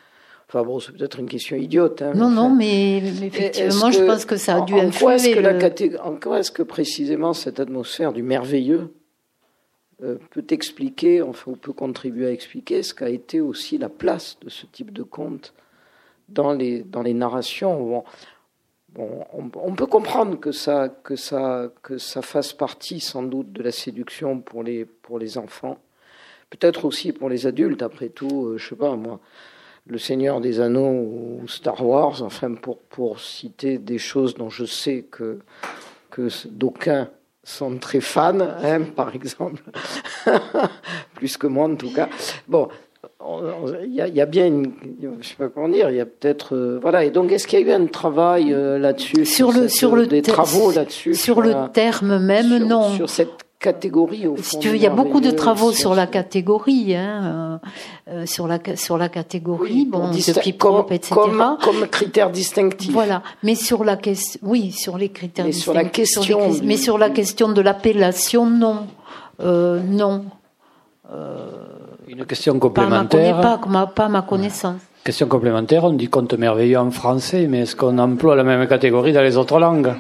Enfin 0.48 0.64
bon, 0.64 0.80
c'est 0.80 0.92
peut-être 0.92 1.20
une 1.20 1.30
question 1.30 1.56
idiote. 1.56 2.02
Hein, 2.02 2.14
non, 2.14 2.30
non, 2.30 2.50
mais, 2.50 2.98
effectivement, 2.98 3.90
je 3.90 4.04
pense 4.04 4.26
que 4.26 4.36
ça 4.36 4.58
a 4.58 4.62
dû 4.62 4.74
en, 4.74 4.92
quoi 4.92 5.16
est-ce 5.16 5.30
que 5.30 5.40
la 5.40 6.06
En 6.06 6.16
quoi 6.16 6.40
est-ce 6.40 6.52
que 6.52 6.64
précisément 6.64 7.34
cette 7.34 7.62
atmosphère 7.62 8.12
du 8.12 8.22
merveilleux 8.22 8.94
euh, 10.04 10.18
peut 10.32 10.44
expliquer, 10.50 11.22
enfin, 11.22 11.52
ou 11.52 11.56
peut 11.56 11.72
contribuer 11.72 12.28
à 12.28 12.32
expliquer 12.32 12.84
ce 12.84 12.94
qu'a 12.94 13.10
été 13.10 13.40
aussi 13.40 13.78
la 13.78 13.88
place 13.88 14.38
de 14.44 14.50
ce 14.50 14.66
type 14.66 14.92
de 14.92 15.04
conte 15.04 15.54
dans 16.28 16.52
les, 16.52 16.82
dans 16.82 17.02
les 17.02 17.14
narrations? 17.14 17.80
Bon, 17.82 18.04
on, 18.98 19.76
peut 19.76 19.86
comprendre 19.86 20.40
que 20.40 20.52
ça, 20.52 20.90
que, 20.90 21.16
ça, 21.16 21.72
que 21.82 21.98
ça 21.98 22.22
fasse 22.22 22.54
partie 22.54 23.00
sans 23.00 23.24
doute 23.24 23.52
de 23.52 23.64
la 23.64 23.72
séduction 23.72 24.40
pour 24.40 24.64
les, 24.64 24.86
pour 24.86 25.18
les 25.18 25.38
enfants, 25.38 25.78
peut-être 26.50 26.86
aussi 26.86 27.14
pour 27.14 27.30
les 27.30 27.48
adultes, 27.48 27.82
après 27.82 28.10
tout, 28.10 28.48
euh, 28.48 28.58
je 28.58 28.70
sais 28.70 28.76
pas 28.76 28.96
moi, 28.96 29.20
Le 29.88 29.98
Seigneur 29.98 30.42
des 30.42 30.60
Anneaux 30.60 30.92
ou 30.92 31.48
Star 31.48 31.86
Wars, 31.86 32.22
enfin 32.22 32.54
pour, 32.56 32.80
pour 32.80 33.20
citer 33.20 33.78
des 33.78 33.98
choses 33.98 34.36
dont 34.36 34.50
je 34.50 34.66
sais 34.66 35.06
que, 35.10 35.40
que 36.10 36.28
d'aucuns 36.50 37.10
sont 37.44 37.78
très 37.78 38.02
fans, 38.02 38.40
hein, 38.40 38.82
par 38.96 39.16
exemple, 39.16 39.64
plus 41.16 41.38
que 41.38 41.48
moi 41.48 41.66
en 41.68 41.76
tout 41.76 41.94
cas. 41.94 42.10
Bon, 42.48 42.68
il 43.86 43.94
y, 43.94 44.22
a, 44.22 44.26
bien 44.26 44.48
une, 44.48 44.72
je 45.22 45.28
sais 45.28 45.36
pas 45.36 45.50
comment 45.50 45.70
dire, 45.70 45.90
il 45.90 45.98
y 45.98 46.00
a 46.00 46.06
peut-être, 46.06 46.56
euh, 46.56 46.80
voilà. 46.82 47.04
Et 47.04 47.12
donc, 47.12 47.32
est-ce 47.32 47.48
qu'il 47.48 47.60
y 47.60 47.64
a 47.64 47.68
eu 47.68 47.72
un 47.72 47.86
travail 47.86 48.54
euh, 48.54 48.80
là-dessus 48.80 49.26
sur, 49.26 49.52
le, 49.52 49.68
sur 49.68 49.96
le 49.96 50.08
des 50.08 50.22
travaux 50.22 50.72
là-dessus 50.72 51.16
sur 51.16 51.42
le 51.42 51.54
terme 51.74 52.20
même, 52.20 52.58
non. 52.66 52.90
Sur 52.96 53.10
cette 53.10 53.46
catégorie 53.60 54.28
au 54.28 54.36
fond, 54.38 54.60
il 54.64 54.78
y 54.78 54.88
a 54.88 54.90
beaucoup 54.90 55.22
de 55.22 55.30
travaux 55.30 55.72
sur 55.72 55.94
la 55.94 56.08
catégorie, 56.08 56.96
hein, 56.96 57.60
euh, 58.08 58.26
sur 58.26 58.48
la 58.48 58.60
sur 58.76 58.98
la 58.98 59.08
catégorie, 59.08 59.86
bon, 59.86 60.10
depuis 60.10 60.58
comme, 60.58 60.86
etc. 60.90 61.14
Comme, 61.14 61.58
comme, 61.62 61.88
critère 61.88 62.32
distinctif. 62.32 62.92
Voilà, 62.92 63.22
mais 63.44 63.54
sur 63.54 63.84
la 63.84 63.98
question, 63.98 64.40
oui, 64.44 64.72
sur 64.72 64.98
les 64.98 65.10
critères. 65.10 65.46
Mais 65.46 65.52
sur 65.52 65.74
la 65.74 65.86
question, 65.86 66.40
mais 66.64 66.78
sur 66.78 66.98
la 66.98 67.12
question 67.12 67.50
de 67.50 67.62
l'appellation, 67.62 68.48
non, 68.50 68.88
non. 69.40 70.26
Une 72.12 72.26
question 72.26 72.60
complémentaire. 72.60 73.40
Pas, 73.40 73.58
pas, 73.58 73.88
pas 73.88 74.10
ma 74.10 74.22
connaissance. 74.22 74.82
Question 75.06 75.28
complémentaire, 75.28 75.86
on 75.86 75.94
dit 75.94 76.10
conte 76.10 76.34
merveilleux 76.34 76.78
en 76.78 76.92
français, 76.92 77.48
mais 77.50 77.62
est-ce 77.62 77.74
qu'on 77.74 77.98
emploie 77.98 78.36
la 78.36 78.44
même 78.44 78.68
catégorie 78.68 79.14
dans 79.14 79.22
les 79.22 79.38
autres 79.38 79.58
langues? 79.60 79.94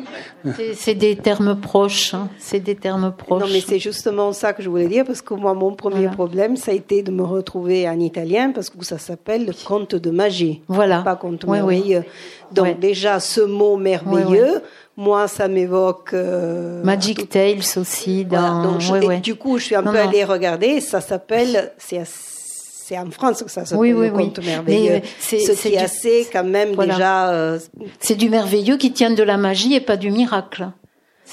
C'est 0.76 0.94
des 0.94 1.16
termes 1.16 1.56
proches, 1.60 2.14
hein. 2.14 2.28
c'est 2.38 2.60
des 2.60 2.76
termes 2.76 3.14
proches. 3.18 3.42
Non, 3.42 3.48
mais 3.50 3.62
c'est 3.62 3.80
justement 3.80 4.34
ça 4.34 4.52
que 4.52 4.62
je 4.62 4.70
voulais 4.70 4.88
dire, 4.88 5.06
parce 5.06 5.22
que 5.22 5.34
moi, 5.34 5.54
mon 5.54 5.74
premier 5.74 6.10
problème, 6.10 6.58
ça 6.58 6.72
a 6.72 6.74
été 6.74 7.02
de 7.02 7.12
me 7.12 7.24
retrouver 7.24 7.88
en 7.88 7.98
italien, 7.98 8.52
parce 8.52 8.70
que 8.70 8.84
ça 8.84 8.98
s'appelle 8.98 9.54
conte 9.66 9.96
de 9.96 10.12
magie. 10.12 10.62
Voilà. 10.68 11.02
Pas 11.02 11.16
conte 11.16 11.48
merveilleux. 11.48 12.04
Donc 12.52 12.80
déjà, 12.80 13.22
ce 13.22 13.42
mot 13.42 13.78
merveilleux, 13.78 14.62
moi, 15.02 15.28
ça 15.28 15.48
m'évoque. 15.48 16.14
Euh, 16.14 16.84
Magic 16.84 17.28
Tales 17.28 17.64
aussi. 17.76 18.24
Dans... 18.24 18.80
et 19.02 19.18
du 19.18 19.36
coup, 19.36 19.58
je 19.58 19.66
suis 19.66 19.76
un 19.76 19.84
peu 19.84 19.98
allée 19.98 20.24
regarder. 20.24 20.80
Ça 20.80 21.02
s'appelle. 21.02 21.74
C'est 21.78 22.98
en 22.98 23.10
France 23.10 23.42
que 23.42 23.50
ça 23.50 23.66
s'appelle 23.66 23.80
oui, 23.80 23.94
oui, 23.94 24.08
le 24.08 24.12
conte 24.12 24.44
merveilleux. 24.44 25.02
C'est, 25.20 25.40
Ce 25.40 25.54
qui 25.54 25.76
est 25.76 25.78
assez 25.78 26.28
quand 26.32 26.44
même 26.44 26.76
déjà. 26.76 27.32
Euh, 27.32 27.60
c'est 28.00 28.16
du 28.16 28.30
merveilleux 28.30 28.78
qui 28.78 28.92
tient 28.92 29.12
de 29.12 29.24
la 29.24 29.38
magie 29.38 29.74
et 29.74 29.80
pas 29.80 29.98
du 29.98 30.12
miracle. 30.12 30.68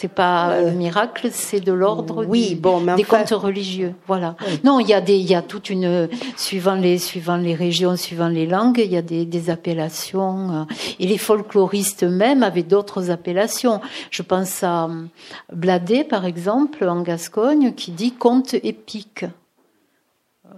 C'est 0.01 0.07
pas 0.07 0.51
euh, 0.51 0.71
le 0.71 0.77
miracle, 0.77 1.31
c'est 1.33 1.59
de 1.59 1.73
l'ordre 1.73 2.25
oui, 2.25 2.55
bon, 2.55 2.81
des 2.95 3.03
contes 3.03 3.31
religieux. 3.31 3.97
Voilà. 4.07 4.37
Non, 4.63 4.79
il 4.79 4.87
y 4.87 4.95
a 4.95 5.01
des, 5.01 5.17
il 5.17 5.29
y 5.29 5.35
a 5.35 5.43
toute 5.43 5.71
une, 5.71 6.09
suivant 6.37 6.77
les, 6.77 6.99
suivant 6.99 7.37
les 7.37 7.57
régions, 7.57 7.97
suivant 7.97 8.29
les 8.29 8.47
langues, 8.47 8.79
il 8.79 8.93
y 8.93 8.97
a 8.97 9.03
des, 9.03 9.25
des 9.25 9.51
appellations. 9.51 10.53
Euh, 10.53 10.65
et 11.01 11.07
les 11.09 11.19
folkloristes 11.19 12.05
même 12.05 12.45
avaient 12.45 12.63
d'autres 12.63 13.11
appellations. 13.11 13.81
Je 14.13 14.23
pense 14.23 14.63
à 14.63 14.85
euh, 14.85 15.07
Bladé, 15.53 16.05
par 16.05 16.27
exemple, 16.27 16.89
en 16.89 17.03
Gascogne, 17.03 17.73
qui 17.73 17.91
dit 17.91 18.13
conte 18.13 18.55
épique. 18.55 19.25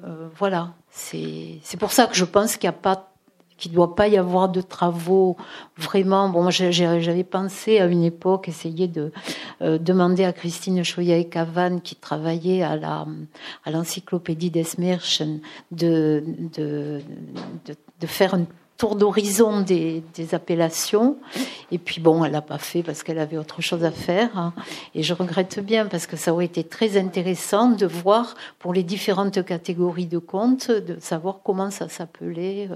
Euh, 0.05 0.29
voilà. 0.39 0.75
C'est, 0.91 1.61
c'est 1.63 1.79
pour 1.79 1.93
ça 1.93 2.09
que 2.09 2.15
je 2.15 2.27
pense 2.27 2.59
qu'il 2.59 2.69
n'y 2.69 2.75
a 2.75 2.79
pas 2.79 3.10
qu'il 3.61 3.71
ne 3.73 3.77
doit 3.77 3.95
pas 3.95 4.09
y 4.09 4.17
avoir 4.17 4.49
de 4.49 4.61
travaux 4.61 5.37
vraiment. 5.77 6.29
Bon, 6.29 6.51
j'avais 6.51 7.25
pensé 7.25 7.79
à 7.79 7.87
une 7.87 8.03
époque 8.03 8.49
essayer 8.49 8.89
de 8.89 9.13
euh, 9.63 9.79
demander 9.79 10.25
à 10.25 10.33
Christine 10.33 10.83
Choya-Cavan, 10.83 11.79
qui 11.79 11.95
travaillait 11.95 12.63
à 12.63 12.77
la 12.77 13.07
à 13.65 13.71
l'encyclopédie 13.71 14.51
d'Esmerchen, 14.51 15.41
de, 15.71 16.25
de, 16.55 17.01
de, 17.67 18.07
faire 18.07 18.35
un 18.35 18.47
tour 18.81 18.97
d'horizon 18.97 19.61
des, 19.61 20.03
appellations. 20.33 21.19
Et 21.71 21.77
puis 21.77 22.01
bon, 22.01 22.25
elle 22.25 22.33
n'a 22.33 22.41
pas 22.41 22.57
fait 22.57 22.83
parce 22.83 23.03
qu'elle 23.03 23.19
avait 23.19 23.37
autre 23.37 23.61
chose 23.61 23.85
à 23.85 23.91
faire. 23.91 24.31
Hein. 24.39 24.55
Et 24.95 25.03
je 25.03 25.13
regrette 25.13 25.61
bien 25.61 25.85
parce 25.85 26.07
que 26.07 26.17
ça 26.17 26.33
aurait 26.33 26.47
été 26.47 26.65
très 26.65 26.97
intéressant 26.97 27.69
de 27.69 27.85
voir 27.85 28.35
pour 28.59 28.73
les 28.73 28.83
différentes 28.83 29.45
catégories 29.45 30.07
de 30.07 30.19
contes, 30.19 30.71
de 30.71 30.99
savoir 30.99 31.41
comment 31.45 31.71
ça 31.71 31.91
s'appelait. 31.91 32.71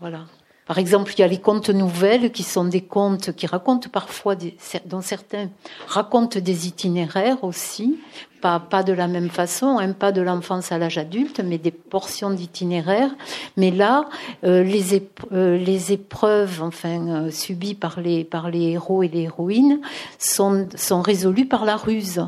Voilà. 0.00 0.26
Par 0.66 0.78
exemple, 0.78 1.12
il 1.14 1.20
y 1.20 1.22
a 1.22 1.26
les 1.26 1.40
contes 1.40 1.68
nouvelles 1.68 2.32
qui 2.32 2.42
sont 2.42 2.64
des 2.64 2.80
contes 2.80 3.32
qui 3.32 3.46
racontent 3.46 3.90
parfois, 3.90 4.34
des, 4.34 4.56
dont 4.86 5.02
certains 5.02 5.50
racontent 5.86 6.40
des 6.40 6.66
itinéraires 6.66 7.44
aussi, 7.44 7.98
pas, 8.40 8.60
pas 8.60 8.82
de 8.82 8.94
la 8.94 9.06
même 9.06 9.28
façon, 9.28 9.78
hein, 9.78 9.92
pas 9.92 10.10
de 10.10 10.22
l'enfance 10.22 10.72
à 10.72 10.78
l'âge 10.78 10.96
adulte, 10.96 11.40
mais 11.44 11.58
des 11.58 11.70
portions 11.70 12.30
d'itinéraires. 12.30 13.14
Mais 13.58 13.70
là, 13.70 14.08
euh, 14.44 14.62
les, 14.62 15.06
euh, 15.32 15.58
les, 15.58 15.92
épreuves 15.92 16.62
enfin, 16.62 17.26
euh, 17.26 17.30
subies 17.30 17.74
par 17.74 18.00
les, 18.00 18.26
héros 18.54 19.02
et 19.02 19.08
les 19.08 19.22
héroïnes 19.22 19.82
sont, 20.18 20.66
sont 20.76 21.02
résolues 21.02 21.46
par 21.46 21.66
la 21.66 21.76
ruse, 21.76 22.24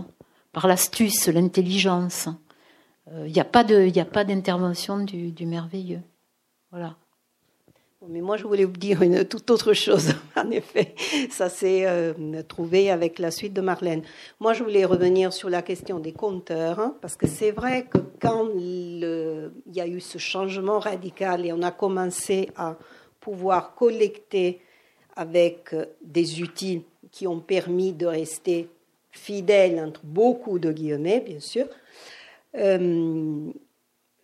par 0.52 0.66
l'astuce, 0.66 1.28
l'intelligence. 1.28 2.28
Il 3.24 3.32
n'y 3.32 3.40
a 3.40 3.44
pas 3.44 3.62
d'intervention 3.62 4.98
du, 4.98 5.30
du 5.30 5.46
merveilleux. 5.46 6.02
Voilà. 6.70 6.96
Mais 8.08 8.20
moi, 8.20 8.36
je 8.36 8.44
voulais 8.44 8.64
vous 8.64 8.72
dire 8.72 9.02
une 9.02 9.24
toute 9.24 9.50
autre 9.50 9.72
chose. 9.72 10.14
en 10.36 10.50
effet, 10.50 10.94
ça 11.30 11.48
s'est 11.48 11.86
euh, 11.86 12.12
trouvé 12.46 12.90
avec 12.90 13.18
la 13.18 13.30
suite 13.30 13.52
de 13.52 13.60
Marlène. 13.60 14.02
Moi, 14.40 14.52
je 14.52 14.62
voulais 14.62 14.84
revenir 14.84 15.32
sur 15.32 15.50
la 15.50 15.62
question 15.62 15.98
des 15.98 16.12
compteurs, 16.12 16.78
hein, 16.78 16.96
parce 17.00 17.16
que 17.16 17.26
c'est 17.26 17.50
vrai 17.50 17.86
que 17.86 17.98
quand 18.20 18.48
il 18.56 19.50
y 19.72 19.80
a 19.80 19.86
eu 19.86 20.00
ce 20.00 20.18
changement 20.18 20.78
radical 20.78 21.44
et 21.46 21.52
on 21.52 21.62
a 21.62 21.70
commencé 21.70 22.50
à 22.56 22.76
pouvoir 23.20 23.74
collecter 23.74 24.60
avec 25.16 25.72
euh, 25.72 25.86
des 26.02 26.42
outils 26.42 26.84
qui 27.10 27.26
ont 27.26 27.40
permis 27.40 27.92
de 27.92 28.06
rester 28.06 28.68
fidèles 29.10 29.80
entre 29.80 30.02
beaucoup 30.04 30.58
de 30.58 30.70
guillemets, 30.70 31.20
bien 31.20 31.40
sûr. 31.40 31.66
Euh, 32.56 33.50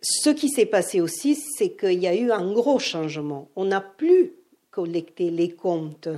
ce 0.02 0.30
qui 0.30 0.48
s'est 0.48 0.66
passé 0.66 1.00
aussi, 1.00 1.36
c'est 1.36 1.70
qu'il 1.70 2.00
y 2.00 2.08
a 2.08 2.14
eu 2.14 2.32
un 2.32 2.52
gros 2.52 2.80
changement. 2.80 3.48
On 3.54 3.66
n'a 3.66 3.80
plus 3.80 4.32
collecté 4.72 5.30
les 5.30 5.52
contes, 5.52 6.08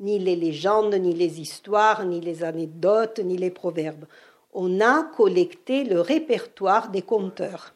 ni 0.00 0.18
les 0.18 0.34
légendes, 0.34 0.94
ni 0.94 1.12
les 1.12 1.38
histoires, 1.40 2.06
ni 2.06 2.20
les 2.20 2.42
anecdotes, 2.42 3.18
ni 3.18 3.36
les 3.36 3.50
proverbes. 3.50 4.06
On 4.54 4.80
a 4.80 5.04
collecté 5.14 5.84
le 5.84 6.00
répertoire 6.00 6.90
des 6.90 7.02
conteurs. 7.02 7.74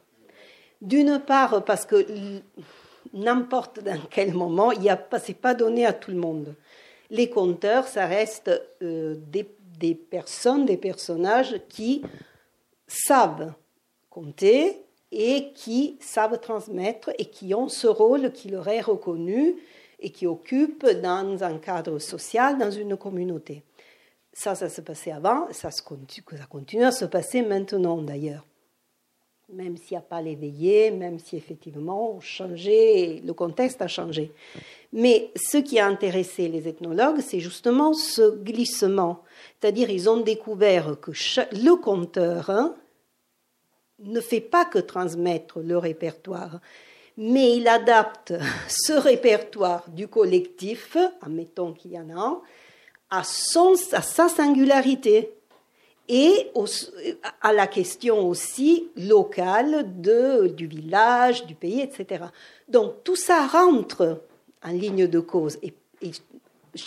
D'une 0.80 1.20
part, 1.20 1.64
parce 1.64 1.84
que 1.84 2.06
n'importe 3.12 3.80
dans 3.80 4.00
quel 4.10 4.32
moment, 4.32 4.72
il 4.72 4.88
a 4.88 5.06
c'est 5.22 5.34
pas 5.34 5.54
donné 5.54 5.84
à 5.84 5.92
tout 5.92 6.10
le 6.12 6.16
monde. 6.16 6.54
Les 7.10 7.28
conteurs, 7.28 7.86
ça 7.86 8.06
reste 8.06 8.50
euh, 8.80 9.16
des 9.28 9.94
personnes, 9.94 10.64
des 10.64 10.78
personnages 10.78 11.60
qui 11.68 12.02
savent 12.86 13.52
compter, 14.08 14.82
et 15.12 15.52
qui 15.54 15.96
savent 16.00 16.40
transmettre 16.40 17.10
et 17.18 17.26
qui 17.26 17.54
ont 17.54 17.68
ce 17.68 17.86
rôle 17.86 18.32
qui 18.32 18.48
leur 18.48 18.66
est 18.68 18.80
reconnu 18.80 19.56
et 20.00 20.10
qui 20.10 20.26
occupent 20.26 20.88
dans 21.02 21.44
un 21.44 21.58
cadre 21.58 21.98
social, 21.98 22.58
dans 22.58 22.70
une 22.70 22.96
communauté. 22.96 23.62
Ça, 24.32 24.54
ça 24.54 24.68
se 24.68 24.80
passait 24.80 25.12
avant, 25.12 25.46
ça, 25.52 25.70
se 25.70 25.82
continue, 25.82 26.84
à 26.84 26.90
se 26.90 27.04
passer 27.04 27.42
maintenant 27.42 27.98
d'ailleurs. 27.98 28.44
Même 29.52 29.76
s'il 29.76 29.92
n'y 29.92 29.98
a 29.98 30.00
pas 30.00 30.22
l'éveillé, 30.22 30.90
même 30.90 31.18
si 31.18 31.36
effectivement 31.36 32.18
changé, 32.20 33.20
le 33.24 33.34
contexte 33.34 33.82
a 33.82 33.88
changé. 33.88 34.32
Mais 34.94 35.30
ce 35.36 35.58
qui 35.58 35.78
a 35.78 35.86
intéressé 35.86 36.48
les 36.48 36.66
ethnologues, 36.68 37.20
c'est 37.20 37.40
justement 37.40 37.92
ce 37.92 38.34
glissement. 38.42 39.22
C'est-à-dire, 39.60 39.90
ils 39.90 40.08
ont 40.08 40.20
découvert 40.20 40.98
que 40.98 41.10
le 41.10 41.76
conteur, 41.76 42.48
hein, 42.48 42.74
ne 44.04 44.20
fait 44.20 44.40
pas 44.40 44.64
que 44.64 44.78
transmettre 44.78 45.60
le 45.60 45.78
répertoire, 45.78 46.60
mais 47.16 47.56
il 47.56 47.68
adapte 47.68 48.34
ce 48.68 48.92
répertoire 48.92 49.84
du 49.88 50.08
collectif, 50.08 50.96
admettons 51.20 51.72
qu'il 51.72 51.92
y 51.92 51.98
en 51.98 52.10
a 52.10 52.20
un, 52.20 52.40
à, 53.10 53.24
son, 53.24 53.74
à 53.92 54.02
sa 54.02 54.28
singularité 54.28 55.34
et 56.08 56.50
à 57.40 57.52
la 57.52 57.66
question 57.66 58.26
aussi 58.28 58.88
locale 58.96 60.00
de, 60.00 60.48
du 60.48 60.66
village, 60.66 61.46
du 61.46 61.54
pays, 61.54 61.80
etc. 61.80 62.24
Donc 62.68 63.04
tout 63.04 63.16
ça 63.16 63.46
rentre 63.46 64.22
en 64.64 64.70
ligne 64.70 65.06
de 65.06 65.20
cause. 65.20 65.58
Et, 65.62 65.74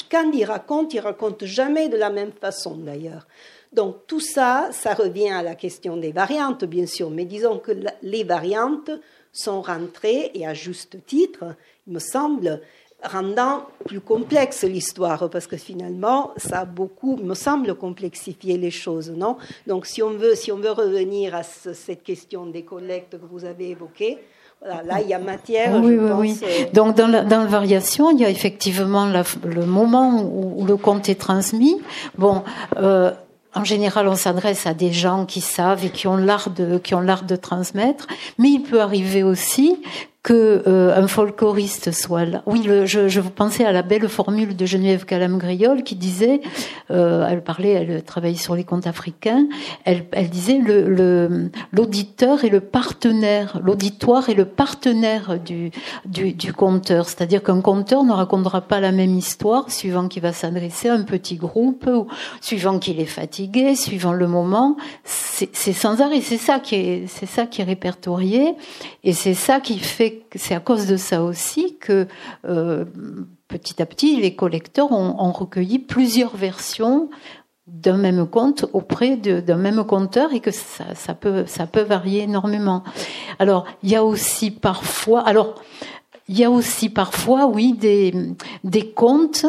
quand 0.10 0.32
il 0.34 0.44
raconte, 0.46 0.94
il 0.96 1.00
raconte 1.00 1.46
jamais 1.46 1.90
de 1.90 1.98
la 1.98 2.10
même 2.10 2.32
façon 2.32 2.76
d'ailleurs. 2.76 3.28
Donc 3.76 4.07
tout 4.07 4.22
ça, 4.22 4.69
ça 4.72 4.93
revient 4.93 5.30
à 5.30 5.43
la 5.43 5.56
question 5.56 5.97
des 5.97 6.14
variantes, 6.14 6.64
bien 6.64 6.85
sûr, 6.85 7.10
mais 7.10 7.26
disons 7.26 7.60
que 7.60 7.73
les 8.02 8.23
variantes 8.23 8.89
sont 9.34 9.61
rentrées, 9.61 10.31
et 10.34 10.47
à 10.47 10.53
juste 10.53 11.06
titre, 11.06 11.43
il 11.85 11.93
me 11.93 11.99
semble, 11.99 12.61
rendant 13.03 13.65
plus 13.85 13.99
complexe 13.99 14.64
l'histoire, 14.64 15.30
parce 15.30 15.45
que 15.45 15.57
finalement, 15.57 16.31
ça 16.38 16.61
a 16.61 16.65
beaucoup, 16.65 17.18
me 17.18 17.34
semble, 17.34 17.76
complexifier 17.76 18.57
les 18.57 18.72
choses, 18.72 19.11
non? 19.11 19.35
Donc 19.68 19.85
si 19.85 20.02
on, 20.02 20.11
veut, 20.11 20.35
si 20.35 20.53
on 20.53 20.57
veut 20.57 20.72
revenir 20.72 21.35
à 21.35 21.43
cette 21.43 22.03
question 22.03 22.45
des 22.45 22.64
collectes 22.64 23.19
que 23.19 23.26
vous 23.26 23.43
avez 23.43 23.72
évoquées, 23.72 24.19
voilà, 24.61 24.84
là, 24.84 25.02
il 25.02 25.10
y 25.10 25.14
a 25.14 25.19
matière. 25.19 25.80
Oui, 25.84 25.97
oui, 25.99 26.11
oui. 26.18 26.39
Euh, 26.41 26.65
Donc, 26.73 26.95
dans 26.95 27.07
la, 27.07 27.23
dans 27.23 27.41
la, 27.41 27.45
variation, 27.45 28.10
il 28.11 28.22
y 28.22 28.26
a 28.26 28.30
effectivement 28.30 29.06
le 29.06 29.65
moment 29.65 30.23
où, 30.23 30.65
le 30.65 30.77
compte 30.77 31.10
est 31.10 31.19
transmis. 31.19 31.80
Bon, 32.18 32.41
euh, 32.77 33.11
en 33.56 33.64
général, 33.64 34.07
on 34.07 34.15
s'adresse 34.15 34.68
à 34.68 34.73
des 34.73 34.91
gens 34.91 35.26
qui 35.26 35.41
savent 35.41 35.86
et 35.86 35.90
qui 35.90 36.07
ont 36.07 36.18
l'art 36.18 36.49
de, 36.49 36.77
qui 36.77 36.94
ont 36.94 37.02
l'art 37.02 37.23
de 37.23 37.36
transmettre. 37.36 38.07
Mais 38.38 38.49
il 38.49 38.61
peut 38.61 38.82
arriver 38.82 39.23
aussi 39.23 39.82
que 40.26 40.64
euh, 40.65 40.99
un 40.99 41.07
folkloriste 41.07 41.91
soit 41.91 42.26
là. 42.26 42.41
Oui, 42.47 42.68
je, 42.85 43.07
je 43.07 43.22
pensais 43.22 43.64
à 43.64 43.72
la 43.72 43.84
belle 43.84 44.10
formule 44.10 44.56
de 44.56 44.65
Geneviève 44.65 45.06
Calam-Griol 45.06 45.84
qui 45.84 45.95
disait, 45.95 46.41
euh, 46.89 47.27
elle 47.30 47.43
parlait, 47.43 47.69
elle 47.69 48.02
travaillait 48.02 48.35
sur 48.35 48.56
les 48.56 48.64
contes 48.64 48.88
africains, 48.88 49.45
elle, 49.84 50.07
elle 50.14 50.30
disait 50.30 50.57
le 50.57 51.52
l'auditeur 51.72 52.43
est 52.43 52.49
le 52.49 52.60
partenaire, 52.60 53.60
l'auditoire 53.64 54.27
est 54.27 54.34
le 54.34 54.45
partenaire 54.45 55.38
du 55.39 55.69
du, 56.06 56.34
du 56.34 56.53
conteur, 56.53 57.07
c'est-à-dire 57.07 57.43
qu'un 57.43 57.61
conteur 57.61 58.03
ne 58.03 58.11
racontera 58.11 58.61
pas 58.61 58.80
la 58.80 58.91
même 58.91 59.14
histoire 59.14 59.69
suivant 59.69 60.07
qu'il 60.07 60.23
va 60.23 60.34
s'adresser 60.34 60.89
à 60.89 60.95
un 60.95 61.03
petit 61.03 61.35
groupe 61.35 61.85
ou 61.85 62.07
suivant 62.41 62.80
qu'il 62.80 62.99
est 62.99 63.06
fatigué, 63.06 63.76
suivant 63.76 64.14
le 64.14 64.27
moment. 64.27 64.76
C'est 65.03 65.73
sans 65.73 66.02
arrêt, 66.02 66.22
c'est 66.22 66.38
ça 66.38 66.60
qui 66.60 66.76
est 66.76 67.03
c'est 67.07 67.27
ça 67.27 67.45
qui 67.45 67.61
est 67.61 67.65
répertorié 67.65 68.56
et 69.03 69.14
c'est 69.14 69.35
ça 69.35 69.60
qui 69.60 69.77
fait 69.77 70.15
c'est 70.36 70.56
à 70.56 70.60
cause 70.60 70.88
de 70.88 70.98
ça 70.98 71.24
aussi 71.24 71.78
que 71.78 72.08
euh, 72.48 72.86
petit 73.48 73.82
à 73.82 73.86
petit, 73.86 74.20
les 74.20 74.36
collecteurs 74.36 74.92
ont, 74.92 75.32
recueilli 75.32 75.80
plusieurs 75.80 76.36
versions 76.36 77.10
d'un 77.68 77.98
même 77.98 78.28
conte 78.28 78.66
auprès 78.74 79.18
d'un 79.18 79.58
même 79.58 79.84
conteur 79.86 80.34
et 80.34 80.40
que 80.40 80.52
ça, 80.52 81.16
peut, 81.16 81.46
varier 81.82 82.24
énormément. 82.24 82.84
Alors, 83.40 83.66
il 83.82 83.90
y 83.90 83.96
a 83.96 84.04
aussi 84.04 84.52
parfois, 86.90 87.48
oui, 87.48 87.74
des, 87.74 88.14
des 88.64 88.92
contes 88.92 89.46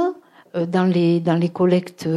euh, 0.55 0.67
dans 0.67 0.85
les 0.85 1.51
collectes 1.53 2.09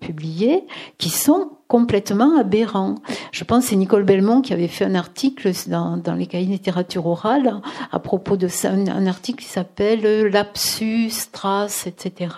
publiées 0.00 0.64
qui 0.98 1.10
sont 1.10 1.52
complètement 1.72 2.36
aberrants. 2.36 2.96
Je 3.30 3.44
pense 3.44 3.64
que 3.64 3.70
c'est 3.70 3.76
Nicole 3.76 4.04
Belmont 4.04 4.42
qui 4.42 4.52
avait 4.52 4.68
fait 4.68 4.84
un 4.84 4.94
article 4.94 5.50
dans, 5.68 5.96
dans 5.96 6.12
les 6.12 6.26
cahiers 6.26 6.44
de 6.44 6.50
littérature 6.50 7.06
orale 7.06 7.62
à 7.90 7.98
propos 7.98 8.36
de 8.36 8.46
ça, 8.46 8.72
un, 8.72 9.06
article 9.06 9.42
qui 9.42 9.48
s'appelle 9.48 10.26
Lapsus, 10.26 11.08
Strass, 11.08 11.86
etc., 11.86 12.34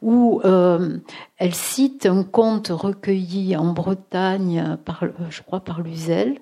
où 0.00 0.40
euh, 0.44 0.98
elle 1.38 1.56
cite 1.56 2.06
un 2.06 2.22
conte 2.22 2.68
recueilli 2.68 3.56
en 3.56 3.72
Bretagne 3.72 4.78
par, 4.84 5.06
je 5.28 5.42
crois, 5.42 5.58
par 5.58 5.80
Luzel, 5.80 6.38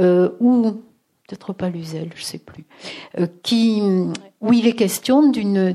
euh, 0.00 0.30
où 0.40 0.82
peut-être 1.30 1.52
pas 1.52 1.68
Luzel, 1.68 2.10
je 2.16 2.22
sais 2.22 2.38
plus, 2.38 2.64
euh, 3.18 3.26
qui, 3.42 3.80
où 4.40 4.52
il 4.52 4.66
est 4.66 4.72
question 4.72 5.28
d'une 5.28 5.74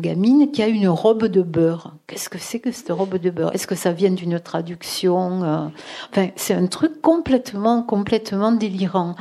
gamine 0.00 0.50
qui 0.50 0.62
a 0.62 0.68
une 0.68 0.88
robe 0.88 1.24
de 1.26 1.42
beurre. 1.42 1.94
Qu'est-ce 2.06 2.28
que 2.28 2.38
c'est 2.38 2.60
que 2.60 2.70
cette 2.72 2.90
robe 2.90 3.16
de 3.16 3.30
beurre? 3.30 3.54
Est-ce 3.54 3.66
que 3.66 3.74
ça 3.74 3.92
vient 3.92 4.10
d'une 4.10 4.38
traduction 4.38 5.42
euh, 5.44 5.66
Enfin, 6.10 6.28
c'est 6.36 6.54
un 6.54 6.66
truc 6.66 7.00
complètement 7.00 7.82
complètement 7.82 8.52
délirant. 8.52 9.16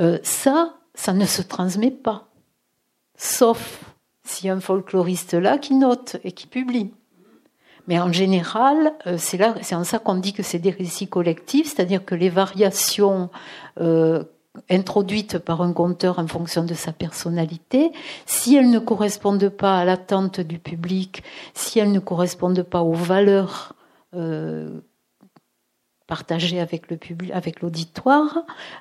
Euh, 0.00 0.18
ça, 0.22 0.74
ça 0.94 1.12
ne 1.12 1.24
se 1.24 1.42
transmet 1.42 1.92
pas, 1.92 2.28
sauf 3.16 3.84
s'il 4.24 4.46
y 4.46 4.50
a 4.50 4.54
un 4.54 4.60
folkloriste 4.60 5.34
là 5.34 5.58
qui 5.58 5.74
note 5.74 6.16
et 6.24 6.32
qui 6.32 6.46
publie. 6.46 6.92
Mais 7.88 7.98
en 7.98 8.12
général, 8.12 8.92
euh, 9.06 9.16
c'est 9.18 9.38
là, 9.38 9.54
c'est 9.62 9.74
en 9.74 9.82
ça 9.82 9.98
qu'on 9.98 10.16
dit 10.16 10.34
que 10.34 10.42
c'est 10.42 10.58
des 10.58 10.70
récits 10.70 11.08
collectifs, 11.08 11.74
c'est-à-dire 11.74 12.04
que 12.04 12.14
les 12.14 12.28
variations 12.28 13.30
euh, 13.80 14.22
introduites 14.68 15.38
par 15.38 15.62
un 15.62 15.72
conteur 15.72 16.18
en 16.18 16.26
fonction 16.26 16.64
de 16.64 16.74
sa 16.74 16.92
personnalité, 16.92 17.90
si 18.26 18.54
elles 18.54 18.70
ne 18.70 18.78
correspondent 18.78 19.48
pas 19.48 19.78
à 19.78 19.84
l'attente 19.86 20.40
du 20.40 20.58
public, 20.58 21.22
si 21.54 21.78
elles 21.78 21.90
ne 21.90 21.98
correspondent 21.98 22.62
pas 22.62 22.82
aux 22.82 22.92
valeurs 22.92 23.74
euh, 24.14 24.80
partagées 26.08 26.58
avec 26.58 26.90
le 26.90 26.96
public, 26.96 27.30
avec 27.32 27.60
l'auditoire, 27.60 28.38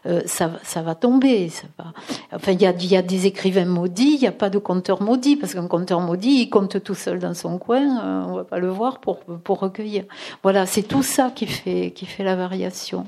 euh, 0.08 0.22
ça, 0.26 0.54
ça, 0.64 0.82
va 0.82 0.96
tomber. 0.96 1.50
Ça 1.50 1.68
va. 1.78 1.94
Enfin, 2.32 2.54
il 2.54 2.62
y 2.62 2.66
a, 2.66 2.72
y 2.72 2.96
a, 2.96 3.02
des 3.02 3.28
écrivains 3.28 3.66
maudits, 3.66 4.16
il 4.16 4.22
n'y 4.22 4.28
a 4.28 4.32
pas 4.32 4.50
de 4.50 4.58
conteur 4.58 5.04
maudit, 5.04 5.36
parce 5.36 5.54
qu'un 5.54 5.68
conteur 5.68 6.00
maudit, 6.00 6.42
il 6.44 6.50
compte 6.50 6.82
tout 6.82 6.96
seul 6.96 7.20
dans 7.20 7.34
son 7.34 7.60
coin, 7.60 8.00
euh, 8.00 8.24
on 8.28 8.36
va 8.36 8.46
pas 8.46 8.60
le 8.60 8.70
voir 8.70 9.00
pour, 9.00 9.20
pour 9.20 9.60
recueillir. 9.60 10.06
Voilà, 10.42 10.66
c'est 10.66 10.84
tout 10.84 11.04
ça 11.04 11.30
qui 11.36 11.46
fait, 11.46 11.92
qui 11.92 12.06
fait 12.06 12.24
la 12.24 12.38
variation. 12.38 13.06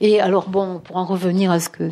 Et 0.00 0.20
alors 0.20 0.48
bon, 0.48 0.78
pour 0.78 0.96
en 0.96 1.04
revenir 1.04 1.50
à 1.50 1.60
ce 1.60 1.68
que, 1.68 1.90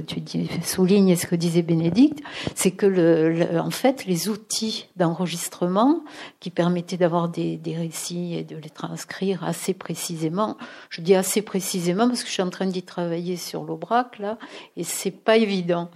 tu 0.00 0.46
soulignes 0.62 1.08
et 1.08 1.16
ce 1.16 1.26
que 1.26 1.34
disait 1.34 1.62
Bénédicte, 1.62 2.20
c'est 2.54 2.70
que 2.70 3.58
en 3.58 3.70
fait 3.70 4.04
les 4.06 4.28
outils 4.28 4.88
d'enregistrement 4.96 6.00
qui 6.40 6.50
permettaient 6.50 6.96
d'avoir 6.96 7.28
des, 7.28 7.60
récits 7.66 8.34
et 8.34 8.44
de 8.44 8.56
les 8.56 8.70
transcrire 8.70 9.44
assez 9.44 9.74
précisément, 9.74 10.56
je 10.88 11.00
dis 11.00 11.14
assez 11.14 11.42
précisément 11.42 12.08
parce 12.08 12.22
que 12.22 12.28
je 12.28 12.32
suis 12.32 12.42
en 12.42 12.50
train 12.50 12.66
d'y 12.66 12.82
travailler 12.82 13.36
sur 13.36 13.64
l'Aubrac 13.64 14.18
là, 14.18 14.38
et 14.76 14.84
c'est 14.84 15.10
pas 15.10 15.36
évident, 15.36 15.90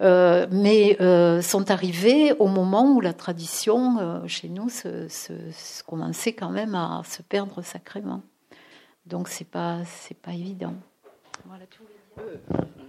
euh, 0.00 0.46
mais 0.50 0.96
euh, 1.00 1.42
sont 1.42 1.70
arrivés 1.70 2.32
au 2.38 2.46
moment 2.46 2.92
où 2.92 3.00
la 3.00 3.12
tradition 3.12 3.98
euh, 3.98 4.26
chez 4.26 4.48
nous 4.48 4.68
se 4.68 5.08
commençait 5.86 6.32
quand 6.32 6.50
même 6.50 6.74
à 6.74 7.02
se 7.08 7.22
perdre 7.22 7.62
sacrément. 7.62 8.22
Donc 9.06 9.28
c'est 9.28 9.48
pas 9.48 9.78
c'est 9.84 10.16
pas 10.16 10.32
évident. 10.32 10.74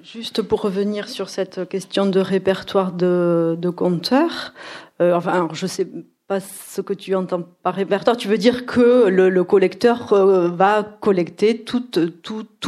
Juste 0.04 0.42
pour 0.42 0.62
revenir 0.62 1.08
sur 1.08 1.30
cette 1.30 1.70
question 1.70 2.06
de 2.06 2.20
répertoire 2.20 2.92
de, 2.92 3.56
de 3.60 3.70
compteurs, 3.70 4.54
euh, 5.00 5.14
sais 5.68 5.88
pas 6.28 6.40
ce 6.40 6.82
que 6.82 6.94
tu 6.94 7.14
entends 7.14 7.44
par 7.62 7.76
répertoire. 7.76 8.18
Tu 8.18 8.28
veux 8.28 8.38
dire 8.38 8.66
que 8.66 9.08
le, 9.08 9.30
le 9.30 9.44
collecteur 9.44 10.14
euh, 10.14 10.50
va 10.50 10.84
collecter 11.02 11.64
tout, 11.64 11.84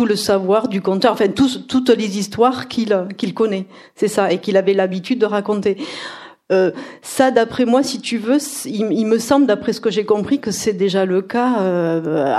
le 0.06 0.16
savoir 0.16 0.68
du 0.68 0.82
conteur, 0.82 1.14
enfin 1.14 1.30
toutes 1.30 1.90
les 1.90 2.20
histoires 2.20 2.68
qu'il 2.68 3.34
connaît, 3.34 3.66
c'est 3.96 4.08
ça, 4.08 4.32
et 4.32 4.40
qu'il 4.40 4.58
avait 4.58 4.74
l'habitude 4.74 5.20
de 5.20 5.26
raconter. 5.26 5.78
Euh, 6.52 6.72
ça, 7.02 7.32
d'après 7.32 7.64
moi, 7.64 7.84
si 7.84 8.02
tu 8.02 8.18
veux, 8.18 8.38
il, 8.66 9.06
me 9.06 9.18
semble, 9.18 9.46
d'après 9.46 9.72
ce 9.72 9.80
que 9.80 9.90
j'ai 9.90 10.04
compris, 10.04 10.40
que 10.40 10.52
c'est 10.52 10.74
déjà 10.74 11.06
le 11.06 11.22
cas, 11.22 11.62
euh, 11.62 12.36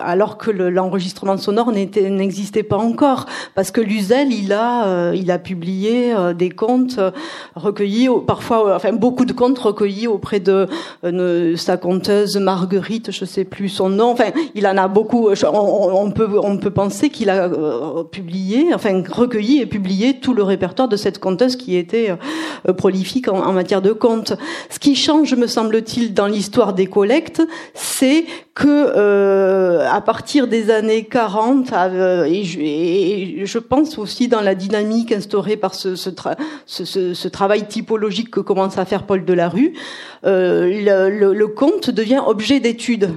alors 0.00 0.38
que 0.38 0.50
l'enregistrement 0.50 1.36
sonore 1.36 1.72
n'existait 1.72 2.62
pas 2.62 2.78
encore, 2.78 3.26
parce 3.54 3.70
que 3.70 3.82
Luzel, 3.82 4.32
il 4.32 4.54
a, 4.54 4.86
euh, 4.86 5.12
il 5.14 5.30
a 5.30 5.38
publié 5.38 6.14
des 6.34 6.48
contes 6.48 6.98
recueillis, 7.54 8.08
parfois, 8.26 8.74
enfin 8.76 8.92
beaucoup 8.94 9.26
de 9.26 9.34
contes 9.34 9.58
recueillis 9.58 10.06
auprès 10.06 10.40
de 10.40 10.66
sa 11.56 11.76
conteuse 11.76 12.38
Marguerite, 12.38 13.10
je 13.10 13.26
sais 13.26 13.44
plus 13.44 13.68
son 13.68 13.90
nom. 13.90 14.12
Enfin, 14.12 14.30
il 14.54 14.66
en 14.66 14.78
a 14.78 14.88
beaucoup. 14.88 15.28
On, 15.52 16.10
peut, 16.12 16.30
on 16.42 16.56
peut 16.56 16.70
penser 16.70 17.10
qu'il 17.10 17.28
a 17.28 17.50
publié, 18.10 18.72
enfin 18.74 19.02
recueilli 19.06 19.60
et 19.60 19.66
publié 19.66 20.18
tout 20.18 20.32
le 20.32 20.42
répertoire 20.42 20.88
de 20.88 20.96
cette 20.96 21.18
conteuse 21.18 21.56
qui 21.56 21.76
était 21.76 22.16
prolifique 22.76 23.01
en, 23.28 23.52
matière 23.52 23.82
de 23.82 23.92
compte. 23.92 24.34
Ce 24.70 24.78
qui 24.78 24.94
change, 24.94 25.34
me 25.34 25.46
semble-t-il, 25.46 26.14
dans 26.14 26.26
l'histoire 26.26 26.74
des 26.74 26.86
collectes, 26.86 27.42
c'est 27.74 28.24
que 28.54 28.68
euh, 28.68 29.88
à 29.90 30.00
partir 30.00 30.46
des 30.46 30.70
années 30.70 31.04
40, 31.04 31.72
euh, 31.72 32.24
et, 32.24 33.44
je, 33.44 33.58
pense 33.58 33.98
aussi 33.98 34.28
dans 34.28 34.40
la 34.40 34.54
dynamique 34.54 35.12
instaurée 35.12 35.56
par 35.56 35.74
ce, 35.74 37.28
travail 37.28 37.66
typologique 37.66 38.30
que 38.30 38.40
commence 38.40 38.78
à 38.78 38.84
faire 38.84 39.04
Paul 39.04 39.24
Delarue, 39.24 39.72
euh, 40.24 41.08
le, 41.10 41.32
le 41.32 41.46
conte 41.48 41.90
devient 41.90 42.22
objet 42.26 42.60
d'étude. 42.60 43.10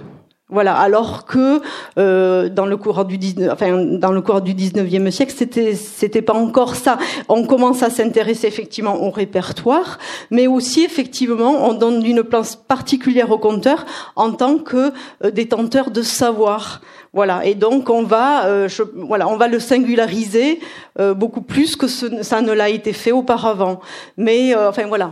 Voilà, 0.49 0.75
alors 0.75 1.25
que 1.25 1.59
euh, 1.97 2.49
dans 2.49 2.67
le 2.67 2.77
cours 2.77 3.03
du 3.05 3.17
19, 3.17 3.51
enfin 3.51 3.83
dans 3.97 4.11
le 4.11 4.21
cours 4.21 4.41
du 4.41 4.53
19e 4.53 5.09
siècle, 5.09 5.33
c'était 5.35 5.73
c'était 5.73 6.21
pas 6.21 6.35
encore 6.35 6.75
ça. 6.75 6.99
On 7.29 7.47
commence 7.47 7.81
à 7.81 7.89
s'intéresser 7.89 8.45
effectivement 8.45 9.01
au 9.01 9.09
répertoire, 9.09 9.97
mais 10.29 10.45
aussi 10.45 10.83
effectivement 10.83 11.67
on 11.67 11.73
donne 11.73 12.05
une 12.05 12.21
place 12.21 12.55
particulière 12.55 13.31
au 13.31 13.39
conteur 13.39 13.87
en 14.15 14.33
tant 14.33 14.59
que 14.59 14.93
euh, 15.23 15.31
détenteur 15.31 15.89
de 15.89 16.03
savoir. 16.03 16.81
Voilà, 17.11 17.43
et 17.43 17.55
donc 17.55 17.89
on 17.89 18.03
va 18.03 18.45
euh, 18.45 18.69
voilà, 18.93 19.27
on 19.27 19.37
va 19.37 19.47
le 19.47 19.57
singulariser 19.57 20.59
euh, 20.99 21.15
beaucoup 21.15 21.41
plus 21.41 21.75
que 21.75 21.87
ce, 21.87 22.21
ça 22.21 22.41
ne 22.41 22.51
l'a 22.51 22.69
été 22.69 22.93
fait 22.93 23.11
auparavant. 23.11 23.79
Mais 24.15 24.55
euh, 24.55 24.69
enfin 24.69 24.85
voilà, 24.85 25.11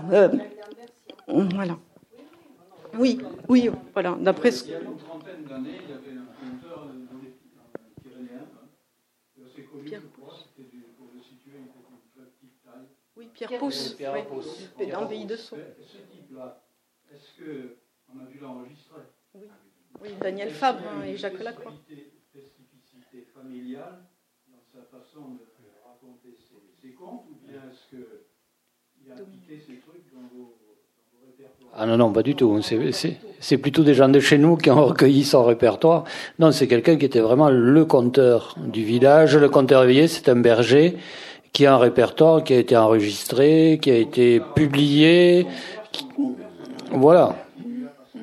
voilà. 1.27 1.77
Oui, 2.99 3.17
oui, 3.49 3.71
voilà. 3.95 4.15
D'après 4.19 4.51
ce 4.51 4.65
années, 5.53 5.79
il 5.83 5.89
y 5.89 5.93
avait 5.93 6.17
un 6.17 6.25
compteur 6.33 6.85
dans 6.85 7.19
les 7.21 7.33
Pyrénéens, 8.01 8.47
hein, 8.55 9.43
assez 9.45 9.63
connu, 9.63 9.83
Pierre 9.83 10.01
je 10.01 10.21
crois, 10.21 10.33
c'était 10.55 10.77
pour 10.97 11.07
le 11.13 11.21
situer 11.21 11.57
une 11.57 12.23
petite 12.23 12.61
taille. 12.63 12.89
Oui, 13.15 13.27
Pierre 13.47 13.59
Pousse. 13.59 13.97
Pousse. 14.29 14.69
dans 14.91 15.01
le 15.01 15.07
pays 15.07 15.25
de 15.25 15.35
Sceaux. 15.35 15.57
Ce 15.81 15.97
type-là, 16.11 16.61
est-ce 17.13 17.43
qu'on 17.43 18.19
a 18.19 18.25
dû 18.25 18.39
l'enregistrer 18.39 19.01
Oui. 19.35 19.47
oui, 20.01 20.09
Daniel 20.21 20.49
Fabre 20.49 20.83
hein, 20.87 21.03
et 21.03 21.17
Jacques 21.17 21.41
Lacroix. 21.41 21.73
Spécificité 21.85 23.27
familiale 23.33 24.05
dans 24.47 24.63
sa 24.63 24.81
façon 24.85 25.35
de 25.35 25.39
raconter 25.85 26.35
ses, 26.37 26.81
ses 26.81 26.93
contes, 26.93 27.25
ou 27.29 27.47
bien 27.47 27.61
est-ce 27.69 27.89
qu'il 27.89 29.11
a 29.11 29.15
appliqué 29.15 29.59
ces 29.59 29.79
trucs 29.79 30.11
dans 30.13 30.27
vos 30.35 30.57
ah 31.75 31.87
non, 31.87 31.97
non, 31.97 32.13
pas 32.13 32.21
du 32.21 32.35
tout. 32.35 32.61
C'est 32.61 33.57
plutôt 33.57 33.83
des 33.83 33.95
gens 33.95 34.07
de 34.07 34.19
chez 34.19 34.37
nous 34.37 34.57
qui 34.57 34.69
ont 34.69 34.85
recueilli 34.89 35.23
son 35.23 35.43
répertoire. 35.43 36.03
Non, 36.37 36.51
c'est 36.51 36.67
quelqu'un 36.67 36.97
qui 36.97 37.05
était 37.05 37.19
vraiment 37.19 37.49
le 37.49 37.85
conteur 37.85 38.55
du 38.59 38.83
village. 38.83 39.35
Le 39.35 39.49
conteur 39.49 39.83
éveillé, 39.83 40.07
c'est 40.07 40.29
un 40.29 40.35
berger 40.35 40.97
qui 41.53 41.67
a 41.67 41.75
un 41.75 41.77
répertoire 41.77 42.43
qui 42.43 42.53
a 42.53 42.57
été 42.57 42.75
enregistré, 42.75 43.79
qui 43.81 43.91
a 43.91 43.95
été 43.95 44.41
publié. 44.55 45.45
Voilà. 46.91 47.35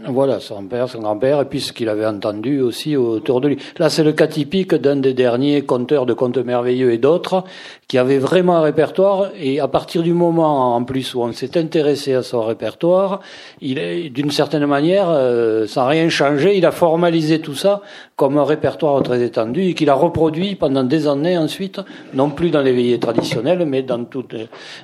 Voilà, 0.09 0.41
son 0.41 0.63
père, 0.65 0.89
son 0.89 1.01
grand-père, 1.01 1.43
et 1.43 1.45
puis 1.45 1.61
ce 1.61 1.75
qu'il 1.75 1.89
avait 1.91 2.07
entendu 2.07 2.61
aussi 2.61 2.97
autour 2.97 3.43
de 3.43 3.49
lui. 3.49 3.59
Là, 3.79 3.91
c'est 3.91 4.03
le 4.03 4.13
cas 4.13 4.29
typique 4.29 4.75
d'un 4.75 4.97
des 4.97 5.13
derniers 5.13 5.63
conteurs 5.63 6.07
de 6.07 6.15
contes 6.15 6.39
merveilleux 6.39 6.93
et 6.93 6.99
d'autres, 6.99 7.45
qui 7.87 7.99
avait 7.99 8.19
vraiment 8.19 8.57
un 8.57 8.63
répertoire, 8.63 9.31
et 9.39 9.61
à 9.61 9.69
partir 9.69 10.03
du 10.03 10.15
moment, 10.15 10.75
en 10.75 10.85
plus, 10.85 11.15
où 11.15 11.21
on 11.21 11.33
s'est 11.33 11.59
intéressé 11.59 12.15
à 12.15 12.23
son 12.23 12.43
répertoire, 12.43 13.21
il 13.61 13.79
est, 13.79 14.09
d'une 14.09 14.31
certaine 14.31 14.65
manière, 14.65 15.09
euh, 15.11 15.67
sans 15.67 15.87
rien 15.87 16.09
changer, 16.09 16.57
il 16.57 16.65
a 16.65 16.73
formalisé 16.73 17.41
tout 17.41 17.55
ça 17.55 17.83
comme 18.17 18.39
un 18.39 18.45
répertoire 18.45 19.03
très 19.03 19.23
étendu, 19.23 19.63
et 19.65 19.75
qu'il 19.75 19.91
a 19.91 19.95
reproduit 19.95 20.55
pendant 20.55 20.85
des 20.85 21.09
années 21.09 21.37
ensuite, 21.37 21.81
non 22.15 22.31
plus 22.31 22.51
dans 22.51 22.63
les 22.63 22.73
veillées 22.73 22.99
traditionnelles, 22.99 23.67
mais 23.67 23.83
dans, 23.83 24.05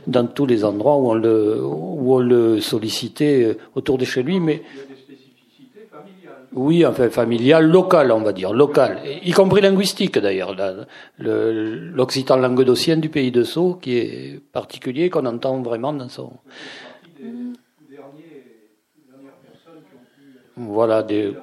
dans 0.06 0.26
tous 0.26 0.46
les 0.46 0.64
endroits 0.64 0.96
où 0.96 1.10
on 1.10 1.14
le, 1.14 1.60
où 1.62 2.14
on 2.14 2.18
le 2.18 2.60
sollicitait 2.60 3.56
autour 3.74 3.96
de 3.96 4.04
chez 4.04 4.22
lui, 4.22 4.40
mais 4.40 4.62
oui, 6.56 6.86
enfin 6.86 7.10
familial, 7.10 7.66
local, 7.70 8.10
on 8.10 8.20
va 8.20 8.32
dire, 8.32 8.54
local, 8.54 8.98
y 9.22 9.30
compris 9.32 9.60
linguistique 9.60 10.18
d'ailleurs. 10.18 10.56
L'occitan 11.18 12.36
languedocien 12.36 12.96
du 12.96 13.10
pays 13.10 13.30
de 13.30 13.44
Sceaux, 13.44 13.74
qui 13.74 13.98
est 13.98 14.40
particulier, 14.52 15.10
qu'on 15.10 15.26
entend 15.26 15.60
vraiment 15.60 15.92
dans 15.92 16.08
son. 16.08 16.32
Voilà, 20.56 21.02
des. 21.02 21.34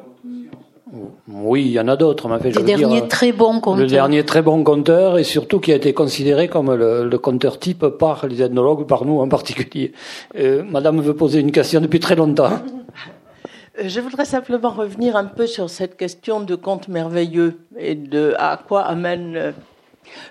Oui, 1.28 1.66
il 1.66 1.72
y 1.72 1.80
en 1.80 1.88
a 1.88 1.96
d'autres. 1.96 2.28
Mais 2.28 2.52
fait, 2.52 2.64
derniers 2.64 3.08
très 3.08 3.32
bons 3.32 3.60
conteurs. 3.60 3.82
Le 3.82 3.88
dernier 3.88 4.26
très 4.26 4.42
bon 4.42 4.64
conteur, 4.64 5.20
et 5.20 5.24
surtout 5.24 5.60
qui 5.60 5.72
a 5.72 5.76
été 5.76 5.94
considéré 5.94 6.48
comme 6.48 6.74
le, 6.74 7.08
le 7.08 7.18
conteur 7.20 7.60
type 7.60 7.86
par 7.88 8.28
les 8.28 8.42
ethnologues, 8.42 8.88
par 8.88 9.06
nous 9.06 9.20
en 9.20 9.28
particulier. 9.28 9.94
Euh, 10.38 10.64
madame 10.64 11.02
veut 11.02 11.16
poser 11.16 11.40
une 11.40 11.52
question 11.52 11.82
depuis 11.82 12.00
très 12.00 12.16
longtemps. 12.16 12.50
Euh, 13.80 13.88
je 13.88 14.00
voudrais 14.00 14.26
simplement 14.26 14.70
revenir 14.70 15.16
un 15.16 15.26
peu 15.26 15.48
sur 15.48 15.70
cette 15.70 15.98
question 15.98 16.42
de 16.42 16.56
conte 16.56 16.88
merveilleux 16.88 17.60
et 17.78 17.96
de 17.96 18.36
à 18.38 18.58
quoi 18.58 18.82
amène. 18.82 19.36
Euh, 19.36 19.52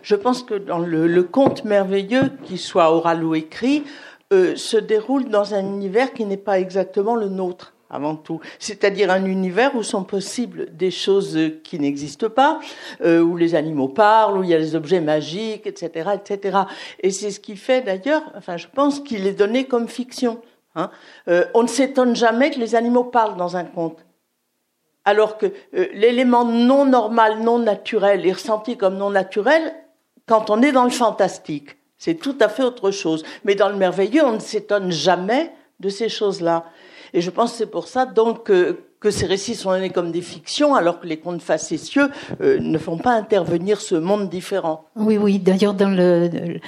je 0.03 0.15
pense 0.15 0.43
que 0.43 0.55
dans 0.55 0.79
le, 0.79 1.23
conte 1.23 1.65
merveilleux, 1.65 2.31
qu'il 2.45 2.59
soit 2.59 2.93
oral 2.93 3.25
ou 3.25 3.35
écrit, 3.35 3.85
euh, 4.33 4.55
se 4.55 4.77
déroule 4.77 5.29
dans 5.29 5.55
un 5.55 5.65
univers 5.65 6.13
qui 6.13 6.25
n'est 6.25 6.37
pas 6.37 6.61
exactement 6.61 7.17
le 7.17 7.29
nôtre 7.29 7.75
avant 7.91 8.17
tout, 8.17 8.41
c'est-à-dire 8.59 9.11
un 9.11 9.27
univers 9.27 9.77
où 9.77 9.83
sont 9.83 10.05
possibles 10.05 10.75
des 10.75 10.91
choses 10.91 11.39
qui 11.63 11.79
n'existent 11.79 12.31
pas, 12.31 12.59
où 13.05 13.37
les 13.37 13.55
animaux 13.55 13.89
parlent, 13.89 14.39
où 14.39 14.43
il 14.43 14.49
y 14.49 14.55
a 14.55 14.59
des 14.59 14.75
objets 14.75 15.03
magiques, 15.03 15.67
etc., 15.67 16.13
etc. 16.15 16.61
Et 17.01 17.11
c'est 17.11 17.31
ce 17.31 17.39
qui 17.39 17.55
fait 17.55 17.83
d'ailleurs, 17.83 18.23
enfin, 18.35 18.57
je 18.57 18.67
pense 18.75 19.01
qu'il 19.01 19.27
est 19.27 19.35
donné 19.35 19.67
comme 19.67 19.89
fiction. 19.89 20.41
Hein. 20.75 20.91
Euh, 21.29 21.45
on 21.55 21.63
ne 21.63 21.69
s'étonne 21.69 22.17
jamais 22.17 22.51
que 22.51 22.59
les 22.59 22.75
animaux 22.75 23.05
parlent 23.05 23.37
dans 23.37 23.57
un 23.57 23.65
conte. 23.65 24.05
Alors 25.05 25.37
que 25.37 25.47
euh, 25.75 25.89
l'élément 25.95 26.45
non 26.45 26.85
normal, 26.85 27.41
non 27.41 27.59
naturel 27.59 28.27
est 28.27 28.33
ressenti 28.33 28.77
comme 28.77 28.97
non 28.97 29.11
naturel 29.11 29.75
quand 30.27 30.51
on 30.51 30.63
est 30.63 30.73
dans 30.73 30.85
le 30.85 30.91
fantastique. 30.91 31.77
C'est 31.99 32.15
tout 32.15 32.37
à 32.41 32.49
fait 32.49 32.65
autre 32.65 32.91
chose. 32.91 33.25
Mais 33.45 33.55
dans 33.55 33.69
le 33.69 33.77
merveilleux, 33.77 34.25
on 34.25 34.33
ne 34.33 34.41
s'étonne 34.41 34.91
jamais 34.91 35.53
de 35.81 35.89
ces 35.89 36.09
choses-là. 36.09 36.65
Et 37.13 37.21
je 37.21 37.31
pense 37.31 37.53
que 37.53 37.59
c'est 37.59 37.71
pour 37.71 37.89
ça 37.89 38.07
donc 38.07 38.45
que, 38.45 38.79
ces 39.11 39.27
récits 39.27 39.57
sont 39.57 39.77
nés 39.77 39.91
comme 39.91 40.13
des 40.13 40.23
fictions, 40.23 40.77
alors 40.77 41.01
que 41.01 41.07
les 41.07 41.19
contes 41.19 41.43
facétieux 41.43 42.09
euh, 42.41 42.59
ne 42.61 42.79
font 42.79 42.99
pas 42.99 43.11
intervenir 43.13 43.81
ce 43.81 43.97
monde 43.97 44.29
différent. 44.29 44.85
Oui, 44.95 45.19
oui. 45.19 45.41
D'ailleurs, 45.41 45.75
dans 45.75 45.91
le, 45.91 46.61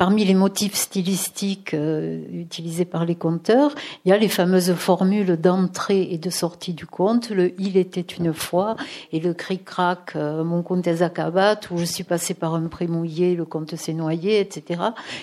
Parmi 0.00 0.24
les 0.24 0.32
motifs 0.32 0.76
stylistiques 0.76 1.74
euh, 1.74 2.22
utilisés 2.32 2.86
par 2.86 3.04
les 3.04 3.16
conteurs, 3.16 3.74
il 4.06 4.08
y 4.08 4.12
a 4.12 4.16
les 4.16 4.30
fameuses 4.30 4.72
formules 4.72 5.36
d'entrée 5.36 6.08
et 6.10 6.16
de 6.16 6.30
sortie 6.30 6.72
du 6.72 6.86
conte, 6.86 7.28
le 7.28 7.52
il 7.60 7.76
était 7.76 8.00
une 8.00 8.32
fois 8.32 8.76
et 9.12 9.20
le 9.20 9.34
cric-crac, 9.34 10.12
euh, 10.16 10.42
mon 10.42 10.62
conte 10.62 10.86
est 10.86 11.02
Akabat, 11.02 11.60
où 11.70 11.76
je 11.76 11.84
suis 11.84 12.04
passé 12.04 12.32
par 12.32 12.54
un 12.54 12.68
pré 12.68 12.86
mouillé, 12.86 13.36
le 13.36 13.44
conte 13.44 13.76
s'est 13.76 13.92
noyé, 13.92 14.40
etc., 14.40 14.80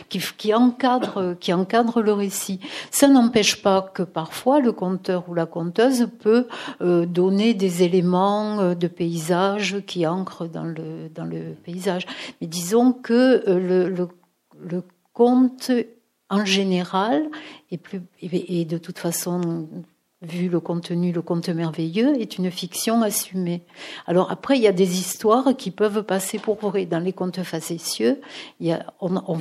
qui, 0.10 0.22
qui 0.38 0.54
encadre 0.54 1.36
qui 1.40 1.54
encadre 1.54 2.04
le 2.04 2.14
récit. 2.14 2.60
Ça 2.91 3.08
n'empêche 3.08 3.64
pas 3.64 3.82
que 3.82 4.04
parfois 4.04 4.60
le 4.60 4.74
conteur 4.74 5.24
ou 5.28 5.34
la 5.34 5.48
conteuse 5.48 6.08
peut 6.20 6.45
euh, 6.82 7.08
donner 7.08 7.56
des 7.56 7.82
éléments 7.82 8.76
de 8.76 8.88
paysage 8.88 9.82
qui 9.88 10.06
ancrent 10.06 10.48
dans 10.48 10.66
le 10.66 11.10
dans 11.16 11.26
le 11.26 11.56
paysage. 11.64 12.06
Mais 12.41 12.45
disons 12.45 12.94
que 12.94 13.41
le, 13.48 13.90
le 13.90 14.08
le 14.62 14.84
conte 15.14 15.72
en 16.30 16.46
général, 16.46 17.30
et, 17.72 18.66
de 18.66 18.78
toute 18.78 19.00
façon, 19.00 19.68
vu 20.22 20.50
le 20.50 20.60
contenu, 20.60 21.12
le 21.12 21.22
conte 21.22 21.50
merveilleux, 21.50 22.20
est 22.20 22.38
une 22.38 22.52
fiction 22.52 23.02
assumée. 23.02 23.64
Alors 24.08 24.30
après, 24.32 24.58
il 24.58 24.62
y 24.62 24.68
a 24.68 24.74
des 24.74 25.00
histoires 25.00 25.56
qui 25.58 25.72
peuvent 25.72 26.04
passer 26.04 26.38
pour 26.38 26.58
vrai. 26.58 26.86
Dans 26.86 27.00
les 27.00 27.14
contes 27.14 27.44
facétieux, 27.44 28.20
y 28.60 28.72
a, 28.72 28.94
on, 29.00 29.40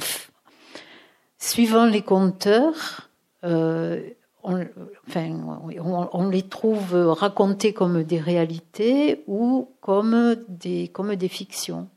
suivant 1.39 1.87
les 1.87 2.03
conteurs, 2.03 3.11
euh, 3.45 4.01
on, 4.45 6.29
les 6.31 6.43
trouve 6.43 6.95
racontés 6.95 7.73
comme 7.73 8.05
des 8.05 8.21
réalités 8.21 9.25
ou 9.27 9.71
comme 9.81 10.37
des, 10.49 10.87
comme 10.89 11.17
des 11.17 11.29
fictions. 11.29 11.89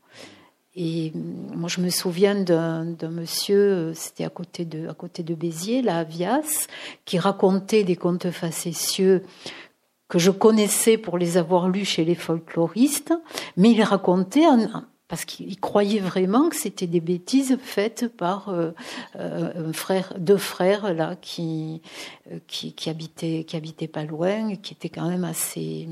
Et 0.82 1.12
moi, 1.14 1.68
je 1.68 1.82
me 1.82 1.90
souviens 1.90 2.34
d'un 2.34 3.10
monsieur, 3.10 3.92
c'était 3.94 4.24
à 4.24 4.30
côté 4.30 4.64
de, 4.64 4.88
à 4.88 4.94
côté 4.94 5.22
de 5.22 5.34
Béziers, 5.34 5.82
la 5.82 5.98
Avias, 5.98 6.68
qui 7.04 7.18
racontait 7.18 7.84
des 7.84 7.96
contes 7.96 8.30
facétieux 8.30 9.22
que 10.08 10.18
je 10.18 10.30
connaissais 10.30 10.96
pour 10.96 11.18
les 11.18 11.36
avoir 11.36 11.68
lus 11.68 11.84
chez 11.84 12.06
les 12.06 12.14
folkloristes, 12.14 13.12
mais 13.58 13.72
il 13.72 13.82
racontait 13.82 14.46
parce 15.06 15.26
qu'il 15.26 15.60
croyait 15.60 16.00
vraiment 16.00 16.48
que 16.48 16.56
c'était 16.56 16.86
des 16.86 17.00
bêtises 17.00 17.58
faites 17.60 18.08
par 18.16 18.48
euh, 18.48 18.70
euh, 19.16 19.72
deux 20.18 20.38
frères 20.38 20.94
là 20.94 21.14
qui, 21.20 21.82
euh, 22.32 22.38
qui, 22.46 22.72
qui 22.72 22.88
habitaient 22.88 23.44
qui 23.44 23.54
habitaient 23.54 23.88
pas 23.88 24.04
loin, 24.04 24.56
qui 24.56 24.72
étaient 24.72 24.88
quand 24.88 25.08
même 25.10 25.24
assez 25.24 25.88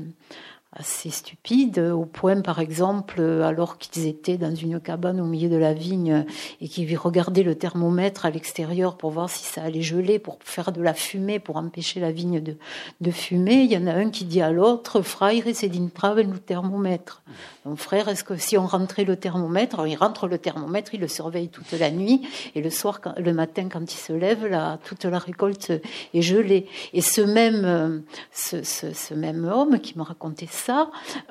assez 0.71 1.09
stupide, 1.09 1.79
au 1.79 2.05
point 2.05 2.41
par 2.41 2.59
exemple, 2.59 3.21
alors 3.21 3.77
qu'ils 3.77 4.05
étaient 4.05 4.37
dans 4.37 4.53
une 4.53 4.79
cabane 4.79 5.19
au 5.19 5.25
milieu 5.25 5.49
de 5.49 5.55
la 5.55 5.73
vigne 5.73 6.25
et 6.61 6.67
qu'ils 6.67 6.95
regardaient 6.95 7.43
le 7.43 7.55
thermomètre 7.55 8.25
à 8.25 8.29
l'extérieur 8.29 8.95
pour 8.95 9.09
voir 9.09 9.29
si 9.29 9.43
ça 9.43 9.63
allait 9.63 9.81
geler, 9.81 10.19
pour 10.19 10.37
faire 10.41 10.71
de 10.71 10.81
la 10.81 10.93
fumée, 10.93 11.39
pour 11.39 11.57
empêcher 11.57 11.99
la 11.99 12.11
vigne 12.11 12.39
de, 12.39 12.55
de 13.01 13.11
fumer, 13.11 13.63
il 13.63 13.71
y 13.71 13.77
en 13.77 13.87
a 13.87 13.93
un 13.93 14.09
qui 14.11 14.25
dit 14.25 14.41
à 14.41 14.51
l'autre, 14.51 15.01
frère, 15.01 15.43
c'est 15.53 15.69
d'une 15.69 15.89
le 15.99 16.39
thermomètre. 16.39 17.23
Donc 17.65 17.77
frère, 17.77 18.07
est-ce 18.07 18.23
que 18.23 18.37
si 18.37 18.57
on 18.57 18.65
rentrait 18.65 19.03
le 19.03 19.15
thermomètre, 19.15 19.85
il 19.87 19.95
rentre 19.95 20.27
le 20.27 20.37
thermomètre, 20.37 20.93
il 20.93 21.01
le 21.01 21.07
surveille 21.07 21.49
toute 21.49 21.71
la 21.71 21.91
nuit 21.91 22.27
et 22.55 22.61
le 22.61 22.69
soir, 22.69 23.01
le 23.17 23.33
matin 23.33 23.69
quand 23.69 23.91
il 23.91 23.97
se 23.97 24.13
lève, 24.13 24.45
là, 24.45 24.79
toute 24.85 25.05
la 25.05 25.19
récolte 25.19 25.71
est 26.13 26.21
gelée. 26.21 26.67
Et 26.93 27.01
ce 27.01 27.21
même, 27.21 28.03
ce, 28.31 28.63
ce 28.63 29.13
même 29.13 29.45
homme 29.45 29.79
qui 29.79 29.97
me 29.97 30.03
racontait 30.03 30.47
ça, 30.49 30.58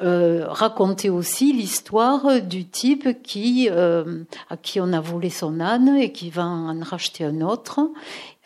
euh, 0.02 0.46
racontait 0.48 1.08
aussi 1.08 1.52
l'histoire 1.52 2.40
du 2.42 2.66
type 2.66 3.22
qui, 3.22 3.68
euh, 3.70 4.24
à 4.50 4.56
qui 4.56 4.80
on 4.80 4.92
a 4.92 5.00
volé 5.00 5.30
son 5.30 5.60
âne 5.60 5.96
et 5.96 6.12
qui 6.12 6.30
va 6.30 6.46
en 6.46 6.80
racheter 6.80 7.24
un 7.24 7.40
autre 7.40 7.80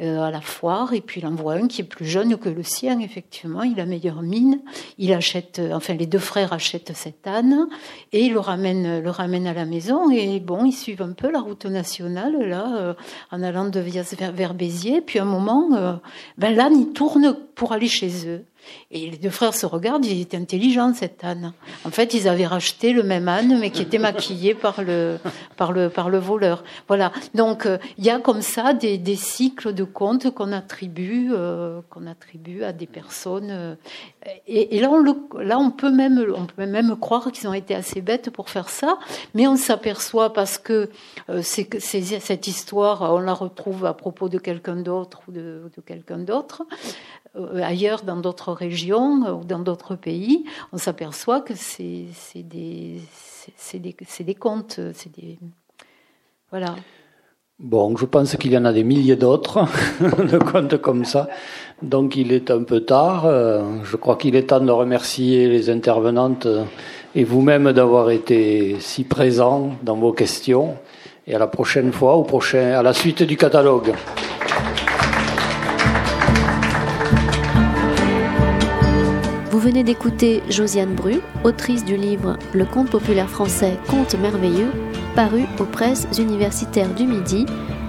euh, 0.00 0.20
à 0.22 0.30
la 0.30 0.40
foire, 0.40 0.94
et 0.94 1.00
puis 1.00 1.20
il 1.20 1.26
envoie 1.26 1.54
un 1.54 1.68
qui 1.68 1.82
est 1.82 1.84
plus 1.84 2.06
jeune 2.06 2.36
que 2.36 2.48
le 2.48 2.62
sien, 2.62 2.98
effectivement, 3.00 3.62
il 3.62 3.78
a 3.78 3.86
meilleure 3.86 4.22
mine, 4.22 4.60
il 4.98 5.12
achète, 5.12 5.60
enfin 5.72 5.94
les 5.94 6.06
deux 6.06 6.18
frères 6.18 6.52
achètent 6.52 6.92
cet 6.94 7.26
âne, 7.26 7.68
et 8.12 8.28
le 8.28 8.40
ramène, 8.40 9.00
le 9.00 9.10
ramène 9.10 9.46
à 9.46 9.54
la 9.54 9.64
maison, 9.64 10.10
et 10.10 10.40
bon, 10.40 10.64
ils 10.64 10.72
suivent 10.72 11.02
un 11.02 11.12
peu 11.12 11.30
la 11.30 11.40
route 11.40 11.66
nationale, 11.66 12.48
là, 12.48 12.96
en 13.30 13.42
allant 13.42 13.68
de 13.68 13.80
vers, 13.80 14.04
vers 14.32 14.54
Béziers, 14.54 15.02
puis 15.02 15.18
à 15.18 15.22
un 15.22 15.26
moment, 15.26 16.00
ben 16.38 16.54
l'âne, 16.54 16.78
il 16.78 16.92
tourne 16.92 17.36
pour 17.54 17.72
aller 17.72 17.88
chez 17.88 18.28
eux. 18.28 18.44
Et 18.90 19.10
les 19.10 19.16
deux 19.16 19.30
frères 19.30 19.55
se 19.55 19.66
regardent, 19.66 20.05
il 20.05 20.20
est 20.20 20.34
intelligent 20.34 20.93
cet 20.94 21.24
âne. 21.24 21.52
En 21.84 21.90
fait, 21.90 22.14
ils 22.14 22.28
avaient 22.28 22.47
racheté 22.47 22.93
le 22.93 23.02
même 23.02 23.28
âne, 23.28 23.59
mais 23.59 23.70
qui 23.70 23.82
était 23.82 23.98
maquillé 23.98 24.55
par 24.55 24.82
le, 24.82 25.18
par 25.56 25.72
le, 25.72 25.89
par 25.89 26.10
le 26.10 26.18
voleur. 26.18 26.64
Voilà. 26.89 27.12
Donc, 27.34 27.66
euh, 27.66 27.78
il 27.98 28.05
y 28.05 28.10
a 28.10 28.18
comme 28.18 28.43
ça 28.43 28.74
des, 28.74 28.98
des 28.98 29.16
cycles 29.16 29.72
de 29.72 29.84
contes 29.84 30.30
qu'on 30.30 30.52
attribue, 30.52 31.30
euh, 31.32 31.80
qu'on 31.90 32.06
attribue 32.06 32.62
à 32.64 32.72
des 32.72 32.86
personnes. 32.86 33.51
Euh, 33.51 33.74
et, 34.47 34.80
là, 34.80 34.90
on 34.90 34.98
le, 34.98 35.14
là, 35.43 35.59
on 35.59 35.70
peut 35.70 35.90
même, 35.90 36.24
on 36.36 36.47
peut 36.47 36.66
même 36.66 36.97
croire 36.97 37.32
qu'ils 37.32 37.48
ont 37.48 37.55
été 37.55 37.74
assez 37.74 38.01
bêtes 38.01 38.30
pour 38.30 38.51
faire 38.51 38.68
ça, 38.68 38.98
mais 39.34 39.47
on 39.47 39.56
s'aperçoit 39.56 40.32
parce 40.32 40.59
que 40.59 40.90
c'est, 41.43 41.68
cette 41.80 42.47
histoire, 42.47 43.14
on 43.14 43.18
la 43.18 43.34
retrouve 43.34 43.84
à 43.84 43.94
propos 43.94 44.28
de 44.28 44.39
quelqu'un 44.39 44.76
d'autre 44.76 45.22
ou 45.28 45.32
de 45.32 45.70
quelqu'un 45.84 46.18
d'autre. 46.18 46.62
Euh, 47.34 47.62
ailleurs 47.62 48.02
dans 48.02 48.16
d'autres 48.16 48.52
régions 48.52 49.24
euh, 49.24 49.32
ou 49.32 49.44
dans 49.44 49.60
d'autres 49.60 49.96
pays, 49.96 50.44
on 50.70 50.76
s'aperçoit 50.76 51.40
que 51.40 51.54
c'est 51.54 52.04
des, 52.34 53.00
des, 53.72 53.78
des 53.78 53.96
c'est 54.04 54.22
des 55.12 55.38
voilà. 56.50 56.74
Bon, 57.59 57.96
je 57.96 58.04
pense 58.04 58.36
qu'il 58.36 58.52
y 58.52 58.59
en 58.59 58.66
a 58.66 58.72
des 58.72 58.84
milliers 58.84 59.16
d'autres 59.16 59.66
de 60.00 60.36
contes 60.36 60.76
comme 60.82 61.06
ça. 61.06 61.28
Donc 61.80 62.16
il 62.16 62.32
est 62.32 62.50
un 62.50 62.64
peu 62.64 62.80
tard. 62.80 63.24
Euh, 63.24 63.62
je 63.84 63.96
crois 63.96 64.16
qu'il 64.16 64.36
est 64.36 64.48
temps 64.48 64.60
de 64.60 64.70
remercier 64.70 65.48
les 65.48 65.70
intervenantes 65.70 66.46
et 67.14 67.24
vous-même 67.24 67.72
d'avoir 67.72 68.10
été 68.10 68.76
si 68.80 69.04
présents 69.04 69.70
dans 69.82 69.96
vos 69.96 70.12
questions. 70.12 70.76
Et 71.26 71.34
à 71.34 71.38
la 71.38 71.46
prochaine 71.46 71.92
fois, 71.92 72.16
au 72.16 72.24
prochain, 72.24 72.72
à 72.72 72.82
la 72.82 72.92
suite 72.92 73.22
du 73.22 73.38
catalogue. 73.38 73.94
Venez 79.73 79.85
d'écouter 79.85 80.43
Josiane 80.51 80.94
Bru, 80.94 81.23
autrice 81.44 81.82
du 81.82 81.97
livre 81.97 82.36
Le 82.53 82.66
conte 82.66 82.90
populaire 82.90 83.31
français 83.31 83.78
Conte 83.89 84.15
merveilleux, 84.16 84.70
paru 85.15 85.44
aux 85.59 85.65
presses 85.65 86.07
universitaires 86.19 86.93
du 86.93 87.07
Midi, 87.07 87.47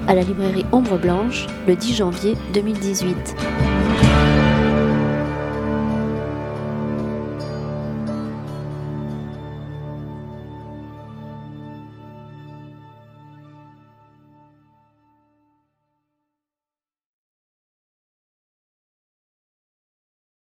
à 0.07 0.15
la 0.15 0.21
librairie 0.21 0.65
Ombre 0.71 0.97
Blanche, 0.97 1.45
le 1.67 1.75
10 1.75 1.95
janvier 1.95 2.37
2018. 2.53 3.82